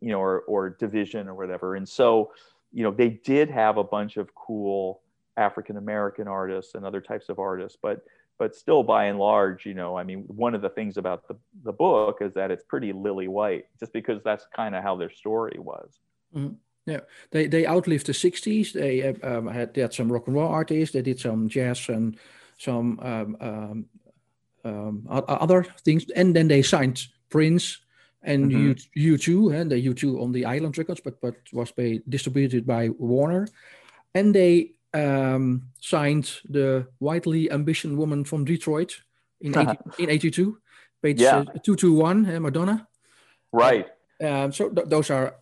you 0.00 0.12
know, 0.12 0.20
or, 0.20 0.40
or 0.42 0.70
division 0.70 1.28
or 1.28 1.34
whatever. 1.34 1.74
And 1.74 1.88
so, 1.88 2.32
you 2.72 2.82
know, 2.82 2.90
they 2.90 3.08
did 3.08 3.50
have 3.50 3.76
a 3.78 3.84
bunch 3.84 4.16
of 4.16 4.34
cool 4.34 5.00
African 5.36 5.76
American 5.76 6.28
artists 6.28 6.74
and 6.74 6.84
other 6.84 7.00
types 7.00 7.28
of 7.28 7.38
artists, 7.38 7.78
but 7.80 8.04
but 8.38 8.54
still 8.54 8.82
by 8.82 9.06
and 9.06 9.18
large, 9.18 9.64
you 9.64 9.74
know, 9.74 9.96
I 9.96 10.04
mean, 10.04 10.24
one 10.26 10.54
of 10.54 10.62
the 10.62 10.68
things 10.68 10.96
about 10.96 11.26
the, 11.28 11.36
the 11.64 11.72
book 11.72 12.18
is 12.20 12.34
that 12.34 12.50
it's 12.50 12.64
pretty 12.64 12.92
lily 12.92 13.28
white, 13.28 13.64
just 13.80 13.92
because 13.92 14.22
that's 14.24 14.46
kind 14.54 14.74
of 14.74 14.82
how 14.82 14.96
their 14.96 15.10
story 15.10 15.58
was. 15.58 15.98
Mm-hmm. 16.34 16.54
Yeah, 16.86 17.00
they 17.32 17.48
they 17.48 17.66
outlived 17.66 18.06
the 18.06 18.12
'60s. 18.12 18.72
They 18.72 19.02
um, 19.26 19.48
had 19.48 19.74
they 19.74 19.80
had 19.80 19.92
some 19.92 20.10
rock 20.10 20.28
and 20.28 20.36
roll 20.36 20.48
artists. 20.48 20.92
They 20.92 21.02
did 21.02 21.18
some 21.18 21.48
jazz 21.48 21.88
and 21.88 22.16
some 22.58 23.00
um, 23.02 23.36
um, 23.40 23.86
um 24.64 25.06
other 25.08 25.64
things, 25.84 26.06
and 26.14 26.36
then 26.36 26.46
they 26.46 26.62
signed 26.62 27.08
Prince 27.28 27.78
and 28.22 28.52
mm-hmm. 28.52 28.72
U 28.94 29.16
U2 29.18 29.54
and 29.54 29.70
the 29.70 29.84
U2 29.84 30.22
on 30.22 30.30
the 30.30 30.44
Island 30.44 30.78
Records, 30.78 31.00
but 31.00 31.20
but 31.20 31.34
was 31.52 31.72
by, 31.72 32.00
distributed 32.08 32.64
by 32.64 32.90
Warner, 32.90 33.48
and 34.14 34.32
they 34.32 34.75
um, 35.02 35.68
signed 35.80 36.40
the 36.48 36.86
widely 37.00 37.50
ambition 37.50 37.96
woman 37.96 38.24
from 38.24 38.44
Detroit 38.44 39.02
in 39.40 39.56
80, 39.58 39.78
in 39.98 40.10
'82, 40.10 40.58
page 41.02 41.20
yeah. 41.20 41.38
uh, 41.38 41.44
two 41.62 41.76
two 41.76 41.94
one, 41.94 42.28
uh, 42.28 42.40
Madonna. 42.40 42.88
Right. 43.52 43.88
Um, 44.22 44.52
so 44.52 44.70
th- 44.70 44.88
those 44.88 45.10
are 45.10 45.36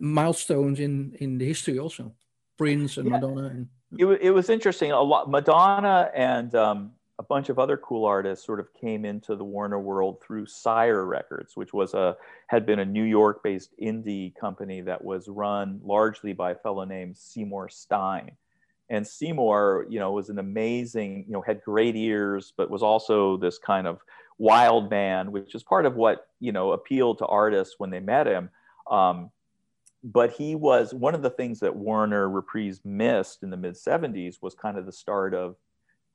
milestones 0.00 0.80
in 0.80 1.16
in 1.20 1.38
the 1.38 1.46
history 1.46 1.78
also, 1.78 2.12
Prince 2.56 2.96
and 2.96 3.06
yeah. 3.06 3.12
Madonna. 3.12 3.46
And, 3.46 3.68
it, 3.96 4.06
it 4.06 4.30
was 4.30 4.50
interesting. 4.50 4.92
A 4.92 5.00
lot 5.00 5.30
Madonna 5.30 6.10
and 6.14 6.54
um, 6.54 6.92
a 7.18 7.22
bunch 7.22 7.48
of 7.48 7.58
other 7.58 7.76
cool 7.76 8.04
artists 8.04 8.44
sort 8.44 8.60
of 8.60 8.72
came 8.74 9.04
into 9.04 9.34
the 9.34 9.44
Warner 9.44 9.80
world 9.80 10.22
through 10.22 10.46
Sire 10.46 11.04
Records, 11.04 11.56
which 11.56 11.72
was 11.72 11.94
a 11.94 12.16
had 12.46 12.64
been 12.64 12.78
a 12.78 12.84
New 12.84 13.02
York-based 13.02 13.70
indie 13.82 14.34
company 14.36 14.80
that 14.82 15.02
was 15.02 15.28
run 15.28 15.80
largely 15.82 16.32
by 16.32 16.52
a 16.52 16.54
fellow 16.54 16.84
named 16.84 17.16
Seymour 17.16 17.68
Stein. 17.70 18.32
And 18.90 19.06
Seymour, 19.06 19.86
you 19.90 19.98
know, 19.98 20.12
was 20.12 20.30
an 20.30 20.38
amazing, 20.38 21.24
you 21.26 21.32
know, 21.32 21.42
had 21.42 21.62
great 21.62 21.94
ears, 21.94 22.52
but 22.56 22.70
was 22.70 22.82
also 22.82 23.36
this 23.36 23.58
kind 23.58 23.86
of 23.86 24.00
wild 24.38 24.90
man, 24.90 25.32
which 25.32 25.54
is 25.54 25.62
part 25.62 25.84
of 25.84 25.96
what 25.96 26.28
you 26.40 26.52
know 26.52 26.72
appealed 26.72 27.18
to 27.18 27.26
artists 27.26 27.74
when 27.78 27.90
they 27.90 28.00
met 28.00 28.26
him. 28.26 28.50
Um, 28.90 29.30
but 30.04 30.32
he 30.32 30.54
was 30.54 30.94
one 30.94 31.14
of 31.14 31.22
the 31.22 31.30
things 31.30 31.60
that 31.60 31.74
Warner 31.74 32.28
Reprise 32.28 32.80
missed 32.84 33.42
in 33.42 33.50
the 33.50 33.56
mid 33.56 33.74
70s 33.74 34.40
was 34.40 34.54
kind 34.54 34.78
of 34.78 34.86
the 34.86 34.92
start 34.92 35.34
of 35.34 35.56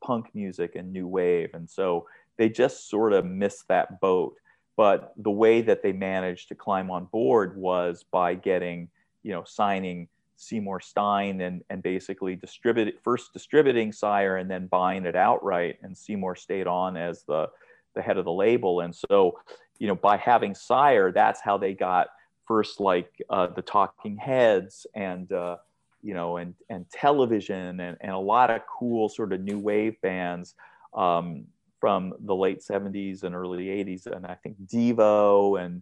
punk 0.03 0.27
music 0.33 0.75
and 0.75 0.91
new 0.91 1.07
wave. 1.07 1.49
And 1.53 1.69
so 1.69 2.07
they 2.37 2.49
just 2.49 2.89
sort 2.89 3.13
of 3.13 3.25
missed 3.25 3.67
that 3.67 3.99
boat. 3.99 4.35
But 4.75 5.13
the 5.17 5.31
way 5.31 5.61
that 5.61 5.83
they 5.83 5.91
managed 5.91 6.47
to 6.49 6.55
climb 6.55 6.89
on 6.89 7.05
board 7.05 7.55
was 7.55 8.03
by 8.09 8.35
getting, 8.35 8.89
you 9.21 9.31
know, 9.31 9.43
signing 9.45 10.07
Seymour 10.43 10.81
Stein 10.81 11.41
and, 11.41 11.63
and 11.69 11.81
basically 11.81 12.35
distribute 12.35 12.99
first 13.03 13.33
distributing 13.33 13.91
Sire 13.91 14.37
and 14.37 14.49
then 14.49 14.67
buying 14.67 15.05
it 15.05 15.15
outright. 15.15 15.77
And 15.81 15.97
Seymour 15.97 16.35
stayed 16.35 16.67
on 16.67 16.97
as 16.97 17.23
the, 17.23 17.49
the 17.95 18.01
head 18.01 18.17
of 18.17 18.25
the 18.25 18.31
label. 18.31 18.81
And 18.81 18.95
so, 18.95 19.39
you 19.79 19.87
know, 19.87 19.95
by 19.95 20.17
having 20.17 20.55
Sire, 20.55 21.11
that's 21.11 21.41
how 21.41 21.57
they 21.57 21.73
got 21.73 22.07
first 22.47 22.79
like 22.79 23.11
uh, 23.29 23.47
the 23.47 23.61
Talking 23.61 24.17
Heads 24.17 24.85
and, 24.95 25.31
uh, 25.31 25.57
you 26.01 26.13
know, 26.13 26.37
and 26.37 26.53
and 26.69 26.89
television 26.89 27.79
and, 27.79 27.97
and 28.01 28.11
a 28.11 28.17
lot 28.17 28.49
of 28.51 28.61
cool 28.67 29.07
sort 29.09 29.31
of 29.31 29.41
new 29.41 29.57
wave 29.57 29.99
bands 30.01 30.55
um, 30.93 31.45
from 31.79 32.13
the 32.19 32.35
late 32.35 32.59
70s 32.61 33.23
and 33.23 33.35
early 33.35 33.65
80s. 33.65 34.05
And 34.05 34.25
I 34.25 34.35
think 34.35 34.57
Devo 34.65 35.61
and 35.63 35.81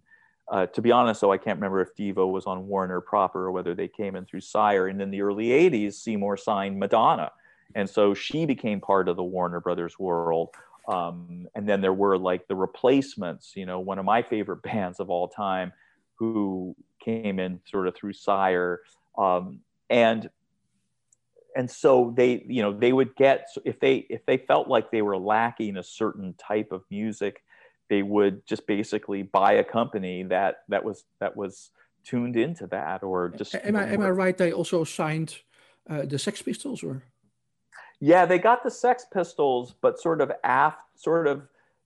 uh, 0.52 0.66
to 0.68 0.82
be 0.82 0.92
honest, 0.92 1.22
though, 1.22 1.32
I 1.32 1.38
can't 1.38 1.58
remember 1.58 1.80
if 1.80 1.96
Devo 1.96 2.30
was 2.30 2.46
on 2.46 2.68
Warner 2.68 3.00
proper 3.00 3.46
or 3.46 3.52
whether 3.52 3.74
they 3.74 3.88
came 3.88 4.18
in 4.18 4.26
through 4.26 4.42
Sire. 4.42 4.88
And 4.88 5.02
in 5.02 5.10
the 5.10 5.22
early 5.22 5.48
80s, 5.48 5.94
Seymour 5.94 6.36
signed 6.36 6.78
Madonna. 6.78 7.32
And 7.74 7.90
so 7.90 8.14
she 8.14 8.46
became 8.46 8.82
part 8.82 9.08
of 9.08 9.16
the 9.16 9.24
Warner 9.24 9.62
Brothers 9.62 9.98
world. 9.98 10.50
Um, 10.90 11.48
and 11.56 11.70
then 11.70 11.80
there 11.80 11.94
were 11.94 12.18
like 12.18 12.50
the 12.50 12.56
replacements, 12.56 13.54
you 13.56 13.66
know, 13.66 13.80
one 13.80 13.98
of 13.98 14.04
my 14.04 14.22
favorite 14.22 14.62
bands 14.64 15.00
of 15.00 15.10
all 15.10 15.30
time 15.30 15.72
who 16.16 16.76
came 17.00 17.40
in 17.40 17.62
sort 17.66 17.88
of 17.88 17.96
through 17.96 18.14
Sire. 18.14 18.82
Um, 19.18 19.62
and 19.90 20.30
and 21.56 21.70
so 21.70 22.14
they 22.16 22.44
you 22.48 22.62
know 22.62 22.72
they 22.72 22.94
would 22.94 23.14
get 23.18 23.48
if 23.66 23.80
they 23.82 24.06
if 24.10 24.26
they 24.26 24.38
felt 24.38 24.70
like 24.70 24.90
they 24.90 25.02
were 25.02 25.18
lacking 25.18 25.76
a 25.76 25.84
certain 25.84 26.34
type 26.36 26.72
of 26.72 26.84
music 26.90 27.44
they 27.92 28.02
would 28.04 28.48
just 28.48 28.66
basically 28.68 29.22
buy 29.22 29.52
a 29.52 29.64
company 29.66 30.24
that 30.24 30.64
that 30.70 30.82
was 30.82 31.04
that 31.20 31.36
was 31.36 31.72
tuned 32.06 32.38
into 32.38 32.66
that 32.68 33.04
or 33.04 33.28
just 33.38 33.54
am 33.54 33.76
I, 33.76 33.86
am 33.88 34.02
I 34.02 34.10
right 34.12 34.36
they 34.36 34.54
also 34.54 34.86
signed 34.86 35.36
uh, 35.90 36.04
the 36.04 36.18
sex 36.18 36.42
pistols 36.42 36.84
or 36.84 37.04
yeah 38.00 38.26
they 38.26 38.40
got 38.40 38.64
the 38.64 38.72
sex 38.72 39.06
pistols 39.14 39.76
but 39.82 40.00
sort 40.00 40.22
of 40.22 40.32
af 40.46 40.76
sort 40.96 41.28
of 41.28 41.42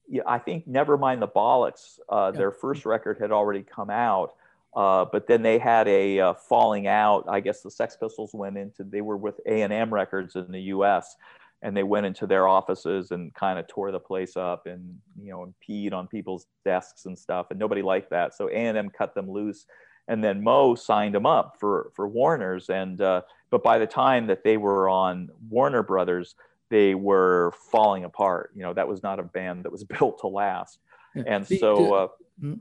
yeah, 0.07 0.21
i 0.27 0.37
think 0.37 0.67
never 0.67 0.95
mind 0.95 1.23
the 1.23 1.27
bollocks 1.27 1.97
uh, 2.07 2.29
yeah. 2.31 2.37
their 2.37 2.51
first 2.51 2.85
record 2.85 3.17
had 3.19 3.31
already 3.31 3.63
come 3.63 3.89
out 3.89 4.35
uh, 4.75 5.05
but 5.05 5.25
then 5.25 5.41
they 5.41 5.57
had 5.57 5.87
a 5.87 6.19
uh, 6.19 6.33
falling 6.33 6.85
out. 6.85 7.23
I 7.29 7.39
guess 7.39 7.61
the 7.61 7.71
Sex 7.71 7.95
Pistols 7.95 8.33
went 8.33 8.57
into. 8.57 8.83
They 8.83 8.99
were 8.99 9.15
with 9.15 9.39
A 9.45 9.61
and 9.61 9.71
M 9.71 9.93
Records 9.93 10.35
in 10.35 10.51
the 10.51 10.63
U.S. 10.63 11.15
and 11.61 11.75
they 11.75 11.83
went 11.83 12.05
into 12.05 12.27
their 12.27 12.47
offices 12.47 13.11
and 13.11 13.33
kind 13.33 13.57
of 13.57 13.67
tore 13.67 13.91
the 13.91 13.99
place 13.99 14.37
up 14.37 14.67
and 14.67 14.97
you 15.21 15.31
know 15.31 15.43
and 15.43 15.53
peed 15.67 15.93
on 15.93 16.07
people's 16.07 16.47
desks 16.63 17.05
and 17.05 17.17
stuff. 17.17 17.47
And 17.49 17.59
nobody 17.59 17.81
liked 17.81 18.09
that. 18.11 18.35
So 18.35 18.49
A 18.49 18.53
and 18.53 18.77
M 18.77 18.89
cut 18.89 19.15
them 19.15 19.29
loose, 19.29 19.65
and 20.07 20.23
then 20.23 20.43
Mo 20.43 20.75
signed 20.75 21.15
them 21.15 21.25
up 21.25 21.57
for 21.59 21.91
for 21.95 22.07
Warner's. 22.07 22.69
And 22.69 22.99
uh, 23.01 23.21
but 23.49 23.63
by 23.63 23.77
the 23.77 23.87
time 23.87 24.27
that 24.27 24.43
they 24.43 24.57
were 24.57 24.89
on 24.89 25.29
Warner 25.49 25.83
Brothers, 25.83 26.35
they 26.69 26.95
were 26.95 27.53
falling 27.71 28.03
apart. 28.03 28.51
You 28.55 28.63
know 28.63 28.73
that 28.73 28.87
was 28.87 29.01
not 29.03 29.19
a 29.19 29.23
band 29.23 29.63
that 29.63 29.71
was 29.71 29.83
built 29.99 30.19
to 30.21 30.27
last. 30.27 30.79
And 31.25 31.47
so, 31.47 31.93
uh, 31.93 32.07
hmm? 32.41 32.55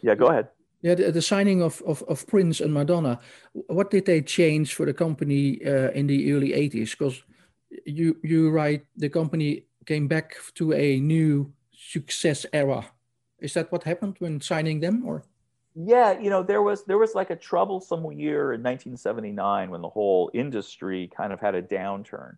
yeah, 0.00 0.14
go 0.14 0.28
ahead 0.28 0.48
yeah, 0.82 0.94
the, 0.94 1.12
the, 1.12 1.22
signing 1.22 1.62
of, 1.62 1.82
of, 1.86 2.02
of 2.08 2.26
Prince 2.26 2.60
and 2.60 2.72
Madonna, 2.72 3.20
what 3.52 3.90
did 3.90 4.06
they 4.06 4.22
change 4.22 4.74
for 4.74 4.86
the 4.86 4.94
company 4.94 5.60
uh, 5.64 5.90
in 5.90 6.06
the 6.06 6.32
early 6.32 6.52
80s? 6.52 6.92
Because 6.92 7.22
you, 7.84 8.16
you 8.22 8.50
write 8.50 8.86
the 8.96 9.08
company 9.08 9.64
came 9.86 10.08
back 10.08 10.36
to 10.54 10.72
a 10.72 11.00
new 11.00 11.52
success 11.72 12.46
era. 12.52 12.86
Is 13.40 13.54
that 13.54 13.72
what 13.72 13.84
happened 13.84 14.16
when 14.18 14.40
signing 14.40 14.80
them 14.80 15.04
or? 15.06 15.24
Yeah, 15.74 16.18
you 16.18 16.30
know, 16.30 16.42
there 16.42 16.62
was 16.62 16.84
there 16.84 16.98
was 16.98 17.14
like 17.14 17.30
a 17.30 17.36
troublesome 17.36 18.04
year 18.12 18.52
in 18.52 18.62
1979 18.62 19.70
when 19.70 19.80
the 19.80 19.88
whole 19.88 20.30
industry 20.34 21.10
kind 21.16 21.32
of 21.32 21.40
had 21.40 21.54
a 21.54 21.62
downturn. 21.62 22.36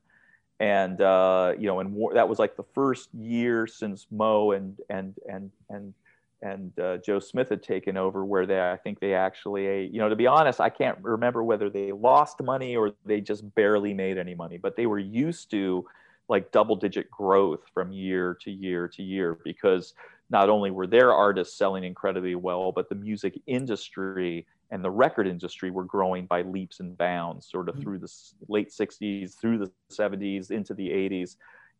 And 0.60 1.00
uh, 1.00 1.54
you 1.58 1.66
know, 1.66 1.80
and 1.80 1.92
war, 1.94 2.14
that 2.14 2.28
was 2.28 2.38
like 2.38 2.56
the 2.56 2.68
first 2.74 3.12
year 3.14 3.66
since 3.66 4.06
Mo 4.10 4.52
and 4.52 4.78
and 4.90 5.14
and 5.28 5.50
and 5.70 5.94
and 6.42 6.76
uh, 6.78 6.98
Joe 6.98 7.20
Smith 7.20 7.48
had 7.48 7.62
taken 7.62 7.96
over, 7.96 8.24
where 8.24 8.46
they, 8.46 8.60
I 8.60 8.76
think 8.76 8.98
they 8.98 9.14
actually, 9.14 9.86
you 9.86 9.98
know, 9.98 10.08
to 10.08 10.16
be 10.16 10.26
honest, 10.26 10.60
I 10.60 10.68
can't 10.68 10.98
remember 11.00 11.44
whether 11.44 11.70
they 11.70 11.92
lost 11.92 12.42
money 12.42 12.76
or 12.76 12.92
they 13.06 13.20
just 13.20 13.54
barely 13.54 13.94
made 13.94 14.18
any 14.18 14.34
money, 14.34 14.58
but 14.58 14.76
they 14.76 14.86
were 14.86 14.98
used 14.98 15.50
to 15.52 15.86
like 16.28 16.50
double 16.50 16.76
digit 16.76 17.10
growth 17.10 17.60
from 17.72 17.92
year 17.92 18.36
to 18.42 18.50
year 18.50 18.88
to 18.88 19.02
year 19.02 19.38
because 19.44 19.94
not 20.30 20.48
only 20.48 20.70
were 20.70 20.86
their 20.86 21.12
artists 21.12 21.56
selling 21.56 21.84
incredibly 21.84 22.34
well, 22.34 22.72
but 22.72 22.88
the 22.88 22.94
music 22.94 23.40
industry 23.46 24.46
and 24.70 24.82
the 24.82 24.90
record 24.90 25.28
industry 25.28 25.70
were 25.70 25.84
growing 25.84 26.26
by 26.26 26.42
leaps 26.42 26.80
and 26.80 26.96
bounds, 26.96 27.46
sort 27.46 27.68
of 27.68 27.74
mm-hmm. 27.74 27.84
through 27.84 27.98
the 27.98 28.12
late 28.48 28.70
60s, 28.70 29.38
through 29.38 29.58
the 29.58 29.70
70s, 29.92 30.50
into 30.50 30.74
the 30.74 30.88
80s. 30.88 31.36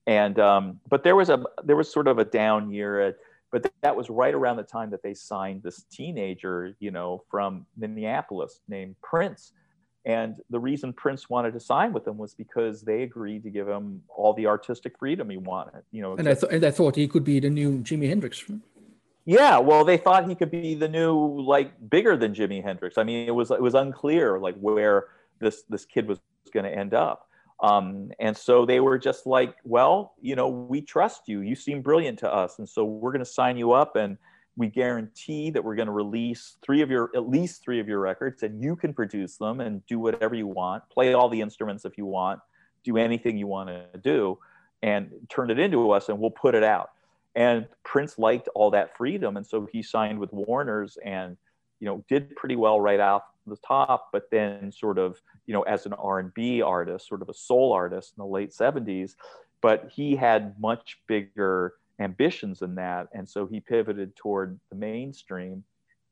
And, 0.07 0.39
um, 0.39 0.81
but 0.89 1.03
there 1.03 1.17
was 1.17 1.31
a, 1.31 1.43
there 1.65 1.77
was 1.77 1.91
sort 1.91 2.07
of 2.07 2.19
a 2.19 2.25
down 2.25 2.71
year 2.71 3.01
at, 3.01 3.17
but 3.53 3.71
that 3.83 3.95
was 3.95 4.11
right 4.11 4.35
around 4.35 4.57
the 4.57 4.63
time 4.63 4.91
that 4.91 5.03
they 5.03 5.15
signed 5.15 5.63
this 5.63 5.85
teenager, 5.93 6.75
you 6.81 6.91
know, 6.91 7.23
from 7.31 7.67
Minneapolis 7.77 8.61
named 8.67 8.97
Prince. 9.03 9.53
And 10.05 10.37
the 10.51 10.59
reason 10.59 10.93
Prince 10.93 11.31
wanted 11.31 11.53
to 11.53 11.61
sign 11.61 11.93
with 11.93 12.05
them 12.05 12.19
was 12.19 12.35
because 12.35 12.83
they 12.83 13.03
agreed 13.03 13.45
to 13.45 13.51
give 13.51 13.69
him 13.69 14.03
all 14.09 14.33
the 14.33 14.47
artistic 14.47 14.99
freedom 14.99 15.31
he 15.31 15.37
wanted. 15.37 15.83
You 15.93 16.03
know, 16.03 16.17
and 16.17 16.29
I, 16.29 16.35
th- 16.35 16.51
and 16.51 16.65
I 16.65 16.73
thought 16.73 16.97
he 16.97 17.07
could 17.07 17.23
be 17.23 17.39
the 17.39 17.51
new 17.51 17.79
Jimi 17.79 18.09
Hendrix. 18.09 18.43
Yeah, 19.25 19.59
well, 19.59 19.85
they 19.85 19.99
thought 19.99 20.29
he 20.29 20.35
could 20.35 20.51
be 20.51 20.75
the 20.75 20.89
new, 20.89 21.41
like, 21.41 21.89
bigger 21.89 22.17
than 22.17 22.35
Jimi 22.35 22.65
Hendrix. 22.65 22.99
I 22.99 23.05
mean, 23.05 23.29
it 23.29 23.31
was 23.31 23.53
it 23.53 23.63
was 23.63 23.75
unclear, 23.75 24.41
like, 24.41 24.57
where 24.57 25.09
this 25.39 25.63
this 25.69 25.85
kid 25.85 26.09
was 26.09 26.19
going 26.53 26.65
to 26.65 26.77
end 26.77 26.95
up. 26.95 27.29
Um, 27.63 28.11
and 28.19 28.37
so 28.37 28.67
they 28.67 28.81
were 28.81 28.99
just 28.99 29.25
like, 29.25 29.55
well, 29.65 30.15
you 30.21 30.35
know, 30.35 30.49
we 30.49 30.83
trust 30.83 31.23
you. 31.29 31.41
You 31.41 31.55
seem 31.55 31.81
brilliant 31.81 32.19
to 32.21 32.33
us, 32.33 32.59
and 32.59 32.69
so 32.69 32.85
we're 32.85 33.13
going 33.13 33.25
to 33.25 33.31
sign 33.31 33.57
you 33.57 33.73
up, 33.73 33.95
and 33.95 34.19
we 34.57 34.67
guarantee 34.67 35.51
that 35.51 35.63
we're 35.63 35.77
going 35.77 35.87
to 35.87 35.93
release 35.93 36.57
three 36.63 36.83
of 36.83 36.91
your 36.91 37.11
at 37.15 37.29
least 37.29 37.63
three 37.63 37.79
of 37.79 37.89
your 37.89 38.01
records, 38.01 38.43
and 38.43 38.63
you 38.63 38.75
can 38.75 38.93
produce 38.93 39.37
them 39.37 39.61
and 39.61 39.87
do 39.87 40.01
whatever 40.01 40.35
you 40.35 40.49
want, 40.49 40.83
play 40.91 41.15
all 41.15 41.29
the 41.29 41.41
instruments 41.41 41.85
if 41.85 41.97
you 41.97 42.05
want, 42.05 42.41
do 42.85 42.97
anything 42.97 43.39
you 43.39 43.47
want 43.47 43.69
to 43.69 43.87
do, 44.03 44.39
and 44.83 45.11
turn 45.29 45.49
it 45.49 45.61
into 45.61 45.93
us, 45.93 46.09
and 46.09 46.19
we'll 46.19 46.31
put 46.31 46.57
it 46.57 46.65
out. 46.65 46.91
And 47.37 47.67
Prince 47.85 48.19
liked 48.19 48.49
all 48.57 48.73
that 48.73 48.97
freedom, 48.97 49.37
and 49.37 49.47
so 49.47 49.69
he 49.73 49.85
signed 49.85 50.19
with 50.19 50.33
Warner's 50.33 50.99
and 51.05 51.37
you 51.79 51.87
know 51.87 52.05
did 52.09 52.35
pretty 52.35 52.57
well 52.57 52.81
right 52.81 53.01
off 53.01 53.23
the 53.47 53.57
top, 53.67 54.09
but 54.13 54.31
then 54.31 54.71
sort 54.73 54.99
of 54.99 55.21
you 55.47 55.55
know 55.55 55.63
as 55.63 55.87
an 55.87 55.93
R&B 55.95 56.63
artist, 56.63 57.09
sort 57.09 57.23
of 57.23 57.29
a 57.29 57.35
soul 57.35 57.73
artist 57.73 58.15
in 58.17 58.23
the 58.23 58.27
late 58.27 58.51
70s, 58.51 59.15
but 59.61 59.91
he 59.95 60.17
had 60.17 60.59
much 60.61 60.99
bigger 61.07 61.75
ambitions 62.01 62.61
than 62.61 62.75
that, 62.77 63.09
and 63.13 63.29
so 63.29 63.47
he 63.47 63.61
pivoted 63.61 64.15
toward 64.17 64.59
the 64.71 64.77
mainstream. 64.77 65.65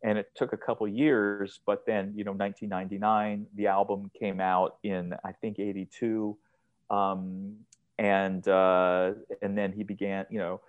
And 0.02 0.16
it 0.16 0.30
took 0.34 0.54
a 0.54 0.56
couple 0.56 0.88
years, 0.88 1.60
but 1.66 1.84
then 1.86 2.14
you 2.16 2.24
know 2.24 2.32
1999, 2.32 3.46
the 3.54 3.66
album 3.66 4.10
came 4.18 4.40
out 4.40 4.78
in 4.82 5.14
I 5.24 5.32
think 5.32 5.58
82. 5.58 6.36
Um, 6.88 7.56
and 7.98 8.48
uh, 8.48 9.12
and 9.42 9.58
then 9.58 9.72
he 9.72 9.82
began, 9.82 10.24
you 10.30 10.38
know, 10.38 10.62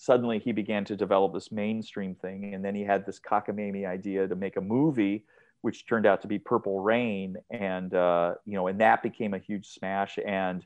suddenly 0.00 0.38
he 0.38 0.50
began 0.50 0.82
to 0.82 0.96
develop 0.96 1.34
this 1.34 1.52
mainstream 1.52 2.14
thing. 2.14 2.54
And 2.54 2.64
then 2.64 2.74
he 2.74 2.82
had 2.82 3.04
this 3.04 3.20
cockamamie 3.20 3.86
idea 3.86 4.26
to 4.26 4.34
make 4.34 4.56
a 4.56 4.60
movie, 4.60 5.24
which 5.62 5.86
turned 5.86 6.06
out 6.06 6.22
to 6.22 6.28
be 6.28 6.38
Purple 6.38 6.80
Rain. 6.80 7.36
And, 7.50 7.94
uh, 7.94 8.34
you 8.46 8.54
know, 8.54 8.66
and 8.66 8.80
that 8.80 9.02
became 9.02 9.34
a 9.34 9.38
huge 9.38 9.68
smash. 9.68 10.18
And 10.24 10.64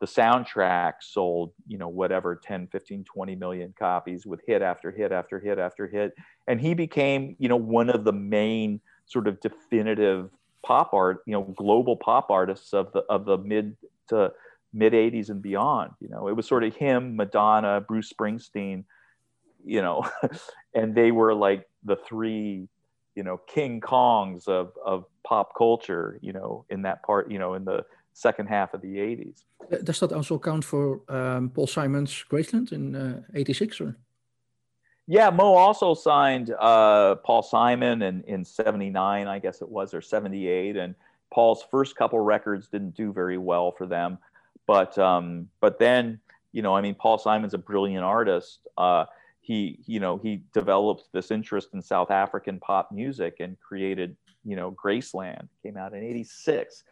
the 0.00 0.06
soundtrack 0.06 0.94
sold, 1.00 1.52
you 1.66 1.78
know, 1.78 1.88
whatever, 1.88 2.34
10, 2.36 2.68
15, 2.68 3.04
20 3.04 3.36
million 3.36 3.74
copies 3.78 4.26
with 4.26 4.40
hit 4.46 4.62
after 4.62 4.90
hit 4.90 5.12
after 5.12 5.38
hit 5.38 5.58
after 5.58 5.86
hit. 5.86 6.14
And 6.46 6.60
he 6.60 6.74
became, 6.74 7.36
you 7.38 7.48
know, 7.48 7.56
one 7.56 7.90
of 7.90 8.04
the 8.04 8.12
main 8.12 8.80
sort 9.06 9.28
of 9.28 9.40
definitive 9.40 10.30
pop 10.64 10.94
art, 10.94 11.22
you 11.26 11.32
know, 11.32 11.42
global 11.56 11.96
pop 11.96 12.30
artists 12.30 12.72
of 12.72 12.92
the, 12.92 13.00
of 13.10 13.24
the 13.24 13.38
mid 13.38 13.76
to 14.08 14.32
mid 14.72 14.92
80s 14.92 15.30
and 15.30 15.42
beyond 15.42 15.90
you 16.00 16.08
know 16.08 16.28
it 16.28 16.36
was 16.36 16.46
sort 16.46 16.62
of 16.62 16.74
him 16.76 17.16
madonna 17.16 17.80
bruce 17.80 18.12
springsteen 18.12 18.84
you 19.64 19.82
know 19.82 20.08
and 20.74 20.94
they 20.94 21.10
were 21.10 21.34
like 21.34 21.68
the 21.84 21.96
three 21.96 22.68
you 23.14 23.22
know 23.22 23.38
king 23.46 23.80
kongs 23.80 24.48
of 24.48 24.72
of 24.84 25.04
pop 25.24 25.54
culture 25.56 26.18
you 26.22 26.32
know 26.32 26.64
in 26.70 26.82
that 26.82 27.02
part 27.02 27.30
you 27.30 27.38
know 27.38 27.54
in 27.54 27.64
the 27.64 27.84
second 28.12 28.46
half 28.46 28.74
of 28.74 28.80
the 28.80 28.96
80s 28.96 29.44
uh, 29.72 29.76
does 29.82 30.00
that 30.00 30.12
also 30.12 30.38
count 30.38 30.64
for 30.64 31.00
um, 31.08 31.50
paul 31.50 31.66
simon's 31.66 32.24
graceland 32.30 32.72
in 32.72 32.96
uh, 32.96 33.20
86 33.34 33.80
or 33.80 33.96
yeah 35.06 35.30
mo 35.30 35.54
also 35.54 35.94
signed 35.94 36.50
uh, 36.58 37.14
paul 37.16 37.42
simon 37.42 38.02
in, 38.02 38.22
in 38.24 38.44
79 38.44 39.26
i 39.26 39.38
guess 39.38 39.62
it 39.62 39.68
was 39.68 39.94
or 39.94 40.00
78 40.00 40.76
and 40.76 40.94
paul's 41.32 41.64
first 41.70 41.96
couple 41.96 42.20
records 42.20 42.68
didn't 42.68 42.96
do 42.96 43.12
very 43.12 43.38
well 43.38 43.70
for 43.72 43.86
them 43.86 44.18
but 44.66 44.96
um, 44.98 45.48
but 45.60 45.78
then 45.78 46.20
you 46.52 46.62
know, 46.62 46.74
I 46.74 46.80
mean, 46.80 46.94
Paul 46.94 47.18
Simon's 47.18 47.54
a 47.54 47.58
brilliant 47.58 48.04
artist. 48.04 48.66
Uh, 48.76 49.04
he 49.40 49.78
you 49.86 50.00
know 50.00 50.18
he 50.18 50.42
developed 50.52 51.08
this 51.12 51.30
interest 51.30 51.70
in 51.74 51.82
South 51.82 52.10
African 52.10 52.60
pop 52.60 52.92
music 52.92 53.36
and 53.40 53.58
created 53.60 54.16
you 54.44 54.56
know 54.56 54.72
Graceland 54.72 55.48
came 55.62 55.76
out 55.76 55.94
in 55.94 56.02
'86. 56.02 56.84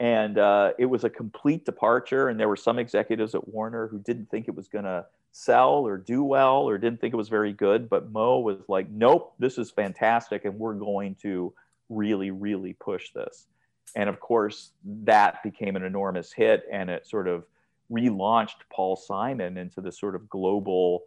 And 0.00 0.36
uh, 0.36 0.72
it 0.78 0.86
was 0.86 1.04
a 1.04 1.10
complete 1.10 1.64
departure. 1.64 2.28
And 2.28 2.40
there 2.40 2.48
were 2.48 2.56
some 2.56 2.80
executives 2.80 3.36
at 3.36 3.46
Warner 3.46 3.86
who 3.86 4.00
didn't 4.00 4.30
think 4.30 4.48
it 4.48 4.54
was 4.54 4.66
going 4.66 4.84
to 4.84 5.06
sell 5.30 5.86
or 5.86 5.96
do 5.96 6.24
well 6.24 6.62
or 6.62 6.76
didn't 6.76 7.00
think 7.00 7.14
it 7.14 7.16
was 7.16 7.28
very 7.28 7.52
good. 7.52 7.88
But 7.88 8.10
Mo 8.10 8.40
was 8.40 8.58
like, 8.66 8.90
nope, 8.90 9.34
this 9.38 9.58
is 9.58 9.70
fantastic. 9.70 10.44
And 10.44 10.58
we're 10.58 10.74
going 10.74 11.14
to 11.22 11.52
really, 11.88 12.32
really 12.32 12.72
push 12.72 13.12
this 13.12 13.46
and 13.94 14.08
of 14.08 14.20
course 14.20 14.72
that 14.84 15.42
became 15.42 15.76
an 15.76 15.82
enormous 15.82 16.32
hit 16.32 16.64
and 16.70 16.90
it 16.90 17.06
sort 17.06 17.28
of 17.28 17.44
relaunched 17.90 18.60
paul 18.70 18.96
simon 18.96 19.56
into 19.58 19.80
this 19.80 19.98
sort 19.98 20.14
of 20.14 20.28
global 20.28 21.02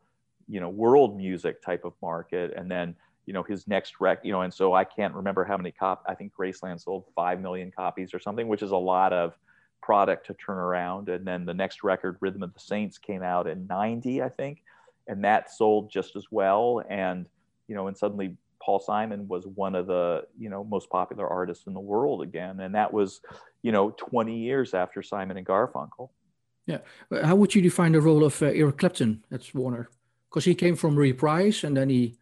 you 0.48 0.60
know 0.60 0.70
world 0.70 1.18
music 1.18 1.62
type 1.62 1.86
of 1.86 1.94
market 2.02 2.54
and 2.56 2.70
then 2.70 2.96
you 3.26 3.34
know 3.34 3.44
his 3.44 3.68
next 3.68 3.96
rec 4.00 4.24
you 4.24 4.32
know 4.32 4.42
and 4.42 4.54
so 4.54 4.74
i 4.74 4.84
can't 4.84 5.14
remember 5.14 5.44
how 5.44 5.58
many 5.58 5.72
cop 5.72 6.04
i 6.08 6.14
think 6.14 6.32
graceland 6.34 6.82
sold 6.82 7.06
5 7.16 7.42
million 7.42 7.72
copies 7.72 8.14
or 8.14 8.20
something 8.20 8.48
which 8.48 8.62
is 8.62 8.72
a 8.72 8.78
lot 8.78 9.14
of 9.14 9.34
product 9.82 10.26
to 10.28 10.34
turn 10.36 10.58
around 10.58 11.10
and 11.10 11.26
then 11.26 11.46
the 11.46 11.54
next 11.54 11.84
record 11.84 12.18
rhythm 12.20 12.44
of 12.44 12.54
the 12.54 12.60
saints 12.60 12.98
came 12.98 13.24
out 13.24 13.48
in 13.48 13.68
90 13.68 14.22
i 14.22 14.30
think 14.30 14.64
and 15.08 15.24
that 15.24 15.52
sold 15.52 15.90
just 15.92 16.16
as 16.16 16.26
well 16.32 16.84
and 16.90 17.28
you 17.68 17.76
know 17.76 17.88
and 17.88 17.98
suddenly 17.98 18.36
Paul 18.66 18.80
Simon 18.80 19.28
was 19.28 19.46
one 19.46 19.76
of 19.76 19.86
the 19.86 20.26
you 20.40 20.50
know 20.50 20.64
most 20.64 20.90
popular 20.90 21.28
artists 21.28 21.68
in 21.68 21.74
the 21.74 21.80
world 21.80 22.24
again, 22.24 22.60
and 22.62 22.74
that 22.74 22.92
was 22.92 23.22
you 23.62 23.72
know 23.72 23.92
20 23.92 24.36
years 24.36 24.74
after 24.74 25.04
Simon 25.04 25.38
and 25.38 25.46
Garfunkel. 25.46 26.10
Yeah, 26.66 26.80
how 27.24 27.36
would 27.36 27.54
you 27.54 27.62
define 27.62 27.92
the 27.92 28.02
role 28.02 28.24
of 28.24 28.42
uh, 28.42 28.48
Eric 28.48 28.80
Clapton 28.80 29.24
at 29.32 29.54
Warner? 29.54 29.90
Because 30.36 30.44
he 30.44 30.54
came 30.54 30.76
from 30.76 30.98
Reprise, 30.98 31.64
and 31.64 31.78
then 31.78 31.88
he. 31.88 32.18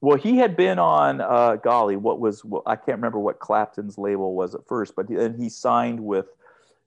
Well, 0.00 0.16
he 0.16 0.38
had 0.38 0.56
been 0.56 0.78
on 0.78 1.20
uh, 1.20 1.56
golly, 1.56 1.96
what 1.96 2.18
was 2.20 2.42
I 2.64 2.74
can't 2.74 2.96
remember 2.96 3.18
what 3.18 3.38
Clapton's 3.38 3.98
label 3.98 4.34
was 4.34 4.54
at 4.54 4.66
first, 4.66 4.96
but 4.96 5.06
then 5.06 5.34
he 5.34 5.50
signed 5.50 6.00
with 6.00 6.28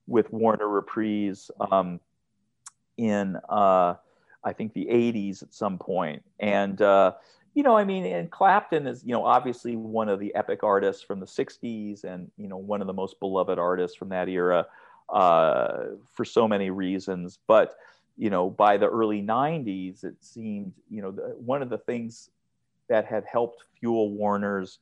with 0.07 0.33
Warner 0.33 0.67
Reprise 0.67 1.51
um, 1.71 1.99
in 2.97 3.37
uh, 3.47 3.93
I 4.43 4.53
think 4.53 4.73
the 4.73 4.87
80s 4.87 5.43
at 5.43 5.53
some 5.53 5.77
point, 5.77 6.23
and 6.39 6.81
uh, 6.81 7.11
you 7.53 7.61
know, 7.61 7.77
I 7.77 7.83
mean, 7.83 8.03
and 8.07 8.31
Clapton 8.31 8.87
is, 8.87 9.03
you 9.05 9.11
know, 9.11 9.23
obviously 9.23 9.75
one 9.75 10.09
of 10.09 10.19
the 10.19 10.33
epic 10.33 10.63
artists 10.63 11.03
from 11.03 11.19
the 11.19 11.27
60s 11.27 12.03
and, 12.03 12.31
you 12.35 12.47
know, 12.47 12.57
one 12.57 12.81
of 12.81 12.87
the 12.87 12.93
most 12.93 13.19
beloved 13.19 13.59
artists 13.59 13.95
from 13.95 14.09
that 14.09 14.27
era 14.27 14.65
uh, 15.09 15.83
for 16.11 16.25
so 16.25 16.47
many 16.47 16.71
reasons. 16.71 17.37
But, 17.45 17.75
you 18.17 18.29
know, 18.29 18.49
by 18.49 18.77
the 18.77 18.87
early 18.87 19.21
90s, 19.21 20.03
it 20.03 20.15
seemed, 20.21 20.73
you 20.89 21.01
know, 21.01 21.11
the, 21.11 21.35
one 21.37 21.61
of 21.61 21.69
the 21.69 21.77
things 21.79 22.29
that 22.89 23.05
had 23.05 23.23
helped 23.25 23.63
fuel 23.79 24.11
Warner's, 24.11 24.79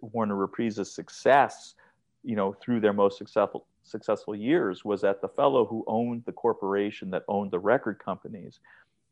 Warner 0.00 0.34
Reprise's 0.34 0.90
success, 0.90 1.74
you 2.22 2.36
know, 2.36 2.52
through 2.52 2.80
their 2.80 2.92
most 2.92 3.18
successful, 3.18 3.66
successful 3.82 4.34
years 4.34 4.84
was 4.84 5.00
that 5.02 5.20
the 5.20 5.28
fellow 5.28 5.64
who 5.64 5.84
owned 5.86 6.24
the 6.26 6.32
corporation 6.32 7.10
that 7.10 7.22
owned 7.28 7.50
the 7.50 7.58
record 7.58 7.98
companies, 7.98 8.60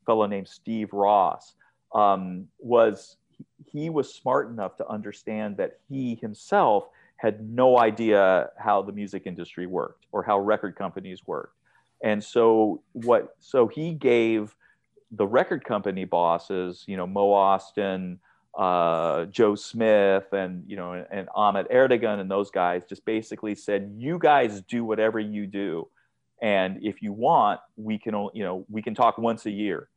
fellow 0.05 0.25
named 0.25 0.47
Steve 0.47 0.93
Ross, 0.93 1.55
um, 1.93 2.47
was 2.59 3.17
he 3.65 3.89
was 3.89 4.13
smart 4.13 4.49
enough 4.49 4.77
to 4.77 4.87
understand 4.87 5.57
that 5.57 5.79
he 5.89 6.15
himself 6.15 6.87
had 7.17 7.41
no 7.49 7.79
idea 7.79 8.49
how 8.57 8.81
the 8.81 8.91
music 8.91 9.23
industry 9.25 9.65
worked 9.65 10.05
or 10.11 10.23
how 10.23 10.37
record 10.39 10.75
companies 10.75 11.25
worked. 11.25 11.55
And 12.03 12.23
so 12.23 12.81
what 12.93 13.35
so 13.39 13.67
he 13.67 13.93
gave 13.93 14.55
the 15.11 15.25
record 15.25 15.63
company 15.63 16.05
bosses, 16.05 16.83
you 16.87 16.97
know, 16.97 17.07
Mo 17.07 17.29
Ostin, 17.29 18.17
uh, 18.57 19.25
Joe 19.25 19.55
Smith, 19.55 20.31
and 20.31 20.63
you 20.67 20.75
know, 20.75 20.93
and, 20.93 21.07
and 21.11 21.29
Ahmet 21.35 21.69
Ertegun, 21.71 22.19
and 22.19 22.29
those 22.29 22.51
guys 22.51 22.83
just 22.85 23.05
basically 23.05 23.55
said, 23.55 23.93
"You 23.97 24.19
guys 24.19 24.61
do 24.61 24.83
whatever 24.83 25.19
you 25.19 25.47
do, 25.47 25.87
and 26.41 26.79
if 26.83 27.01
you 27.01 27.13
want, 27.13 27.59
we 27.77 27.97
can, 27.97 28.13
you 28.33 28.43
know, 28.43 28.65
we 28.69 28.81
can 28.81 28.93
talk 28.93 29.17
once 29.17 29.45
a 29.45 29.51
year 29.51 29.89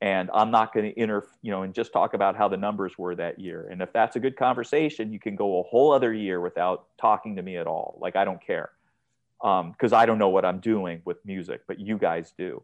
and 0.00 0.30
I'm 0.34 0.50
not 0.50 0.74
going 0.74 0.92
to 0.92 1.00
inter, 1.00 1.26
you 1.42 1.50
know, 1.50 1.62
and 1.62 1.74
just 1.74 1.92
talk 1.92 2.14
about 2.14 2.36
how 2.36 2.48
the 2.48 2.56
numbers 2.56 2.98
were 2.98 3.14
that 3.16 3.38
year. 3.38 3.68
And 3.70 3.80
if 3.80 3.92
that's 3.92 4.16
a 4.16 4.20
good 4.20 4.36
conversation, 4.36 5.12
you 5.12 5.18
can 5.18 5.36
go 5.36 5.60
a 5.60 5.62
whole 5.62 5.92
other 5.92 6.12
year 6.12 6.40
without 6.40 6.86
talking 7.00 7.36
to 7.36 7.42
me 7.42 7.56
at 7.56 7.66
all. 7.66 7.98
Like 8.00 8.14
I 8.14 8.24
don't 8.24 8.44
care, 8.44 8.70
because 9.72 9.92
um, 9.92 9.98
I 9.98 10.06
don't 10.06 10.18
know 10.18 10.28
what 10.28 10.44
I'm 10.44 10.58
doing 10.58 11.02
with 11.04 11.24
music, 11.24 11.62
but 11.68 11.78
you 11.78 11.98
guys 11.98 12.32
do. 12.36 12.62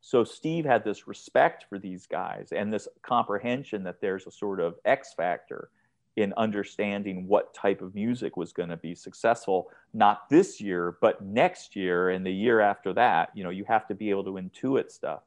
So 0.00 0.22
Steve 0.24 0.64
had 0.64 0.84
this 0.84 1.08
respect 1.08 1.66
for 1.68 1.78
these 1.78 2.06
guys 2.06 2.52
and 2.52 2.72
this 2.72 2.86
comprehension 3.02 3.82
that 3.84 4.00
there's 4.00 4.26
a 4.26 4.30
sort 4.30 4.60
of 4.60 4.76
X 4.84 5.14
factor 5.14 5.70
in 6.16 6.32
understanding 6.36 7.26
what 7.26 7.52
type 7.54 7.82
of 7.82 7.94
music 7.94 8.36
was 8.36 8.52
going 8.52 8.68
to 8.68 8.76
be 8.76 8.94
successful 8.94 9.70
not 9.94 10.28
this 10.28 10.60
year 10.60 10.96
but 11.00 11.22
next 11.22 11.76
year 11.76 12.10
and 12.10 12.26
the 12.26 12.32
year 12.32 12.60
after 12.60 12.92
that 12.92 13.30
you 13.32 13.44
know 13.44 13.50
you 13.50 13.64
have 13.64 13.86
to 13.86 13.94
be 13.94 14.10
able 14.10 14.24
to 14.24 14.32
intuit 14.32 14.90
stuff 14.90 15.20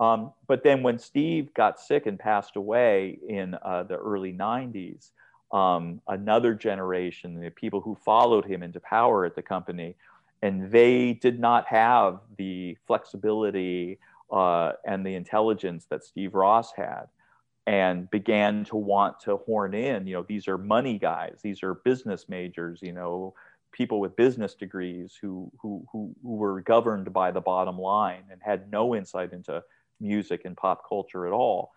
um, 0.00 0.32
but 0.48 0.64
then 0.64 0.82
when 0.82 0.98
Steve 0.98 1.52
got 1.52 1.78
sick 1.78 2.06
and 2.06 2.18
passed 2.18 2.56
away 2.56 3.18
in 3.28 3.54
uh, 3.62 3.82
the 3.82 3.96
early 3.96 4.32
90s, 4.32 5.10
um, 5.52 6.00
another 6.08 6.54
generation, 6.54 7.40
the 7.40 7.50
people 7.50 7.80
who 7.80 7.94
followed 7.94 8.44
him 8.44 8.62
into 8.62 8.80
power 8.80 9.24
at 9.24 9.34
the 9.34 9.42
company, 9.42 9.96
and 10.42 10.70
they 10.70 11.12
did 11.12 11.38
not 11.38 11.66
have 11.66 12.20
the 12.36 12.76
flexibility 12.86 13.98
uh, 14.32 14.72
and 14.86 15.04
the 15.04 15.14
intelligence 15.14 15.86
that 15.90 16.04
Steve 16.04 16.34
Ross 16.34 16.72
had 16.76 17.06
and 17.66 18.10
began 18.10 18.64
to 18.64 18.76
want 18.76 19.20
to 19.20 19.36
horn 19.38 19.74
in 19.74 20.06
you 20.06 20.14
know 20.14 20.24
these 20.26 20.48
are 20.48 20.56
money 20.56 20.98
guys 20.98 21.38
these 21.42 21.62
are 21.62 21.74
business 21.74 22.28
majors 22.28 22.80
you 22.82 22.92
know 22.92 23.34
people 23.70 24.00
with 24.00 24.16
business 24.16 24.54
degrees 24.54 25.16
who, 25.20 25.50
who 25.60 25.86
who 25.92 26.14
who 26.22 26.36
were 26.36 26.60
governed 26.62 27.12
by 27.12 27.30
the 27.30 27.40
bottom 27.40 27.78
line 27.78 28.22
and 28.30 28.40
had 28.42 28.70
no 28.72 28.94
insight 28.94 29.32
into 29.32 29.62
music 30.00 30.42
and 30.44 30.56
pop 30.56 30.88
culture 30.88 31.26
at 31.26 31.32
all 31.32 31.72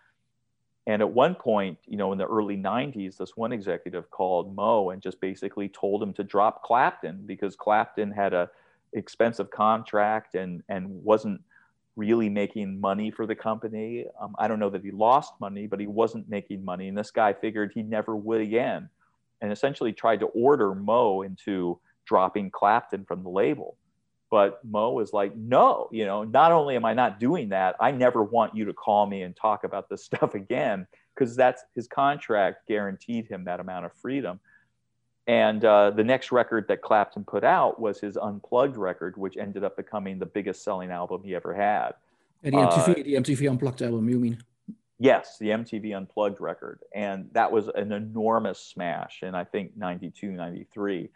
and 0.88 1.02
at 1.02 1.10
one 1.10 1.36
point 1.36 1.78
you 1.88 1.98
know 1.98 2.12
in 2.12 2.18
the 2.18 2.26
early 2.26 2.58
90s 2.58 3.18
this 3.18 3.36
one 3.36 3.52
executive 3.52 4.10
called 4.10 4.56
mo 4.56 4.90
and 4.90 5.02
just 5.02 5.20
basically 5.20 5.70
told 5.70 6.02
him 6.02 6.14
to 6.14 6.24
drop 6.24 6.64
clapton 6.64 7.24
because 7.26 7.56
clapton 7.56 8.12
had 8.12 8.34
a 8.34 8.50
expensive 8.94 9.50
contract 9.50 10.36
and 10.36 10.62
and 10.70 10.88
wasn't 10.88 11.42
really 11.96 12.30
making 12.30 12.80
money 12.80 13.12
for 13.12 13.26
the 13.26 13.36
company. 13.36 14.06
Um, 14.20 14.36
I 14.40 14.48
don't 14.48 14.60
know 14.60 14.70
that 14.70 14.84
he 14.84 14.92
lost 14.92 15.34
money, 15.40 15.68
but 15.68 15.80
he 15.80 15.88
wasn't 15.88 16.30
making 16.30 16.66
money. 16.66 16.88
And 16.88 16.98
this 16.98 17.12
guy 17.12 17.34
figured 17.34 17.72
he 17.74 17.84
never 17.84 18.16
would 18.16 18.42
again 18.42 18.90
and 19.42 19.52
essentially 19.52 19.94
tried 19.94 20.22
to 20.22 20.28
order 20.28 20.74
Mo 20.74 21.22
into 21.22 21.80
dropping 22.06 22.50
Clapton 22.50 23.06
from 23.06 23.24
the 23.24 23.30
label. 23.30 23.78
But 24.34 24.66
Mo 24.66 24.90
was 24.94 25.14
like, 25.14 25.36
no, 25.36 25.90
you 25.92 26.08
know, 26.08 26.24
not 26.24 26.52
only 26.52 26.76
am 26.76 26.86
I 26.86 26.96
not 26.96 27.20
doing 27.20 27.50
that, 27.50 27.76
I 27.80 27.92
never 27.92 28.24
want 28.24 28.56
you 28.56 28.66
to 28.66 28.74
call 28.74 29.06
me 29.06 29.22
and 29.22 29.36
talk 29.36 29.64
about 29.64 29.90
this 29.90 30.04
stuff 30.10 30.34
again, 30.34 30.88
because 31.14 31.36
that's 31.36 31.62
his 31.76 31.88
contract 31.88 32.68
guaranteed 32.68 33.28
him 33.28 33.44
that 33.44 33.60
amount 33.60 33.86
of 33.86 33.94
freedom. 33.94 34.40
And 35.28 35.64
uh, 35.64 35.92
the 35.92 36.04
next 36.04 36.32
record 36.32 36.68
that 36.70 36.82
Clapton 36.82 37.26
put 37.26 37.44
out 37.44 37.80
was 37.80 38.00
his 38.00 38.18
Unplugged 38.18 38.76
record, 38.76 39.18
which 39.18 39.38
ended 39.38 39.64
up 39.64 39.78
becoming 39.78 40.18
the 40.18 40.26
biggest 40.26 40.64
selling 40.64 40.90
album 40.90 41.22
he 41.24 41.36
ever 41.36 41.54
had. 41.54 41.92
And 42.42 42.56
the 42.56 42.58
MTV, 42.58 42.90
uh, 42.90 43.04
the 43.04 43.14
MTV 43.14 43.52
Unplugged 43.52 43.84
album, 43.84 44.10
you 44.10 44.20
mean? 44.20 44.40
Yes, 44.98 45.38
the 45.38 45.50
MTV 45.50 45.96
Unplugged 45.96 46.42
record. 46.42 46.80
And 46.96 47.30
that 47.34 47.52
was 47.52 47.68
an 47.76 47.92
enormous 47.92 48.58
smash 48.58 49.22
in, 49.22 49.36
I 49.36 49.44
think, 49.44 49.78
92, 49.78 50.32
93. 50.32 51.12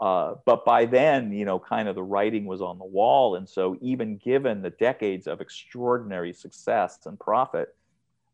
Uh, 0.00 0.34
but 0.46 0.64
by 0.64 0.86
then, 0.86 1.30
you 1.30 1.44
know, 1.44 1.58
kind 1.58 1.86
of 1.86 1.94
the 1.94 2.02
writing 2.02 2.46
was 2.46 2.62
on 2.62 2.78
the 2.78 2.84
wall. 2.84 3.36
And 3.36 3.46
so, 3.46 3.76
even 3.82 4.16
given 4.16 4.62
the 4.62 4.70
decades 4.70 5.26
of 5.26 5.40
extraordinary 5.40 6.32
success 6.32 7.00
and 7.04 7.20
profit 7.20 7.74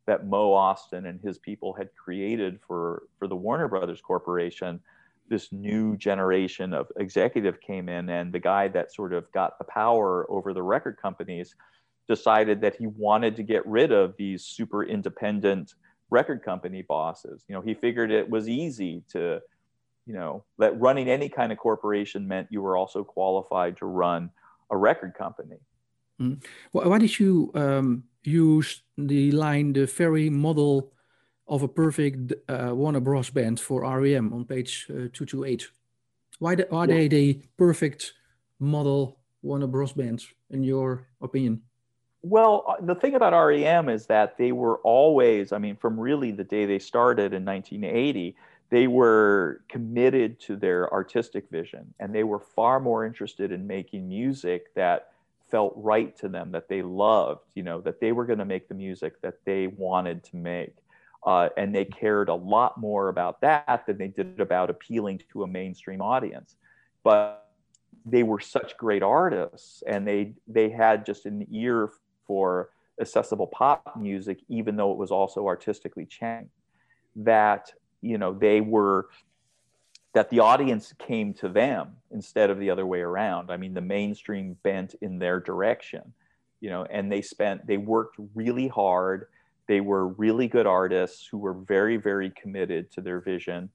that 0.06 0.26
Mo 0.26 0.52
Ostin 0.52 1.09
and 1.09 1.20
his 1.20 1.38
people 1.38 1.72
had 1.72 1.88
created 1.97 2.60
for, 2.66 3.02
for 3.18 3.26
the 3.26 3.34
Warner 3.34 3.66
Brothers 3.66 4.01
Corporation, 4.01 4.80
this 5.28 5.51
new 5.52 5.97
generation 5.97 6.72
of 6.72 6.86
executive 6.98 7.60
came 7.60 7.88
in 7.88 8.09
and 8.09 8.32
the 8.32 8.38
guy 8.38 8.68
that 8.68 8.93
sort 8.93 9.12
of 9.12 9.30
got 9.32 9.59
the 9.59 9.64
power 9.64 10.30
over 10.30 10.52
the 10.52 10.62
record 10.62 10.97
companies 11.01 11.56
decided 12.09 12.60
that 12.60 12.76
he 12.76 12.86
wanted 12.86 13.34
to 13.34 13.43
get 13.43 13.66
rid 13.66 13.90
of 13.90 14.14
these 14.16 14.44
super 14.44 14.84
independent 14.84 15.74
record 16.10 16.44
company 16.44 16.82
bosses 16.82 17.44
you 17.48 17.55
know 17.56 17.60
he 17.60 17.74
figured 17.74 18.12
it 18.12 18.30
was 18.30 18.48
easy 18.48 19.02
to 19.10 19.40
you 20.07 20.15
know 20.15 20.45
that 20.59 20.78
running 20.81 21.09
any 21.09 21.28
kind 21.28 21.53
of 21.53 21.59
corporation 21.59 22.27
meant 22.27 22.47
you 22.51 22.62
were 22.62 22.77
also 22.77 23.05
qualified 23.05 23.77
to 23.77 23.87
run 23.87 24.31
a 24.70 24.77
record 24.77 25.15
company 25.15 25.59
mm. 26.20 26.43
well, 26.73 26.89
why 26.89 26.99
did 26.99 27.19
you 27.19 27.51
um, 27.55 28.05
use 28.23 28.83
the 28.97 29.31
line 29.33 29.73
the 29.73 29.87
very 29.87 30.31
model 30.31 30.93
of 31.49 31.62
a 31.62 31.69
perfect 31.69 32.35
uh, 32.49 32.70
Warner 32.73 33.01
Bros. 33.01 33.31
band 33.31 33.61
for 33.61 33.83
REM 33.83 34.33
on 34.33 34.45
page 34.45 34.87
uh, 34.91 35.09
228. 35.12 35.69
Why 36.39 36.55
the, 36.55 36.73
are 36.74 36.87
they 36.87 37.09
the 37.09 37.41
perfect 37.57 38.15
model 38.59 39.19
Warner 39.43 39.66
Bros. 39.66 39.93
bands, 39.93 40.28
in 40.51 40.62
your 40.62 41.07
opinion? 41.23 41.62
Well, 42.23 42.65
uh, 42.66 42.85
the 42.85 42.97
thing 42.97 43.15
about 43.15 43.33
REM 43.33 43.89
is 43.89 44.07
that 44.07 44.37
they 44.37 44.51
were 44.51 44.78
always, 44.78 45.53
I 45.53 45.59
mean, 45.59 45.77
from 45.77 45.99
really 45.99 46.33
the 46.33 46.45
day 46.45 46.66
they 46.66 46.81
started 46.81 47.33
in 47.33 47.45
1980, 47.45 48.37
they 48.70 48.86
were 48.86 49.62
committed 49.68 50.40
to 50.40 50.56
their 50.56 50.93
artistic 50.93 51.48
vision 51.51 51.94
and 52.01 52.14
they 52.14 52.24
were 52.24 52.40
far 52.40 52.80
more 52.80 53.05
interested 53.05 53.52
in 53.52 53.66
making 53.66 54.09
music 54.09 54.74
that 54.74 55.12
felt 55.51 55.72
right 55.76 56.16
to 56.18 56.28
them, 56.28 56.51
that 56.51 56.68
they 56.68 56.82
loved, 56.82 57.44
you 57.55 57.62
know, 57.62 57.80
that 57.80 58.01
they 58.01 58.12
were 58.12 58.24
going 58.24 58.38
to 58.38 58.44
make 58.44 58.68
the 58.68 58.74
music 58.74 59.20
that 59.22 59.36
they 59.44 59.68
wanted 59.68 60.24
to 60.24 60.36
make. 60.36 60.74
Uh, 61.24 61.48
and 61.56 61.74
they 61.74 61.84
cared 61.84 62.28
a 62.28 62.34
lot 62.34 62.78
more 62.78 63.09
about 63.09 63.40
that 63.40 63.84
than 63.86 63.98
they 63.98 64.09
did 64.09 64.40
about 64.40 64.70
appealing 64.70 65.20
to 65.32 65.43
a 65.43 65.47
mainstream 65.47 66.01
audience. 66.01 66.56
But 67.02 67.48
they 68.05 68.22
were 68.22 68.40
such 68.40 68.76
great 68.76 69.02
artists, 69.02 69.82
and 69.86 70.06
they 70.06 70.34
they 70.47 70.68
had 70.70 71.05
just 71.05 71.26
an 71.26 71.47
ear 71.51 71.90
for 72.26 72.70
accessible 73.01 73.48
pop 73.48 73.97
music, 73.98 74.38
even 74.48 74.76
though 74.76 74.93
it 74.93 74.98
was 74.98 75.10
also 75.10 75.47
artistically 75.47 76.06
changed. 76.06 76.51
That 77.16 77.72
you 78.02 78.18
know 78.18 78.32
they 78.32 78.60
were 78.60 79.09
that 80.14 80.31
the 80.31 80.40
audience 80.40 80.94
came 80.98 81.35
to 81.35 81.48
them 81.48 81.97
instead 82.10 82.48
of 82.48 82.59
the 82.59 82.70
other 82.70 82.86
way 82.86 83.01
around. 83.01 83.51
I 83.51 83.59
mean, 83.59 83.74
the 83.74 83.82
mainstream 83.82 84.56
bent 84.62 84.94
in 85.02 85.18
their 85.18 85.40
direction, 85.40 86.14
you 86.60 86.70
know, 86.70 86.85
and 86.85 87.12
they 87.12 87.20
spent 87.20 87.66
they 87.66 87.77
worked 87.77 88.16
really 88.35 88.68
hard 88.68 89.27
they 89.66 89.81
were 89.81 90.09
really 90.09 90.48
good 90.48 90.66
artists 90.66 91.27
who 91.31 91.39
were 91.39 91.55
very, 91.55 91.97
very 91.97 92.31
committed 92.31 92.90
to 92.93 93.01
their 93.01 93.20
vision, 93.20 93.70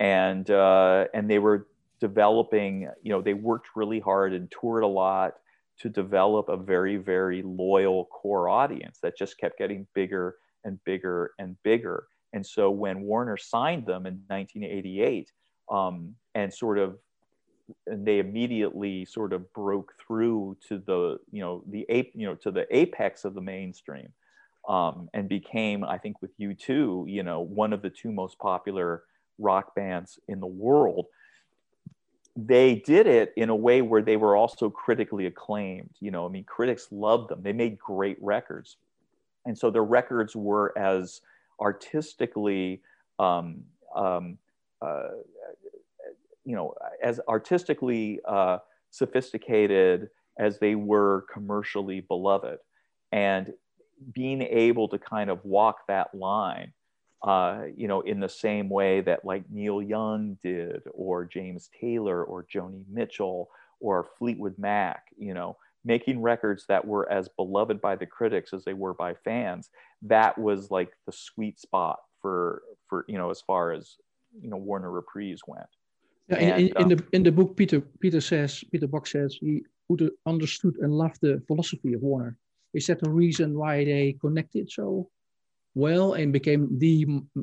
and 0.00 0.50
uh, 0.50 1.06
and 1.14 1.30
they 1.30 1.38
were 1.38 1.68
developing. 2.00 2.88
You 3.02 3.12
know, 3.12 3.22
they 3.22 3.34
worked 3.34 3.68
really 3.76 4.00
hard 4.00 4.32
and 4.32 4.50
toured 4.50 4.82
a 4.82 4.88
lot 4.88 5.34
to 5.80 5.88
develop 5.88 6.48
a 6.48 6.56
very, 6.56 6.96
very 6.96 7.42
loyal 7.42 8.06
core 8.06 8.48
audience 8.48 8.98
that 9.02 9.16
just 9.16 9.38
kept 9.38 9.58
getting 9.58 9.86
bigger 9.94 10.36
and 10.64 10.82
bigger 10.84 11.32
and 11.38 11.56
bigger. 11.62 12.08
And 12.32 12.44
so 12.46 12.70
when 12.70 13.00
Warner 13.00 13.36
signed 13.36 13.86
them 13.86 14.06
in 14.06 14.22
1988, 14.28 15.32
um, 15.70 16.14
and 16.34 16.52
sort 16.52 16.78
of 16.78 16.98
and 17.86 18.06
they 18.06 18.18
immediately 18.18 19.04
sort 19.04 19.34
of 19.34 19.52
broke 19.52 19.92
through 19.98 20.56
to 20.68 20.78
the 20.78 21.18
you 21.30 21.42
know 21.42 21.62
the 21.68 21.84
ape 21.90 22.12
you 22.14 22.26
know 22.26 22.34
to 22.36 22.50
the 22.50 22.66
apex 22.74 23.26
of 23.26 23.34
the 23.34 23.42
mainstream 23.42 24.08
um, 24.68 25.08
and 25.14 25.28
became, 25.28 25.82
I 25.82 25.96
think, 25.96 26.20
with 26.20 26.38
U2, 26.38 27.10
you 27.10 27.22
know, 27.22 27.40
one 27.40 27.72
of 27.72 27.80
the 27.80 27.90
two 27.90 28.12
most 28.12 28.38
popular 28.38 29.04
rock 29.38 29.74
bands 29.74 30.18
in 30.28 30.40
the 30.40 30.46
world. 30.46 31.06
They 32.36 32.76
did 32.76 33.06
it 33.06 33.32
in 33.36 33.48
a 33.48 33.56
way 33.56 33.82
where 33.82 34.02
they 34.02 34.16
were 34.16 34.36
also 34.36 34.68
critically 34.68 35.26
acclaimed. 35.26 35.90
You 36.00 36.10
know, 36.10 36.26
I 36.26 36.28
mean, 36.28 36.44
critics 36.44 36.88
loved 36.90 37.30
them. 37.30 37.42
They 37.42 37.52
made 37.52 37.78
great 37.78 38.18
records, 38.20 38.76
and 39.46 39.58
so 39.58 39.70
their 39.70 39.84
records 39.84 40.36
were 40.36 40.76
as 40.78 41.22
artistically, 41.60 42.82
um, 43.18 43.64
um, 43.94 44.38
uh, 44.80 45.08
you 46.44 46.54
know, 46.54 46.74
as 47.02 47.20
artistically 47.28 48.20
uh, 48.26 48.58
sophisticated 48.90 50.08
as 50.38 50.58
they 50.58 50.74
were 50.74 51.26
commercially 51.32 52.00
beloved. 52.00 52.58
And 53.12 53.52
being 54.12 54.42
able 54.42 54.88
to 54.88 54.98
kind 54.98 55.30
of 55.30 55.44
walk 55.44 55.86
that 55.88 56.14
line, 56.14 56.72
uh, 57.22 57.62
you 57.76 57.88
know, 57.88 58.00
in 58.02 58.20
the 58.20 58.28
same 58.28 58.68
way 58.68 59.00
that 59.00 59.24
like 59.24 59.42
Neil 59.50 59.82
Young 59.82 60.38
did, 60.42 60.82
or 60.92 61.24
James 61.24 61.68
Taylor, 61.80 62.22
or 62.22 62.44
Joni 62.44 62.84
Mitchell, 62.88 63.50
or 63.80 64.06
Fleetwood 64.18 64.54
Mac, 64.58 65.06
you 65.18 65.34
know, 65.34 65.56
making 65.88 66.20
records 66.20 66.66
that 66.68 66.86
were 66.86 67.10
as 67.10 67.28
beloved 67.40 67.80
by 67.80 67.96
the 67.96 68.06
critics 68.06 68.52
as 68.52 68.62
they 68.64 68.74
were 68.74 68.94
by 68.94 69.14
fans. 69.24 69.70
That 70.02 70.36
was 70.38 70.70
like 70.70 70.90
the 71.06 71.12
sweet 71.12 71.58
spot 71.58 71.98
for 72.20 72.62
for 72.88 72.98
you 73.08 73.18
know 73.20 73.30
as 73.30 73.40
far 73.40 73.72
as 73.72 73.96
you 74.42 74.50
know 74.50 74.58
Warner 74.68 74.92
Reprise 74.92 75.40
went. 75.46 75.72
Yeah, 76.28 76.36
and, 76.36 76.60
in, 76.60 76.66
in 76.68 76.82
um, 76.82 76.88
the 76.90 76.98
in 77.16 77.22
the 77.22 77.32
book, 77.32 77.56
Peter 77.56 77.80
Peter 78.02 78.20
says 78.20 78.62
Peter 78.70 78.86
Buck 78.86 79.06
says 79.06 79.38
he 79.40 79.64
would 79.88 80.02
understood 80.26 80.74
and 80.82 80.92
loved 80.92 81.18
the 81.22 81.42
philosophy 81.48 81.94
of 81.94 82.02
Warner. 82.02 82.36
Is 82.74 82.86
that 82.88 83.00
the 83.00 83.10
reason 83.24 83.58
why 83.58 83.84
they 83.84 84.16
connected 84.20 84.70
so 84.70 85.08
well 85.74 86.12
and 86.20 86.32
became 86.38 86.62
the 86.78 86.94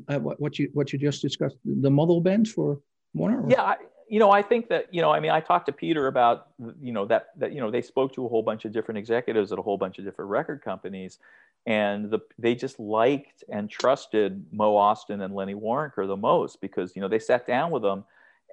uh, 0.07 0.19
what 0.19 0.59
you 0.59 0.69
what 0.77 0.93
you 0.93 0.99
just 0.99 1.21
discussed 1.27 1.57
the 1.65 1.93
model 1.99 2.21
band 2.21 2.47
for 2.55 2.79
Warner? 3.15 3.43
Yeah, 3.49 3.63
I, 3.63 3.75
you 4.07 4.19
know, 4.19 4.31
I 4.31 4.41
think 4.41 4.69
that 4.69 4.93
you 4.93 5.01
know, 5.01 5.11
I 5.11 5.19
mean, 5.19 5.31
I 5.31 5.39
talked 5.39 5.65
to 5.67 5.71
Peter 5.71 6.07
about 6.07 6.47
you 6.81 6.91
know 6.91 7.05
that 7.05 7.29
that 7.37 7.53
you 7.53 7.61
know 7.61 7.71
they 7.71 7.81
spoke 7.81 8.13
to 8.13 8.25
a 8.25 8.29
whole 8.29 8.43
bunch 8.43 8.65
of 8.65 8.71
different 8.71 8.97
executives 8.97 9.51
at 9.51 9.59
a 9.59 9.61
whole 9.61 9.77
bunch 9.77 9.97
of 9.97 10.05
different 10.05 10.29
record 10.29 10.61
companies, 10.61 11.19
and 11.65 12.11
the, 12.11 12.19
they 12.37 12.55
just 12.55 12.79
liked 12.79 13.43
and 13.49 13.69
trusted 13.69 14.45
Mo 14.51 14.75
Ostin 14.75 15.23
and 15.23 15.33
Lenny 15.33 15.55
Waronker 15.55 16.07
the 16.07 16.17
most 16.17 16.61
because 16.61 16.95
you 16.95 17.01
know 17.01 17.07
they 17.07 17.19
sat 17.19 17.47
down 17.47 17.71
with 17.71 17.81
them, 17.81 18.03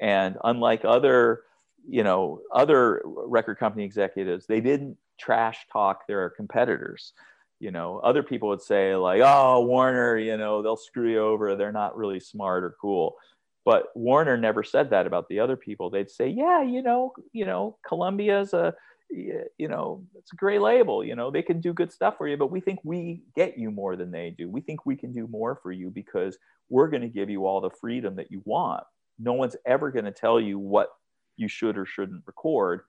and 0.01 0.39
unlike 0.45 0.85
other 0.85 1.43
you 1.89 2.03
know 2.03 2.41
other 2.53 3.03
record 3.05 3.59
company 3.59 3.85
executives, 3.85 4.47
they 4.47 4.61
didn't 4.61 4.97
trash 5.19 5.66
talk 5.70 6.07
their 6.07 6.31
competitors. 6.31 7.12
You 7.61 7.70
know, 7.70 8.01
other 8.03 8.23
people 8.23 8.49
would 8.49 8.62
say 8.62 8.97
like, 8.97 9.20
"Oh, 9.23 9.65
Warner, 9.66 10.16
you 10.16 10.37
know, 10.37 10.62
they'll 10.62 10.77
screw 10.77 11.11
you 11.11 11.20
over. 11.20 11.55
They're 11.55 11.73
not 11.73 11.97
really 11.97 12.20
smart 12.20 12.65
or 12.65 12.74
cool." 12.81 13.16
But 13.64 13.86
Warner 13.94 14.36
never 14.36 14.64
said 14.64 14.90
that 14.90 15.06
about 15.06 15.28
the 15.28 15.39
other 15.39 15.56
people. 15.56 15.89
They'd 15.89 16.10
say, 16.10 16.28
"Yeah, 16.28 16.62
you 16.62 16.82
know, 16.82 17.12
you 17.32 17.44
know, 17.44 17.78
Columbia's 17.86 18.52
a 18.55 18.74
you 19.12 19.68
know, 19.68 20.02
it's 20.14 20.32
a 20.32 20.36
great 20.36 20.60
label. 20.60 21.05
You 21.05 21.14
know, 21.14 21.30
they 21.30 21.43
can 21.43 21.60
do 21.60 21.72
good 21.72 21.93
stuff 21.93 22.16
for 22.16 22.26
you, 22.26 22.36
but 22.36 22.51
we 22.51 22.60
think 22.60 22.80
we 22.82 23.22
get 23.36 23.59
you 23.59 23.70
more 23.70 23.97
than 23.97 24.10
they 24.10 24.30
do. 24.30 24.48
We 24.48 24.60
think 24.60 24.86
we 24.86 24.97
can 24.97 25.12
do 25.12 25.26
more 25.26 25.59
for 25.62 25.70
you 25.70 25.90
because 25.90 26.39
we're 26.68 26.89
going 26.89 27.02
to 27.02 27.09
give 27.09 27.28
you 27.28 27.47
all 27.47 27.60
the 27.60 27.70
freedom 27.70 28.16
that 28.16 28.30
you 28.30 28.43
want. 28.44 28.84
No 29.18 29.34
one's 29.34 29.56
ever 29.66 29.90
going 29.90 30.06
to 30.06 30.12
tell 30.12 30.40
you 30.40 30.59
what 30.59 30.89
you 31.36 31.48
should 31.48 31.76
or 31.76 31.84
shouldn't 31.84 32.22
record. 32.26 32.82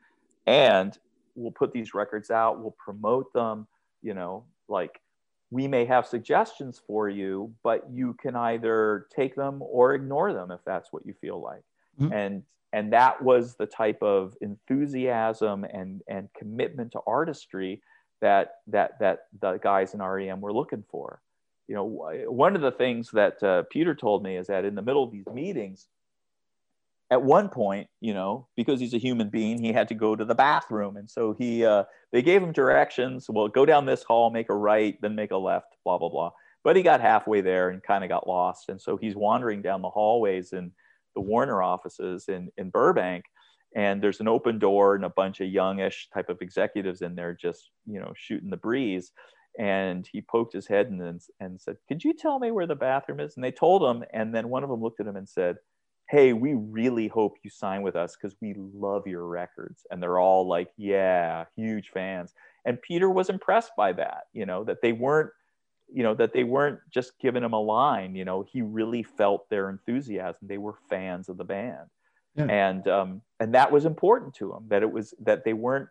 And 0.47 0.97
we'll 1.35 1.51
put 1.51 1.73
these 1.73 1.93
records 1.93 2.31
out, 2.31 2.61
we'll 2.61 2.75
promote 2.83 3.33
them, 3.33 3.67
you 4.01 4.13
know, 4.13 4.45
like 4.69 5.01
we 5.53 5.67
may 5.67 5.85
have 5.85 6.07
suggestions 6.07 6.81
for 6.87 7.07
you, 7.07 7.53
but 7.63 7.85
you 7.91 8.15
can 8.15 8.35
either 8.35 9.05
take 9.15 9.35
them 9.35 9.61
or 9.61 9.93
ignore 9.93 10.33
them 10.33 10.49
if 10.49 10.59
that's 10.65 10.91
what 10.91 11.05
you 11.05 11.13
feel 11.13 11.39
like. 11.39 11.61
Mm-hmm. 12.01 12.11
And 12.11 12.43
and 12.73 12.91
that 12.91 13.21
was 13.21 13.55
the 13.55 13.67
type 13.67 14.01
of 14.01 14.35
enthusiasm 14.41 15.63
and 15.63 16.01
and 16.07 16.27
commitment 16.35 16.91
to 16.93 17.01
artistry 17.05 17.83
that 18.19 18.55
that 18.65 18.97
that 18.99 19.27
the 19.39 19.59
guys 19.61 19.93
in 19.93 20.01
REM 20.01 20.41
were 20.41 20.51
looking 20.51 20.83
for. 20.89 21.21
You 21.67 21.75
know, 21.75 21.85
one 22.27 22.55
of 22.55 22.63
the 22.63 22.71
things 22.71 23.11
that 23.11 23.41
uh, 23.43 23.63
Peter 23.69 23.93
told 23.93 24.23
me 24.23 24.37
is 24.37 24.47
that 24.47 24.65
in 24.65 24.73
the 24.73 24.81
middle 24.81 25.03
of 25.03 25.11
these 25.11 25.27
meetings, 25.31 25.87
at 27.11 27.21
one 27.21 27.49
point, 27.49 27.87
you 28.01 28.13
know, 28.13 28.47
because 28.55 28.79
he's 28.79 28.93
a 28.93 28.99
human 28.99 29.29
being, 29.29 29.61
he 29.61 29.73
had 29.73 29.87
to 29.89 29.93
go 29.95 30.15
to 30.15 30.25
the 30.25 30.35
bathroom, 30.35 30.97
and 30.97 31.09
so 31.09 31.35
he 31.37 31.65
uh, 31.65 31.83
they 32.11 32.21
gave 32.21 32.41
him 32.41 32.51
directions. 32.51 33.27
Well, 33.29 33.47
go 33.47 33.65
down 33.65 33.85
this 33.85 34.03
hall, 34.03 34.29
make 34.31 34.49
a 34.49 34.55
right, 34.55 34.97
then 35.01 35.15
make 35.15 35.31
a 35.31 35.37
left, 35.37 35.75
blah 35.83 35.97
blah 35.97 36.09
blah. 36.09 36.31
But 36.63 36.75
he 36.75 36.81
got 36.81 37.01
halfway 37.01 37.41
there 37.41 37.69
and 37.69 37.83
kind 37.83 38.03
of 38.03 38.09
got 38.09 38.27
lost, 38.27 38.69
and 38.69 38.81
so 38.81 38.97
he's 38.97 39.15
wandering 39.15 39.61
down 39.61 39.81
the 39.81 39.89
hallways 39.89 40.53
in 40.53 40.71
the 41.15 41.21
Warner 41.21 41.61
offices 41.61 42.29
in 42.29 42.49
in 42.57 42.69
Burbank, 42.69 43.25
and 43.75 44.01
there's 44.01 44.19
an 44.21 44.27
open 44.27 44.57
door 44.57 44.95
and 44.95 45.05
a 45.05 45.09
bunch 45.09 45.41
of 45.41 45.49
youngish 45.49 46.09
type 46.13 46.29
of 46.29 46.41
executives 46.41 47.01
in 47.01 47.15
there 47.15 47.37
just 47.39 47.71
you 47.85 47.99
know 47.99 48.13
shooting 48.15 48.49
the 48.49 48.57
breeze. 48.57 49.11
And 49.59 50.07
he 50.11 50.21
poked 50.21 50.53
his 50.53 50.67
head 50.67 50.87
and 50.87 51.21
and 51.39 51.61
said, 51.61 51.77
"Could 51.87 52.03
you 52.03 52.13
tell 52.13 52.39
me 52.39 52.49
where 52.49 52.65
the 52.65 52.75
bathroom 52.75 53.19
is?" 53.19 53.35
And 53.35 53.43
they 53.43 53.51
told 53.51 53.83
him, 53.83 54.03
and 54.13 54.33
then 54.33 54.49
one 54.49 54.63
of 54.63 54.69
them 54.69 54.81
looked 54.81 54.99
at 54.99 55.05
him 55.05 55.15
and 55.15 55.29
said 55.29 55.57
hey, 56.09 56.33
we 56.33 56.53
really 56.53 57.07
hope 57.07 57.37
you 57.43 57.49
sign 57.49 57.81
with 57.81 57.95
us 57.95 58.15
because 58.15 58.35
we 58.41 58.53
love 58.57 59.07
your 59.07 59.25
records. 59.25 59.85
And 59.89 60.01
they're 60.01 60.19
all 60.19 60.47
like, 60.47 60.69
yeah, 60.77 61.45
huge 61.55 61.89
fans. 61.89 62.33
And 62.65 62.81
Peter 62.81 63.09
was 63.09 63.29
impressed 63.29 63.71
by 63.75 63.93
that, 63.93 64.25
you 64.33 64.45
know, 64.45 64.63
that 64.65 64.81
they 64.81 64.91
weren't, 64.91 65.31
you 65.91 66.03
know, 66.03 66.13
that 66.15 66.33
they 66.33 66.43
weren't 66.43 66.79
just 66.91 67.19
giving 67.19 67.43
him 67.43 67.53
a 67.53 67.59
line, 67.59 68.15
you 68.15 68.25
know, 68.25 68.45
he 68.51 68.61
really 68.61 69.03
felt 69.03 69.49
their 69.49 69.69
enthusiasm. 69.69 70.47
They 70.47 70.57
were 70.57 70.75
fans 70.89 71.29
of 71.29 71.37
the 71.37 71.43
band. 71.43 71.89
Yeah. 72.35 72.45
And, 72.45 72.87
um, 72.87 73.21
and 73.39 73.53
that 73.53 73.71
was 73.71 73.85
important 73.85 74.33
to 74.35 74.53
him 74.53 74.65
that 74.69 74.81
it 74.81 74.91
was, 74.91 75.13
that 75.19 75.43
they 75.43 75.53
weren't, 75.53 75.89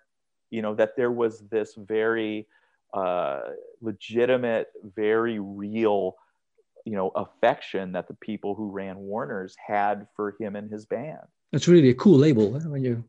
you 0.50 0.60
know, 0.60 0.74
that 0.74 0.96
there 0.96 1.12
was 1.12 1.40
this 1.50 1.74
very 1.76 2.46
uh, 2.92 3.40
legitimate, 3.80 4.68
very 4.96 5.38
real 5.38 6.16
you 6.84 6.92
know 6.92 7.10
affection 7.16 7.92
that 7.92 8.08
the 8.08 8.14
people 8.14 8.54
who 8.54 8.70
ran 8.70 8.96
Warner's 8.98 9.54
had 9.66 10.06
for 10.16 10.34
him 10.38 10.56
and 10.56 10.70
his 10.70 10.86
band. 10.86 11.26
It's 11.52 11.68
really 11.68 11.90
a 11.90 11.94
cool 11.94 12.18
label 12.18 12.56
eh, 12.56 12.60
when 12.66 12.84
you 12.84 13.04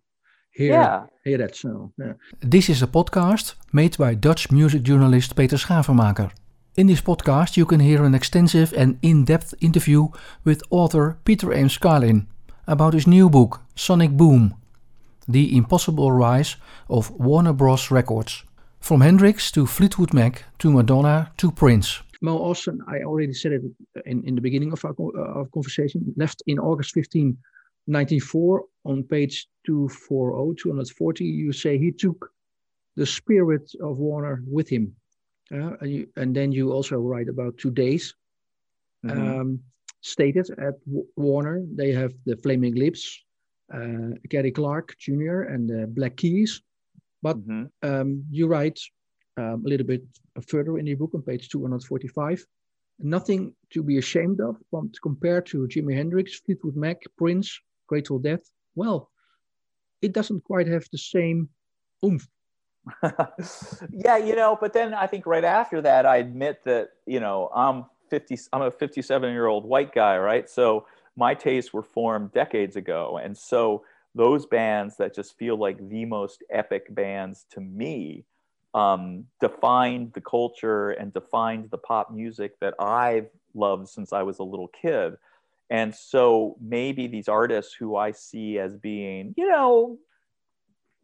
hear 0.51 0.71
yeah. 0.71 1.05
hear 1.23 1.37
that 1.37 1.55
so. 1.55 1.91
Yeah. 1.97 2.13
This 2.39 2.69
is 2.69 2.81
a 2.81 2.87
podcast 2.87 3.55
made 3.71 3.97
by 3.97 4.15
Dutch 4.15 4.51
music 4.51 4.83
journalist 4.83 5.35
Peter 5.35 5.57
Schavenmaker. 5.57 6.31
In 6.75 6.87
this 6.87 7.01
podcast, 7.01 7.55
you 7.55 7.65
can 7.65 7.79
hear 7.79 8.03
an 8.03 8.15
extensive 8.15 8.73
and 8.73 8.97
in-depth 9.01 9.53
interview 9.61 10.07
with 10.43 10.63
author 10.71 11.17
Peter 11.23 11.53
Ames 11.53 11.77
Carlin 11.77 12.27
about 12.67 12.93
his 12.93 13.05
new 13.05 13.29
book, 13.29 13.61
Sonic 13.75 14.11
Boom: 14.11 14.55
The 15.27 15.55
Impossible 15.55 16.11
Rise 16.11 16.55
of 16.89 17.11
Warner 17.11 17.53
Bros. 17.53 17.91
Records. 17.91 18.43
From 18.79 18.99
Hendrix 18.99 19.49
to 19.51 19.65
Fleetwood 19.65 20.13
Mac 20.13 20.43
to 20.59 20.69
Madonna 20.69 21.31
to 21.37 21.51
Prince. 21.51 22.02
Mo 22.23 22.39
Ostin, 22.39 22.79
I 22.87 23.03
already 23.03 23.33
said 23.33 23.51
it 23.51 23.61
in, 24.05 24.23
in 24.23 24.33
the 24.35 24.41
beginning 24.41 24.71
of 24.71 24.83
our, 24.85 24.95
uh, 24.97 25.39
our 25.39 25.45
conversation, 25.53 26.13
left 26.15 26.41
in 26.47 26.57
August 26.57 26.93
15, 26.93 27.37
1904 27.85 28.63
on 28.85 29.03
page 29.03 29.47
240, 29.65 30.61
240, 30.61 31.25
you 31.25 31.51
say 31.51 31.77
he 31.77 31.91
took 31.91 32.31
the 32.95 33.05
spirit 33.05 33.69
of 33.81 33.99
Warner 33.99 34.41
with 34.47 34.69
him. 34.69 34.95
Uh, 35.53 35.75
and, 35.81 35.91
you, 35.91 36.07
and, 36.15 36.33
then 36.33 36.53
you 36.53 36.71
also 36.71 36.95
write 36.95 37.27
about 37.27 37.57
two 37.57 37.71
days. 37.71 38.15
Mm-hmm. 39.05 39.39
Um, 39.41 39.59
stated 39.99 40.49
at 40.51 40.75
w- 40.85 41.05
Warner, 41.17 41.61
they 41.75 41.91
have 41.91 42.13
the 42.25 42.37
Flaming 42.37 42.75
Lips, 42.75 43.21
uh, 43.73 44.15
Gary 44.29 44.51
Clark 44.51 44.95
Jr., 44.97 45.41
and 45.41 45.69
the 45.69 45.87
Black 45.87 46.15
Keys. 46.15 46.61
But 47.21 47.37
mm-hmm. 47.37 47.65
um, 47.81 48.23
you 48.31 48.47
write 48.47 48.79
um, 49.37 49.63
a 49.65 49.69
little 49.69 49.85
bit 49.85 50.03
further 50.47 50.77
in 50.77 50.85
the 50.85 50.93
book 50.95 51.11
on 51.13 51.21
page 51.21 51.49
245. 51.49 52.45
Nothing 52.99 53.53
to 53.71 53.81
be 53.83 53.97
ashamed 53.97 54.39
of 54.39 54.57
compared 55.01 55.45
to 55.47 55.67
Jimi 55.67 55.95
Hendrix, 55.95 56.39
Fleetwood 56.39 56.75
Mac, 56.75 57.01
Prince, 57.17 57.59
Grateful 57.87 58.19
Dead. 58.19 58.39
Well, 58.75 59.09
it 60.01 60.13
doesn't 60.13 60.43
quite 60.43 60.67
have 60.67 60.85
the 60.91 60.97
same 60.97 61.49
oomph. 62.05 62.27
yeah, 63.91 64.17
you 64.17 64.35
know, 64.35 64.57
but 64.59 64.73
then 64.73 64.93
I 64.93 65.07
think 65.07 65.25
right 65.25 65.43
after 65.43 65.81
that, 65.81 66.05
I 66.05 66.17
admit 66.17 66.63
that, 66.65 66.89
you 67.05 67.19
know, 67.19 67.49
I'm 67.55 67.85
50, 68.09 68.37
I'm 68.51 68.61
a 68.61 68.71
57 68.71 69.31
year 69.31 69.47
old 69.47 69.65
white 69.65 69.93
guy, 69.93 70.17
right? 70.17 70.49
So 70.49 70.85
my 71.15 71.33
tastes 71.33 71.73
were 71.73 71.83
formed 71.83 72.33
decades 72.33 72.75
ago. 72.75 73.19
And 73.23 73.37
so 73.37 73.85
those 74.15 74.45
bands 74.45 74.97
that 74.97 75.15
just 75.15 75.37
feel 75.37 75.57
like 75.57 75.89
the 75.89 76.05
most 76.05 76.43
epic 76.51 76.93
bands 76.93 77.45
to 77.51 77.61
me 77.61 78.25
um, 78.73 79.25
defined 79.39 80.13
the 80.13 80.21
culture 80.21 80.91
and 80.91 81.13
defined 81.13 81.69
the 81.69 81.77
pop 81.77 82.11
music 82.11 82.59
that 82.59 82.73
I've 82.79 83.27
loved 83.53 83.87
since 83.89 84.13
I 84.13 84.23
was 84.23 84.39
a 84.39 84.43
little 84.43 84.69
kid. 84.69 85.15
And 85.69 85.93
so 85.93 86.57
maybe 86.61 87.07
these 87.07 87.27
artists 87.27 87.73
who 87.73 87.95
I 87.95 88.11
see 88.11 88.59
as 88.59 88.75
being, 88.75 89.33
you 89.37 89.47
know, 89.47 89.97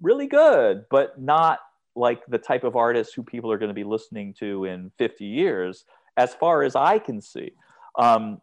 really 0.02 0.28
good, 0.28 0.86
but 0.90 1.20
not 1.22 1.60
like 1.96 2.26
the 2.28 2.38
type 2.38 2.64
of 2.64 2.76
artists 2.76 3.14
who 3.14 3.24
people 3.24 3.52
are 3.52 3.58
going 3.58 3.70
to 3.70 3.74
be 3.76 3.84
listening 3.84 4.34
to 4.40 4.66
in 4.66 4.92
50 4.98 5.26
years, 5.26 5.86
as 6.18 6.34
far 6.34 6.64
as 6.64 6.76
I 6.76 7.00
can 7.00 7.22
see, 7.22 7.52
um, 7.98 8.42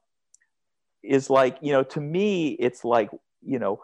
is 1.02 1.30
like, 1.30 1.58
you 1.60 1.72
know, 1.72 1.82
to 1.84 2.00
me, 2.00 2.50
it's 2.50 2.84
like, 2.84 3.10
you 3.42 3.58
know, 3.58 3.80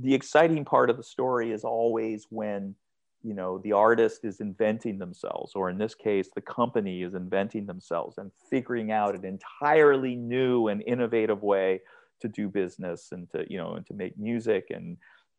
the 0.00 0.14
exciting 0.14 0.64
part 0.64 0.90
of 0.90 0.96
the 0.96 1.02
story 1.02 1.52
is 1.52 1.64
always 1.64 2.26
when 2.30 2.74
you 3.22 3.34
know 3.34 3.58
the 3.58 3.72
artist 3.72 4.24
is 4.24 4.40
inventing 4.40 4.98
themselves 4.98 5.52
or 5.54 5.70
in 5.70 5.78
this 5.78 5.94
case 5.94 6.28
the 6.34 6.40
company 6.40 7.02
is 7.02 7.14
inventing 7.14 7.66
themselves 7.66 8.18
and 8.18 8.30
figuring 8.50 8.90
out 8.90 9.14
an 9.14 9.24
entirely 9.24 10.14
new 10.14 10.68
and 10.68 10.82
innovative 10.86 11.42
way 11.42 11.80
to 12.20 12.28
do 12.28 12.48
business 12.48 13.12
and 13.12 13.30
to 13.30 13.44
you 13.48 13.58
know 13.58 13.74
and 13.74 13.86
to 13.86 13.94
make 13.94 14.16
music 14.18 14.66
and 14.70 14.96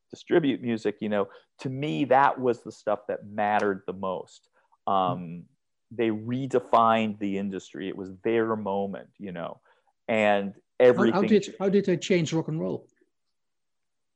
distribute 0.09 0.61
music 0.61 0.97
you 0.99 1.09
know. 1.09 1.27
To 1.59 1.69
me 1.69 2.05
that 2.05 2.39
was 2.39 2.61
the 2.61 2.71
stuff 2.71 3.07
that 3.07 3.25
mattered 3.25 3.83
the 3.87 3.93
most. 3.93 4.49
Um, 4.85 5.43
they 5.91 6.09
redefined 6.09 7.19
the 7.19 7.37
industry. 7.37 7.87
It 7.87 7.95
was 7.95 8.11
their 8.23 8.55
moment 8.55 9.09
you 9.17 9.31
know 9.31 9.59
and 10.07 10.53
everything 10.79 11.13
how, 11.13 11.21
how 11.21 11.27
did 11.27 11.55
how 11.59 11.69
did 11.69 11.85
they 11.85 11.97
change 11.97 12.33
rock 12.33 12.47
and 12.47 12.59
roll? 12.59 12.87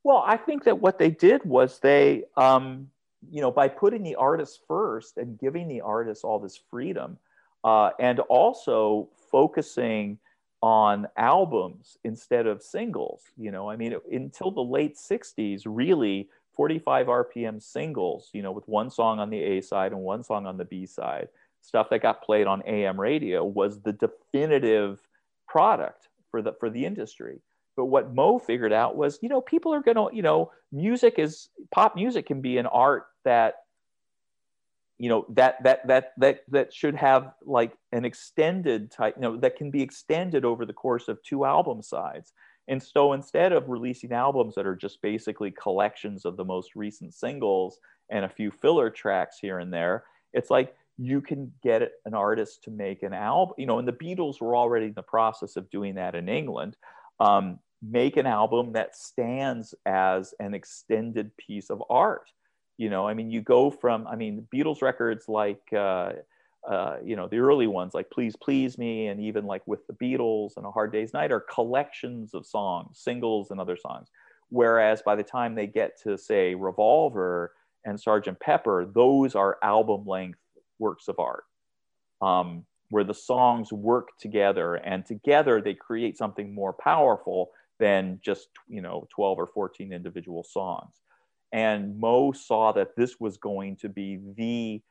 Well 0.04 0.24
i 0.26 0.38
think 0.38 0.64
that 0.66 0.80
what 0.80 1.00
they 1.00 1.10
did 1.10 1.44
was 1.44 1.80
they 1.80 2.24
um, 2.36 2.90
you 3.30 3.42
know, 3.42 3.52
by 3.52 3.68
putting 3.68 4.04
the 4.04 4.16
artist 4.16 4.62
first 4.68 5.18
and 5.18 5.40
giving 5.40 5.68
the 5.68 5.82
artist 5.82 6.24
all 6.24 6.40
this 6.40 6.60
freedom, 6.70 7.18
uh, 7.64 7.92
and 8.00 8.20
also 8.22 9.10
focusing 9.32 10.18
on 10.62 11.08
albums 11.18 11.98
instead 12.04 12.48
of 12.48 12.62
singles. 12.62 13.24
You 13.38 13.52
know, 13.52 13.70
I 13.70 13.76
mean, 13.76 13.96
until 14.12 14.52
the 14.52 14.64
late 14.64 14.96
60s, 14.96 15.64
really 15.66 16.30
45 16.56 17.08
RPM 17.08 17.62
singles, 17.62 18.30
you 18.34 18.42
know, 18.42 18.52
with 18.52 18.68
one 18.68 18.90
song 18.90 19.20
on 19.20 19.30
the 19.30 19.42
A 19.42 19.62
side 19.62 19.92
and 19.92 20.02
one 20.02 20.24
song 20.24 20.48
on 20.48 20.58
the 20.58 20.66
B 20.66 20.86
side, 20.86 21.28
stuff 21.62 21.90
that 21.90 22.02
got 22.02 22.24
played 22.24 22.48
on 22.48 22.64
AM 22.66 23.00
radio 23.00 23.46
was 23.46 23.82
the 23.82 23.94
definitive 23.94 25.00
product 25.48 26.10
for 26.32 26.42
the 26.42 26.54
for 26.60 26.70
the 26.70 26.86
industry. 26.86 27.40
But 27.78 27.86
what 27.86 28.14
Mo 28.14 28.40
figured 28.40 28.74
out 28.74 28.98
was, 28.98 29.20
you 29.22 29.30
know, 29.30 29.40
people 29.40 29.74
are 29.74 29.82
going 29.82 29.96
to, 29.96 30.10
you 30.12 30.24
know, 30.24 30.52
music 30.72 31.20
is 31.20 31.50
pop 31.72 31.96
music 31.96 32.26
can 32.26 32.42
be 32.42 32.58
an 32.58 32.66
art 32.66 33.06
that, 33.24 33.58
you 34.98 35.10
know, 35.10 35.28
that 35.30 35.64
that 35.64 35.88
that 35.88 36.14
that 36.18 36.42
that 36.50 36.74
should 36.74 36.96
have 36.96 37.34
like 37.46 37.72
an 37.92 38.04
extended 38.04 38.90
type, 38.92 39.14
you 39.16 39.22
know, 39.22 39.38
that 39.38 39.56
can 39.56 39.70
be 39.70 39.84
extended 39.84 40.44
over 40.44 40.66
the 40.66 40.74
course 40.74 41.08
of 41.08 41.22
two 41.22 41.46
album 41.46 41.84
sides. 41.84 42.34
And 42.68 42.82
so 42.82 43.14
instead 43.14 43.54
of 43.54 43.70
releasing 43.70 44.12
albums 44.12 44.56
that 44.56 44.66
are 44.66 44.76
just 44.76 45.02
basically 45.02 45.52
collections 45.52 46.26
of 46.26 46.36
the 46.36 46.44
most 46.44 46.76
recent 46.76 47.14
singles 47.14 47.80
and 48.10 48.26
a 48.26 48.30
few 48.30 48.50
filler 48.50 48.90
tracks 48.90 49.38
here 49.40 49.60
and 49.60 49.72
there, 49.72 50.04
it's 50.34 50.50
like 50.50 50.76
you 50.98 51.22
can 51.22 51.54
get 51.64 51.92
an 52.06 52.16
artist 52.16 52.64
to 52.64 52.72
make 52.72 53.04
an 53.04 53.14
album, 53.14 53.54
you 53.60 53.68
know, 53.68 53.78
and 53.78 53.88
the 53.88 53.94
Beatles 53.94 54.42
were 54.42 54.56
already 54.56 54.88
in 54.88 54.94
the 54.94 55.04
process 55.04 55.56
of 55.56 55.70
doing 55.70 55.96
that 55.96 56.16
in 56.16 56.28
England. 56.28 56.76
Um, 57.20 57.60
make 57.82 58.18
an 58.18 58.26
album 58.26 58.74
that 58.74 58.96
stands 58.96 59.76
as 59.86 60.34
an 60.40 60.54
extended 60.54 61.36
piece 61.38 61.70
of 61.70 61.84
art 61.90 62.32
You 62.78 62.90
know, 62.90 63.08
I 63.08 63.14
mean, 63.14 63.32
you 63.32 63.42
go 63.42 63.72
from, 63.72 64.08
I 64.08 64.16
mean, 64.16 64.48
Beatles 64.54 64.82
records 64.82 65.28
like, 65.28 65.62
uh, 65.74 66.14
uh, 66.68 66.98
you 67.04 67.16
know, 67.16 67.28
the 67.28 67.40
early 67.40 67.68
ones 67.68 67.94
like 67.94 68.10
Please 68.10 68.36
Please 68.36 68.78
Me 68.78 69.08
and 69.08 69.20
even 69.20 69.46
like 69.46 69.66
With 69.68 69.86
the 69.88 69.94
Beatles 69.94 70.58
and 70.58 70.66
A 70.66 70.72
Hard 70.72 70.92
Day's 70.92 71.14
Night 71.14 71.32
are 71.32 71.40
collections 71.40 72.34
of 72.34 72.46
songs, 72.46 73.00
singles 73.00 73.52
and 73.52 73.60
other 73.60 73.78
songs. 73.78 74.10
Whereas 74.50 75.02
by 75.02 75.16
the 75.16 75.24
time 75.24 75.56
they 75.56 75.68
get 75.68 76.00
to, 76.04 76.18
say, 76.18 76.56
Revolver 76.56 77.54
and 77.86 77.98
Sgt. 77.98 78.40
Pepper, 78.40 78.86
those 78.86 79.36
are 79.36 79.58
album 79.64 80.06
length 80.06 80.40
works 80.80 81.08
of 81.08 81.20
art. 81.20 81.46
Um, 82.22 82.66
where 82.90 83.04
the 83.04 83.14
songs 83.14 83.74
work 83.74 84.10
together 84.20 84.76
and 84.76 85.06
together 85.06 85.62
they 85.62 85.74
create 85.74 86.18
something 86.18 86.54
more 86.54 86.74
powerful 86.74 87.52
than 87.80 88.20
just 88.24 88.50
you 88.68 88.82
know 88.82 89.08
12 89.12 89.40
or 89.40 89.48
14 89.48 89.94
individual 89.94 90.44
songs. 90.44 90.94
And 91.54 92.00
mo 92.00 92.34
saw 92.34 92.72
that 92.74 92.96
this 92.98 93.20
was 93.20 93.38
going 93.38 93.78
to 93.78 93.90
be 93.90 94.20
the 94.36 94.82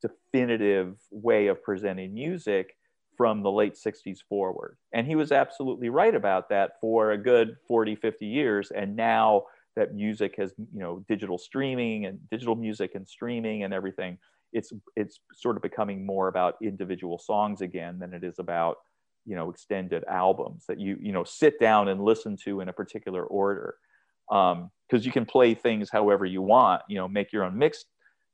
definitive 0.00 0.96
way 1.10 1.48
of 1.48 1.62
presenting 1.62 2.14
music 2.14 2.76
from 3.16 3.42
the 3.42 3.50
late 3.50 3.74
60s 3.74 4.18
forward. 4.28 4.76
And 4.92 5.08
he 5.08 5.16
was 5.16 5.32
absolutely 5.32 5.88
right 5.88 6.14
about 6.14 6.48
that 6.50 6.74
for 6.80 7.10
a 7.10 7.18
good 7.18 7.56
40 7.66 7.96
50 7.96 8.26
years. 8.26 8.70
And 8.70 8.94
now 8.94 9.46
that 9.74 9.94
music 9.94 10.34
has 10.38 10.52
you 10.72 10.80
know 10.80 11.04
digital 11.08 11.38
streaming 11.38 12.06
and 12.06 12.18
digital 12.30 12.56
music 12.56 12.94
and 12.94 13.08
streaming 13.08 13.62
and 13.62 13.72
everything 13.72 14.18
it's 14.52 14.72
it's 14.96 15.20
sort 15.34 15.56
of 15.56 15.62
becoming 15.62 16.04
more 16.04 16.28
about 16.28 16.56
individual 16.62 17.18
songs 17.18 17.60
again 17.60 17.98
than 17.98 18.12
it 18.12 18.24
is 18.24 18.38
about 18.38 18.78
you 19.28 19.36
know 19.36 19.50
extended 19.50 20.02
albums 20.08 20.64
that 20.66 20.80
you 20.80 20.96
you 21.00 21.12
know 21.12 21.22
sit 21.22 21.60
down 21.60 21.88
and 21.88 22.02
listen 22.02 22.36
to 22.44 22.60
in 22.60 22.68
a 22.68 22.72
particular 22.72 23.24
order. 23.24 23.74
Because 24.28 24.52
um, 24.54 24.70
you 25.02 25.12
can 25.12 25.24
play 25.24 25.54
things 25.54 25.88
however 25.90 26.26
you 26.26 26.42
want 26.42 26.82
you 26.88 26.96
know 26.96 27.08
make 27.08 27.32
your 27.32 27.44
own 27.44 27.56
mix 27.56 27.84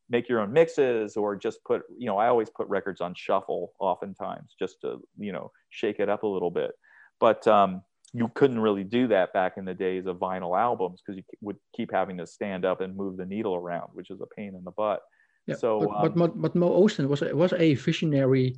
make 0.09 0.29
your 0.29 0.41
own 0.41 0.53
mixes 0.53 1.17
or 1.17 1.37
just 1.37 1.63
put 1.65 1.83
you 1.97 2.07
know 2.07 2.19
i 2.19 2.27
always 2.27 2.51
put 2.51 2.69
records 2.69 3.01
on 3.01 3.15
shuffle 3.15 3.73
oftentimes 3.79 4.55
just 4.59 4.81
to 4.81 5.01
you 5.19 5.33
know 5.33 5.51
shake 5.71 5.99
it 5.99 6.09
up 6.09 6.23
a 6.23 6.27
little 6.27 6.51
bit. 6.51 6.73
But 7.21 7.47
um, 7.47 7.83
you 8.13 8.31
couldn't 8.35 8.61
really 8.61 8.85
do 8.85 9.09
that 9.09 9.33
back 9.33 9.55
in 9.57 9.65
the 9.65 9.75
days 9.75 10.07
of 10.07 10.19
vinyl 10.19 10.59
albums 10.59 11.01
because 11.01 11.17
you 11.17 11.25
would 11.41 11.57
keep 11.75 11.93
having 11.93 12.17
to 12.19 12.27
stand 12.27 12.65
up 12.65 12.81
and 12.81 12.97
move 12.97 13.17
the 13.17 13.27
needle 13.27 13.55
around 13.55 13.89
which 13.93 14.11
is 14.11 14.21
a 14.21 14.27
pain 14.37 14.55
in 14.55 14.65
the 14.65 14.71
butt. 14.71 15.01
Yeah, 15.47 15.57
so, 15.57 15.81
but, 15.81 16.13
um, 16.13 16.15
but, 16.15 16.41
but, 16.41 16.55
Mo 16.55 16.71
Ostin 16.71 17.07
was 17.07 17.21
was 17.21 17.53
a 17.53 17.75
visionary 17.75 18.57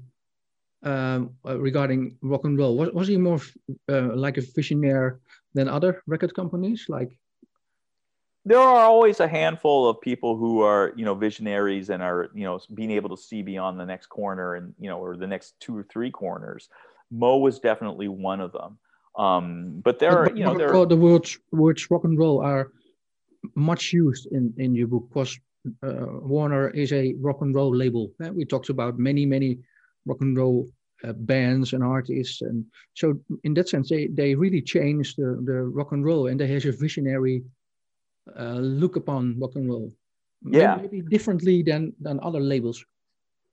um, 0.83 1.31
uh, 1.45 1.59
regarding 1.59 2.17
rock 2.23 2.45
and 2.45 2.59
roll. 2.59 2.77
Was 2.77 2.91
was 2.93 3.09
he 3.09 3.17
more 3.17 3.41
uh, 3.89 4.15
like 4.15 4.37
a 4.39 4.43
visionary 4.55 5.13
than 5.55 5.69
other 5.69 6.03
record 6.07 6.35
companies? 6.35 6.87
Like 6.89 7.19
there 8.45 8.59
are 8.59 8.85
always 8.85 9.21
a 9.21 9.29
handful 9.29 9.89
of 9.89 10.01
people 10.01 10.37
who 10.37 10.61
are 10.61 10.93
you 10.97 11.05
know 11.05 11.15
visionaries 11.15 11.91
and 11.91 12.03
are 12.03 12.31
you 12.35 12.45
know 12.45 12.61
being 12.75 12.91
able 12.91 13.11
to 13.11 13.21
see 13.21 13.43
beyond 13.43 13.79
the 13.81 13.87
next 13.87 14.07
corner 14.07 14.55
and 14.55 14.75
you 14.79 14.89
know 14.89 14.99
or 14.99 15.17
the 15.17 15.27
next 15.27 15.59
two 15.61 15.77
or 15.77 15.83
three 15.85 16.11
corners. 16.11 16.69
Mo 17.11 17.39
was 17.39 17.59
definitely 17.61 18.09
one 18.09 18.41
of 18.41 18.53
them. 18.53 18.79
Um, 19.17 19.81
but 19.83 19.99
there 19.99 20.25
but, 20.25 20.33
are 20.33 20.37
you 20.37 20.45
know 20.45 20.57
there 20.57 20.75
are, 20.75 20.87
the 20.87 20.97
words 20.97 21.39
words 21.53 21.91
rock 21.91 22.05
and 22.05 22.19
roll 22.19 22.41
are 22.43 22.73
much 23.55 23.93
used 23.93 24.27
in 24.33 24.53
in 24.59 24.75
your 24.75 24.89
book 24.89 25.09
because 25.09 25.39
uh, 25.83 26.07
Warner 26.23 26.71
is 26.71 26.93
a 26.93 27.15
rock 27.21 27.41
and 27.41 27.55
roll 27.55 27.75
label. 27.75 28.13
Uh, 28.23 28.33
we 28.33 28.45
talked 28.45 28.69
about 28.69 28.99
many, 28.99 29.27
many 29.27 29.59
rock 30.07 30.21
and 30.21 30.37
roll 30.37 30.69
uh, 31.05 31.13
bands 31.13 31.73
and 31.73 31.85
artists, 31.85 32.43
and 32.43 32.65
so 32.95 33.19
in 33.45 33.55
that 33.55 33.69
sense, 33.69 33.89
they 33.89 34.07
they 34.07 34.35
really 34.35 34.63
changed 34.63 35.17
the, 35.19 35.41
the 35.45 35.63
rock 35.63 35.93
and 35.93 36.05
roll, 36.05 36.29
and 36.29 36.41
they 36.41 36.47
have 36.47 36.65
a 36.65 36.73
visionary 36.73 37.43
uh, 38.39 38.55
look 38.55 38.97
upon 38.97 39.39
rock 39.39 39.57
and 39.57 39.69
roll. 39.69 39.93
Yeah, 40.43 40.77
maybe, 40.77 40.97
maybe 40.97 41.09
differently 41.09 41.63
than 41.63 41.93
than 42.01 42.21
other 42.23 42.41
labels. 42.41 42.85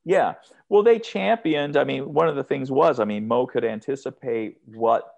Yeah, 0.06 0.34
well, 0.70 0.84
they 0.84 1.00
championed. 1.00 1.78
I 1.78 1.84
mean, 1.86 2.14
one 2.14 2.28
of 2.28 2.36
the 2.36 2.44
things 2.44 2.70
was, 2.70 3.00
I 3.00 3.06
mean, 3.06 3.26
Mo 3.26 3.48
could 3.48 3.64
anticipate 3.64 4.58
what 4.66 5.14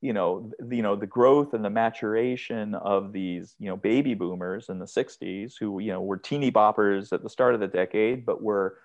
you 0.00 0.12
know, 0.12 0.50
the, 0.58 0.76
you 0.76 0.82
know, 0.82 0.96
the 0.96 1.06
growth 1.06 1.52
and 1.52 1.64
the 1.64 1.70
maturation 1.70 2.74
of 2.74 3.12
these, 3.12 3.54
you 3.58 3.68
know, 3.68 3.76
baby 3.76 4.14
boomers 4.14 4.68
in 4.70 4.78
the 4.78 4.86
60s 4.86 5.54
who, 5.58 5.78
you 5.78 5.92
know, 5.92 6.00
were 6.00 6.16
teeny 6.16 6.50
boppers 6.50 7.12
at 7.12 7.22
the 7.22 7.28
start 7.28 7.54
of 7.54 7.60
the 7.60 7.68
decade, 7.68 8.24
but 8.24 8.42
were, 8.42 8.78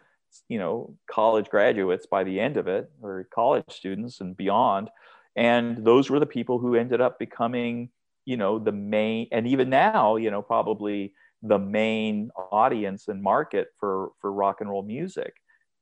you 0.50 0.60
know, 0.60 0.96
college 1.10 1.50
graduates 1.50 2.06
by 2.06 2.24
the 2.24 2.40
end 2.40 2.58
of 2.58 2.68
it 2.68 2.90
or 3.02 3.28
college 3.34 3.66
students 3.70 4.22
and 4.22 4.36
beyond. 4.36 4.90
And 5.36 5.86
those 5.86 6.10
were 6.10 6.20
the 6.20 6.26
people 6.26 6.60
who 6.60 6.76
ended 6.76 7.02
up 7.02 7.20
becoming, 7.20 7.90
you 8.26 8.38
know, 8.38 8.60
the 8.60 8.72
main, 8.72 9.28
and 9.32 9.48
even 9.48 9.70
now, 9.70 10.16
you 10.16 10.32
know, 10.32 10.42
probably 10.42 11.14
the 11.42 11.60
main 11.60 12.32
audience 12.52 13.08
and 13.08 13.22
market 13.22 13.70
for, 13.80 14.12
for 14.22 14.32
rock 14.32 14.62
and 14.62 14.70
roll 14.70 14.84
music. 14.84 15.34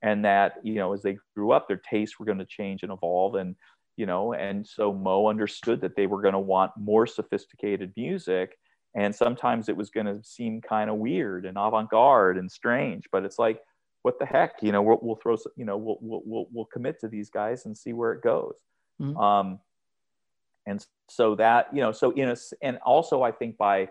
And 0.01 0.25
that, 0.25 0.55
you 0.63 0.75
know, 0.75 0.93
as 0.93 1.01
they 1.01 1.17
grew 1.35 1.51
up, 1.51 1.67
their 1.67 1.77
tastes 1.89 2.19
were 2.19 2.25
going 2.25 2.39
to 2.39 2.45
change 2.45 2.83
and 2.83 2.91
evolve. 2.91 3.35
And, 3.35 3.55
you 3.97 4.05
know 4.05 4.33
and 4.33 4.65
so 4.65 4.93
mo 4.93 5.27
understood 5.27 5.81
that 5.81 5.95
they 5.95 6.07
were 6.07 6.21
going 6.21 6.33
to 6.33 6.39
want 6.39 6.71
more 6.77 7.05
sophisticated 7.05 7.93
music 7.95 8.57
and 8.95 9.15
sometimes 9.15 9.69
it 9.69 9.77
was 9.77 9.89
going 9.89 10.05
to 10.05 10.23
seem 10.23 10.61
kind 10.61 10.89
of 10.89 10.97
weird 10.97 11.45
and 11.45 11.57
avant-garde 11.57 12.37
and 12.37 12.51
strange 12.51 13.05
but 13.11 13.23
it's 13.23 13.39
like 13.39 13.59
what 14.03 14.19
the 14.19 14.25
heck 14.25 14.61
you 14.61 14.71
know 14.71 14.81
we'll, 14.81 14.99
we'll 15.01 15.15
throw 15.15 15.35
you 15.55 15.65
know 15.65 15.77
we'll, 15.77 15.97
we'll, 16.01 16.47
we'll 16.51 16.65
commit 16.65 16.99
to 16.99 17.07
these 17.07 17.29
guys 17.29 17.65
and 17.65 17.77
see 17.77 17.93
where 17.93 18.13
it 18.13 18.21
goes 18.21 18.55
mm-hmm. 19.01 19.17
um, 19.17 19.59
and 20.67 20.85
so 21.09 21.35
that 21.35 21.67
you 21.73 21.81
know 21.81 21.91
so 21.91 22.11
in 22.11 22.29
a 22.29 22.35
and 22.61 22.77
also 22.85 23.23
i 23.23 23.31
think 23.31 23.57
by 23.57 23.87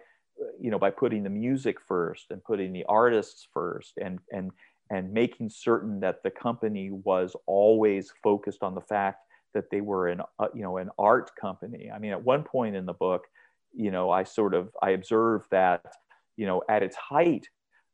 you 0.61 0.71
know 0.71 0.79
by 0.79 0.91
putting 0.91 1.23
the 1.23 1.31
music 1.31 1.81
first 1.81 2.31
and 2.31 2.43
putting 2.45 2.73
the 2.73 2.85
artists 2.89 3.47
first 3.53 3.99
and 3.99 4.19
and 4.33 4.51
and 4.91 5.11
making 5.13 5.49
certain 5.49 6.01
that 6.01 6.23
the 6.23 6.31
company 6.31 6.91
was 6.91 7.35
always 7.47 8.13
focused 8.23 8.63
on 8.63 8.75
the 8.75 8.81
fact 8.81 9.21
that 9.55 9.71
they 9.71 9.81
were 9.81 10.09
an 10.09 10.21
uh, 10.39 10.49
you 10.55 10.63
know 10.63 10.77
an 10.77 10.91
art 10.99 11.31
company. 11.41 11.91
I 11.91 11.99
mean, 11.99 12.13
at 12.13 12.23
one 12.23 12.43
point 12.43 12.77
in 12.77 12.87
the 12.87 12.93
book, 12.93 13.25
you 13.75 13.91
know, 13.91 14.11
I 14.11 14.25
sort 14.25 14.55
of 14.55 14.71
I 14.83 14.91
observed 14.91 15.47
that 15.51 15.95
you 16.37 16.47
know 16.47 16.63
at 16.69 16.83
its 16.83 16.97
height, 16.97 17.49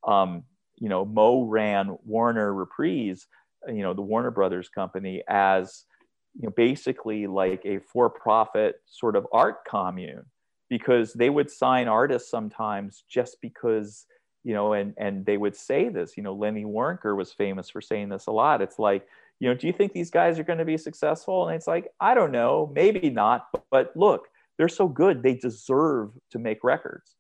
um, 0.07 0.45
you 0.81 0.89
know, 0.89 1.05
Mo 1.05 1.43
ran 1.43 1.97
Warner 2.05 2.53
Reprise, 2.53 3.27
you 3.67 3.83
know, 3.83 3.95
the 3.95 4.03
Warner 4.03 4.31
Brothers 4.31 4.69
company 4.69 5.23
as 5.29 5.85
you 6.35 6.45
know 6.45 6.53
basically 6.57 7.27
like 7.27 7.63
a 7.65 7.81
for-profit 7.81 8.77
sort 8.87 9.17
of 9.17 9.27
art 9.33 9.65
commune 9.69 10.25
because 10.69 11.13
they 11.15 11.31
would 11.31 11.51
sign 11.51 11.89
artists 11.89 12.31
sometimes 12.31 13.03
just 13.09 13.39
because 13.41 14.07
you 14.45 14.55
know 14.55 14.75
and 14.75 14.95
and 14.99 15.27
they 15.27 15.37
would 15.37 15.57
say 15.57 15.89
this 15.89 16.17
you 16.17 16.23
know 16.23 16.35
lenny 16.35 16.65
waronker 16.65 17.17
was 17.17 17.33
famous 17.33 17.71
for 17.71 17.81
saying 17.81 18.09
this 18.11 18.27
a 18.27 18.31
lot 18.31 18.61
it's 18.61 18.79
like 18.79 19.09
you 19.41 19.49
know, 19.49 19.55
do 19.55 19.67
you 19.67 19.73
think 19.73 19.93
these 19.93 20.11
guys 20.11 20.39
are 20.39 20.45
going 20.45 20.59
to 20.59 20.65
be 20.65 20.77
successful? 20.77 21.49
And 21.49 21.57
it's 21.57 21.67
like, 21.67 21.89
I 22.01 22.15
don't 22.15 22.33
know, 22.33 22.71
maybe 22.75 23.11
not, 23.11 23.47
but, 23.53 23.65
but 23.71 23.97
look, 23.97 24.27
they're 24.57 24.69
so 24.69 24.89
good, 24.89 25.23
they 25.23 25.35
deserve 25.35 26.11
to 26.31 26.39
make 26.39 26.65
records, 26.65 27.15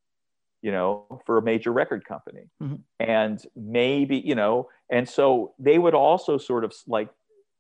you 0.63 0.73
know, 0.73 1.21
for 1.25 1.39
a 1.39 1.43
major 1.43 1.73
record 1.73 2.05
company. 2.05 2.49
Mm-hmm. 2.63 2.77
And 3.01 3.43
maybe, 3.57 4.19
you 4.19 4.35
know, 4.35 4.69
and 4.91 5.09
so 5.09 5.55
they 5.59 5.79
would 5.79 5.95
also 5.95 6.39
sort 6.39 6.65
of 6.65 6.75
like, 6.87 7.09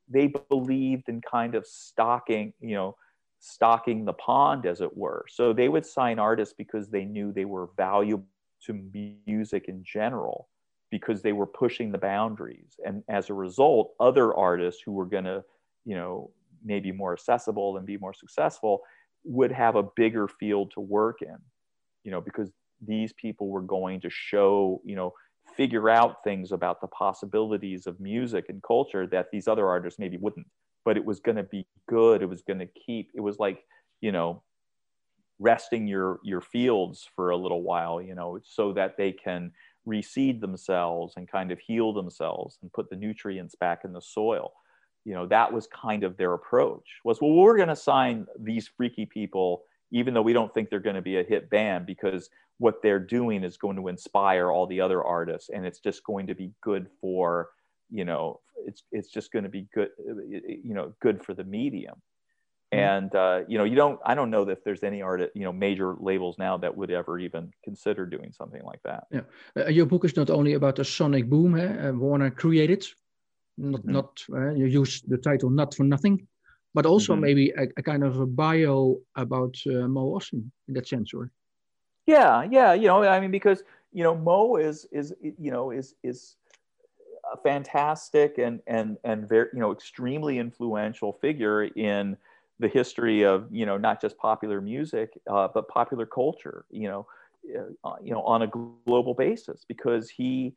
they 0.08 0.32
believed 0.48 1.08
in 1.08 1.20
kind 1.20 1.54
of 1.54 1.66
stocking, 1.66 2.52
you 2.60 2.74
know, 2.74 2.96
stocking 3.40 4.04
the 4.04 4.14
pond, 4.14 4.66
as 4.66 4.80
it 4.80 4.96
were. 4.96 5.24
So 5.28 5.52
they 5.52 5.68
would 5.68 5.86
sign 5.86 6.18
artists 6.18 6.54
because 6.56 6.88
they 6.88 7.04
knew 7.04 7.32
they 7.32 7.44
were 7.44 7.68
valuable 7.76 8.26
to 8.64 8.90
music 9.26 9.66
in 9.68 9.84
general 9.84 10.48
because 10.90 11.22
they 11.22 11.32
were 11.32 11.46
pushing 11.46 11.92
the 11.92 11.98
boundaries. 11.98 12.80
And 12.84 13.04
as 13.08 13.30
a 13.30 13.34
result, 13.34 13.92
other 14.00 14.34
artists 14.34 14.82
who 14.84 14.92
were 14.92 15.06
going 15.06 15.24
to, 15.24 15.44
you 15.84 15.94
know, 15.94 16.30
maybe 16.64 16.90
more 16.90 17.12
accessible 17.12 17.76
and 17.76 17.86
be 17.86 17.98
more 17.98 18.14
successful 18.14 18.80
would 19.24 19.52
have 19.52 19.76
a 19.76 19.82
bigger 19.82 20.26
field 20.26 20.72
to 20.72 20.80
work 20.80 21.22
in, 21.22 21.36
you 22.02 22.10
know, 22.10 22.20
because 22.20 22.50
these 22.86 23.12
people 23.12 23.48
were 23.48 23.62
going 23.62 24.00
to 24.00 24.10
show, 24.10 24.80
you 24.84 24.96
know, 24.96 25.12
figure 25.56 25.88
out 25.88 26.22
things 26.22 26.52
about 26.52 26.80
the 26.80 26.86
possibilities 26.88 27.86
of 27.86 27.98
music 28.00 28.46
and 28.48 28.62
culture 28.62 29.06
that 29.06 29.30
these 29.32 29.48
other 29.48 29.66
artists 29.66 29.98
maybe 29.98 30.16
wouldn't. 30.16 30.46
But 30.84 30.96
it 30.96 31.04
was 31.04 31.20
going 31.20 31.36
to 31.36 31.42
be 31.42 31.66
good. 31.88 32.22
It 32.22 32.28
was 32.28 32.42
going 32.42 32.60
to 32.60 32.66
keep, 32.66 33.10
it 33.14 33.20
was 33.20 33.38
like, 33.38 33.64
you 34.00 34.12
know, 34.12 34.42
resting 35.38 35.86
your 35.86 36.18
your 36.22 36.40
fields 36.40 37.08
for 37.14 37.30
a 37.30 37.36
little 37.36 37.62
while 37.62 38.02
you 38.02 38.14
know 38.14 38.38
so 38.42 38.72
that 38.72 38.96
they 38.96 39.12
can 39.12 39.52
reseed 39.86 40.40
themselves 40.40 41.14
and 41.16 41.28
kind 41.28 41.52
of 41.52 41.58
heal 41.60 41.92
themselves 41.92 42.58
and 42.62 42.72
put 42.72 42.90
the 42.90 42.96
nutrients 42.96 43.54
back 43.54 43.82
in 43.84 43.92
the 43.92 44.00
soil 44.00 44.52
you 45.04 45.14
know 45.14 45.26
that 45.26 45.52
was 45.52 45.68
kind 45.68 46.02
of 46.02 46.16
their 46.16 46.34
approach 46.34 46.98
was 47.04 47.20
well 47.20 47.32
we're 47.32 47.56
going 47.56 47.68
to 47.68 47.76
sign 47.76 48.26
these 48.38 48.68
freaky 48.76 49.06
people 49.06 49.62
even 49.90 50.14
though 50.14 50.22
we 50.22 50.32
don't 50.32 50.52
think 50.52 50.70
they're 50.70 50.80
going 50.80 50.96
to 50.96 51.02
be 51.02 51.18
a 51.18 51.22
hit 51.22 51.48
band 51.50 51.86
because 51.86 52.30
what 52.58 52.82
they're 52.82 52.98
doing 52.98 53.44
is 53.44 53.56
going 53.56 53.76
to 53.76 53.88
inspire 53.88 54.50
all 54.50 54.66
the 54.66 54.80
other 54.80 55.02
artists 55.02 55.48
and 55.48 55.64
it's 55.64 55.80
just 55.80 56.04
going 56.04 56.26
to 56.26 56.34
be 56.34 56.52
good 56.60 56.88
for 57.00 57.50
you 57.90 58.04
know 58.04 58.40
it's 58.66 58.82
it's 58.92 59.08
just 59.08 59.32
going 59.32 59.44
to 59.44 59.48
be 59.48 59.66
good 59.72 59.90
you 60.28 60.74
know 60.74 60.92
good 61.00 61.22
for 61.22 61.34
the 61.34 61.44
medium 61.44 62.02
Mm-hmm. 62.72 62.84
And 62.84 63.14
uh, 63.14 63.40
you 63.48 63.56
know, 63.56 63.64
you 63.64 63.76
don't. 63.76 63.98
I 64.04 64.14
don't 64.14 64.30
know 64.30 64.46
if 64.48 64.62
there's 64.62 64.82
any 64.82 65.00
art, 65.00 65.30
you 65.34 65.44
know, 65.44 65.52
major 65.52 65.96
labels 65.98 66.36
now 66.38 66.58
that 66.58 66.76
would 66.76 66.90
ever 66.90 67.18
even 67.18 67.50
consider 67.64 68.04
doing 68.04 68.30
something 68.30 68.62
like 68.62 68.82
that. 68.84 69.04
Yeah, 69.10 69.20
uh, 69.56 69.68
your 69.68 69.86
book 69.86 70.04
is 70.04 70.16
not 70.16 70.28
only 70.28 70.52
about 70.52 70.76
the 70.76 70.84
sonic 70.84 71.30
boom. 71.30 71.58
Eh? 71.58 71.88
Uh, 71.88 71.92
Warner 71.92 72.30
created, 72.30 72.86
not 73.56 73.80
mm-hmm. 73.80 73.92
not 73.92 74.22
uh, 74.30 74.50
you 74.50 74.66
use 74.66 75.00
the 75.00 75.16
title 75.16 75.48
not 75.48 75.74
for 75.74 75.84
nothing, 75.84 76.26
but 76.74 76.86
also 76.86 77.12
mm-hmm. 77.12 77.22
maybe 77.22 77.50
a, 77.50 77.64
a, 77.76 77.82
kind 77.82 78.04
of 78.04 78.20
a 78.20 78.26
bio 78.26 78.96
about 79.16 79.56
uh, 79.66 79.88
Mo 79.88 80.18
Ostin 80.18 80.50
in 80.68 80.74
that 80.74 80.86
sense, 80.86 81.12
or? 81.14 81.30
Yeah, 82.06 82.46
yeah. 82.50 82.72
You 82.72 82.86
know, 82.86 83.04
I 83.04 83.20
mean, 83.20 83.30
because 83.30 83.62
you 83.92 84.02
know, 84.02 84.14
Mo 84.14 84.56
is 84.56 84.86
is 84.92 85.14
you 85.22 85.50
know 85.50 85.70
is 85.70 85.94
is 86.02 86.36
a 87.32 87.36
fantastic 87.36 88.38
and 88.38 88.60
and 88.66 88.96
and 89.04 89.28
very 89.28 89.48
you 89.52 89.60
know 89.60 89.72
extremely 89.72 90.38
influential 90.38 91.12
figure 91.12 91.64
in 91.64 92.16
the 92.58 92.68
history 92.68 93.22
of 93.22 93.48
you 93.50 93.66
know 93.66 93.76
not 93.76 94.00
just 94.00 94.16
popular 94.18 94.60
music 94.60 95.18
uh, 95.30 95.48
but 95.52 95.68
popular 95.68 96.06
culture 96.06 96.64
you 96.70 96.88
know 96.88 97.06
uh, 97.84 97.94
you 98.02 98.12
know 98.12 98.22
on 98.22 98.42
a 98.42 98.46
global 98.86 99.14
basis 99.14 99.64
because 99.68 100.10
he 100.10 100.54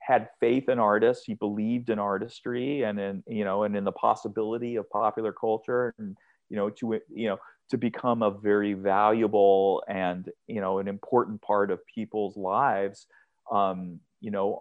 had 0.00 0.28
faith 0.40 0.68
in 0.68 0.78
artists 0.78 1.24
he 1.24 1.34
believed 1.34 1.90
in 1.90 1.98
artistry 1.98 2.82
and 2.82 2.98
in 2.98 3.22
you 3.26 3.44
know 3.44 3.64
and 3.64 3.76
in 3.76 3.84
the 3.84 3.92
possibility 3.92 4.76
of 4.76 4.88
popular 4.90 5.32
culture 5.32 5.94
and 5.98 6.16
you 6.48 6.56
know 6.56 6.70
to 6.70 7.00
you 7.12 7.28
know 7.28 7.38
to 7.68 7.78
become 7.78 8.22
a 8.22 8.30
very 8.30 8.72
valuable 8.72 9.82
and 9.88 10.30
you 10.46 10.60
know 10.60 10.78
an 10.78 10.88
important 10.88 11.40
part 11.42 11.70
of 11.70 11.78
people's 11.94 12.36
lives 12.36 13.06
um, 13.50 14.00
you 14.20 14.30
know, 14.30 14.60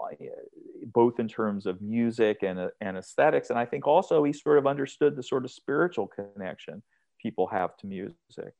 both 0.93 1.19
in 1.19 1.27
terms 1.27 1.65
of 1.65 1.81
music 1.81 2.43
and, 2.43 2.71
and 2.79 2.97
aesthetics. 2.97 3.49
And 3.49 3.59
I 3.59 3.65
think 3.65 3.85
also 3.85 4.23
he 4.23 4.33
sort 4.33 4.57
of 4.57 4.65
understood 4.65 5.15
the 5.15 5.23
sort 5.23 5.45
of 5.45 5.51
spiritual 5.51 6.07
connection 6.07 6.81
people 7.21 7.47
have 7.47 7.75
to 7.77 7.87
music. 7.87 8.53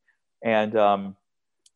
And 0.44 0.76
um, 0.76 1.16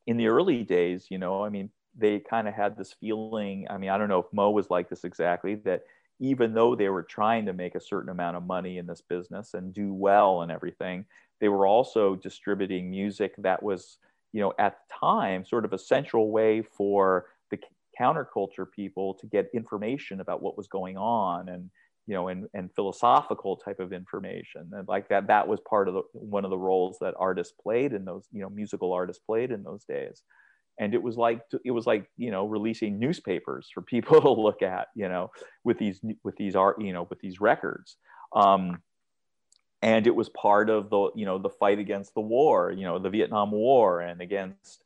in 0.05 0.17
the 0.17 0.27
early 0.27 0.63
days, 0.63 1.07
you 1.09 1.17
know, 1.17 1.43
I 1.43 1.49
mean, 1.49 1.69
they 1.97 2.19
kind 2.19 2.47
of 2.47 2.53
had 2.53 2.77
this 2.77 2.93
feeling. 2.93 3.67
I 3.69 3.77
mean, 3.77 3.89
I 3.89 3.97
don't 3.97 4.09
know 4.09 4.19
if 4.19 4.33
Mo 4.33 4.49
was 4.51 4.69
like 4.69 4.89
this 4.89 5.03
exactly, 5.03 5.55
that 5.55 5.83
even 6.19 6.53
though 6.53 6.75
they 6.75 6.89
were 6.89 7.03
trying 7.03 7.45
to 7.45 7.53
make 7.53 7.75
a 7.75 7.81
certain 7.81 8.09
amount 8.09 8.37
of 8.37 8.43
money 8.43 8.77
in 8.77 8.85
this 8.85 9.01
business 9.01 9.53
and 9.53 9.73
do 9.73 9.93
well 9.93 10.41
and 10.41 10.51
everything, 10.51 11.05
they 11.39 11.49
were 11.49 11.67
also 11.67 12.15
distributing 12.15 12.89
music 12.89 13.33
that 13.37 13.61
was, 13.61 13.97
you 14.31 14.41
know, 14.41 14.53
at 14.57 14.77
the 14.87 14.95
time, 14.99 15.45
sort 15.45 15.65
of 15.65 15.73
a 15.73 15.77
central 15.77 16.31
way 16.31 16.61
for 16.61 17.25
the 17.51 17.59
counterculture 17.99 18.69
people 18.69 19.13
to 19.15 19.27
get 19.27 19.49
information 19.53 20.19
about 20.21 20.41
what 20.41 20.57
was 20.57 20.67
going 20.67 20.97
on 20.97 21.49
and 21.49 21.69
you 22.07 22.13
know 22.13 22.27
and, 22.27 22.47
and 22.53 22.73
philosophical 22.73 23.55
type 23.55 23.79
of 23.79 23.93
information 23.93 24.69
and 24.73 24.87
like 24.87 25.07
that 25.07 25.27
that 25.27 25.47
was 25.47 25.59
part 25.61 25.87
of 25.87 25.93
the, 25.93 26.01
one 26.13 26.43
of 26.43 26.49
the 26.49 26.57
roles 26.57 26.97
that 26.99 27.13
artists 27.17 27.53
played 27.61 27.93
in 27.93 28.03
those 28.03 28.27
you 28.31 28.41
know 28.41 28.49
musical 28.49 28.91
artists 28.91 29.23
played 29.25 29.51
in 29.51 29.63
those 29.63 29.85
days 29.85 30.23
and 30.79 30.93
it 30.93 31.01
was 31.01 31.17
like 31.17 31.41
it 31.63 31.71
was 31.71 31.85
like 31.85 32.09
you 32.17 32.31
know 32.31 32.45
releasing 32.45 32.99
newspapers 32.99 33.69
for 33.73 33.81
people 33.81 34.21
to 34.21 34.31
look 34.31 34.61
at 34.61 34.87
you 34.95 35.07
know 35.07 35.31
with 35.63 35.77
these 35.77 35.99
with 36.23 36.35
these 36.37 36.55
art 36.55 36.81
you 36.81 36.93
know 36.93 37.07
with 37.09 37.19
these 37.19 37.39
records. 37.39 37.97
Um, 38.35 38.81
and 39.81 40.07
it 40.07 40.15
was 40.15 40.29
part 40.29 40.69
of 40.69 40.89
the 40.89 41.11
you 41.15 41.25
know 41.25 41.37
the 41.37 41.49
fight 41.49 41.77
against 41.77 42.13
the 42.13 42.21
war 42.21 42.71
you 42.71 42.85
know 42.85 42.97
the 42.97 43.09
vietnam 43.09 43.51
war 43.51 43.99
and 43.99 44.21
against 44.21 44.85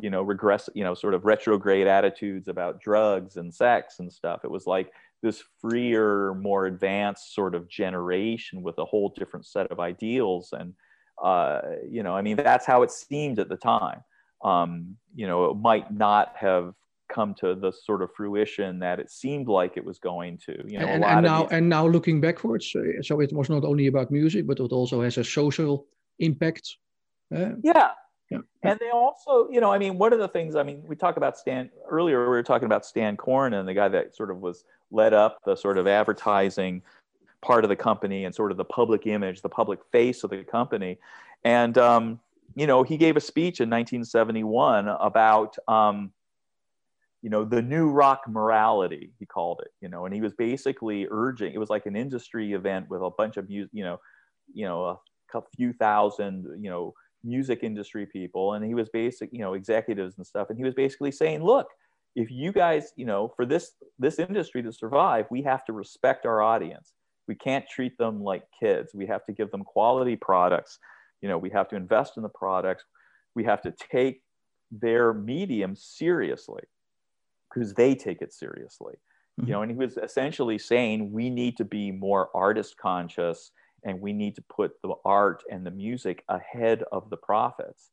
you 0.00 0.10
know 0.10 0.22
regress 0.22 0.68
you 0.74 0.82
know 0.82 0.94
sort 0.94 1.14
of 1.14 1.24
retrograde 1.24 1.86
attitudes 1.86 2.48
about 2.48 2.80
drugs 2.80 3.36
and 3.36 3.54
sex 3.54 4.00
and 4.00 4.12
stuff. 4.12 4.40
It 4.44 4.50
was 4.50 4.66
like 4.66 4.92
this 5.22 5.44
freer 5.60 6.34
more 6.34 6.66
advanced 6.66 7.34
sort 7.34 7.54
of 7.54 7.68
generation 7.68 8.62
with 8.62 8.78
a 8.78 8.84
whole 8.84 9.12
different 9.16 9.44
set 9.44 9.70
of 9.70 9.78
ideals. 9.78 10.54
And 10.58 10.74
uh, 11.22 11.60
you 11.88 12.02
know 12.02 12.16
i 12.16 12.22
mean 12.22 12.36
that's 12.36 12.64
how 12.64 12.82
it 12.82 12.90
seemed 12.90 13.38
at 13.38 13.50
the 13.50 13.56
time 13.56 14.02
um, 14.42 14.96
you 15.14 15.26
know 15.26 15.50
it 15.50 15.56
might 15.56 15.90
not 15.92 16.34
have 16.36 16.74
come 17.08 17.34
to 17.34 17.56
the 17.56 17.72
sort 17.72 18.02
of 18.02 18.10
fruition 18.14 18.78
that 18.78 19.00
it 19.00 19.10
seemed 19.10 19.48
like 19.48 19.76
it 19.76 19.84
was 19.84 19.98
going 19.98 20.38
to 20.38 20.52
you 20.66 20.78
know 20.78 20.86
and, 20.86 21.04
and 21.04 21.24
now 21.24 21.42
these... 21.42 21.52
and 21.52 21.68
now 21.68 21.86
looking 21.86 22.20
backwards 22.20 22.70
so 23.02 23.20
it 23.20 23.32
was 23.32 23.50
not 23.50 23.64
only 23.64 23.88
about 23.88 24.10
music 24.10 24.46
but 24.46 24.60
it 24.60 24.70
also 24.70 25.02
has 25.02 25.18
a 25.18 25.24
social 25.24 25.86
impact 26.20 26.76
uh, 27.34 27.50
yeah 27.62 27.90
yeah. 28.30 28.38
And 28.62 28.78
they 28.78 28.90
also, 28.90 29.48
you 29.50 29.60
know, 29.60 29.72
I 29.72 29.78
mean, 29.78 29.98
one 29.98 30.12
of 30.12 30.20
the 30.20 30.28
things, 30.28 30.54
I 30.54 30.62
mean, 30.62 30.82
we 30.86 30.94
talk 30.94 31.16
about 31.16 31.36
Stan 31.36 31.68
earlier, 31.88 32.20
we 32.20 32.28
were 32.28 32.42
talking 32.44 32.66
about 32.66 32.86
Stan 32.86 33.16
Cornyn, 33.16 33.58
and 33.58 33.68
the 33.68 33.74
guy 33.74 33.88
that 33.88 34.14
sort 34.14 34.30
of 34.30 34.38
was 34.38 34.64
led 34.92 35.12
up 35.12 35.40
the 35.44 35.56
sort 35.56 35.78
of 35.78 35.88
advertising 35.88 36.82
part 37.42 37.64
of 37.64 37.70
the 37.70 37.76
company 37.76 38.24
and 38.24 38.34
sort 38.34 38.52
of 38.52 38.56
the 38.56 38.64
public 38.64 39.06
image, 39.06 39.42
the 39.42 39.48
public 39.48 39.80
face 39.90 40.22
of 40.22 40.30
the 40.30 40.44
company. 40.44 40.98
And, 41.42 41.76
um, 41.76 42.20
you 42.54 42.66
know, 42.66 42.82
he 42.82 42.96
gave 42.96 43.16
a 43.16 43.20
speech 43.20 43.60
in 43.60 43.70
1971 43.70 44.88
about, 44.88 45.56
um, 45.68 46.12
you 47.22 47.30
know, 47.30 47.44
the 47.44 47.62
new 47.62 47.90
rock 47.90 48.22
morality, 48.28 49.12
he 49.18 49.26
called 49.26 49.60
it, 49.64 49.72
you 49.80 49.88
know, 49.88 50.06
and 50.06 50.14
he 50.14 50.20
was 50.20 50.32
basically 50.34 51.06
urging, 51.10 51.52
it 51.52 51.58
was 51.58 51.70
like 51.70 51.86
an 51.86 51.96
industry 51.96 52.52
event 52.52 52.88
with 52.88 53.02
a 53.02 53.10
bunch 53.10 53.36
of, 53.36 53.50
you 53.50 53.68
know, 53.72 54.00
you 54.52 54.64
know, 54.66 54.84
a 55.34 55.40
few 55.56 55.72
thousand, 55.72 56.46
you 56.60 56.70
know, 56.70 56.94
music 57.22 57.60
industry 57.62 58.06
people 58.06 58.54
and 58.54 58.64
he 58.64 58.72
was 58.72 58.88
basic 58.88 59.28
you 59.30 59.40
know 59.40 59.52
executives 59.52 60.16
and 60.16 60.26
stuff 60.26 60.48
and 60.48 60.56
he 60.56 60.64
was 60.64 60.72
basically 60.72 61.12
saying 61.12 61.44
look 61.44 61.68
if 62.16 62.30
you 62.30 62.50
guys 62.50 62.94
you 62.96 63.04
know 63.04 63.30
for 63.36 63.44
this 63.44 63.72
this 63.98 64.18
industry 64.18 64.62
to 64.62 64.72
survive 64.72 65.26
we 65.30 65.42
have 65.42 65.64
to 65.64 65.72
respect 65.72 66.24
our 66.26 66.40
audience. 66.42 66.94
We 67.28 67.36
can't 67.36 67.64
treat 67.68 67.96
them 67.96 68.24
like 68.24 68.42
kids. 68.58 68.92
We 68.92 69.06
have 69.06 69.24
to 69.26 69.32
give 69.32 69.52
them 69.52 69.62
quality 69.62 70.16
products 70.16 70.80
you 71.22 71.28
know 71.28 71.38
we 71.38 71.50
have 71.50 71.68
to 71.68 71.76
invest 71.76 72.16
in 72.16 72.22
the 72.22 72.28
products. 72.28 72.84
We 73.34 73.44
have 73.44 73.62
to 73.62 73.72
take 73.72 74.22
their 74.70 75.12
medium 75.12 75.74
seriously 75.76 76.62
because 77.52 77.74
they 77.74 77.94
take 77.94 78.22
it 78.22 78.32
seriously. 78.32 78.94
Mm-hmm. 79.38 79.46
you 79.46 79.52
know 79.52 79.62
and 79.62 79.70
he 79.70 79.76
was 79.76 79.96
essentially 79.96 80.58
saying 80.58 81.12
we 81.12 81.30
need 81.30 81.56
to 81.58 81.64
be 81.64 81.92
more 81.92 82.30
artist 82.34 82.76
conscious 82.76 83.52
and 83.84 84.00
we 84.00 84.12
need 84.12 84.34
to 84.34 84.42
put 84.42 84.72
the 84.82 84.94
art 85.04 85.42
and 85.50 85.64
the 85.64 85.70
music 85.70 86.22
ahead 86.28 86.84
of 86.92 87.08
the 87.10 87.16
profits. 87.16 87.90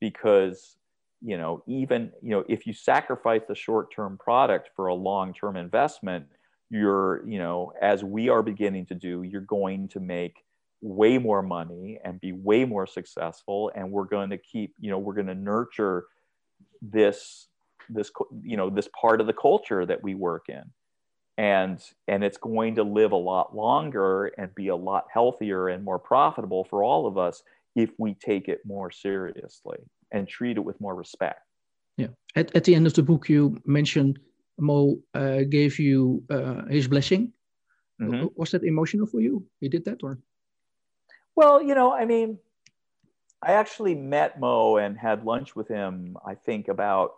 Because 0.00 0.78
you 1.22 1.36
know 1.36 1.62
even 1.66 2.12
you 2.22 2.30
know 2.30 2.44
if 2.48 2.66
you 2.66 2.72
sacrifice 2.72 3.42
the 3.48 3.54
short-term 3.54 4.16
product 4.18 4.70
for 4.76 4.86
a 4.86 4.94
long-term 4.94 5.56
investment 5.56 6.26
you're 6.70 7.26
you 7.26 7.38
know 7.38 7.72
as 7.80 8.04
we 8.04 8.28
are 8.28 8.42
beginning 8.42 8.86
to 8.86 8.94
do 8.94 9.22
you're 9.22 9.40
going 9.40 9.88
to 9.88 10.00
make 10.00 10.44
way 10.80 11.18
more 11.18 11.42
money 11.42 11.98
and 12.04 12.20
be 12.20 12.32
way 12.32 12.64
more 12.64 12.86
successful 12.86 13.70
and 13.74 13.90
we're 13.90 14.04
going 14.04 14.30
to 14.30 14.38
keep 14.38 14.74
you 14.78 14.90
know 14.90 14.98
we're 14.98 15.14
going 15.14 15.26
to 15.26 15.34
nurture 15.34 16.04
this 16.80 17.48
this 17.88 18.10
you 18.42 18.56
know 18.56 18.70
this 18.70 18.88
part 19.00 19.20
of 19.20 19.26
the 19.26 19.32
culture 19.32 19.84
that 19.86 20.02
we 20.02 20.14
work 20.14 20.46
in. 20.48 20.62
And 21.36 21.80
and 22.08 22.24
it's 22.24 22.38
going 22.38 22.74
to 22.76 22.82
live 22.82 23.12
a 23.12 23.16
lot 23.16 23.54
longer 23.54 24.26
and 24.38 24.54
be 24.54 24.68
a 24.68 24.76
lot 24.76 25.04
healthier 25.12 25.68
and 25.68 25.84
more 25.84 25.98
profitable 25.98 26.64
for 26.64 26.82
all 26.82 27.06
of 27.06 27.16
us 27.16 27.42
if 27.76 27.90
we 27.98 28.14
take 28.14 28.48
it 28.48 28.60
more 28.64 28.90
seriously 28.90 29.78
and 30.10 30.26
treat 30.26 30.56
it 30.56 30.64
with 30.64 30.80
more 30.80 30.96
respect. 30.96 31.42
Yeah. 31.96 32.08
At, 32.34 32.54
at 32.56 32.64
the 32.64 32.74
end 32.74 32.86
of 32.86 32.94
the 32.94 33.02
book 33.02 33.28
you 33.28 33.60
mentioned 33.64 34.18
mo 34.58 34.98
uh, 35.14 35.42
gave 35.48 35.78
you 35.78 36.22
uh, 36.30 36.64
his 36.66 36.88
blessing. 36.88 37.32
Mm-hmm. 38.00 38.26
was 38.36 38.52
that 38.52 38.62
emotional 38.62 39.06
for 39.06 39.20
you? 39.20 39.44
He 39.60 39.68
did 39.68 39.84
that 39.86 40.04
or 40.04 40.20
well 41.38 41.62
you 41.62 41.72
know 41.72 41.92
i 41.92 42.04
mean 42.04 42.36
i 43.44 43.52
actually 43.52 43.94
met 43.94 44.40
mo 44.40 44.76
and 44.78 44.98
had 44.98 45.24
lunch 45.24 45.54
with 45.54 45.68
him 45.68 46.16
i 46.26 46.34
think 46.34 46.66
about 46.66 47.12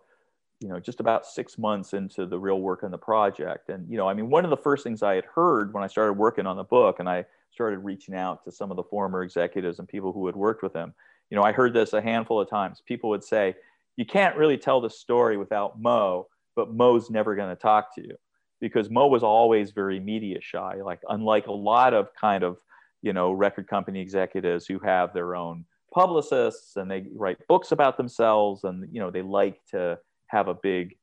you 0.60 0.68
know 0.68 0.78
just 0.78 1.00
about 1.00 1.24
six 1.24 1.56
months 1.56 1.94
into 1.94 2.26
the 2.26 2.38
real 2.38 2.60
work 2.60 2.84
on 2.84 2.90
the 2.90 2.98
project. 2.98 3.70
And 3.70 3.90
you 3.90 3.96
know 3.96 4.06
i 4.06 4.12
mean 4.12 4.28
one 4.28 4.44
of 4.44 4.50
the 4.50 4.58
first 4.58 4.84
things 4.84 5.02
i 5.02 5.14
had 5.14 5.24
heard 5.24 5.72
when 5.72 5.82
i 5.82 5.86
started 5.86 6.12
working 6.12 6.46
on 6.46 6.58
the 6.58 6.64
book 6.64 7.00
and 7.00 7.08
i 7.08 7.24
started 7.50 7.78
reaching 7.78 8.14
out 8.14 8.44
to 8.44 8.52
some 8.52 8.70
of 8.70 8.76
the 8.76 8.82
former 8.82 9.22
executives 9.22 9.78
and 9.78 9.88
people 9.88 10.12
who 10.12 10.26
had 10.26 10.36
worked 10.36 10.62
with 10.62 10.74
him 10.74 10.92
you 11.30 11.36
know 11.36 11.42
i 11.42 11.50
heard 11.50 11.72
this 11.72 11.94
a 11.94 12.02
handful 12.02 12.38
of 12.38 12.48
times. 12.48 12.82
People 12.84 13.08
would 13.08 13.24
say 13.24 13.54
you 13.96 14.04
can't 14.04 14.36
really 14.36 14.58
tell 14.58 14.82
the 14.82 14.90
story 14.90 15.38
without 15.38 15.80
mo 15.80 16.26
but 16.54 16.74
mo's 16.74 17.08
never 17.08 17.34
going 17.34 17.48
to 17.48 17.62
talk 17.62 17.94
to 17.94 18.02
you. 18.02 18.16
Because 18.60 18.90
mo 18.90 19.06
was 19.06 19.22
always 19.22 19.70
very 19.70 19.98
media 19.98 20.42
shy 20.42 20.74
like 20.84 21.00
unlike 21.08 21.46
a 21.46 21.52
lot 21.52 21.94
of 21.94 22.14
kind 22.14 22.44
of 22.44 22.58
you 23.02 23.12
know 23.12 23.32
record 23.32 23.68
company 23.68 24.00
executives 24.00 24.66
who 24.66 24.78
have 24.78 25.12
their 25.12 25.34
own 25.34 25.64
publicists 25.92 26.76
and 26.76 26.90
they 26.90 27.06
write 27.12 27.46
books 27.48 27.72
about 27.72 27.96
themselves 27.96 28.64
and 28.64 28.88
you 28.92 29.00
know 29.00 29.10
they 29.10 29.22
like 29.22 29.58
to 29.70 29.98
have 30.28 30.48
a 30.48 30.54
big 30.54 30.96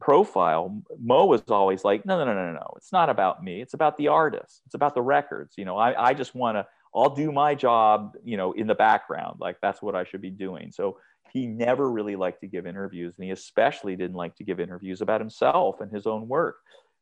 profile, 0.00 0.82
Mo 0.98 1.26
was 1.26 1.42
always 1.48 1.84
like, 1.84 2.04
no, 2.04 2.18
no, 2.18 2.24
no, 2.24 2.34
no, 2.34 2.52
no. 2.52 2.72
It's 2.76 2.92
not 2.92 3.10
about 3.10 3.44
me. 3.44 3.60
It's 3.60 3.74
about 3.74 3.96
the 3.96 4.08
artist. 4.08 4.62
It's 4.66 4.74
about 4.74 4.94
the 4.94 5.02
records. 5.02 5.54
You 5.56 5.64
know, 5.64 5.76
I, 5.76 6.08
I 6.08 6.14
just 6.14 6.34
want 6.34 6.56
to, 6.56 6.66
I'll 6.94 7.14
do 7.14 7.30
my 7.30 7.54
job, 7.54 8.14
you 8.24 8.36
know, 8.36 8.52
in 8.52 8.66
the 8.66 8.74
background. 8.74 9.36
Like 9.38 9.58
that's 9.62 9.80
what 9.80 9.94
I 9.94 10.04
should 10.04 10.22
be 10.22 10.30
doing. 10.30 10.72
So 10.72 10.98
he 11.32 11.46
never 11.46 11.90
really 11.90 12.16
liked 12.16 12.40
to 12.40 12.48
give 12.48 12.66
interviews 12.66 13.14
and 13.16 13.24
he 13.24 13.30
especially 13.30 13.94
didn't 13.94 14.16
like 14.16 14.34
to 14.36 14.44
give 14.44 14.58
interviews 14.58 15.00
about 15.00 15.20
himself 15.20 15.80
and 15.80 15.92
his 15.92 16.06
own 16.06 16.26
work. 16.26 16.56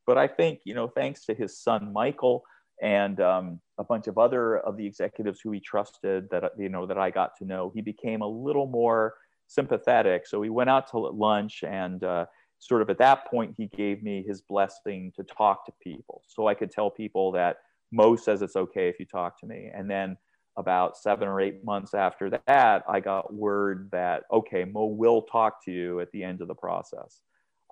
But 0.06 0.18
I 0.18 0.26
think, 0.26 0.60
you 0.64 0.74
know, 0.74 0.88
thanks 0.88 1.24
to 1.26 1.34
his 1.34 1.58
son, 1.58 1.92
Michael, 1.92 2.44
and 2.82 3.20
um, 3.20 3.60
a 3.78 3.84
bunch 3.84 4.06
of 4.06 4.18
other 4.18 4.58
of 4.58 4.76
the 4.76 4.86
executives 4.86 5.40
who 5.42 5.50
he 5.50 5.60
trusted 5.60 6.28
that 6.30 6.52
you 6.58 6.68
know 6.68 6.86
that 6.86 6.98
I 6.98 7.10
got 7.10 7.36
to 7.38 7.44
know, 7.44 7.72
he 7.74 7.80
became 7.80 8.22
a 8.22 8.26
little 8.26 8.66
more 8.66 9.14
sympathetic. 9.46 10.26
So 10.26 10.38
we 10.38 10.50
went 10.50 10.70
out 10.70 10.90
to 10.90 10.98
lunch, 10.98 11.64
and 11.66 12.02
uh, 12.04 12.26
sort 12.58 12.82
of 12.82 12.90
at 12.90 12.98
that 12.98 13.26
point, 13.30 13.54
he 13.56 13.66
gave 13.66 14.02
me 14.02 14.24
his 14.26 14.40
blessing 14.42 15.12
to 15.16 15.24
talk 15.24 15.66
to 15.66 15.72
people, 15.82 16.22
so 16.26 16.46
I 16.46 16.54
could 16.54 16.70
tell 16.70 16.90
people 16.90 17.32
that 17.32 17.58
Mo 17.90 18.16
says 18.16 18.42
it's 18.42 18.56
okay 18.56 18.88
if 18.88 18.98
you 19.00 19.06
talk 19.06 19.40
to 19.40 19.46
me, 19.46 19.70
and 19.74 19.90
then 19.90 20.16
about 20.56 20.98
seven 20.98 21.28
or 21.28 21.40
eight 21.40 21.64
months 21.64 21.94
after 21.94 22.30
that, 22.46 22.82
I 22.88 23.00
got 23.00 23.32
word 23.32 23.88
that 23.92 24.24
okay, 24.32 24.64
Mo 24.64 24.86
will 24.86 25.22
talk 25.22 25.64
to 25.64 25.72
you 25.72 26.00
at 26.00 26.10
the 26.12 26.24
end 26.24 26.42
of 26.42 26.48
the 26.48 26.54
process. 26.54 27.20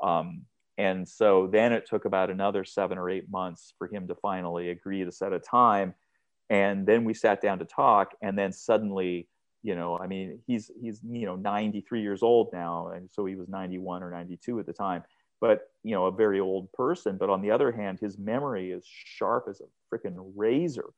Um, 0.02 0.42
and 0.78 1.08
so 1.08 1.46
then 1.46 1.72
it 1.72 1.86
took 1.86 2.04
about 2.04 2.30
another 2.30 2.64
seven 2.64 2.98
or 2.98 3.08
eight 3.08 3.30
months 3.30 3.72
for 3.78 3.86
him 3.86 4.06
to 4.08 4.14
finally 4.14 4.70
agree 4.70 5.04
to 5.04 5.12
set 5.12 5.32
a 5.32 5.38
time. 5.38 5.94
And 6.50 6.86
then 6.86 7.04
we 7.04 7.14
sat 7.14 7.40
down 7.40 7.58
to 7.60 7.64
talk. 7.64 8.12
And 8.20 8.38
then 8.38 8.52
suddenly, 8.52 9.26
you 9.62 9.74
know, 9.74 9.98
I 9.98 10.06
mean, 10.06 10.38
he's, 10.46 10.70
he's, 10.80 11.00
you 11.02 11.26
know, 11.26 11.36
93 11.36 12.02
years 12.02 12.22
old 12.22 12.50
now. 12.52 12.88
And 12.88 13.08
so 13.10 13.24
he 13.24 13.34
was 13.36 13.48
91 13.48 14.02
or 14.02 14.10
92 14.10 14.60
at 14.60 14.66
the 14.66 14.72
time, 14.72 15.02
but, 15.40 15.70
you 15.82 15.94
know, 15.94 16.06
a 16.06 16.12
very 16.12 16.40
old 16.40 16.70
person. 16.72 17.16
But 17.16 17.30
on 17.30 17.40
the 17.40 17.50
other 17.50 17.72
hand, 17.72 17.98
his 17.98 18.18
memory 18.18 18.70
is 18.70 18.84
sharp 18.86 19.46
as 19.48 19.60
a 19.60 19.64
freaking 19.94 20.32
razor. 20.36 20.90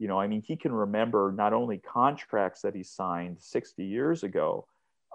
You 0.00 0.08
know, 0.08 0.18
I 0.18 0.26
mean, 0.26 0.42
he 0.42 0.56
can 0.56 0.72
remember 0.72 1.32
not 1.34 1.52
only 1.52 1.78
contracts 1.78 2.62
that 2.62 2.74
he 2.74 2.82
signed 2.82 3.36
60 3.40 3.84
years 3.84 4.24
ago, 4.24 4.66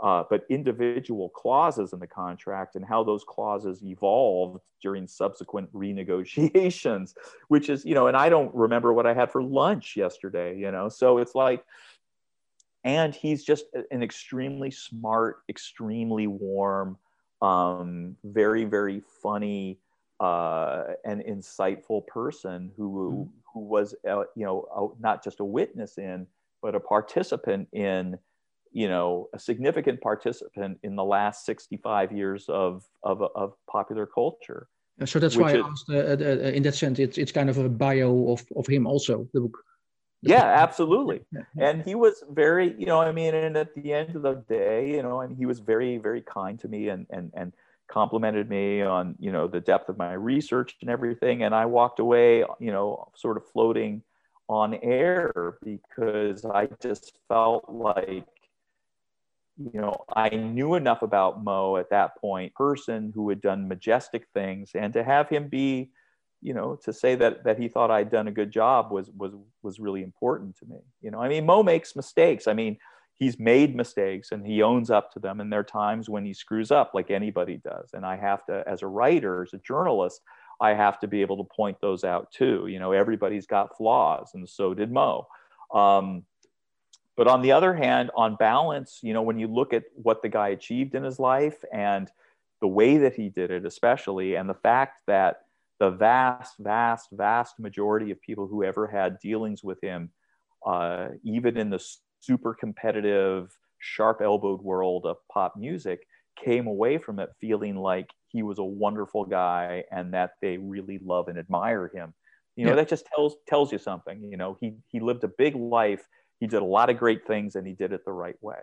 uh, 0.01 0.23
but 0.29 0.45
individual 0.49 1.29
clauses 1.29 1.93
in 1.93 1.99
the 1.99 2.07
contract 2.07 2.75
and 2.75 2.83
how 2.85 3.03
those 3.03 3.23
clauses 3.23 3.81
evolved 3.83 4.59
during 4.81 5.07
subsequent 5.07 5.71
renegotiations, 5.73 7.13
which 7.47 7.69
is, 7.69 7.85
you 7.85 7.93
know, 7.93 8.07
and 8.07 8.17
I 8.17 8.29
don't 8.29 8.53
remember 8.53 8.93
what 8.93 9.05
I 9.05 9.13
had 9.13 9.31
for 9.31 9.41
lunch 9.41 9.95
yesterday, 9.95 10.57
you 10.57 10.71
know, 10.71 10.89
so 10.89 11.17
it's 11.17 11.33
like, 11.33 11.63
and 12.83 13.15
he's 13.15 13.43
just 13.43 13.65
an 13.89 14.03
extremely 14.03 14.69
smart, 14.69 15.37
extremely 15.49 16.27
warm, 16.27 16.97
um, 17.41 18.15
very, 18.23 18.65
very 18.65 19.01
funny 19.23 19.79
uh, 20.19 20.83
and 21.03 21.21
insightful 21.21 22.05
person 22.05 22.71
who, 22.77 23.29
mm-hmm. 23.29 23.39
who 23.53 23.59
was, 23.61 23.95
uh, 24.07 24.23
you 24.35 24.45
know, 24.45 24.95
not 24.99 25.23
just 25.23 25.39
a 25.39 25.45
witness 25.45 25.97
in, 25.97 26.27
but 26.61 26.75
a 26.75 26.79
participant 26.79 27.67
in 27.73 28.17
you 28.75 28.89
know, 28.89 29.29
a 29.33 29.39
significant 29.39 30.01
participant 30.01 30.77
in 30.83 30.97
the 30.97 31.03
last 31.03 31.45
65 31.45 32.11
years 32.11 32.45
of, 32.49 32.83
of, 33.03 33.23
of 33.33 33.53
popular 33.71 34.05
culture. 34.05 34.67
So 35.05 35.17
that's 35.17 35.37
why 35.37 35.53
I 35.53 35.59
asked, 35.59 35.85
uh, 35.89 35.95
uh, 35.95 36.17
uh, 36.19 36.51
in 36.57 36.63
that 36.63 36.75
sense, 36.75 36.99
it's, 36.99 37.17
it's 37.17 37.31
kind 37.31 37.49
of 37.49 37.57
a 37.57 37.69
bio 37.69 38.33
of, 38.33 38.45
of 38.53 38.67
him 38.67 38.85
also, 38.85 39.29
the 39.33 39.39
book. 39.39 39.57
Yeah, 40.21 40.43
absolutely. 40.43 41.21
And 41.57 41.83
he 41.83 41.95
was 41.95 42.21
very, 42.29 42.75
you 42.77 42.85
know, 42.85 42.99
I 42.99 43.13
mean, 43.13 43.33
and 43.33 43.55
at 43.55 43.73
the 43.75 43.93
end 43.93 44.13
of 44.13 44.23
the 44.23 44.43
day, 44.49 44.91
you 44.91 45.03
know, 45.03 45.21
and 45.21 45.37
he 45.37 45.45
was 45.45 45.59
very, 45.59 45.97
very 45.97 46.21
kind 46.21 46.59
to 46.59 46.67
me 46.67 46.89
and, 46.89 47.05
and, 47.09 47.31
and 47.33 47.53
complimented 47.87 48.49
me 48.49 48.81
on, 48.81 49.15
you 49.19 49.31
know, 49.31 49.47
the 49.47 49.61
depth 49.61 49.87
of 49.87 49.97
my 49.97 50.13
research 50.13 50.75
and 50.81 50.89
everything. 50.89 51.43
And 51.43 51.55
I 51.55 51.65
walked 51.65 51.99
away, 51.99 52.43
you 52.59 52.71
know, 52.73 53.07
sort 53.15 53.37
of 53.37 53.43
floating 53.53 54.01
on 54.49 54.75
air 54.83 55.57
because 55.63 56.43
I 56.43 56.67
just 56.81 57.13
felt 57.29 57.69
like 57.69 58.25
you 59.57 59.79
know, 59.79 60.03
I 60.13 60.29
knew 60.29 60.75
enough 60.75 61.01
about 61.01 61.43
Mo 61.43 61.77
at 61.77 61.89
that 61.89 62.17
point, 62.17 62.53
person 62.55 63.11
who 63.15 63.29
had 63.29 63.41
done 63.41 63.67
majestic 63.67 64.27
things, 64.33 64.71
and 64.75 64.91
to 64.93 65.03
have 65.03 65.29
him 65.29 65.47
be, 65.47 65.91
you 66.41 66.53
know, 66.53 66.77
to 66.83 66.91
say 66.91 67.15
that 67.15 67.43
that 67.45 67.57
he 67.57 67.69
thought 67.69 67.91
I'd 67.91 68.11
done 68.11 68.27
a 68.27 68.31
good 68.31 68.51
job 68.51 68.91
was 68.91 69.09
was 69.17 69.33
was 69.63 69.79
really 69.79 70.03
important 70.03 70.57
to 70.57 70.65
me. 70.65 70.79
You 71.01 71.11
know, 71.11 71.21
I 71.21 71.29
mean, 71.29 71.45
Mo 71.45 71.63
makes 71.63 71.95
mistakes. 71.95 72.47
I 72.47 72.53
mean, 72.53 72.77
he's 73.13 73.39
made 73.39 73.75
mistakes 73.75 74.31
and 74.31 74.45
he 74.45 74.61
owns 74.61 74.89
up 74.91 75.11
to 75.13 75.19
them, 75.19 75.39
and 75.39 75.51
there 75.51 75.61
are 75.61 75.63
times 75.63 76.09
when 76.09 76.25
he 76.25 76.33
screws 76.33 76.71
up, 76.71 76.91
like 76.93 77.09
anybody 77.09 77.57
does. 77.63 77.91
And 77.93 78.05
I 78.05 78.17
have 78.17 78.45
to, 78.47 78.63
as 78.67 78.81
a 78.81 78.87
writer, 78.87 79.43
as 79.43 79.53
a 79.53 79.57
journalist, 79.59 80.21
I 80.59 80.73
have 80.73 80.99
to 80.99 81.07
be 81.07 81.21
able 81.21 81.37
to 81.37 81.55
point 81.55 81.77
those 81.81 82.03
out 82.03 82.31
too. 82.31 82.67
You 82.67 82.79
know, 82.79 82.91
everybody's 82.91 83.47
got 83.47 83.77
flaws, 83.77 84.31
and 84.33 84.47
so 84.47 84.73
did 84.73 84.91
Mo. 84.91 85.27
Um, 85.73 86.23
but 87.17 87.27
on 87.27 87.41
the 87.41 87.51
other 87.51 87.73
hand, 87.73 88.11
on 88.15 88.35
balance, 88.35 88.99
you 89.01 89.13
know, 89.13 89.21
when 89.21 89.39
you 89.39 89.47
look 89.47 89.73
at 89.73 89.83
what 89.95 90.21
the 90.21 90.29
guy 90.29 90.49
achieved 90.49 90.95
in 90.95 91.03
his 91.03 91.19
life 91.19 91.63
and 91.71 92.09
the 92.61 92.67
way 92.67 92.97
that 92.97 93.15
he 93.15 93.29
did 93.29 93.51
it, 93.51 93.65
especially, 93.65 94.35
and 94.35 94.49
the 94.49 94.55
fact 94.55 95.01
that 95.07 95.41
the 95.79 95.91
vast, 95.91 96.55
vast, 96.59 97.09
vast 97.11 97.59
majority 97.59 98.11
of 98.11 98.21
people 98.21 98.47
who 98.47 98.63
ever 98.63 98.87
had 98.87 99.19
dealings 99.19 99.63
with 99.63 99.81
him, 99.81 100.09
uh, 100.65 101.09
even 101.23 101.57
in 101.57 101.69
the 101.69 101.83
super 102.21 102.53
competitive, 102.53 103.57
sharp 103.79 104.21
elbowed 104.21 104.61
world 104.61 105.05
of 105.05 105.17
pop 105.31 105.55
music, 105.57 106.07
came 106.43 106.67
away 106.67 106.97
from 106.97 107.19
it 107.19 107.29
feeling 107.39 107.75
like 107.75 108.09
he 108.27 108.43
was 108.43 108.59
a 108.59 108.63
wonderful 108.63 109.25
guy 109.25 109.83
and 109.91 110.13
that 110.13 110.31
they 110.41 110.57
really 110.57 110.99
love 111.03 111.27
and 111.27 111.37
admire 111.37 111.89
him. 111.93 112.13
You 112.55 112.65
know, 112.65 112.71
yeah. 112.71 112.77
that 112.77 112.89
just 112.89 113.05
tells 113.13 113.35
tells 113.47 113.71
you 113.71 113.77
something. 113.77 114.23
You 114.29 114.37
know, 114.37 114.57
he 114.59 114.75
he 114.87 114.99
lived 114.99 115.23
a 115.23 115.29
big 115.29 115.55
life 115.55 116.05
he 116.39 116.47
did 116.47 116.61
a 116.61 116.65
lot 116.65 116.89
of 116.89 116.97
great 116.97 117.25
things 117.25 117.55
and 117.55 117.65
he 117.65 117.73
did 117.73 117.91
it 117.91 118.05
the 118.05 118.11
right 118.11 118.41
way. 118.41 118.59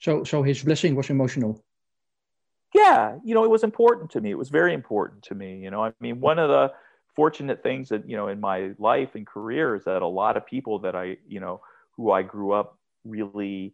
So, 0.00 0.24
so 0.24 0.42
his 0.42 0.62
blessing 0.62 0.94
was 0.94 1.10
emotional. 1.10 1.64
Yeah, 2.74 3.16
you 3.24 3.34
know, 3.34 3.44
it 3.44 3.50
was 3.50 3.64
important 3.64 4.10
to 4.10 4.20
me. 4.20 4.30
It 4.30 4.38
was 4.38 4.50
very 4.50 4.74
important 4.74 5.22
to 5.24 5.34
me. 5.34 5.60
You 5.60 5.70
know, 5.70 5.84
I 5.84 5.92
mean, 6.00 6.20
one 6.20 6.38
of 6.38 6.48
the 6.48 6.72
fortunate 7.14 7.62
things 7.62 7.88
that 7.88 8.08
you 8.08 8.16
know 8.16 8.28
in 8.28 8.40
my 8.40 8.72
life 8.78 9.14
and 9.14 9.26
career 9.26 9.74
is 9.76 9.84
that 9.84 10.02
a 10.02 10.06
lot 10.06 10.36
of 10.36 10.44
people 10.44 10.80
that 10.80 10.94
I, 10.94 11.16
you 11.26 11.40
know, 11.40 11.60
who 11.96 12.10
I 12.10 12.22
grew 12.22 12.52
up 12.52 12.78
really, 13.04 13.72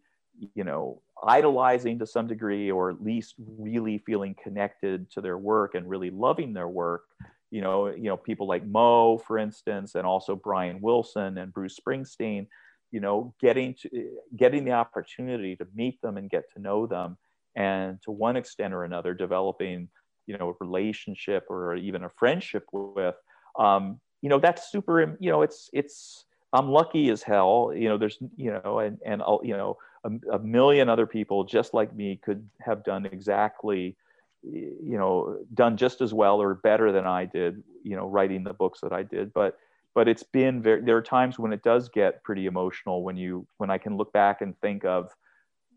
you 0.55 0.63
know, 0.63 1.01
idolizing 1.21 1.99
to 1.99 2.07
some 2.07 2.27
degree, 2.27 2.71
or 2.71 2.89
at 2.91 3.03
least 3.03 3.35
really 3.37 3.97
feeling 4.05 4.35
connected 4.41 5.09
to 5.11 5.21
their 5.21 5.37
work 5.37 5.75
and 5.75 5.89
really 5.89 6.09
loving 6.09 6.53
their 6.53 6.69
work. 6.69 7.03
You 7.51 7.61
know, 7.61 7.87
you 7.87 8.03
know, 8.03 8.17
people 8.17 8.47
like 8.47 8.65
Mo, 8.65 9.17
for 9.17 9.37
instance, 9.37 9.95
and 9.95 10.07
also 10.07 10.35
Brian 10.35 10.79
Wilson 10.81 11.37
and 11.37 11.53
Bruce 11.53 11.77
Springsteen 11.77 12.47
you 12.93 12.99
know 12.99 13.33
getting 13.41 13.73
to 13.73 13.89
getting 14.37 14.63
the 14.63 14.71
opportunity 14.71 15.55
to 15.55 15.67
meet 15.73 15.99
them 16.01 16.15
and 16.15 16.29
get 16.29 16.43
to 16.53 16.61
know 16.61 16.85
them 16.85 17.17
and 17.55 17.99
to 18.03 18.11
one 18.11 18.37
extent 18.37 18.73
or 18.73 18.83
another 18.83 19.13
developing 19.13 19.89
you 20.27 20.37
know 20.37 20.49
a 20.49 20.63
relationship 20.63 21.45
or 21.49 21.75
even 21.75 22.03
a 22.03 22.09
friendship 22.09 22.65
with 22.71 23.15
um, 23.57 23.99
you 24.21 24.29
know 24.29 24.39
that's 24.39 24.71
super 24.71 25.17
you 25.19 25.31
know 25.31 25.41
it's 25.41 25.69
it's 25.73 26.25
i'm 26.53 26.69
lucky 26.69 27.09
as 27.09 27.23
hell 27.23 27.73
you 27.75 27.89
know 27.89 27.97
there's 27.97 28.19
you 28.37 28.51
know 28.51 28.79
and 28.79 28.99
and 29.03 29.21
you 29.41 29.57
know 29.57 29.75
a, 30.05 30.35
a 30.35 30.39
million 30.39 30.87
other 30.87 31.07
people 31.07 31.43
just 31.43 31.73
like 31.73 31.93
me 31.95 32.19
could 32.23 32.47
have 32.61 32.83
done 32.83 33.07
exactly 33.07 33.97
you 34.43 34.97
know 34.97 35.39
done 35.53 35.75
just 35.77 35.99
as 35.99 36.13
well 36.13 36.39
or 36.39 36.53
better 36.53 36.91
than 36.91 37.07
i 37.07 37.25
did 37.25 37.63
you 37.83 37.95
know 37.95 38.07
writing 38.07 38.43
the 38.43 38.53
books 38.53 38.79
that 38.81 38.93
i 38.93 39.01
did 39.01 39.33
but 39.33 39.57
but 39.95 40.07
it's 40.07 40.23
been 40.23 40.61
very 40.61 40.81
there 40.81 40.97
are 40.97 41.01
times 41.01 41.37
when 41.37 41.53
it 41.53 41.63
does 41.63 41.89
get 41.89 42.23
pretty 42.23 42.45
emotional 42.45 43.03
when 43.03 43.17
you 43.17 43.45
when 43.57 43.69
i 43.69 43.77
can 43.77 43.97
look 43.97 44.11
back 44.13 44.41
and 44.41 44.59
think 44.59 44.85
of 44.85 45.09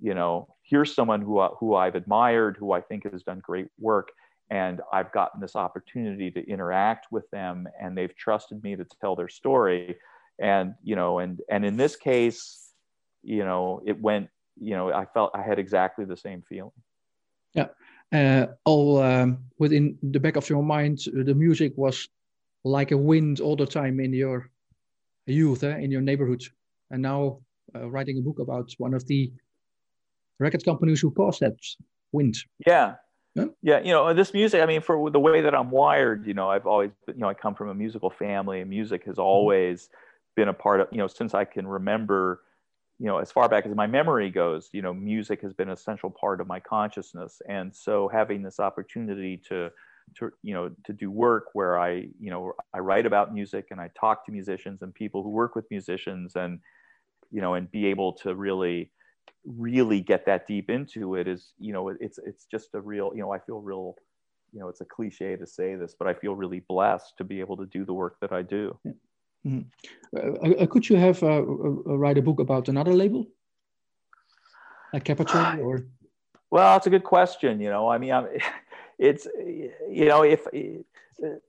you 0.00 0.14
know 0.14 0.48
here's 0.62 0.94
someone 0.94 1.20
who, 1.20 1.42
who 1.58 1.74
i've 1.74 1.94
admired 1.94 2.56
who 2.58 2.72
i 2.72 2.80
think 2.80 3.10
has 3.10 3.22
done 3.22 3.40
great 3.42 3.66
work 3.78 4.08
and 4.50 4.80
i've 4.92 5.12
gotten 5.12 5.40
this 5.40 5.56
opportunity 5.56 6.30
to 6.30 6.46
interact 6.48 7.06
with 7.10 7.28
them 7.30 7.66
and 7.80 7.96
they've 7.96 8.14
trusted 8.16 8.62
me 8.62 8.76
to 8.76 8.84
tell 9.00 9.16
their 9.16 9.28
story. 9.28 9.96
And 10.38 10.74
you 10.82 10.96
know 10.96 11.18
and 11.18 11.40
and 11.50 11.64
in 11.64 11.78
this 11.78 11.96
case 11.96 12.72
you 13.22 13.44
know 13.44 13.80
it 13.86 13.98
went 13.98 14.28
you 14.60 14.76
know 14.76 14.92
i 14.92 15.06
felt 15.06 15.30
i 15.34 15.40
had 15.40 15.58
exactly 15.58 16.04
the 16.04 16.16
same 16.16 16.42
feeling. 16.46 16.72
Yeah. 17.54 17.68
Uh, 18.12 18.48
all 18.64 19.02
um, 19.02 19.38
within 19.58 19.98
the 20.02 20.20
back 20.20 20.36
of 20.36 20.48
your 20.50 20.62
mind 20.62 21.00
the 21.12 21.34
music 21.34 21.72
was 21.76 22.06
like 22.66 22.90
a 22.90 22.96
wind 22.96 23.40
all 23.40 23.56
the 23.56 23.66
time 23.66 24.00
in 24.00 24.12
your 24.12 24.50
youth, 25.26 25.62
eh, 25.62 25.76
in 25.78 25.90
your 25.90 26.00
neighborhood. 26.00 26.42
And 26.90 27.02
now 27.02 27.38
uh, 27.74 27.88
writing 27.88 28.18
a 28.18 28.20
book 28.20 28.38
about 28.40 28.72
one 28.78 28.94
of 28.94 29.06
the 29.06 29.32
record 30.38 30.64
companies 30.64 31.00
who 31.00 31.10
caused 31.12 31.40
that 31.40 31.56
wind. 32.12 32.36
Yeah. 32.66 32.94
yeah. 33.34 33.46
Yeah. 33.62 33.80
You 33.80 33.92
know, 33.92 34.12
this 34.14 34.34
music, 34.34 34.62
I 34.62 34.66
mean, 34.66 34.80
for 34.80 35.10
the 35.10 35.20
way 35.20 35.40
that 35.42 35.54
I'm 35.54 35.70
wired, 35.70 36.26
you 36.26 36.34
know, 36.34 36.50
I've 36.50 36.66
always, 36.66 36.90
you 37.06 37.14
know, 37.14 37.28
I 37.28 37.34
come 37.34 37.54
from 37.54 37.68
a 37.68 37.74
musical 37.74 38.10
family 38.10 38.60
and 38.60 38.68
music 38.68 39.04
has 39.04 39.14
mm-hmm. 39.14 39.22
always 39.22 39.88
been 40.34 40.48
a 40.48 40.54
part 40.54 40.80
of, 40.80 40.88
you 40.90 40.98
know, 40.98 41.06
since 41.06 41.34
I 41.34 41.44
can 41.44 41.66
remember, 41.66 42.42
you 42.98 43.06
know, 43.06 43.18
as 43.18 43.30
far 43.30 43.48
back 43.48 43.66
as 43.66 43.74
my 43.74 43.86
memory 43.86 44.30
goes, 44.30 44.70
you 44.72 44.82
know, 44.82 44.92
music 44.92 45.40
has 45.42 45.52
been 45.52 45.68
an 45.68 45.74
essential 45.74 46.10
part 46.10 46.40
of 46.40 46.46
my 46.46 46.60
consciousness. 46.60 47.40
And 47.48 47.74
so 47.74 48.08
having 48.08 48.42
this 48.42 48.58
opportunity 48.58 49.40
to, 49.48 49.70
to 50.14 50.30
you 50.42 50.54
know 50.54 50.70
to 50.84 50.92
do 50.92 51.10
work 51.10 51.46
where 51.52 51.78
I 51.78 52.08
you 52.20 52.30
know 52.30 52.54
I 52.72 52.78
write 52.78 53.06
about 53.06 53.34
music 53.34 53.68
and 53.70 53.80
I 53.80 53.90
talk 53.98 54.24
to 54.26 54.32
musicians 54.32 54.82
and 54.82 54.94
people 54.94 55.22
who 55.22 55.30
work 55.30 55.54
with 55.54 55.70
musicians 55.70 56.36
and 56.36 56.60
you 57.30 57.40
know 57.40 57.54
and 57.54 57.70
be 57.70 57.86
able 57.86 58.12
to 58.14 58.34
really 58.34 58.90
really 59.44 60.00
get 60.00 60.26
that 60.26 60.46
deep 60.46 60.70
into 60.70 61.14
it 61.16 61.28
is 61.28 61.52
you 61.58 61.72
know 61.72 61.88
it's 61.88 62.18
it's 62.18 62.46
just 62.46 62.74
a 62.74 62.80
real 62.80 63.12
you 63.14 63.20
know 63.20 63.32
I 63.32 63.38
feel 63.38 63.60
real 63.60 63.96
you 64.52 64.60
know 64.60 64.68
it's 64.68 64.80
a 64.80 64.84
cliche 64.84 65.36
to 65.36 65.46
say 65.46 65.74
this 65.74 65.94
but 65.98 66.08
I 66.08 66.14
feel 66.14 66.34
really 66.34 66.60
blessed 66.60 67.16
to 67.18 67.24
be 67.24 67.40
able 67.40 67.56
to 67.58 67.66
do 67.66 67.84
the 67.84 67.92
work 67.92 68.16
that 68.20 68.32
I 68.32 68.42
do. 68.42 68.78
Mm. 69.46 69.66
Uh, 70.16 70.62
uh, 70.62 70.66
could 70.66 70.88
you 70.88 70.96
have 70.96 71.22
uh, 71.22 71.42
write 71.42 72.18
a 72.18 72.22
book 72.22 72.40
about 72.40 72.68
another 72.68 72.92
label, 72.92 73.28
like 74.92 75.04
Capitol, 75.04 75.60
or? 75.60 75.86
Well, 76.50 76.74
that's 76.74 76.86
a 76.86 76.90
good 76.90 77.04
question. 77.04 77.60
You 77.60 77.70
know, 77.70 77.88
I 77.88 77.98
mean, 77.98 78.12
I'm, 78.12 78.26
it's 78.98 79.26
you 79.36 80.06
know, 80.06 80.22
if 80.22 80.44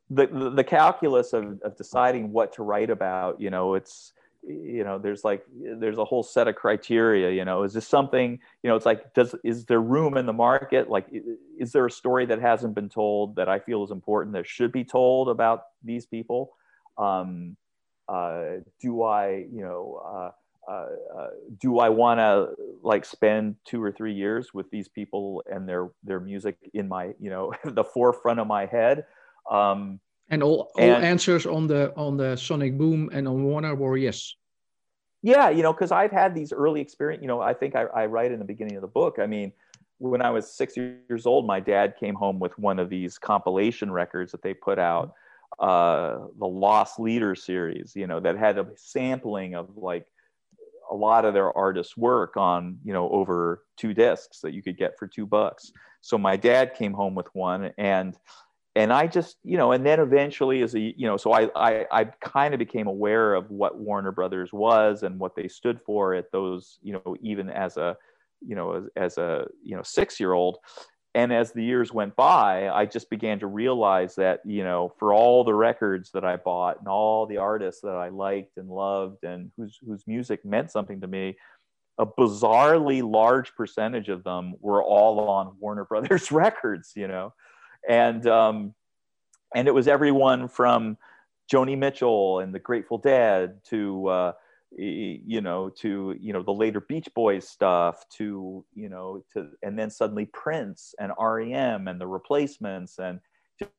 the 0.10 0.52
the 0.56 0.64
calculus 0.64 1.34
of, 1.34 1.62
of 1.62 1.78
deciding 1.78 2.32
what 2.32 2.54
to 2.54 2.64
write 2.64 2.90
about, 2.90 3.40
you 3.40 3.50
know, 3.50 3.76
it's 3.76 4.14
you 4.48 4.84
know 4.84 4.98
there's 4.98 5.24
like 5.24 5.44
there's 5.54 5.98
a 5.98 6.06
whole 6.06 6.24
set 6.24 6.48
of 6.48 6.56
criteria 6.56 7.32
you 7.32 7.44
know 7.44 7.64
is 7.64 7.74
this 7.74 7.88
something 7.88 8.40
you 8.64 8.70
know 8.70 8.78
it's 8.78 8.86
like 8.86 9.14
does 9.14 9.36
is 9.44 9.66
there 9.66 9.82
room 9.82 10.18
in 10.18 10.26
the 10.26 10.34
market? 10.34 10.90
Like 10.90 11.08
is 11.58 11.72
there 11.72 11.86
a 11.86 11.92
story 11.92 12.26
that 12.28 12.40
hasn't 12.40 12.76
been 12.76 12.90
told 12.90 13.36
that 13.36 13.50
i 13.50 13.60
feel 13.60 13.84
is 13.84 13.92
important 13.92 14.34
that 14.34 14.48
should 14.48 14.72
be 14.72 14.84
told 14.84 15.30
about 15.30 15.64
these 15.84 16.06
people? 16.06 16.54
Um, 16.98 17.58
uh, 18.08 18.62
do 18.82 19.04
i 19.04 19.46
you 19.52 19.62
know 19.62 20.02
uh, 20.06 20.32
uh, 20.68 20.88
uh 21.18 21.28
do 21.60 21.80
I 21.80 21.90
want 21.90 22.20
to 22.20 22.50
like 22.82 23.06
spend 23.06 23.56
two 23.66 23.82
or 23.82 23.92
three 23.92 24.14
years 24.14 24.54
with 24.54 24.70
these 24.70 24.88
people 24.88 25.44
and 25.52 25.68
their 25.68 25.90
their 26.04 26.20
music 26.20 26.58
in 26.74 26.88
my 26.88 27.14
you 27.20 27.30
know 27.30 27.54
the 27.66 27.84
forefront 27.84 28.40
of 28.40 28.48
my 28.48 28.66
head? 28.66 29.06
Um, 29.50 30.00
and 30.30 30.44
all, 30.44 30.72
all 30.76 30.84
and, 30.84 31.04
answers 31.04 31.46
on 31.46 31.68
the 31.68 31.94
on 31.96 32.18
the 32.18 32.36
Sonic 32.36 32.78
Boom 32.78 33.10
and 33.14 33.28
on 33.28 33.44
Warner 33.44 33.76
were 33.76 33.98
yes. 33.98 34.36
Yeah, 35.24 35.50
you 35.50 35.64
know, 35.64 35.74
because 35.74 35.92
I've 35.92 36.12
had 36.12 36.36
these 36.36 36.54
early 36.54 36.80
experience. 36.80 37.22
You 37.22 37.28
know, 37.28 37.42
I 37.42 37.54
think 37.54 37.76
I, 37.76 37.84
I 37.86 38.06
write 38.06 38.32
in 38.32 38.40
the 38.40 38.46
beginning 38.46 38.76
of 38.76 38.82
the 38.82 38.88
book. 38.88 39.18
I 39.20 39.26
mean, 39.26 39.52
when 39.98 40.22
I 40.22 40.30
was 40.30 40.52
six 40.52 40.78
years 40.78 41.26
old, 41.26 41.48
my 41.48 41.60
dad 41.60 41.96
came 42.00 42.14
home 42.14 42.40
with 42.40 42.58
one 42.60 42.78
of 42.78 42.90
these 42.90 43.18
compilation 43.18 43.92
records 43.92 44.32
that 44.32 44.44
they 44.44 44.54
put 44.54 44.78
out, 44.78 45.14
uh, 45.60 46.20
the 46.38 46.46
Loss 46.46 47.00
Leader 47.00 47.34
series. 47.34 47.94
You 47.96 48.06
know, 48.06 48.20
that 48.20 48.38
had 48.38 48.58
a 48.58 48.68
sampling 48.76 49.56
of 49.56 49.70
like 49.76 50.06
a 50.92 50.96
lot 50.96 51.26
of 51.26 51.34
their 51.34 51.56
artists' 51.58 51.98
work 51.98 52.38
on 52.38 52.78
you 52.84 52.94
know 52.94 53.10
over 53.10 53.64
two 53.78 53.94
discs 53.94 54.40
that 54.42 54.54
you 54.54 54.62
could 54.62 54.78
get 54.78 54.98
for 54.98 55.08
two 55.08 55.26
bucks. 55.26 55.72
So 56.02 56.18
my 56.18 56.38
dad 56.38 56.76
came 56.76 56.94
home 56.94 57.16
with 57.16 57.28
one, 57.34 57.72
and 57.78 58.16
and 58.78 58.94
I 58.94 59.08
just, 59.08 59.38
you 59.44 59.58
know, 59.58 59.72
and 59.72 59.84
then 59.84 60.00
eventually 60.00 60.62
as 60.62 60.76
a, 60.76 60.80
you 60.80 61.08
know, 61.08 61.18
so 61.18 61.34
I, 61.34 61.50
I, 61.56 61.86
I 61.92 62.04
kind 62.22 62.54
of 62.54 62.60
became 62.60 62.86
aware 62.86 63.34
of 63.34 63.50
what 63.50 63.80
Warner 63.80 64.12
Brothers 64.12 64.54
was 64.54 65.02
and 65.02 65.20
what 65.20 65.36
they 65.36 65.48
stood 65.48 65.82
for 65.84 66.14
at 66.14 66.32
those, 66.32 66.78
you 66.84 66.94
know, 66.94 67.16
even 67.20 67.50
as 67.50 67.78
a, 67.78 67.98
you 68.40 68.56
know, 68.56 68.74
as, 68.74 68.84
as 68.96 69.18
a, 69.18 69.48
you 69.64 69.76
know, 69.76 69.82
six 69.82 70.20
year 70.20 70.34
old. 70.34 70.60
And 71.18 71.34
as 71.34 71.52
the 71.52 71.64
years 71.64 71.92
went 71.92 72.16
by, 72.16 72.70
I 72.70 72.86
just 72.86 73.10
began 73.10 73.40
to 73.40 73.48
realize 73.48 74.14
that, 74.18 74.42
you 74.46 74.64
know, 74.64 74.94
for 75.00 75.16
all 75.16 75.44
the 75.44 75.56
records 75.56 76.12
that 76.12 76.24
I 76.24 76.36
bought 76.36 76.78
and 76.78 76.88
all 76.88 77.26
the 77.26 77.38
artists 77.38 77.82
that 77.82 77.96
I 77.96 78.10
liked 78.10 78.58
and 78.58 78.70
loved 78.70 79.24
and 79.24 79.50
whose, 79.58 79.80
whose 79.84 80.06
music 80.06 80.46
meant 80.46 80.70
something 80.70 81.02
to 81.02 81.08
me, 81.08 81.36
a 81.98 82.06
bizarrely 82.06 83.02
large 83.02 83.56
percentage 83.56 84.10
of 84.10 84.24
them 84.24 84.54
were 84.60 84.84
all 84.84 85.20
on 85.22 85.56
Warner 85.60 85.86
Brothers 85.90 86.32
records, 86.32 86.92
you 86.96 87.08
know? 87.08 87.34
And 87.90 88.28
um, 88.28 88.76
and 89.56 89.68
it 89.68 89.74
was 89.74 89.88
everyone 89.88 90.48
from 90.48 91.00
Joni 91.52 91.76
Mitchell 91.76 92.42
and 92.42 92.54
the 92.54 92.60
Grateful 92.60 93.00
Dead 93.00 93.62
to 93.70 94.08
uh, 94.08 94.32
you 94.78 95.42
know 95.42 95.70
to 95.70 96.16
you 96.20 96.34
know 96.34 96.44
the 96.44 96.52
later 96.52 96.80
Beach 96.80 97.10
Boys 97.16 97.48
stuff 97.48 98.08
to 98.18 98.64
you 98.74 98.90
know 98.90 99.24
to 99.34 99.50
and 99.64 99.78
then 99.78 99.90
suddenly 99.90 100.26
Prince 100.26 100.94
and 101.00 101.12
REM 101.20 101.88
and 101.88 102.00
the 102.00 102.08
Replacements 102.08 103.00
and 103.00 103.20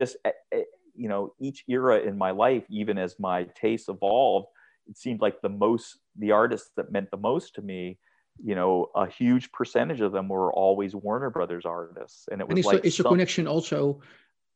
just 0.00 0.16
eh, 0.24 0.32
eh, 0.52 0.62
you 0.94 1.08
know 1.08 1.32
each 1.40 1.64
era 1.68 2.00
in 2.00 2.18
my 2.18 2.32
life 2.32 2.64
even 2.68 2.98
as 2.98 3.18
my 3.20 3.44
tastes 3.54 3.88
evolved 3.88 4.48
it 4.88 4.96
seemed 4.96 5.20
like 5.20 5.40
the 5.40 5.48
most 5.48 5.98
the 6.16 6.32
artists 6.32 6.70
that 6.76 6.90
meant 6.90 7.10
the 7.10 7.16
most 7.16 7.54
to 7.54 7.62
me 7.62 7.98
you 8.42 8.54
know, 8.54 8.90
a 8.94 9.06
huge 9.06 9.50
percentage 9.52 10.00
of 10.00 10.12
them 10.12 10.28
were 10.28 10.52
always 10.52 10.94
Warner 10.94 11.30
Brothers 11.30 11.66
artists, 11.66 12.28
and 12.30 12.40
it 12.40 12.46
was 12.46 12.50
and 12.50 12.58
it's 12.58 12.66
like 12.66 12.84
a, 12.84 12.86
it's 12.86 12.96
some... 12.96 13.06
a 13.06 13.08
connection 13.08 13.46
also. 13.46 14.00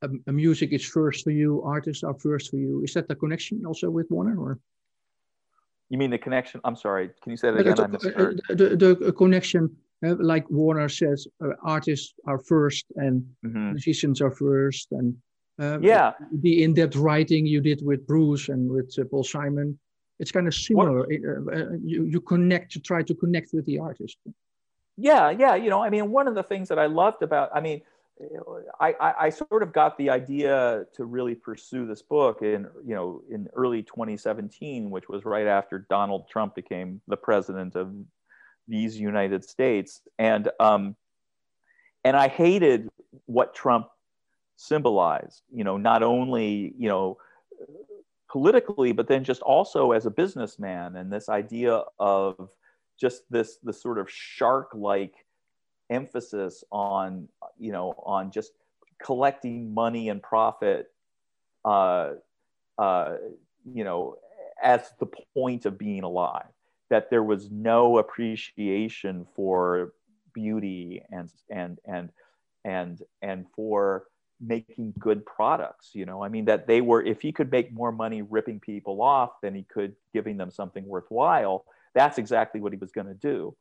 Um, 0.02 0.20
music 0.26 0.72
is 0.72 0.84
first 0.84 1.22
for 1.24 1.30
you, 1.30 1.62
artists 1.62 2.02
are 2.02 2.14
first 2.14 2.50
for 2.50 2.56
you. 2.56 2.82
Is 2.82 2.94
that 2.94 3.06
the 3.08 3.14
connection 3.14 3.64
also 3.66 3.90
with 3.90 4.06
Warner, 4.10 4.36
or? 4.38 4.58
You 5.92 5.98
mean 5.98 6.10
the 6.10 6.18
connection? 6.18 6.60
I'm 6.64 6.74
sorry. 6.74 7.10
Can 7.22 7.30
you 7.30 7.36
say 7.36 7.50
that 7.50 7.60
again? 7.60 7.92
The, 8.48 8.76
the, 8.82 8.94
the, 8.94 9.12
connection, 9.12 9.62
uh, 10.04 10.16
like 10.18 10.44
Warner 10.50 10.88
says, 10.88 11.28
uh, 11.44 11.50
artists 11.62 12.14
are 12.26 12.40
first 12.40 12.86
and 12.96 13.22
mm-hmm. 13.44 13.72
musicians 13.72 14.20
are 14.20 14.30
first, 14.30 14.88
and 14.92 15.14
um, 15.58 15.82
yeah, 15.82 16.12
the 16.32 16.64
in-depth 16.64 16.96
writing 16.96 17.44
you 17.46 17.60
did 17.60 17.80
with 17.84 18.06
Bruce 18.06 18.48
and 18.48 18.70
with 18.70 18.98
uh, 18.98 19.04
Paul 19.10 19.22
Simon 19.22 19.78
it's 20.22 20.30
kind 20.30 20.46
of 20.46 20.54
similar. 20.54 21.00
Uh, 21.00 21.56
uh, 21.56 21.76
you, 21.82 22.04
you 22.04 22.20
connect 22.20 22.70
to 22.72 22.80
try 22.80 23.02
to 23.02 23.14
connect 23.14 23.52
with 23.52 23.66
the 23.66 23.80
artist. 23.80 24.16
Yeah, 24.96 25.30
yeah. 25.30 25.56
You 25.56 25.68
know, 25.68 25.82
I 25.82 25.90
mean, 25.90 26.12
one 26.12 26.28
of 26.28 26.36
the 26.36 26.44
things 26.44 26.68
that 26.68 26.78
I 26.78 26.86
loved 26.86 27.22
about, 27.22 27.50
I 27.52 27.60
mean, 27.60 27.82
I, 28.80 29.14
I, 29.20 29.30
sort 29.30 29.62
of 29.62 29.72
got 29.72 29.96
the 29.96 30.10
idea 30.10 30.84
to 30.94 31.04
really 31.04 31.34
pursue 31.34 31.86
this 31.86 32.02
book 32.02 32.42
in 32.42 32.66
you 32.84 32.94
know 32.94 33.22
in 33.30 33.48
early 33.54 33.82
2017, 33.82 34.90
which 34.90 35.08
was 35.08 35.24
right 35.24 35.46
after 35.46 35.86
Donald 35.90 36.28
Trump 36.28 36.54
became 36.54 37.00
the 37.08 37.16
president 37.16 37.74
of 37.74 37.92
these 38.68 38.98
United 38.98 39.44
States, 39.44 40.02
and 40.18 40.50
um, 40.60 40.94
and 42.04 42.16
I 42.16 42.28
hated 42.28 42.88
what 43.26 43.54
Trump 43.54 43.88
symbolized. 44.56 45.42
You 45.52 45.64
know, 45.64 45.76
not 45.76 46.02
only 46.02 46.74
you 46.78 46.88
know 46.88 47.18
politically, 48.30 48.92
but 48.92 49.08
then 49.08 49.24
just 49.24 49.42
also 49.42 49.92
as 49.92 50.06
a 50.06 50.10
businessman 50.10 50.96
and 50.96 51.12
this 51.12 51.28
idea 51.28 51.82
of 51.98 52.48
just 53.00 53.22
this 53.30 53.58
this 53.62 53.80
sort 53.80 53.98
of 53.98 54.10
shark-like 54.10 55.14
emphasis 55.90 56.64
on 56.70 57.28
you 57.58 57.72
know 57.72 57.94
on 58.04 58.30
just 58.30 58.52
collecting 59.02 59.74
money 59.74 60.08
and 60.08 60.22
profit 60.22 60.92
uh, 61.64 62.10
uh, 62.78 63.14
you 63.64 63.84
know 63.84 64.16
as 64.62 64.92
the 65.00 65.08
point 65.34 65.66
of 65.66 65.78
being 65.78 66.02
alive 66.02 66.46
that 66.90 67.10
there 67.10 67.22
was 67.22 67.50
no 67.50 67.98
appreciation 67.98 69.26
for 69.34 69.92
beauty 70.34 71.02
and 71.10 71.30
and 71.50 71.78
and 71.86 72.10
and 72.64 73.02
and 73.22 73.46
for 73.54 74.04
making 74.40 74.92
good 74.98 75.24
products 75.24 75.90
you 75.94 76.04
know? 76.04 76.22
I 76.22 76.28
mean 76.28 76.44
that 76.46 76.66
they 76.66 76.80
were 76.80 77.02
if 77.02 77.20
he 77.20 77.32
could 77.32 77.50
make 77.50 77.72
more 77.72 77.92
money 77.92 78.22
ripping 78.22 78.60
people 78.60 79.02
off 79.02 79.40
than 79.40 79.54
he 79.54 79.62
could 79.64 79.94
giving 80.12 80.36
them 80.36 80.50
something 80.50 80.86
worthwhile 80.86 81.64
that's 81.94 82.18
exactly 82.18 82.60
what 82.60 82.72
he 82.72 82.78
was 82.78 82.92
going 82.92 83.06
to 83.06 83.14
do 83.14 83.54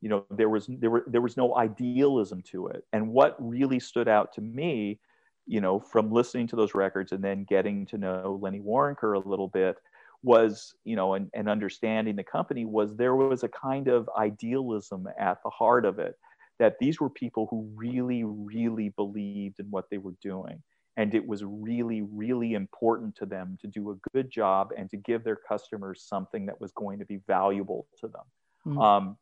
you 0.00 0.08
know 0.08 0.24
there 0.30 0.48
was 0.48 0.66
there 0.68 0.90
were 0.90 1.04
there 1.06 1.20
was 1.20 1.36
no 1.36 1.56
idealism 1.56 2.42
to 2.42 2.68
it 2.68 2.84
and 2.92 3.08
what 3.08 3.36
really 3.38 3.80
stood 3.80 4.08
out 4.08 4.32
to 4.32 4.40
me 4.40 4.98
you 5.46 5.60
know 5.60 5.80
from 5.80 6.10
listening 6.10 6.46
to 6.46 6.56
those 6.56 6.74
records 6.74 7.12
and 7.12 7.22
then 7.22 7.44
getting 7.44 7.86
to 7.86 7.98
know 7.98 8.38
lenny 8.40 8.60
waronker 8.60 9.14
a 9.16 9.28
little 9.28 9.48
bit 9.48 9.76
was 10.22 10.74
you 10.84 10.96
know 10.96 11.14
and, 11.14 11.30
and 11.34 11.48
understanding 11.48 12.16
the 12.16 12.24
company 12.24 12.64
was 12.64 12.94
there 12.96 13.16
was 13.16 13.42
a 13.42 13.48
kind 13.48 13.88
of 13.88 14.08
idealism 14.16 15.08
at 15.18 15.42
the 15.42 15.50
heart 15.50 15.84
of 15.84 15.98
it 15.98 16.16
that 16.58 16.78
these 16.78 17.00
were 17.00 17.10
people 17.10 17.46
who 17.50 17.70
really, 17.74 18.24
really 18.24 18.90
believed 18.90 19.60
in 19.60 19.66
what 19.70 19.88
they 19.90 19.98
were 19.98 20.14
doing. 20.22 20.62
And 20.96 21.14
it 21.14 21.26
was 21.26 21.44
really, 21.44 22.02
really 22.02 22.54
important 22.54 23.14
to 23.16 23.26
them 23.26 23.56
to 23.60 23.68
do 23.68 23.92
a 23.92 24.10
good 24.12 24.30
job 24.30 24.70
and 24.76 24.90
to 24.90 24.96
give 24.96 25.22
their 25.22 25.36
customers 25.36 26.02
something 26.02 26.46
that 26.46 26.60
was 26.60 26.72
going 26.72 26.98
to 26.98 27.04
be 27.04 27.20
valuable 27.28 27.86
to 28.00 28.08
them. 28.08 28.24
Mm-hmm. 28.66 28.78
Um, 28.78 29.16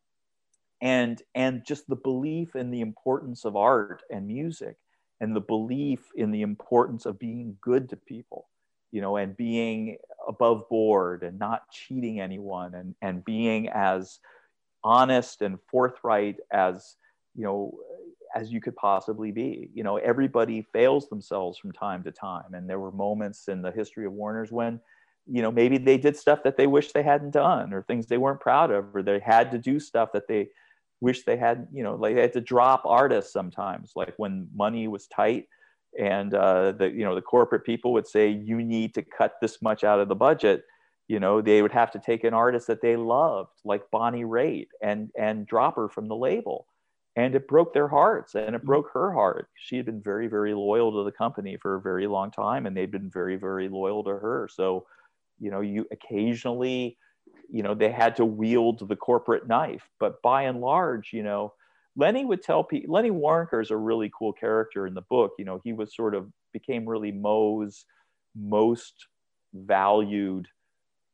and, 0.81 1.21
and 1.35 1.65
just 1.65 1.87
the 1.87 1.95
belief 1.95 2.55
in 2.55 2.71
the 2.71 2.81
importance 2.81 3.45
of 3.45 3.55
art 3.55 4.03
and 4.09 4.27
music 4.27 4.77
and 5.19 5.35
the 5.35 5.41
belief 5.41 5.99
in 6.15 6.31
the 6.31 6.41
importance 6.41 7.05
of 7.05 7.19
being 7.19 7.57
good 7.61 7.89
to 7.89 7.95
people 7.95 8.47
you 8.91 9.01
know 9.01 9.17
and 9.17 9.35
being 9.35 9.97
above 10.27 10.69
board 10.69 11.23
and 11.23 11.37
not 11.37 11.69
cheating 11.71 12.21
anyone 12.21 12.73
and 12.73 12.95
and 13.01 13.25
being 13.25 13.67
as 13.69 14.19
honest 14.83 15.41
and 15.41 15.59
forthright 15.69 16.37
as 16.51 16.95
you 17.35 17.43
know 17.43 17.77
as 18.35 18.51
you 18.51 18.61
could 18.61 18.75
possibly 18.75 19.31
be. 19.31 19.69
You 19.73 19.83
know 19.83 19.97
everybody 19.97 20.61
fails 20.73 21.09
themselves 21.09 21.57
from 21.57 21.71
time 21.71 22.03
to 22.03 22.11
time. 22.11 22.53
And 22.53 22.69
there 22.69 22.79
were 22.79 22.91
moments 22.91 23.47
in 23.47 23.61
the 23.61 23.71
history 23.71 24.05
of 24.05 24.13
warner's 24.13 24.51
when 24.51 24.79
you 25.29 25.41
know 25.41 25.51
maybe 25.51 25.77
they 25.77 25.97
did 25.97 26.15
stuff 26.15 26.43
that 26.43 26.57
they 26.57 26.67
wish 26.67 26.91
they 26.91 27.03
hadn't 27.03 27.31
done 27.31 27.73
or 27.73 27.83
things 27.83 28.07
they 28.07 28.17
weren't 28.17 28.39
proud 28.39 28.71
of 28.71 28.95
or 28.95 29.01
they 29.01 29.19
had 29.19 29.51
to 29.51 29.57
do 29.57 29.79
stuff 29.79 30.11
that 30.13 30.27
they 30.27 30.49
wish 31.01 31.23
they 31.23 31.37
had 31.37 31.67
you 31.71 31.83
know 31.83 31.95
like 31.95 32.15
they 32.15 32.21
had 32.21 32.33
to 32.33 32.41
drop 32.41 32.83
artists 32.85 33.31
sometimes 33.31 33.91
like 33.95 34.13
when 34.17 34.47
money 34.55 34.87
was 34.87 35.07
tight. 35.07 35.47
And 35.99 36.33
uh, 36.33 36.73
the 36.73 36.89
you 36.89 37.03
know 37.03 37.15
the 37.15 37.21
corporate 37.21 37.65
people 37.65 37.93
would 37.93 38.07
say 38.07 38.29
you 38.29 38.61
need 38.61 38.93
to 38.95 39.01
cut 39.01 39.35
this 39.41 39.61
much 39.61 39.83
out 39.83 39.99
of 39.99 40.09
the 40.09 40.15
budget. 40.15 40.63
You 41.07 41.19
know 41.19 41.41
they 41.41 41.61
would 41.61 41.71
have 41.71 41.91
to 41.91 41.99
take 41.99 42.23
an 42.23 42.33
artist 42.33 42.67
that 42.67 42.81
they 42.81 42.95
loved 42.95 43.53
like 43.63 43.89
bonnie 43.91 44.25
raitt 44.25 44.67
and 44.81 45.09
and 45.17 45.47
drop 45.47 45.75
her 45.75 45.89
from 45.89 46.07
the 46.07 46.15
label. 46.15 46.67
And 47.15 47.33
it 47.33 47.47
broke 47.47 47.73
their 47.73 47.87
hearts 47.87 48.35
and 48.35 48.53
it 48.53 48.59
mm-hmm. 48.59 48.67
broke 48.67 48.91
her 48.93 49.11
heart. 49.11 49.49
She 49.55 49.77
had 49.77 49.85
been 49.85 50.01
very 50.01 50.27
very 50.27 50.53
loyal 50.53 50.91
to 50.91 51.03
the 51.03 51.11
company 51.11 51.57
for 51.57 51.75
a 51.75 51.81
very 51.81 52.05
long 52.05 52.29
time 52.29 52.65
and 52.67 52.77
they'd 52.77 52.91
been 52.91 53.09
very 53.09 53.37
very 53.37 53.69
loyal 53.69 54.03
to 54.03 54.11
her. 54.11 54.47
So 54.51 54.85
you 55.39 55.51
know, 55.51 55.61
you 55.61 55.87
occasionally, 55.91 56.97
you 57.51 57.63
know, 57.63 57.73
they 57.73 57.91
had 57.91 58.15
to 58.17 58.25
wield 58.25 58.87
the 58.87 58.95
corporate 58.95 59.47
knife, 59.47 59.89
but 59.99 60.21
by 60.21 60.43
and 60.43 60.61
large, 60.61 61.13
you 61.13 61.23
know, 61.23 61.53
Lenny 61.95 62.25
would 62.25 62.43
tell 62.43 62.63
people, 62.63 62.93
Lenny 62.93 63.09
Waronker 63.09 63.61
is 63.61 63.71
a 63.71 63.77
really 63.77 64.11
cool 64.17 64.33
character 64.33 64.85
in 64.85 64.93
the 64.93 65.01
book. 65.01 65.33
You 65.39 65.45
know, 65.45 65.61
he 65.63 65.73
was 65.73 65.95
sort 65.95 66.13
of 66.13 66.31
became 66.53 66.87
really 66.87 67.11
Mo's 67.11 67.85
most 68.35 69.07
valued 69.53 70.47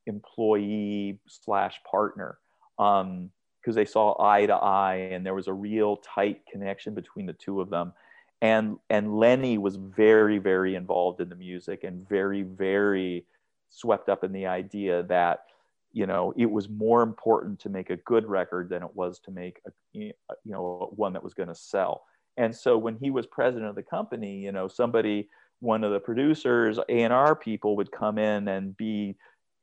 employee 0.05 1.19
slash 1.27 1.79
partner 1.89 2.37
because 2.77 3.01
um, 3.01 3.29
they 3.65 3.85
saw 3.85 4.21
eye 4.21 4.45
to 4.45 4.53
eye 4.53 5.09
and 5.11 5.25
there 5.25 5.33
was 5.33 5.47
a 5.47 5.53
real 5.53 5.97
tight 5.97 6.41
connection 6.51 6.93
between 6.93 7.25
the 7.25 7.33
two 7.33 7.61
of 7.61 7.69
them 7.69 7.93
and 8.41 8.77
and 8.89 9.17
lenny 9.17 9.57
was 9.57 9.77
very 9.77 10.37
very 10.37 10.75
involved 10.75 11.21
in 11.21 11.29
the 11.29 11.35
music 11.35 11.83
and 11.83 12.07
very 12.09 12.41
very 12.41 13.25
swept 13.69 14.09
up 14.09 14.23
in 14.23 14.33
the 14.33 14.45
idea 14.45 15.03
that 15.03 15.45
you 15.93 16.07
know 16.07 16.33
it 16.35 16.49
was 16.49 16.67
more 16.67 17.03
important 17.03 17.59
to 17.59 17.69
make 17.69 17.89
a 17.89 17.97
good 17.97 18.25
record 18.25 18.67
than 18.67 18.83
it 18.83 18.95
was 18.95 19.19
to 19.19 19.31
make 19.31 19.61
a 19.67 19.71
you 19.93 20.11
know 20.43 20.91
one 20.95 21.13
that 21.13 21.23
was 21.23 21.33
going 21.33 21.49
to 21.49 21.55
sell. 21.55 22.03
And 22.35 22.55
so 22.55 22.79
when 22.79 22.97
he 22.97 23.11
was 23.11 23.27
president 23.27 23.69
of 23.69 23.75
the 23.75 23.83
company 23.83 24.39
you 24.39 24.51
know 24.51 24.67
somebody 24.67 25.29
one 25.59 25.83
of 25.83 25.93
the 25.93 25.99
producers 25.99 26.79
a&r 26.89 27.35
people 27.35 27.77
would 27.77 27.91
come 27.91 28.17
in 28.17 28.47
and 28.47 28.75
be 28.75 29.15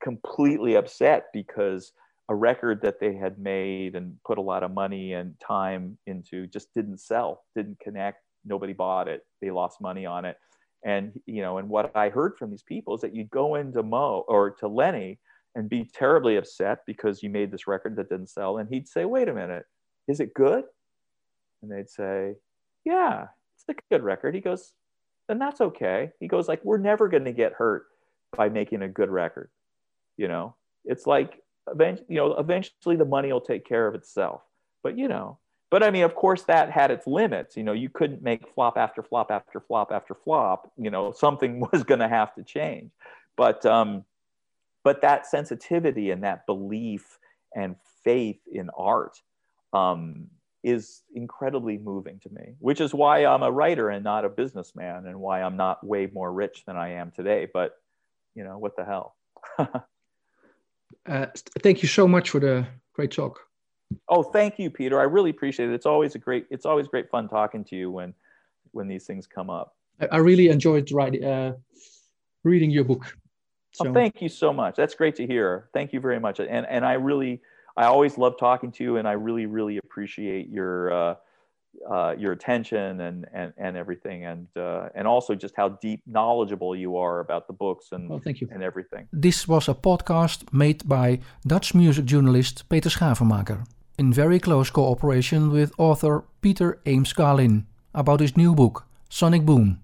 completely 0.03 0.77
upset 0.77 1.27
because 1.33 1.93
a 2.29 2.35
record 2.35 2.81
that 2.81 3.01
they 3.01 3.13
had 3.13 3.39
made 3.39 3.97
and 3.97 4.17
put 4.25 4.39
a 4.39 4.41
lot 4.41 4.63
of 4.63 4.71
money 4.71 5.15
and 5.15 5.39
time 5.41 5.99
into 6.07 6.47
just 6.47 6.73
didn't 6.75 6.99
sell 6.99 7.43
didn't 7.57 7.79
connect 7.81 8.23
nobody 8.45 8.73
bought 8.73 9.09
it 9.09 9.27
they 9.43 9.51
lost 9.51 9.81
money 9.81 10.07
on 10.07 10.25
it. 10.25 10.37
And 10.85 11.13
you 11.27 11.43
know 11.43 11.59
and 11.59 11.69
what 11.69 11.95
i 11.97 12.09
heard 12.09 12.39
from 12.39 12.51
these 12.51 12.63
people 12.63 12.95
is 12.95 13.01
that 13.01 13.15
you'd 13.15 13.31
go 13.31 13.57
into 13.57 13.83
mo 13.83 14.25
or 14.29 14.53
to 14.61 14.69
lenny 14.69 15.19
and 15.55 15.69
be 15.69 15.85
terribly 15.85 16.37
upset 16.37 16.81
because 16.87 17.23
you 17.23 17.31
made 17.31 17.51
this 17.51 17.67
record 17.67 17.97
that 17.97 18.09
didn't 18.09 18.31
sell. 18.31 18.59
And 18.59 18.69
he'd 18.69 18.89
say, 18.89 19.05
wait 19.05 19.29
a 19.29 19.35
minute, 19.35 19.65
is 20.09 20.21
it 20.21 20.35
good? 20.35 20.65
And 21.63 21.71
they'd 21.71 21.91
say, 21.91 22.35
yeah, 22.85 23.29
it's 23.57 23.65
a 23.69 23.75
good 23.93 24.03
record. 24.03 24.35
He 24.35 24.41
goes, 24.41 24.73
then 25.29 25.39
that's 25.39 25.61
okay. 25.61 26.13
He 26.21 26.29
goes, 26.29 26.49
like, 26.49 26.65
we're 26.65 26.79
never 26.79 27.09
going 27.09 27.25
to 27.25 27.33
get 27.33 27.53
hurt 27.53 27.87
by 28.37 28.49
making 28.49 28.83
a 28.83 28.89
good 28.89 29.11
record. 29.11 29.51
You 30.17 30.29
know, 30.29 30.55
it's 30.85 31.07
like, 31.07 31.43
eventually, 31.71 32.07
you 32.09 32.17
know, 32.17 32.35
eventually 32.35 32.97
the 32.97 33.05
money 33.05 33.33
will 33.33 33.41
take 33.41 33.67
care 33.67 33.87
of 33.87 33.95
itself. 33.95 34.43
But, 34.83 34.97
you 34.99 35.09
know, 35.09 35.39
but 35.71 35.83
I 35.83 35.91
mean, 35.91 36.03
of 36.03 36.15
course, 36.15 36.43
that 36.45 36.71
had 36.71 36.91
its 36.91 37.07
limits. 37.07 37.57
You 37.57 37.63
know, 37.63 37.73
you 37.73 37.89
couldn't 37.89 38.23
make 38.23 38.53
flop 38.55 38.77
after 38.77 39.03
flop 39.03 39.31
after 39.31 39.61
flop 39.61 39.93
after 39.93 40.15
flop. 40.15 40.73
You 40.77 40.91
know, 40.91 41.13
something 41.13 41.61
was 41.73 41.85
going 41.85 42.01
to 42.01 42.09
have 42.09 42.35
to 42.35 42.43
change. 42.43 42.91
But, 43.37 43.65
um, 43.67 44.05
but 44.85 45.03
that 45.03 45.27
sensitivity 45.27 46.11
and 46.11 46.25
that 46.25 46.47
belief 46.47 47.19
and 47.55 47.77
faith 48.05 48.41
in 48.51 48.71
art 48.77 49.21
um, 49.73 50.27
is 50.63 51.03
incredibly 51.15 51.79
moving 51.79 52.19
to 52.21 52.31
me, 52.31 52.55
which 52.59 52.81
is 52.81 52.93
why 52.95 53.25
I'm 53.25 53.43
a 53.43 53.51
writer 53.51 53.89
and 53.91 54.05
not 54.05 54.25
a 54.25 54.29
businessman, 54.29 55.07
and 55.07 55.19
why 55.19 55.43
I'm 55.43 55.57
not 55.57 55.85
way 55.85 56.09
more 56.13 56.33
rich 56.33 56.65
than 56.67 56.77
I 56.77 56.93
am 56.93 57.11
today. 57.11 57.49
But 57.53 57.77
you 58.35 58.45
know, 58.45 58.59
what 58.59 58.77
the 58.77 58.85
hell? 58.85 59.17
uh, 61.09 61.27
thank 61.63 61.83
you 61.83 61.89
so 61.89 62.07
much 62.07 62.31
for 62.31 62.41
the 62.41 62.67
great 62.95 63.11
talk. 63.11 63.41
Oh, 64.09 64.23
thank 64.23 64.59
you, 64.59 64.71
Peter. 64.71 65.01
I 65.01 65.05
really 65.05 65.31
appreciate 65.31 65.71
it. 65.71 65.75
It's 65.75 65.87
always 65.87 66.15
a 66.15 66.19
great. 66.19 66.47
It's 66.51 66.67
always 66.67 66.89
great 66.89 67.11
fun 67.11 67.29
talking 67.29 67.65
to 67.65 67.77
you 67.77 67.91
when 67.91 68.15
when 68.73 68.87
these 68.87 69.07
things 69.07 69.27
come 69.27 69.51
up. 69.51 69.77
I, 70.01 70.07
I 70.13 70.17
really 70.19 70.49
enjoyed 70.49 70.91
writing, 70.93 71.25
uh, 71.25 71.55
reading 72.45 72.71
your 72.71 72.85
book. 72.85 73.17
So. 73.73 73.89
Oh, 73.89 73.93
thank 73.93 74.21
you 74.21 74.29
so 74.29 74.53
much. 74.53 74.77
That's 74.77 74.95
great 74.95 75.15
to 75.17 75.27
hear. 75.27 75.69
Thank 75.73 75.93
you 75.93 76.01
very 76.01 76.21
much. 76.21 76.41
And 76.41 76.67
and 76.67 76.85
I 76.85 76.95
really, 76.95 77.41
I 77.77 77.85
always 77.85 78.19
love 78.19 78.39
talking 78.39 78.73
to 78.73 78.85
you, 78.85 78.97
and 78.97 79.07
I 79.07 79.13
really 79.13 79.47
really 79.47 79.79
appreciate 79.79 80.49
your. 80.49 80.93
Uh, 80.93 81.15
uh, 81.89 82.15
your 82.19 82.33
attention 82.33 83.01
and 83.01 83.27
and, 83.33 83.53
and 83.57 83.77
everything 83.77 84.25
and 84.25 84.49
uh, 84.57 84.89
and 84.95 85.07
also 85.07 85.35
just 85.35 85.55
how 85.57 85.69
deep 85.69 86.03
knowledgeable 86.07 86.75
you 86.75 86.97
are 86.97 87.21
about 87.21 87.47
the 87.47 87.53
books 87.53 87.93
and 87.93 88.09
well, 88.09 88.19
thank 88.19 88.41
you. 88.41 88.49
and 88.51 88.63
everything. 88.63 89.09
This 89.13 89.47
was 89.47 89.69
a 89.69 89.75
podcast 89.75 90.53
made 90.53 90.87
by 90.87 91.21
Dutch 91.47 91.75
music 91.75 92.05
journalist 92.05 92.69
Peter 92.69 92.91
Schavenmaker 92.91 93.65
in 93.99 94.13
very 94.13 94.39
close 94.39 94.71
cooperation 94.71 95.51
with 95.51 95.73
author 95.79 96.25
Peter 96.41 96.81
Ames 96.87 97.13
Carlin 97.13 97.67
about 97.95 98.21
his 98.21 98.37
new 98.37 98.55
book 98.55 98.85
Sonic 99.09 99.45
Boom. 99.45 99.81